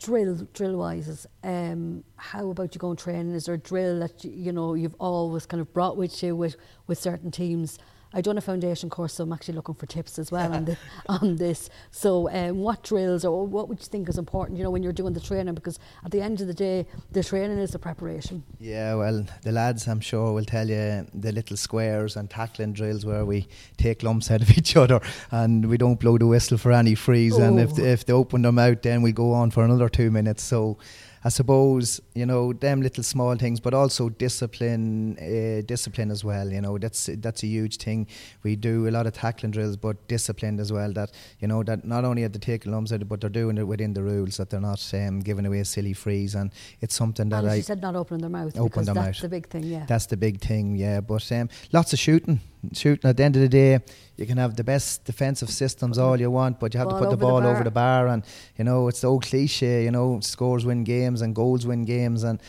Drill, 0.00 0.48
drill 0.54 0.76
wise, 0.78 1.08
is, 1.08 1.26
um, 1.44 2.02
how 2.16 2.48
about 2.50 2.74
you 2.74 2.78
go 2.78 2.88
and 2.88 2.98
train? 2.98 3.34
Is 3.34 3.44
there 3.44 3.54
a 3.54 3.58
drill 3.58 4.00
that 4.00 4.24
you, 4.24 4.30
you 4.46 4.52
know 4.52 4.72
you've 4.72 4.96
always 4.98 5.44
kind 5.44 5.60
of 5.60 5.72
brought 5.74 5.98
with 5.98 6.22
you 6.22 6.34
with, 6.34 6.56
with 6.86 6.98
certain 6.98 7.30
teams? 7.30 7.78
I 8.14 8.20
done 8.20 8.38
a 8.38 8.40
foundation 8.40 8.90
course, 8.90 9.14
so 9.14 9.24
I'm 9.24 9.32
actually 9.32 9.54
looking 9.54 9.74
for 9.74 9.86
tips 9.86 10.18
as 10.18 10.30
well 10.30 10.52
on 10.52 10.64
the, 10.66 10.76
on 11.08 11.36
this. 11.36 11.70
So, 11.90 12.30
um, 12.30 12.58
what 12.58 12.82
drills 12.82 13.24
or 13.24 13.46
what 13.46 13.68
would 13.68 13.80
you 13.80 13.86
think 13.86 14.08
is 14.08 14.18
important? 14.18 14.58
You 14.58 14.64
know, 14.64 14.70
when 14.70 14.82
you're 14.82 14.92
doing 14.92 15.12
the 15.14 15.20
training, 15.20 15.54
because 15.54 15.78
at 16.04 16.10
the 16.10 16.20
end 16.20 16.40
of 16.40 16.46
the 16.46 16.54
day, 16.54 16.86
the 17.10 17.22
training 17.22 17.58
is 17.58 17.70
the 17.72 17.78
preparation. 17.78 18.42
Yeah, 18.58 18.94
well, 18.94 19.24
the 19.42 19.52
lads, 19.52 19.86
I'm 19.88 20.00
sure, 20.00 20.32
will 20.32 20.44
tell 20.44 20.68
you 20.68 21.06
the 21.14 21.32
little 21.32 21.56
squares 21.56 22.16
and 22.16 22.28
tackling 22.28 22.72
drills 22.72 23.04
where 23.06 23.24
we 23.24 23.48
take 23.76 24.02
lumps 24.02 24.30
out 24.30 24.42
of 24.42 24.50
each 24.58 24.76
other 24.76 25.00
and 25.30 25.66
we 25.66 25.76
don't 25.78 25.98
blow 26.00 26.18
the 26.18 26.26
whistle 26.26 26.58
for 26.58 26.72
any 26.72 26.94
freeze. 26.94 27.36
And 27.36 27.58
if, 27.60 27.78
Oh. 27.78 27.82
if 27.82 28.04
they 28.04 28.12
open 28.12 28.42
them 28.42 28.58
out, 28.58 28.82
then 28.82 29.02
we 29.02 29.12
go 29.12 29.32
on 29.32 29.50
for 29.50 29.64
another 29.64 29.88
two 29.88 30.10
minutes. 30.10 30.42
So 30.42 30.76
I 31.24 31.28
suppose, 31.28 32.00
you 32.14 32.26
know, 32.26 32.52
them 32.52 32.82
little 32.82 33.04
small 33.04 33.36
things, 33.36 33.60
but 33.60 33.74
also 33.74 34.08
discipline, 34.08 35.16
uh, 35.18 35.62
discipline 35.64 36.10
as 36.10 36.24
well. 36.24 36.50
You 36.50 36.60
know, 36.60 36.78
that's 36.78 37.08
that's 37.18 37.42
a 37.44 37.46
huge 37.46 37.76
thing. 37.76 38.08
We 38.42 38.56
do 38.56 38.88
a 38.88 38.90
lot 38.90 39.06
of 39.06 39.12
tackling 39.12 39.52
drills, 39.52 39.76
but 39.76 40.08
disciplined 40.08 40.58
as 40.58 40.72
well. 40.72 40.92
That 40.92 41.12
you 41.38 41.46
know 41.46 41.62
that 41.62 41.84
not 41.84 42.04
only 42.04 42.24
are 42.24 42.28
they 42.28 42.40
taking 42.40 42.72
lumps 42.72 42.92
out, 42.92 43.08
but 43.08 43.20
they're 43.20 43.30
doing 43.30 43.58
it 43.58 43.66
within 43.66 43.94
the 43.94 44.02
rules. 44.02 44.38
That 44.38 44.50
they're 44.50 44.60
not 44.60 44.82
um, 44.94 45.20
giving 45.20 45.46
away 45.46 45.60
a 45.60 45.64
silly 45.64 45.92
frees, 45.92 46.34
and 46.34 46.50
it's 46.80 46.94
something 46.94 47.28
that 47.28 47.44
and 47.44 47.50
I 47.50 47.54
you 47.56 47.62
said, 47.62 47.80
not 47.80 47.94
opening 47.94 48.20
their 48.22 48.30
mouth. 48.30 48.58
Open 48.58 48.84
their 48.84 48.94
that's 48.94 49.06
mouth. 49.06 49.22
the 49.22 49.28
big 49.28 49.48
thing, 49.48 49.64
yeah. 49.64 49.86
that's 49.86 50.06
the 50.06 50.16
big 50.16 50.40
thing, 50.40 50.74
yeah. 50.76 51.00
But 51.00 51.30
um, 51.32 51.48
lots 51.72 51.92
of 51.92 51.98
shooting. 51.98 52.40
Shooting 52.72 53.10
at 53.10 53.16
the 53.16 53.24
end 53.24 53.34
of 53.36 53.42
the 53.42 53.48
day, 53.48 53.80
you 54.16 54.24
can 54.24 54.38
have 54.38 54.54
the 54.54 54.62
best 54.62 55.04
defensive 55.04 55.50
systems 55.50 55.98
all 55.98 56.18
you 56.20 56.30
want, 56.30 56.60
but 56.60 56.72
you 56.74 56.78
have 56.78 56.88
Ball 56.88 57.00
to 57.00 57.04
put 57.06 57.10
the 57.10 57.16
over 57.26 57.40
the 57.40 57.42
ball 57.42 57.50
over 57.50 57.64
the 57.64 57.70
bar. 57.72 58.06
And 58.06 58.22
you 58.56 58.64
know, 58.64 58.86
it's 58.88 59.00
the 59.00 59.08
old 59.08 59.24
cliche. 59.24 59.82
You 59.84 59.90
know, 59.90 60.20
scores 60.20 60.64
win 60.64 60.84
games 60.84 61.22
and 61.22 61.34
goals 61.34 61.66
win 61.66 61.84
games, 61.84 62.22
and 62.22 62.40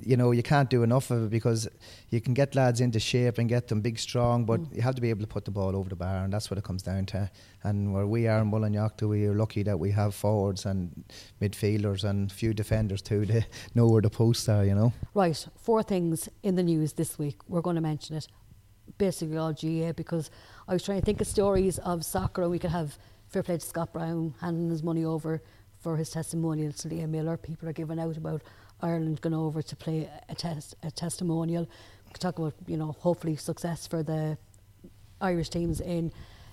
you 0.00 0.16
know 0.16 0.30
you 0.32 0.42
can't 0.42 0.68
do 0.70 0.82
enough 0.82 1.10
of 1.12 1.24
it 1.24 1.30
because 1.30 1.68
you 2.10 2.20
can 2.20 2.34
get 2.34 2.54
lads 2.56 2.80
into 2.80 2.98
shape 3.00 3.38
and 3.38 3.48
get 3.48 3.68
them 3.68 3.80
big, 3.80 3.98
strong, 4.00 4.44
but 4.44 4.60
Mm. 4.60 4.76
you 4.76 4.82
have 4.82 4.94
to 4.96 5.00
be 5.00 5.10
able 5.10 5.20
to 5.22 5.26
put 5.28 5.44
the 5.44 5.50
ball 5.52 5.76
over 5.76 5.88
the 5.88 5.96
bar, 5.96 6.24
and 6.24 6.32
that's 6.32 6.50
what 6.50 6.58
it 6.58 6.64
comes 6.64 6.82
down 6.82 7.06
to. 7.06 7.30
And 7.62 7.92
where 7.92 8.06
we 8.06 8.26
are 8.26 8.40
in 8.42 8.50
Mullinalaghta, 8.50 9.08
we 9.08 9.26
are 9.26 9.34
lucky 9.34 9.62
that 9.64 9.78
we 9.78 9.92
have 9.92 10.12
forwards 10.14 10.66
and 10.66 11.04
midfielders 11.40 12.02
and 12.04 12.30
few 12.32 12.52
defenders 12.54 13.02
too 13.02 13.26
to 13.26 13.42
know 13.76 13.86
where 13.86 14.02
the 14.02 14.10
posts 14.10 14.48
are. 14.48 14.64
You 14.64 14.74
know. 14.74 14.92
Right, 15.14 15.46
four 15.56 15.82
things 15.84 16.28
in 16.42 16.56
the 16.56 16.62
news 16.64 16.94
this 16.94 17.18
week. 17.18 17.38
We're 17.48 17.60
going 17.62 17.76
to 17.76 17.82
mention 17.82 18.16
it. 18.16 18.26
Basically, 19.02 19.36
all 19.36 19.52
GA 19.52 19.90
because 19.90 20.30
I 20.68 20.74
was 20.74 20.84
trying 20.84 21.00
to 21.00 21.04
think 21.04 21.20
of 21.20 21.26
stories 21.26 21.78
of 21.80 22.04
soccer, 22.04 22.42
and 22.42 22.52
we 22.52 22.60
could 22.60 22.70
have 22.70 22.96
fair 23.26 23.42
play 23.42 23.58
to 23.58 23.66
Scott 23.66 23.92
Brown 23.92 24.32
handing 24.40 24.70
his 24.70 24.84
money 24.84 25.04
over 25.04 25.42
for 25.80 25.96
his 25.96 26.08
testimonial 26.10 26.70
to 26.70 26.88
Liam 26.88 27.08
Miller. 27.08 27.36
People 27.36 27.68
are 27.68 27.72
giving 27.72 27.98
out 27.98 28.16
about 28.16 28.42
Ireland 28.80 29.20
going 29.20 29.34
over 29.34 29.60
to 29.60 29.74
play 29.74 30.08
a 30.28 30.36
test 30.36 30.76
a 30.84 30.92
testimonial. 30.92 31.64
We 32.06 32.12
could 32.12 32.20
talk 32.20 32.38
about 32.38 32.54
you 32.68 32.76
know 32.76 32.92
hopefully 33.00 33.34
success 33.34 33.88
for 33.88 34.04
the 34.04 34.38
Irish 35.20 35.48
teams 35.48 35.80
in 35.80 36.12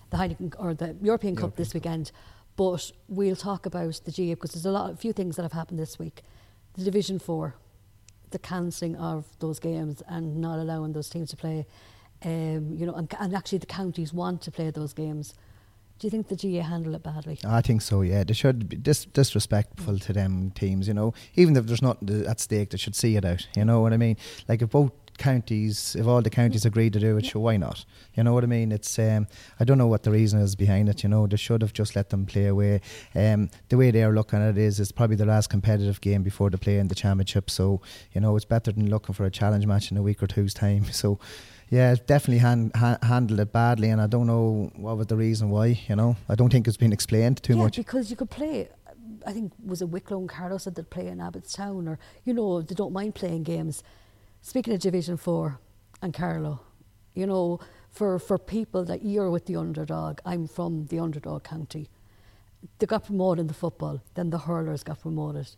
the 0.10 0.18
Heineken 0.18 0.56
or 0.58 0.74
the 0.74 0.96
European 1.04 1.36
Cup 1.36 1.56
this 1.56 1.76
weekend. 1.76 2.12
But 2.56 2.92
we'll 3.08 3.36
talk 3.36 3.68
about 3.68 4.02
the 4.06 4.12
GA 4.12 4.34
because 4.34 4.54
there's 4.54 4.66
a 4.66 4.72
lot, 4.72 4.94
a 4.94 4.98
few 4.98 5.14
things 5.14 5.36
that 5.36 5.44
have 5.44 5.54
happened 5.54 5.78
this 5.78 6.00
week. 6.00 6.24
The 6.74 6.84
Division 6.84 7.20
Four, 7.20 7.58
the 8.32 8.40
cancelling 8.40 8.96
of 8.96 9.28
those 9.38 9.60
games 9.60 10.02
and 10.08 10.38
not 10.38 10.58
allowing 10.58 10.94
those 10.94 11.10
teams 11.10 11.30
to 11.30 11.38
play. 11.38 11.68
Um, 12.24 12.76
you 12.76 12.86
know, 12.86 12.94
and, 12.94 13.14
and 13.20 13.36
actually 13.36 13.60
the 13.60 13.66
counties 13.66 14.14
want 14.14 14.42
to 14.42 14.52
play 14.52 14.72
those 14.72 14.94
games. 14.94 15.34
Do 16.00 16.08
you 16.08 16.12
think 16.12 16.30
the 16.30 16.36
GA 16.38 16.62
handle 16.62 16.96
it 16.96 17.04
badly? 17.04 17.38
I 17.46 17.62
think 17.62 17.82
so. 17.82 18.02
Yeah, 18.02 18.24
they 18.24 18.34
should 18.34 18.70
be 18.70 18.78
dis- 18.78 19.06
disrespectful 19.06 20.00
to 20.00 20.14
them 20.14 20.52
teams. 20.52 20.88
You 20.88 20.94
know, 20.94 21.14
even 21.36 21.58
if 21.58 21.66
there's 21.66 21.82
nothing 21.82 22.26
at 22.26 22.40
stake, 22.40 22.70
they 22.70 22.78
should 22.78 22.96
see 22.96 23.18
it 23.18 23.26
out. 23.26 23.46
You 23.56 23.66
know 23.66 23.82
what 23.82 23.92
I 23.92 23.98
mean? 23.98 24.16
Like 24.48 24.62
if 24.62 24.70
both 24.70 24.94
counties, 25.18 25.98
if 25.98 26.08
all 26.08 26.22
the 26.22 26.30
counties 26.30 26.66
agree 26.66 26.90
to 26.90 27.00
do 27.00 27.18
it, 27.18 27.26
sure, 27.26 27.42
why 27.42 27.58
not? 27.58 27.84
You 28.16 28.24
know 28.24 28.34
what 28.34 28.46
I 28.46 28.48
mean? 28.48 28.72
It's 28.72 28.98
um, 28.98 29.28
I 29.60 29.66
don't 29.66 29.78
know 29.78 29.88
what 29.88 30.04
the 30.04 30.12
reason 30.12 30.40
is 30.40 30.56
behind 30.56 30.88
it. 30.88 31.04
You 31.04 31.10
know, 31.10 31.28
they 31.28 31.36
should 31.36 31.62
have 31.62 31.74
just 31.74 31.98
let 31.98 32.10
them 32.10 32.26
play 32.26 32.48
away. 32.48 32.80
Um, 33.14 33.50
the 33.68 33.78
way 33.78 33.92
they 33.92 34.04
are 34.04 34.14
looking 34.14 34.40
at 34.40 34.52
it 34.52 34.58
is, 34.58 34.80
it's 34.80 34.94
probably 34.94 35.18
the 35.18 35.26
last 35.26 35.50
competitive 35.50 36.00
game 36.00 36.24
before 36.24 36.50
they 36.50 36.58
play 36.58 36.80
in 36.80 36.88
the 36.88 36.96
championship. 36.96 37.50
So 37.50 37.82
you 38.14 38.22
know, 38.22 38.38
it's 38.38 38.46
better 38.46 38.72
than 38.72 38.90
looking 38.90 39.14
for 39.14 39.26
a 39.26 39.32
challenge 39.32 39.66
match 39.68 39.92
in 39.92 39.98
a 39.98 40.02
week 40.02 40.24
or 40.24 40.28
two's 40.28 40.54
time. 40.54 40.86
So. 40.94 41.20
Yeah, 41.70 41.92
it's 41.92 42.02
definitely 42.02 42.40
hand, 42.40 42.72
ha- 42.76 42.98
handled 43.04 43.40
it 43.40 43.54
badly, 43.54 43.90
and 43.90 44.02
I 44.02 44.08
don't 44.08 44.26
know 44.26 44.72
what 44.76 44.98
was 44.98 45.08
the 45.08 45.16
reason 45.16 45.50
why. 45.50 45.80
You 45.88 45.96
know, 45.96 46.16
I 46.28 46.36
don't 46.36 46.52
think 46.52 46.68
it's 46.68 46.78
been 46.78 46.94
explained 46.94 47.44
too 47.44 47.54
yeah, 47.54 47.64
much. 47.64 47.78
because 47.78 48.10
you 48.10 48.16
could 48.16 48.30
play. 48.30 48.70
I 49.26 49.34
think 49.34 49.54
was 49.64 49.82
it 49.82 49.90
Wicklow 49.90 50.20
and 50.20 50.30
Carlow 50.30 50.58
said 50.58 50.76
they'd 50.76 50.90
play 50.90 51.08
in 51.08 51.20
Abbottstown, 51.20 51.88
or 51.88 52.00
you 52.24 52.34
know 52.34 52.62
they 52.62 52.74
don't 52.74 52.94
mind 52.94 53.16
playing 53.16 53.44
games. 53.44 53.84
Speaking 54.42 54.74
of 54.74 54.80
Division 54.80 55.18
Four 55.18 55.60
and 56.02 56.14
Carlow, 56.14 56.62
you 57.14 57.28
know 57.28 57.60
for 57.92 58.18
for 58.20 58.38
people 58.38 58.84
that 58.86 59.04
you're 59.04 59.30
with 59.30 59.46
the 59.46 59.56
underdog, 59.56 60.20
I'm 60.26 60.48
from 60.48 60.88
the 60.88 61.00
underdog 61.00 61.44
county. 61.44 61.90
They 62.80 62.86
got 62.86 63.06
promoted 63.06 63.42
in 63.42 63.48
the 63.48 63.54
football, 63.54 64.02
then 64.16 64.32
the 64.32 64.40
hurlers 64.40 64.84
got 64.84 65.02
promoted. 65.02 65.50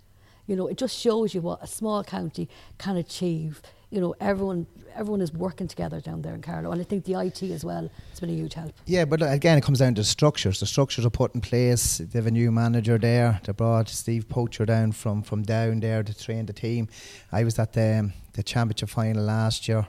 You 0.45 0.55
know, 0.55 0.67
it 0.67 0.77
just 0.77 0.97
shows 0.97 1.33
you 1.33 1.41
what 1.41 1.63
a 1.63 1.67
small 1.67 2.03
county 2.03 2.49
can 2.77 2.97
achieve. 2.97 3.61
You 3.91 4.01
know, 4.01 4.15
everyone 4.19 4.65
everyone 4.95 5.21
is 5.21 5.31
working 5.33 5.67
together 5.67 5.99
down 6.01 6.21
there 6.21 6.33
in 6.33 6.41
Carlow, 6.41 6.71
and 6.71 6.81
I 6.81 6.83
think 6.83 7.05
the 7.05 7.13
IT 7.19 7.43
as 7.43 7.63
well 7.63 7.89
has 8.09 8.19
been 8.19 8.29
a 8.29 8.33
huge 8.33 8.53
help. 8.53 8.73
Yeah, 8.85 9.05
but 9.05 9.21
again, 9.21 9.57
it 9.57 9.63
comes 9.63 9.79
down 9.79 9.95
to 9.95 10.03
structures. 10.03 10.59
The 10.59 10.65
structures 10.65 11.05
are 11.05 11.09
put 11.09 11.33
in 11.35 11.41
place. 11.41 11.97
They 11.97 12.19
have 12.19 12.27
a 12.27 12.31
new 12.31 12.51
manager 12.51 12.97
there. 12.97 13.39
They 13.43 13.53
brought 13.53 13.89
Steve 13.89 14.27
Poacher 14.29 14.65
down 14.65 14.91
from, 14.91 15.23
from 15.23 15.43
down 15.43 15.79
there 15.79 16.03
to 16.03 16.17
train 16.17 16.45
the 16.45 16.53
team. 16.53 16.87
I 17.31 17.43
was 17.43 17.57
at 17.59 17.73
the, 17.73 18.11
the 18.33 18.43
championship 18.43 18.89
final 18.89 19.23
last 19.23 19.67
year. 19.67 19.87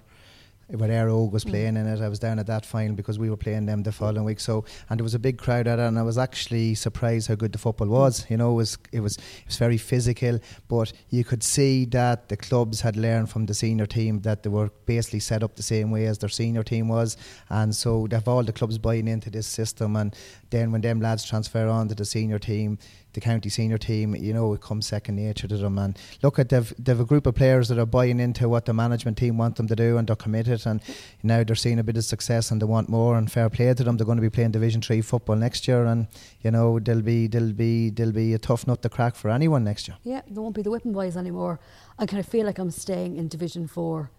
Where 0.77 1.09
Óg 1.09 1.31
was 1.33 1.45
Mm. 1.45 1.51
playing 1.51 1.77
in 1.77 1.87
it. 1.87 2.01
I 2.01 2.09
was 2.09 2.19
down 2.19 2.39
at 2.39 2.47
that 2.47 2.65
final 2.67 2.95
because 2.97 3.19
we 3.19 3.29
were 3.31 3.37
playing 3.37 3.67
them 3.67 3.83
the 3.83 3.93
following 3.93 4.25
week. 4.25 4.41
So 4.41 4.65
and 4.89 4.99
there 4.99 5.05
was 5.05 5.15
a 5.15 5.19
big 5.19 5.39
crowd 5.39 5.67
at 5.67 5.79
it, 5.79 5.83
and 5.83 5.99
I 5.99 6.03
was 6.03 6.19
actually 6.19 6.75
surprised 6.75 7.29
how 7.29 7.35
good 7.35 7.53
the 7.53 7.59
football 7.59 7.89
was. 7.89 8.27
You 8.29 8.37
know, 8.37 8.53
it 8.53 8.57
was 8.57 8.79
it 8.93 9.01
was 9.01 9.17
it 9.17 9.47
was 9.47 9.57
very 9.57 9.79
physical, 9.79 10.39
but 10.69 10.93
you 11.11 11.25
could 11.25 11.43
see 11.43 11.85
that 11.87 12.29
the 12.29 12.37
clubs 12.37 12.81
had 12.81 12.97
learned 12.97 13.31
from 13.31 13.47
the 13.47 13.55
senior 13.55 13.87
team 13.87 14.21
that 14.23 14.43
they 14.43 14.51
were 14.51 14.71
basically 14.87 15.21
set 15.21 15.43
up 15.43 15.57
the 15.57 15.63
same 15.63 15.91
way 15.91 16.07
as 16.07 16.19
their 16.19 16.29
senior 16.29 16.63
team 16.63 16.89
was, 16.89 17.17
and 17.51 17.75
so 17.75 18.07
they 18.09 18.17
have 18.17 18.29
all 18.29 18.43
the 18.43 18.53
clubs 18.53 18.79
buying 18.79 19.09
into 19.09 19.31
this 19.31 19.47
system. 19.47 19.97
And 19.97 20.15
then 20.51 20.73
when 20.73 20.81
them 20.81 21.01
lads 21.01 21.25
transfer 21.25 21.69
on 21.69 21.89
to 21.89 21.95
the 21.95 22.05
senior 22.05 22.39
team, 22.39 22.79
the 23.13 23.21
county 23.21 23.49
senior 23.49 23.79
team, 23.79 24.15
you 24.15 24.33
know, 24.33 24.53
it 24.55 24.61
comes 24.61 24.87
second 24.87 25.17
nature 25.17 25.47
to 25.49 25.57
them. 25.57 25.79
And 25.79 25.99
look 26.23 26.39
at 26.39 26.49
they've 26.49 26.73
they've 26.79 26.99
a 26.99 27.05
group 27.05 27.27
of 27.27 27.35
players 27.35 27.69
that 27.69 27.79
are 27.79 27.87
buying 27.87 28.21
into 28.21 28.49
what 28.49 28.65
the 28.65 28.73
management 28.73 29.19
team 29.19 29.39
want 29.39 29.57
them 29.57 29.69
to 29.69 29.77
do, 29.77 29.99
and 29.99 30.07
they're 30.09 30.17
committed. 30.17 30.67
And 30.67 30.81
now 31.23 31.45
they're 31.45 31.57
seeing 31.57 31.79
a 31.79 31.85
bit 31.85 31.97
of 31.97 32.05
success, 32.05 32.51
and 32.51 32.61
they 32.61 32.67
want 32.67 32.89
more. 32.89 33.17
And 33.17 33.31
fair 33.31 33.51
play 33.51 33.73
to 33.75 33.85
them. 33.85 33.97
They're 33.97 34.07
going 34.07 34.17
to 34.17 34.23
be 34.23 34.31
playing 34.31 34.53
Division 34.53 34.81
Three 34.81 35.03
football 35.03 35.37
next 35.37 35.69
year, 35.69 35.85
and 35.85 36.07
you 36.41 36.51
know 36.51 36.79
they'll 36.79 37.03
be 37.03 37.27
they'll 37.27 37.53
be 37.53 37.91
they'll 37.91 38.13
be 38.13 38.35
a 38.35 38.39
tough 38.39 38.67
nut 38.67 38.83
to 38.83 38.89
crack 38.89 39.15
for 39.15 39.31
anyone 39.31 39.65
next 39.65 39.89
year. 39.89 39.97
Yeah, 40.03 40.23
there 40.29 40.43
won't 40.43 40.55
be 40.55 40.63
the 40.63 40.71
whipping 40.71 40.93
boys 40.93 41.17
anymore. 41.17 41.61
I 41.99 42.07
kind 42.07 42.21
of 42.21 42.27
feel 42.27 42.47
like 42.47 42.59
I'm 42.59 42.71
staying 42.71 43.17
in 43.17 43.29
Division 43.29 43.67
Four, 43.67 44.11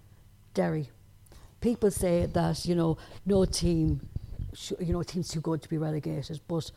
Derry. 0.53 0.89
People 1.61 1.91
say 1.91 2.25
that 2.25 2.65
you 2.65 2.75
know 2.75 2.97
no 3.25 3.45
team, 3.45 4.01
sh- 4.53 4.73
you 4.79 4.93
know, 4.93 5.03
team's 5.03 5.29
too 5.29 5.41
good 5.41 5.61
to 5.61 5.69
be 5.69 5.77
relegated, 5.77 6.39
but 6.47 6.71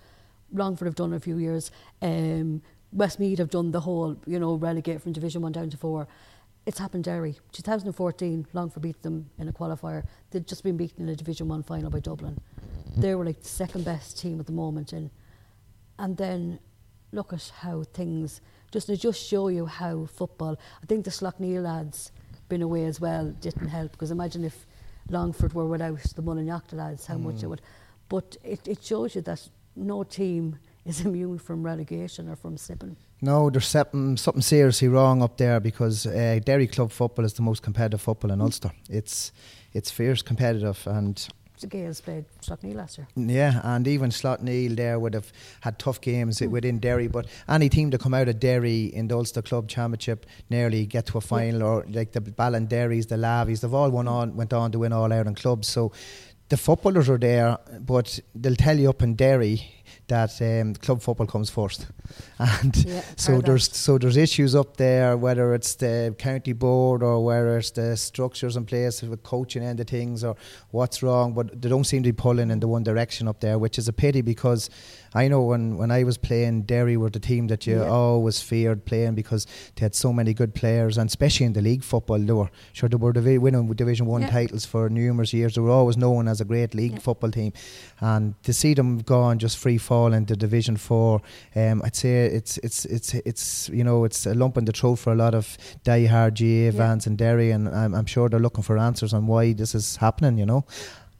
Longford 0.52 0.86
have 0.86 0.94
done 0.94 1.12
a 1.12 1.20
few 1.20 1.38
years. 1.38 1.70
Um, 2.02 2.62
Westmeath 2.92 3.38
have 3.38 3.50
done 3.50 3.72
the 3.72 3.80
whole, 3.80 4.16
you 4.26 4.38
know, 4.38 4.54
relegate 4.54 5.02
from 5.02 5.12
Division 5.12 5.42
One 5.42 5.52
down 5.52 5.70
to 5.70 5.76
four. 5.76 6.08
It's 6.64 6.78
happened 6.78 7.04
Derry. 7.04 7.36
2014, 7.52 8.46
Longford 8.52 8.82
beat 8.82 9.02
them 9.02 9.30
in 9.38 9.48
a 9.48 9.52
qualifier. 9.52 10.04
They'd 10.30 10.46
just 10.46 10.64
been 10.64 10.76
beaten 10.76 11.04
in 11.04 11.08
a 11.08 11.16
Division 11.16 11.48
One 11.48 11.62
final 11.62 11.90
by 11.90 12.00
Dublin. 12.00 12.40
They 12.96 13.14
were 13.14 13.24
like 13.24 13.42
the 13.42 13.48
second 13.48 13.84
best 13.84 14.18
team 14.18 14.40
at 14.40 14.46
the 14.46 14.52
moment, 14.52 14.92
and 14.92 15.10
and 15.98 16.16
then 16.16 16.58
look 17.12 17.32
at 17.32 17.52
how 17.60 17.82
things 17.82 18.40
just 18.70 18.88
to 18.88 18.96
just 18.96 19.24
show 19.24 19.48
you 19.48 19.66
how 19.66 20.06
football. 20.06 20.58
I 20.82 20.86
think 20.86 21.04
the 21.04 21.10
Slaughtneil 21.10 21.62
lads 21.62 22.12
been 22.48 22.62
away 22.62 22.84
as 22.84 23.00
well 23.00 23.30
didn't 23.40 23.68
help 23.68 23.92
because 23.92 24.10
imagine 24.10 24.44
if 24.44 24.66
Longford 25.08 25.52
were 25.52 25.66
without 25.66 26.02
the 26.02 26.22
Mullinalaghta 26.22 26.74
lads, 26.74 27.06
how 27.06 27.16
much 27.16 27.42
it 27.42 27.46
would. 27.46 27.62
But 28.08 28.36
it, 28.44 28.66
it 28.66 28.84
shows 28.84 29.14
you 29.14 29.20
that 29.22 29.48
no 29.76 30.02
team 30.04 30.58
is 30.84 31.00
immune 31.04 31.38
from 31.38 31.62
relegation 31.64 32.28
or 32.28 32.36
from 32.36 32.56
slipping. 32.56 32.96
No, 33.20 33.50
there's 33.50 33.66
something, 33.66 34.16
something 34.16 34.42
seriously 34.42 34.88
wrong 34.88 35.22
up 35.22 35.36
there 35.36 35.58
because 35.60 36.06
uh, 36.06 36.38
Derry 36.44 36.66
club 36.66 36.90
football 36.92 37.24
is 37.24 37.32
the 37.32 37.42
most 37.42 37.62
competitive 37.62 38.00
football 38.00 38.30
in 38.30 38.40
Ulster. 38.40 38.70
It's 38.90 39.32
it's 39.72 39.90
fierce 39.90 40.22
competitive 40.22 40.86
and 40.86 41.26
The 41.60 41.66
Gaels 41.66 42.00
played 42.02 42.24
Slaughtneil 42.42 42.74
last 42.76 42.98
year. 42.98 43.08
Yeah, 43.16 43.60
and 43.64 43.88
even 43.88 44.10
Slaughtneil 44.10 44.76
there 44.76 44.98
would 44.98 45.14
have 45.14 45.32
had 45.60 45.78
tough 45.78 46.00
games 46.00 46.40
Mm. 46.40 46.50
within 46.50 46.78
Derry, 46.78 47.08
but 47.08 47.26
any 47.48 47.68
team 47.70 47.90
that 47.90 48.00
come 48.00 48.12
out 48.14 48.28
of 48.28 48.38
Derry 48.38 48.84
in 48.94 49.08
the 49.08 49.16
Ulster 49.16 49.42
Club 49.42 49.66
Championship 49.68 50.26
nearly 50.50 50.84
get 50.86 51.06
to 51.06 51.18
a 51.18 51.20
final, 51.22 51.62
or 51.62 51.84
like 51.88 52.12
the 52.12 52.20
Ballinderries, 52.20 53.08
the 53.08 53.16
Laveys, 53.16 53.60
they've 53.60 53.72
all 53.74 53.90
won 53.90 54.06
on, 54.08 54.36
went 54.36 54.52
on 54.52 54.70
to 54.72 54.78
win 54.78 54.92
all 54.92 55.10
Ireland 55.12 55.36
clubs. 55.38 55.68
So 55.68 55.92
the 56.48 56.56
footballers 56.56 57.08
are 57.08 57.18
there, 57.18 57.58
but 57.80 58.20
they'll 58.34 58.54
tell 58.56 58.78
you 58.78 58.88
up 58.90 59.02
in 59.02 59.14
Derry 59.16 59.72
that 60.08 60.40
um, 60.40 60.74
club 60.74 61.02
football 61.02 61.26
comes 61.26 61.50
first, 61.50 61.86
and 62.38 62.76
Yeah, 62.84 63.02
so 63.16 63.32
heard 63.32 63.42
that. 63.42 63.46
there's 63.46 63.76
so 63.76 63.98
there's 63.98 64.16
issues 64.16 64.54
up 64.54 64.76
there, 64.76 65.16
whether 65.16 65.54
it's 65.54 65.74
the 65.74 66.14
county 66.18 66.52
board 66.52 67.02
or 67.02 67.24
whether 67.24 67.58
it's 67.58 67.70
the 67.72 67.96
structures 67.96 68.56
in 68.56 68.64
place 68.66 69.02
with 69.02 69.22
coaching 69.24 69.64
end 69.64 69.80
of 69.80 69.88
things 69.88 70.22
or 70.22 70.36
what's 70.70 71.02
wrong, 71.02 71.32
but 71.34 71.60
they 71.60 71.68
don't 71.68 71.84
seem 71.84 72.04
to 72.04 72.12
be 72.12 72.16
pulling 72.16 72.50
in 72.52 72.60
the 72.60 72.68
one 72.68 72.84
direction 72.84 73.26
up 73.26 73.40
there, 73.40 73.58
which 73.58 73.78
is 73.78 73.88
a 73.88 73.92
pity 73.92 74.20
because 74.20 74.70
I 75.14 75.28
know 75.28 75.42
when, 75.42 75.76
when 75.76 75.90
I 75.90 76.04
was 76.04 76.18
playing, 76.18 76.62
Derry 76.62 76.96
were 76.96 77.10
the 77.10 77.20
team 77.20 77.46
that 77.48 77.66
you 77.66 77.76
Yeah. 77.80 77.88
always 77.88 78.40
feared 78.40 78.84
playing 78.84 79.14
because 79.14 79.46
they 79.74 79.84
had 79.84 79.94
so 79.94 80.12
many 80.12 80.34
good 80.34 80.54
players, 80.54 80.98
and 80.98 81.08
especially 81.08 81.46
in 81.46 81.52
the 81.52 81.62
league 81.62 81.82
football, 81.84 82.18
they 82.18 82.32
were 82.32 82.50
sure 82.72 82.88
they 82.88 82.96
were 82.96 83.12
divi- 83.12 83.38
winning 83.38 83.66
Division 83.72 84.06
One 84.06 84.22
Yeah. 84.22 84.30
titles 84.30 84.64
for 84.64 84.88
numerous 84.88 85.32
years. 85.32 85.54
They 85.54 85.60
were 85.60 85.70
always 85.70 85.96
known 85.96 86.28
as 86.28 86.40
a 86.40 86.44
great 86.44 86.74
league 86.74 86.92
Yeah. 86.92 86.98
football 86.98 87.30
team, 87.30 87.52
and 88.00 88.34
to 88.42 88.52
see 88.52 88.74
them 88.74 88.98
gone 88.98 89.38
just 89.38 89.56
free 89.58 89.78
fall 89.78 90.12
into 90.12 90.36
Division 90.36 90.76
Four, 90.76 91.22
um, 91.54 91.82
I'd 91.84 91.96
say 91.96 92.26
it's 92.26 92.58
it's 92.58 92.84
it's 92.86 93.14
it's 93.14 93.68
you 93.72 93.84
know 93.84 94.04
it's 94.04 94.26
a 94.26 94.34
lump 94.34 94.56
in 94.58 94.64
the 94.64 94.72
throat 94.72 94.96
for 94.96 95.12
a 95.12 95.16
lot 95.16 95.34
of 95.34 95.56
die-hard 95.84 96.34
GA 96.34 96.70
fans 96.72 97.06
in 97.06 97.16
Derry, 97.16 97.50
and 97.50 97.68
I'm, 97.68 97.94
I'm 97.94 98.06
sure 98.06 98.28
they're 98.28 98.40
looking 98.40 98.62
for 98.64 98.76
answers 98.78 99.12
on 99.14 99.26
why 99.26 99.52
this 99.52 99.74
is 99.74 99.96
happening. 99.96 100.38
You 100.38 100.46
know. 100.46 100.64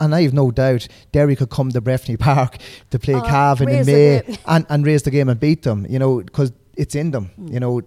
And 0.00 0.14
I 0.14 0.22
have 0.22 0.34
no 0.34 0.50
doubt 0.50 0.88
Derry 1.12 1.36
could 1.36 1.50
come 1.50 1.70
to 1.70 1.80
Breffni 1.80 2.18
Park 2.18 2.58
to 2.90 2.98
play 2.98 3.14
Oh, 3.14 3.22
Cavan 3.22 3.68
in 3.68 3.86
May 3.86 4.38
and, 4.46 4.66
and 4.68 4.84
raise 4.84 5.02
the 5.02 5.10
game 5.10 5.28
and 5.28 5.40
beat 5.40 5.62
them, 5.62 5.86
you 5.88 5.98
know, 5.98 6.22
because 6.22 6.52
it's 6.76 6.94
in 6.94 7.10
them. 7.10 7.30
Mm. 7.40 7.52
You 7.54 7.60
know, 7.60 7.80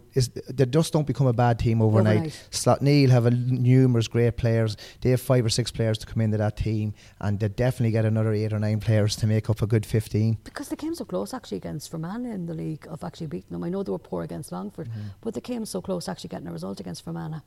they 0.49 0.65
just 0.65 0.91
don't 0.91 1.05
become 1.05 1.27
a 1.27 1.33
bad 1.33 1.59
team 1.59 1.81
overnight. 1.81 2.33
Overnight. 2.65 3.09
Have 3.09 3.25
a, 3.25 3.31
numerous 3.31 4.07
great 4.07 4.35
players. 4.37 4.75
They 5.01 5.11
have 5.11 5.21
five 5.21 5.45
or 5.45 5.49
six 5.49 5.71
players 5.71 5.97
to 5.99 6.07
come 6.07 6.21
into 6.21 6.37
that 6.37 6.57
team, 6.57 6.93
and 7.19 7.39
they 7.39 7.47
definitely 7.47 7.91
get 7.91 8.05
another 8.05 8.33
eight 8.33 8.51
or 8.51 8.59
nine 8.59 8.79
players 8.79 9.15
to 9.17 9.27
make 9.27 9.49
up 9.49 9.61
a 9.61 9.67
good 9.67 9.85
15. 9.85 10.39
Because 10.43 10.69
they 10.69 10.75
came 10.75 10.95
so 10.95 11.05
close 11.05 11.33
actually 11.33 11.57
against 11.57 11.91
Fermanagh 11.91 12.33
in 12.33 12.45
the 12.47 12.53
league 12.53 12.87
of 12.89 13.03
actually 13.03 13.27
beating 13.27 13.51
them. 13.51 13.63
I 13.63 13.69
know 13.69 13.83
they 13.83 13.91
were 13.91 13.99
poor 13.99 14.23
against 14.23 14.51
Longford, 14.51 14.89
but 15.21 15.33
they 15.33 15.41
came 15.41 15.65
so 15.65 15.81
close 15.81 16.09
actually 16.09 16.29
getting 16.29 16.47
a 16.47 16.51
result 16.51 16.79
against 16.79 17.05
Fermanagh. 17.05 17.41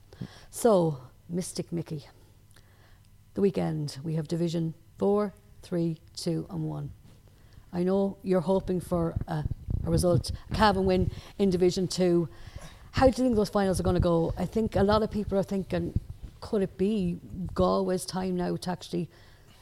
So, 0.51 1.01
Mystic 1.29 1.73
Mickey. 1.73 2.07
The 3.35 3.41
weekend, 3.41 3.97
we 4.03 4.15
have 4.17 4.29
Division 4.29 4.75
4, 4.99 5.33
3, 5.63 5.97
2 6.17 6.47
and 6.51 6.65
1. 6.65 6.91
I 7.73 7.83
know 7.83 8.19
you're 8.23 8.43
hoping 8.43 8.79
for 8.79 9.15
a, 9.27 9.43
a 9.87 9.91
result, 9.91 10.33
a 10.51 10.55
Cavan 10.55 10.85
win 10.85 11.11
in 11.39 11.49
Division 11.49 11.89
2. 11.89 12.29
How 12.91 13.07
do 13.07 13.09
you 13.09 13.25
think 13.25 13.37
those 13.37 13.49
finals 13.49 13.81
are 13.81 13.85
going 13.85 13.95
to 13.95 14.01
go? 14.01 14.35
I 14.37 14.45
think 14.45 14.77
a 14.77 14.83
lot 14.83 15.03
of 15.03 15.11
people 15.11 15.39
are 15.39 15.43
thinking, 15.43 15.99
could 16.43 16.61
it 16.61 16.77
be 16.77 17.21
Galway's 17.55 18.05
time 18.05 18.37
now 18.37 18.55
to 18.55 18.71
actually 18.71 19.09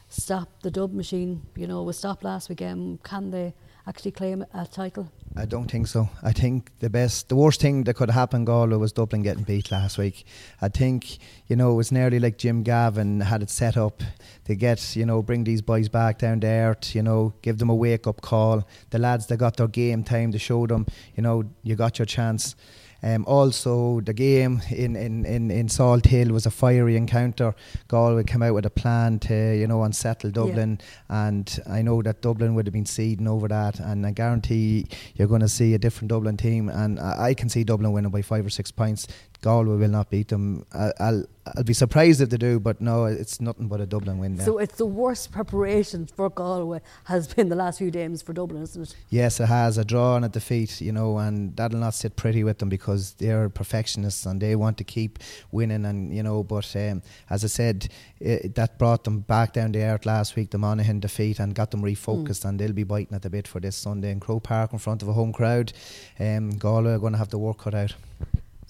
stop 0.09 0.49
the 0.63 0.69
dub 0.69 0.91
machine? 0.91 1.41
You 1.55 1.67
know, 1.67 1.83
we 1.83 1.93
stopped 1.93 2.25
last 2.25 2.49
weekend. 2.49 3.03
Can 3.03 3.31
they 3.31 3.53
actually 3.91 4.11
claim 4.11 4.45
a 4.53 4.65
title? 4.65 5.11
I 5.35 5.43
don't 5.45 5.69
think 5.69 5.85
so. 5.85 6.07
I 6.23 6.31
think 6.31 6.71
the 6.79 6.89
best, 6.89 7.27
the 7.27 7.35
worst 7.35 7.59
thing 7.59 7.83
that 7.83 7.95
could 7.95 8.09
happen 8.09 8.45
Galway 8.45 8.77
was 8.77 8.93
Dublin 8.93 9.21
getting 9.21 9.43
beat 9.43 9.69
last 9.69 9.97
week. 9.97 10.25
I 10.61 10.69
think, 10.69 11.17
you 11.47 11.57
know, 11.57 11.73
it 11.73 11.75
was 11.75 11.91
nearly 11.91 12.17
like 12.17 12.37
Jim 12.37 12.63
Gavin 12.63 13.19
had 13.19 13.43
it 13.43 13.49
set 13.49 13.75
up 13.75 14.01
to 14.45 14.55
get, 14.55 14.95
you 14.95 15.05
know, 15.05 15.21
bring 15.21 15.43
these 15.43 15.61
boys 15.61 15.89
back 15.89 16.19
down 16.19 16.39
to 16.39 16.47
earth, 16.47 16.95
you 16.95 17.03
know, 17.03 17.33
give 17.41 17.57
them 17.57 17.69
a 17.69 17.75
wake 17.75 18.07
up 18.07 18.21
call. 18.21 18.65
The 18.91 18.99
lads 18.99 19.27
that 19.27 19.37
got 19.37 19.57
their 19.57 19.67
game 19.67 20.05
time 20.05 20.31
to 20.31 20.39
show 20.39 20.65
them, 20.67 20.85
you 21.17 21.21
know, 21.21 21.43
you 21.61 21.75
got 21.75 21.99
your 21.99 22.05
chance. 22.05 22.55
Um, 23.03 23.25
also, 23.25 23.99
the 24.01 24.13
game 24.13 24.61
in, 24.69 24.95
in, 24.95 25.25
in, 25.25 25.49
in 25.49 25.69
Salt 25.69 26.05
Hill 26.05 26.31
was 26.31 26.45
a 26.45 26.51
fiery 26.51 26.95
encounter. 26.95 27.55
Galway 27.87 28.23
came 28.23 28.43
out 28.43 28.53
with 28.53 28.65
a 28.65 28.69
plan 28.69 29.19
to, 29.19 29.57
you 29.57 29.67
know, 29.67 29.83
unsettle 29.83 30.29
Dublin, 30.31 30.79
and 31.09 31.59
I 31.67 31.81
know 31.81 32.01
that 32.03 32.21
Dublin 32.21 32.53
would 32.55 32.67
have 32.67 32.73
been 32.73 32.85
seeding 32.85 33.27
over 33.27 33.47
that, 33.47 33.79
and 33.79 34.05
I 34.05 34.11
guarantee 34.11 34.85
you're 35.15 35.27
going 35.27 35.41
to 35.41 35.49
see 35.49 35.73
a 35.73 35.79
different 35.79 36.09
Dublin 36.09 36.37
team, 36.37 36.69
and 36.69 36.99
I, 36.99 37.29
I 37.29 37.33
can 37.33 37.49
see 37.49 37.63
Dublin 37.63 37.91
winning 37.91 38.11
by 38.11 38.21
five 38.21 38.45
or 38.45 38.49
six 38.49 38.71
points. 38.71 39.07
Galway 39.41 39.77
will 39.77 39.89
not 39.89 40.09
beat 40.09 40.27
them. 40.27 40.65
I, 40.73 40.91
I'll 40.99 41.25
I'll 41.57 41.63
be 41.63 41.73
surprised 41.73 42.21
if 42.21 42.29
they 42.29 42.37
do, 42.37 42.59
but 42.59 42.79
no, 42.79 43.05
it's 43.05 43.41
nothing 43.41 43.67
but 43.67 43.81
a 43.81 43.87
Dublin 43.87 44.19
win. 44.19 44.35
There. 44.35 44.45
So 44.45 44.59
it's 44.59 44.75
the 44.75 44.85
worst 44.85 45.31
preparation 45.31 46.05
for 46.05 46.29
Galway 46.29 46.81
has 47.05 47.33
been 47.33 47.49
the 47.49 47.55
last 47.55 47.79
few 47.79 47.89
games 47.89 48.21
for 48.21 48.33
Dublin, 48.33 48.61
isn't 48.61 48.83
it? 48.83 48.95
Yes, 49.09 49.39
it 49.39 49.47
has 49.47 49.79
a 49.79 49.83
draw 49.83 50.15
and 50.15 50.25
a 50.25 50.29
defeat, 50.29 50.79
you 50.79 50.91
know, 50.91 51.17
and 51.17 51.55
that'll 51.55 51.79
not 51.79 51.95
sit 51.95 52.15
pretty 52.15 52.43
with 52.43 52.59
them 52.59 52.69
because 52.69 53.13
they're 53.13 53.49
perfectionists 53.49 54.25
and 54.25 54.39
they 54.39 54.55
want 54.55 54.77
to 54.77 54.83
keep 54.83 55.17
winning. 55.51 55.85
And 55.85 56.15
you 56.15 56.21
know, 56.21 56.43
but 56.43 56.75
um, 56.75 57.01
as 57.29 57.43
I 57.43 57.47
said, 57.47 57.89
it, 58.19 58.53
that 58.55 58.77
brought 58.77 59.03
them 59.03 59.21
back 59.21 59.53
down 59.53 59.71
the 59.71 59.81
earth 59.81 60.05
last 60.05 60.35
week, 60.35 60.51
the 60.51 60.59
Monaghan 60.59 60.99
defeat, 60.99 61.39
and 61.39 61.55
got 61.55 61.71
them 61.71 61.81
refocused. 61.81 62.45
And 62.45 62.59
they'll 62.59 62.71
be 62.71 62.83
biting 62.83 63.15
at 63.15 63.23
the 63.23 63.31
bit 63.31 63.47
for 63.47 63.59
this 63.59 63.75
Sunday 63.75 64.11
in 64.11 64.19
Croke 64.19 64.43
Park 64.43 64.73
in 64.73 64.79
front 64.79 65.01
of 65.01 65.07
a 65.07 65.13
home 65.13 65.33
crowd. 65.33 65.73
Um, 66.19 66.51
Galway 66.51 66.91
are 66.91 66.99
going 66.99 67.13
to 67.13 67.19
have 67.19 67.29
the 67.29 67.39
work 67.39 67.57
cut 67.57 67.73
out. 67.73 67.95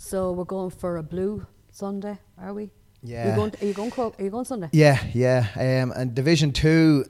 So 0.04 0.32
we're 0.32 0.46
going 0.46 0.72
for 0.72 0.98
a 0.98 1.04
blue 1.04 1.46
Sunday, 1.72 2.18
are 2.36 2.56
we? 2.56 2.72
Yeah. 3.04 3.28
Are 3.28 3.30
you 3.30 3.36
going, 3.36 3.54
are 3.62 3.66
you 3.68 3.74
going? 3.92 4.14
Are 4.18 4.24
you 4.24 4.30
going 4.32 4.46
Sunday? 4.46 4.68
Yeah, 4.72 5.00
yeah. 5.14 5.46
Um, 5.56 5.92
and 5.96 6.16
Division 6.16 6.52
Two, 6.54 7.06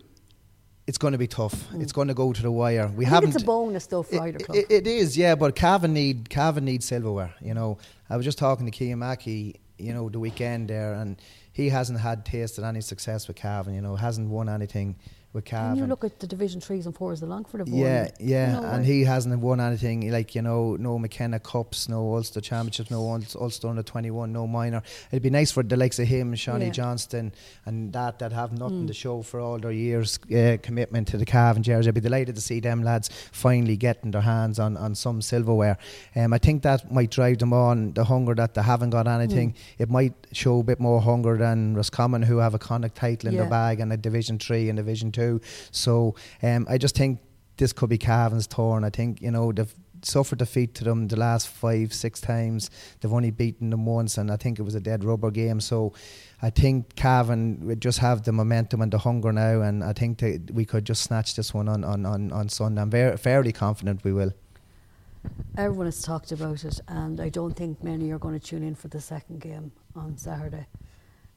it's 0.88 0.98
going 0.98 1.14
to 1.14 1.18
be 1.18 1.26
tough. 1.28 1.68
It's 1.76 1.94
going 1.94 2.10
to 2.10 2.14
go 2.14 2.34
to 2.34 2.42
the 2.42 2.52
wire. 2.52 2.88
We 2.90 3.06
I 3.06 3.10
haven't. 3.10 3.30
think 3.32 3.36
it's 3.36 3.44
a 3.44 3.48
bonus 3.48 3.88
though 3.88 4.04
for 4.04 4.28
It- 4.28 4.44
club. 4.46 4.58
it- 4.58 4.70
it 4.70 4.88
is, 4.88 5.18
yeah, 5.18 5.36
but 5.36 5.56
Cavan 5.56 5.94
need 5.94 6.30
Cavan 6.30 6.66
needs 6.66 6.86
silverware. 6.86 7.34
You 7.40 7.54
know, 7.54 7.78
I 8.10 8.18
was 8.18 8.26
just 8.26 8.38
talking 8.38 8.70
to 8.70 8.78
Cian 8.78 9.00
Mackey, 9.00 9.62
you 9.78 9.94
know, 9.94 10.10
the 10.10 10.20
weekend 10.20 10.68
there, 10.70 10.94
and 10.94 11.16
he 11.54 11.70
hasn't 11.70 12.02
had 12.02 12.26
tasted 12.26 12.66
any 12.66 12.82
success 12.82 13.26
with 13.30 13.38
Cavan. 13.38 13.74
You 13.74 13.82
know, 13.82 13.96
hasn't 13.96 14.28
won 14.30 14.50
anything 14.50 14.98
with 15.34 15.46
Cavan. 15.46 15.70
And 15.72 15.78
you 15.80 15.86
look 15.86 16.04
at 16.04 16.20
the 16.20 16.28
Division 16.28 16.60
threes 16.60 16.86
and 16.86 16.96
fours, 16.96 17.20
the 17.22 17.26
Longford 17.26 17.62
have 17.62 17.70
won. 17.70 17.80
Yeah, 17.80 18.10
yeah, 18.20 18.74
and 18.76 18.86
he 18.86 19.04
hasn't 19.06 19.40
won 19.40 19.60
anything 19.62 20.12
like 20.12 20.36
you 20.36 20.42
know, 20.42 20.76
no 20.76 21.00
McKenna 21.00 21.40
Cups, 21.40 21.88
no 21.88 22.16
Ulster 22.16 22.42
Championships, 22.42 22.92
no 22.92 23.00
Ul- 23.14 23.24
Ulster 23.40 23.68
Under 23.70 23.84
Twenty 23.84 24.12
One, 24.12 24.34
no 24.34 24.46
minor. 24.46 24.82
It'd 25.12 25.24
be 25.24 25.30
nice 25.30 25.52
for 25.52 25.64
the 25.64 25.78
likes 25.78 26.00
of 26.00 26.08
him, 26.08 26.34
Seanie 26.34 26.66
Yeah. 26.66 26.70
Johnston, 26.72 27.32
and 27.66 27.94
that 27.94 28.20
that 28.20 28.34
have 28.34 28.52
nothing 28.58 28.84
Mm. 28.84 28.88
to 28.88 28.94
show 28.94 29.22
for 29.22 29.40
all 29.40 29.58
their 29.58 29.72
years' 29.72 30.20
uh, 30.36 30.58
commitment 30.62 31.08
to 31.10 31.18
the 31.18 31.26
Cavan 31.26 31.64
jersey. 31.64 31.88
I'd 31.88 31.94
be 31.96 32.02
delighted 32.02 32.36
to 32.36 32.42
see 32.42 32.60
them 32.60 32.84
lads 32.84 33.10
finally 33.32 33.78
getting 33.78 34.12
their 34.12 34.22
hands 34.22 34.60
on, 34.60 34.76
on 34.76 34.96
some 34.96 35.22
silverware. 35.22 35.78
Um, 36.16 36.34
I 36.34 36.40
think 36.40 36.64
that 36.64 36.92
might 36.92 37.10
drive 37.12 37.38
them 37.38 37.54
on 37.54 37.94
the 37.94 38.04
hunger 38.04 38.36
that 38.36 38.54
they 38.54 38.62
haven't 38.64 38.90
got 38.90 39.08
anything. 39.08 39.52
Mm. 39.52 39.56
It 39.80 39.90
might 39.90 40.14
show 40.34 40.60
a 40.60 40.64
bit 40.64 40.80
more 40.82 41.00
hunger 41.00 41.38
than 41.38 41.76
Roscommon, 41.76 42.22
who 42.24 42.38
have 42.40 42.54
a 42.54 42.60
Connacht 42.60 42.96
title 42.96 43.30
in 43.30 43.36
Yeah. 43.36 43.42
their 43.42 43.50
bag 43.50 43.80
and 43.80 43.94
a 43.94 43.98
Division 43.98 44.38
Three 44.38 44.68
and 44.68 44.76
Division 44.78 45.12
Two. 45.12 45.21
So 45.72 46.16
um, 46.42 46.66
I 46.70 46.78
just 46.78 46.96
think 46.96 47.20
this 47.58 47.74
could 47.74 47.90
be 47.90 47.98
Cavan's 47.98 48.48
turn. 48.48 48.84
I 48.84 48.90
think 48.90 49.22
you 49.22 49.32
know 49.32 49.52
they've 49.52 49.74
suffered 50.04 50.40
defeat 50.40 50.74
to 50.76 50.84
them 50.84 51.08
the 51.08 51.16
last 51.16 51.48
five, 51.48 51.94
six 51.94 52.20
times. 52.22 52.70
They've 53.00 53.14
only 53.14 53.32
beaten 53.32 53.70
them 53.70 53.86
once, 53.86 54.18
and 54.18 54.32
I 54.32 54.38
think 54.38 54.60
it 54.60 54.64
was 54.64 54.76
a 54.76 54.80
dead 54.80 55.04
rubber 55.04 55.32
game. 55.32 55.60
So 55.60 55.94
I 56.42 56.50
think 56.50 56.96
Cavan 56.96 57.66
would 57.68 57.82
just 57.82 58.00
have 58.00 58.24
the 58.24 58.32
momentum 58.32 58.82
and 58.82 58.92
the 58.92 59.00
hunger 59.00 59.32
now, 59.32 59.62
and 59.62 59.84
I 59.84 59.94
think 59.94 60.20
that 60.20 60.52
we 60.52 60.66
could 60.66 60.86
just 60.86 61.04
snatch 61.04 61.36
this 61.36 61.54
one 61.54 61.68
on 61.68 61.84
on 61.84 62.06
on, 62.06 62.32
on 62.32 62.50
Sunday. 62.50 62.82
I'm 62.82 62.90
very 62.90 63.18
fairly 63.18 63.52
confident 63.52 64.04
we 64.04 64.14
will. 64.14 64.34
Everyone 65.56 65.86
has 65.86 66.02
talked 66.02 66.32
about 66.32 66.64
it, 66.64 66.80
and 66.88 67.20
I 67.20 67.30
don't 67.30 67.56
think 67.56 67.84
many 67.84 68.12
are 68.12 68.18
going 68.18 68.40
to 68.40 68.46
tune 68.46 68.64
in 68.64 68.74
for 68.74 68.88
the 68.88 69.00
second 69.00 69.40
game 69.40 69.72
on 69.96 70.18
Saturday. 70.18 70.66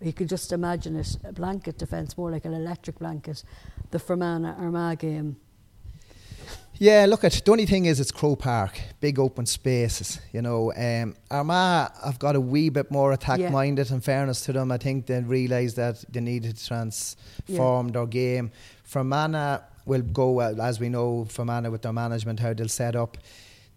You 0.04 0.12
could 0.12 0.28
just 0.28 0.52
imagine 0.52 0.96
it 0.96 1.16
a 1.24 1.32
blanket 1.32 1.78
defence, 1.78 2.18
more 2.18 2.30
like 2.30 2.44
an 2.44 2.52
electric 2.52 2.98
blanket. 2.98 3.42
The 3.90 3.98
Fermanagh 3.98 4.54
Armagh 4.58 4.98
game. 4.98 5.36
Yeah, 6.76 7.06
look 7.08 7.24
at 7.24 7.32
the 7.44 7.50
only 7.52 7.66
thing 7.66 7.86
is 7.86 8.00
it's 8.00 8.10
Croke 8.10 8.40
Park, 8.40 8.78
big 9.00 9.18
open 9.18 9.46
spaces. 9.46 10.20
You 10.32 10.42
know, 10.42 10.72
um, 10.76 11.14
Armagh 11.30 11.90
have 12.04 12.18
got 12.18 12.36
a 12.36 12.40
wee 12.40 12.68
bit 12.68 12.90
more 12.90 13.12
attack 13.12 13.38
Yeah. 13.38 13.50
minded. 13.50 13.90
In 13.90 14.00
fairness 14.00 14.42
to 14.42 14.52
them, 14.52 14.70
I 14.72 14.76
think 14.78 15.06
they 15.06 15.20
realised 15.22 15.76
that 15.76 16.04
they 16.12 16.20
needed 16.20 16.56
to 16.56 16.66
transform 16.66 17.88
their 17.88 18.06
game. 18.06 18.50
Fermanagh 18.82 19.60
will 19.86 20.02
go 20.02 20.40
uh, 20.40 20.54
as 20.60 20.80
we 20.80 20.88
know. 20.90 21.24
Fermanagh 21.30 21.70
with 21.70 21.82
their 21.82 21.92
management, 21.92 22.40
how 22.40 22.52
they'll 22.52 22.68
set 22.68 22.94
up. 22.96 23.16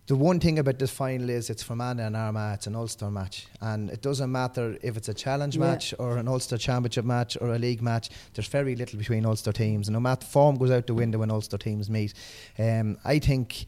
The 0.07 0.15
one 0.15 0.39
thing 0.39 0.57
about 0.57 0.79
this 0.79 0.89
final 0.91 1.29
is 1.29 1.49
it's 1.49 1.61
Fermanagh 1.61 2.07
and 2.07 2.15
Armagh. 2.15 2.53
It's 2.55 2.67
an 2.67 2.75
Ulster 2.77 3.11
match, 3.11 3.45
and 3.59 3.89
it 3.89 4.01
doesn't 4.01 4.31
matter 4.31 4.77
if 4.81 4.95
it's 4.95 5.09
a 5.09 5.13
challenge 5.13 5.57
Yeah. 5.57 5.65
match 5.65 5.93
or 5.99 6.17
an 6.17 6.29
Ulster 6.29 6.57
Championship 6.57 7.03
match 7.03 7.37
or 7.41 7.53
a 7.53 7.59
league 7.59 7.81
match. 7.81 8.09
There's 8.33 8.47
very 8.47 8.73
little 8.77 8.97
between 8.97 9.25
Ulster 9.25 9.51
teams, 9.51 9.89
and 9.89 9.93
no 9.93 9.99
matter 9.99 10.25
form 10.25 10.55
goes 10.55 10.71
out 10.71 10.87
the 10.87 10.93
window 10.93 11.19
when 11.19 11.29
Ulster 11.29 11.57
teams 11.57 11.89
meet. 11.89 12.13
Um, 12.57 12.97
I 13.03 13.19
think, 13.19 13.65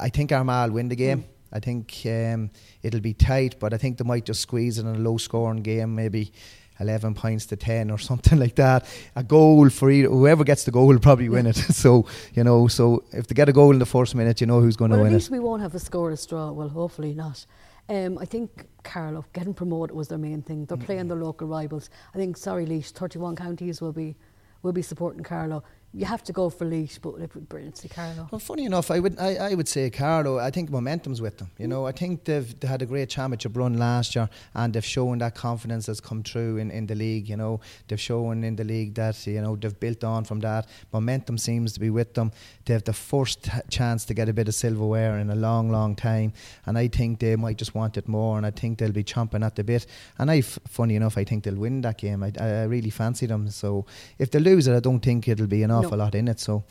I 0.00 0.08
think 0.08 0.32
Armagh 0.32 0.68
will 0.68 0.76
win 0.76 0.88
the 0.88 0.96
game. 0.96 1.26
I 1.52 1.60
think 1.60 1.94
um, 2.06 2.50
it'll 2.82 3.00
be 3.00 3.12
tight, 3.12 3.60
but 3.60 3.74
I 3.74 3.76
think 3.76 3.98
they 3.98 4.04
might 4.04 4.24
just 4.24 4.40
squeeze 4.40 4.78
in 4.78 4.86
a 4.86 4.94
low-scoring 4.94 5.62
game, 5.62 5.94
maybe. 5.94 6.32
11 6.84 7.14
points 7.14 7.46
to 7.46 7.56
10 7.56 7.90
or 7.90 7.98
something 8.10 8.38
like 8.38 8.54
that. 8.56 8.86
A 9.16 9.22
goal 9.22 9.68
for 9.70 9.90
either, 9.90 10.08
whoever 10.08 10.44
gets 10.44 10.64
the 10.64 10.70
goal 10.70 10.86
will 10.86 10.98
probably 10.98 11.28
win 11.28 11.46
it. 11.46 11.56
so, 11.82 12.06
you 12.34 12.44
know, 12.44 12.68
so 12.68 13.04
if 13.12 13.26
they 13.26 13.34
get 13.34 13.48
a 13.48 13.52
goal 13.52 13.72
in 13.72 13.78
the 13.78 13.86
first 13.86 14.14
minute, 14.14 14.40
you 14.40 14.46
know 14.46 14.60
who's 14.60 14.76
going 14.76 14.90
well, 14.90 15.00
to 15.00 15.04
at 15.04 15.06
win 15.06 15.14
least 15.14 15.30
it. 15.30 15.32
we 15.32 15.40
won't 15.40 15.62
have 15.62 15.74
a 15.74 15.78
scoreless 15.78 16.28
draw. 16.28 16.50
Well, 16.52 16.68
hopefully 16.68 17.14
not. 17.14 17.46
Um, 17.88 18.16
I 18.18 18.24
think 18.24 18.66
Carlow 18.82 19.24
getting 19.32 19.52
promoted 19.52 19.94
was 19.94 20.08
their 20.08 20.18
main 20.18 20.40
thing. 20.42 20.64
They're 20.64 20.78
playing 20.78 21.08
their 21.08 21.18
local 21.18 21.46
rivals. 21.48 21.90
I 22.14 22.18
think 22.18 22.36
sorry, 22.36 22.64
Laois, 22.64 22.90
31 22.92 23.36
counties 23.36 23.80
will 23.82 23.92
be 23.92 24.16
will 24.62 24.72
be 24.72 24.82
supporting 24.82 25.22
Carlow. 25.22 25.62
You 25.96 26.06
have 26.06 26.24
to 26.24 26.32
go 26.32 26.50
for 26.50 26.64
Laois, 26.64 26.98
but 27.00 27.14
it 27.20 27.32
would 27.34 27.34
be 27.34 27.40
brilliant 27.40 27.76
to 27.76 27.88
Carlow. 27.88 28.28
Well, 28.32 28.40
funny 28.40 28.64
enough, 28.64 28.90
I 28.90 28.98
would 28.98 29.16
I, 29.18 29.36
I 29.36 29.54
would 29.54 29.68
say 29.68 29.90
Carlow. 29.90 30.40
I 30.40 30.50
think 30.50 30.68
momentum's 30.68 31.20
with 31.20 31.38
them. 31.38 31.50
You 31.56 31.68
know, 31.68 31.82
mm. 31.82 31.88
I 31.88 31.92
think 31.92 32.24
they've 32.24 32.58
they 32.58 32.66
had 32.66 32.82
a 32.82 32.86
great 32.86 33.08
championship 33.08 33.56
run 33.56 33.78
last 33.78 34.16
year, 34.16 34.28
and 34.54 34.74
they've 34.74 34.84
shown 34.84 35.18
that 35.18 35.36
confidence 35.36 35.86
has 35.86 36.00
come 36.00 36.24
through 36.24 36.56
in, 36.56 36.72
in 36.72 36.88
the 36.88 36.96
league. 36.96 37.28
You 37.28 37.36
know, 37.36 37.60
they've 37.86 38.00
shown 38.00 38.42
in 38.42 38.56
the 38.56 38.64
league 38.64 38.94
that 38.94 39.24
you 39.26 39.40
know 39.40 39.54
they've 39.54 39.78
built 39.78 40.02
on 40.02 40.24
from 40.24 40.40
that. 40.40 40.66
Momentum 40.92 41.38
seems 41.38 41.72
to 41.74 41.80
be 41.80 41.90
with 41.90 42.14
them. 42.14 42.32
They 42.64 42.74
have 42.74 42.84
the 42.84 42.92
first 42.92 43.48
chance 43.70 44.04
to 44.06 44.14
get 44.14 44.28
a 44.28 44.32
bit 44.32 44.48
of 44.48 44.54
silverware 44.54 45.18
in 45.18 45.30
a 45.30 45.36
long, 45.36 45.70
long 45.70 45.94
time, 45.94 46.32
and 46.66 46.76
I 46.76 46.88
think 46.88 47.20
they 47.20 47.36
might 47.36 47.56
just 47.56 47.74
want 47.74 47.96
it 47.96 48.08
more. 48.08 48.36
And 48.36 48.44
I 48.44 48.50
think 48.50 48.78
they'll 48.78 48.90
be 48.90 49.04
chomping 49.04 49.44
at 49.44 49.54
the 49.54 49.62
bit. 49.62 49.86
And 50.18 50.28
I, 50.28 50.40
funny 50.40 50.96
enough, 50.96 51.16
I 51.16 51.22
think 51.22 51.44
they'll 51.44 51.54
win 51.54 51.82
that 51.82 51.98
game. 51.98 52.24
I, 52.24 52.32
I 52.40 52.64
really 52.64 52.90
fancy 52.90 53.26
them. 53.26 53.48
So 53.50 53.86
if 54.18 54.32
they 54.32 54.40
lose 54.40 54.66
it, 54.66 54.74
I 54.74 54.80
don't 54.80 55.00
think 55.00 55.28
it'll 55.28 55.46
be 55.46 55.62
an 55.62 55.83
awful 55.84 55.98
No. 55.98 56.04
lot 56.04 56.14
in 56.14 56.28
it. 56.28 56.40
So 56.40 56.64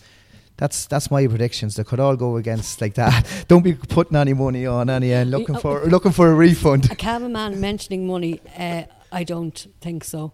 that's 0.57 0.85
that's 0.85 1.09
my 1.09 1.27
predictions. 1.27 1.75
They 1.75 1.83
could 1.83 1.99
all 1.99 2.15
go 2.15 2.37
against 2.37 2.81
like 2.81 2.93
that. 2.95 3.45
Don't 3.47 3.63
be 3.63 3.73
putting 3.73 4.15
any 4.15 4.33
money 4.33 4.65
on 4.65 4.89
any 4.89 5.11
end. 5.11 5.31
Looking 5.31 5.55
uh, 5.55 5.59
for 5.59 5.85
looking 5.85 6.11
for 6.11 6.29
a 6.29 6.33
refund. 6.33 6.91
A 6.91 6.95
Cavan 6.95 7.31
man 7.31 7.59
mentioning 7.59 8.05
money, 8.07 8.39
uh, 8.57 8.83
I 9.11 9.23
don't 9.23 9.67
think 9.81 10.03
so. 10.03 10.33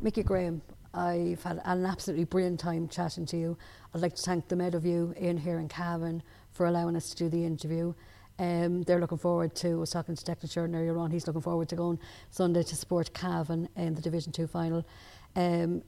Mickey 0.00 0.22
Graham, 0.22 0.62
I've 0.94 1.42
had 1.42 1.60
an 1.64 1.84
absolutely 1.84 2.24
brilliant 2.24 2.60
time 2.60 2.88
chatting 2.88 3.26
to 3.26 3.36
you. 3.36 3.58
I'd 3.94 4.00
like 4.00 4.14
to 4.16 4.22
thank 4.22 4.48
the 4.48 4.56
Med 4.56 4.74
of 4.74 4.84
you 4.84 5.14
in 5.16 5.38
here 5.38 5.58
in 5.58 5.68
Cavan 5.68 6.22
for 6.52 6.66
allowing 6.66 6.94
us 6.96 7.10
to 7.10 7.16
do 7.16 7.28
the 7.28 7.44
interview. 7.44 7.94
Um, 8.38 8.82
they're 8.84 9.00
looking 9.00 9.18
forward 9.18 9.56
to, 9.56 9.68
I 9.68 9.74
was 9.74 9.90
talking 9.90 10.14
to 10.14 10.24
Declan 10.24 10.50
Sheridan 10.52 10.76
earlier 10.76 10.96
on, 10.98 11.10
he's 11.10 11.26
looking 11.26 11.42
forward 11.42 11.68
to 11.70 11.76
going 11.76 11.98
Sunday 12.30 12.62
to 12.62 12.76
support 12.76 13.12
Cavan 13.12 13.68
in 13.74 13.94
the 13.94 14.00
Division 14.00 14.30
2 14.30 14.46
final. 14.46 14.86
Um, 15.34 15.82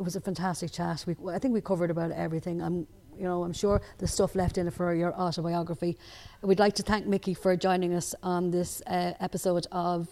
it 0.00 0.02
was 0.02 0.16
a 0.16 0.20
fantastic 0.20 0.72
chat. 0.72 1.04
We, 1.06 1.14
I 1.30 1.38
think 1.38 1.52
we 1.52 1.60
covered 1.60 1.90
about 1.90 2.10
everything. 2.10 2.62
I'm, 2.62 2.86
you 3.18 3.24
know, 3.24 3.44
I'm 3.44 3.52
sure 3.52 3.82
there's 3.98 4.14
stuff 4.14 4.34
left 4.34 4.56
in 4.56 4.66
it 4.66 4.72
for 4.72 4.94
your 4.94 5.12
autobiography. 5.14 5.98
We'd 6.40 6.58
like 6.58 6.74
to 6.76 6.82
thank 6.82 7.06
Mickey 7.06 7.34
for 7.34 7.54
joining 7.54 7.92
us 7.92 8.14
on 8.22 8.50
this 8.50 8.80
uh, 8.86 9.12
episode 9.20 9.66
of 9.70 10.08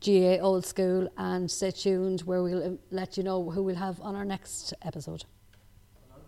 GA 0.00 0.40
Old 0.40 0.66
School, 0.66 1.08
and 1.16 1.50
stay 1.50 1.70
tuned 1.70 2.20
where 2.20 2.42
we'll 2.42 2.78
let 2.90 3.16
you 3.16 3.22
know 3.22 3.50
who 3.50 3.62
we'll 3.62 3.76
have 3.76 3.98
on 4.02 4.14
our 4.14 4.26
next 4.26 4.74
episode. 4.82 5.24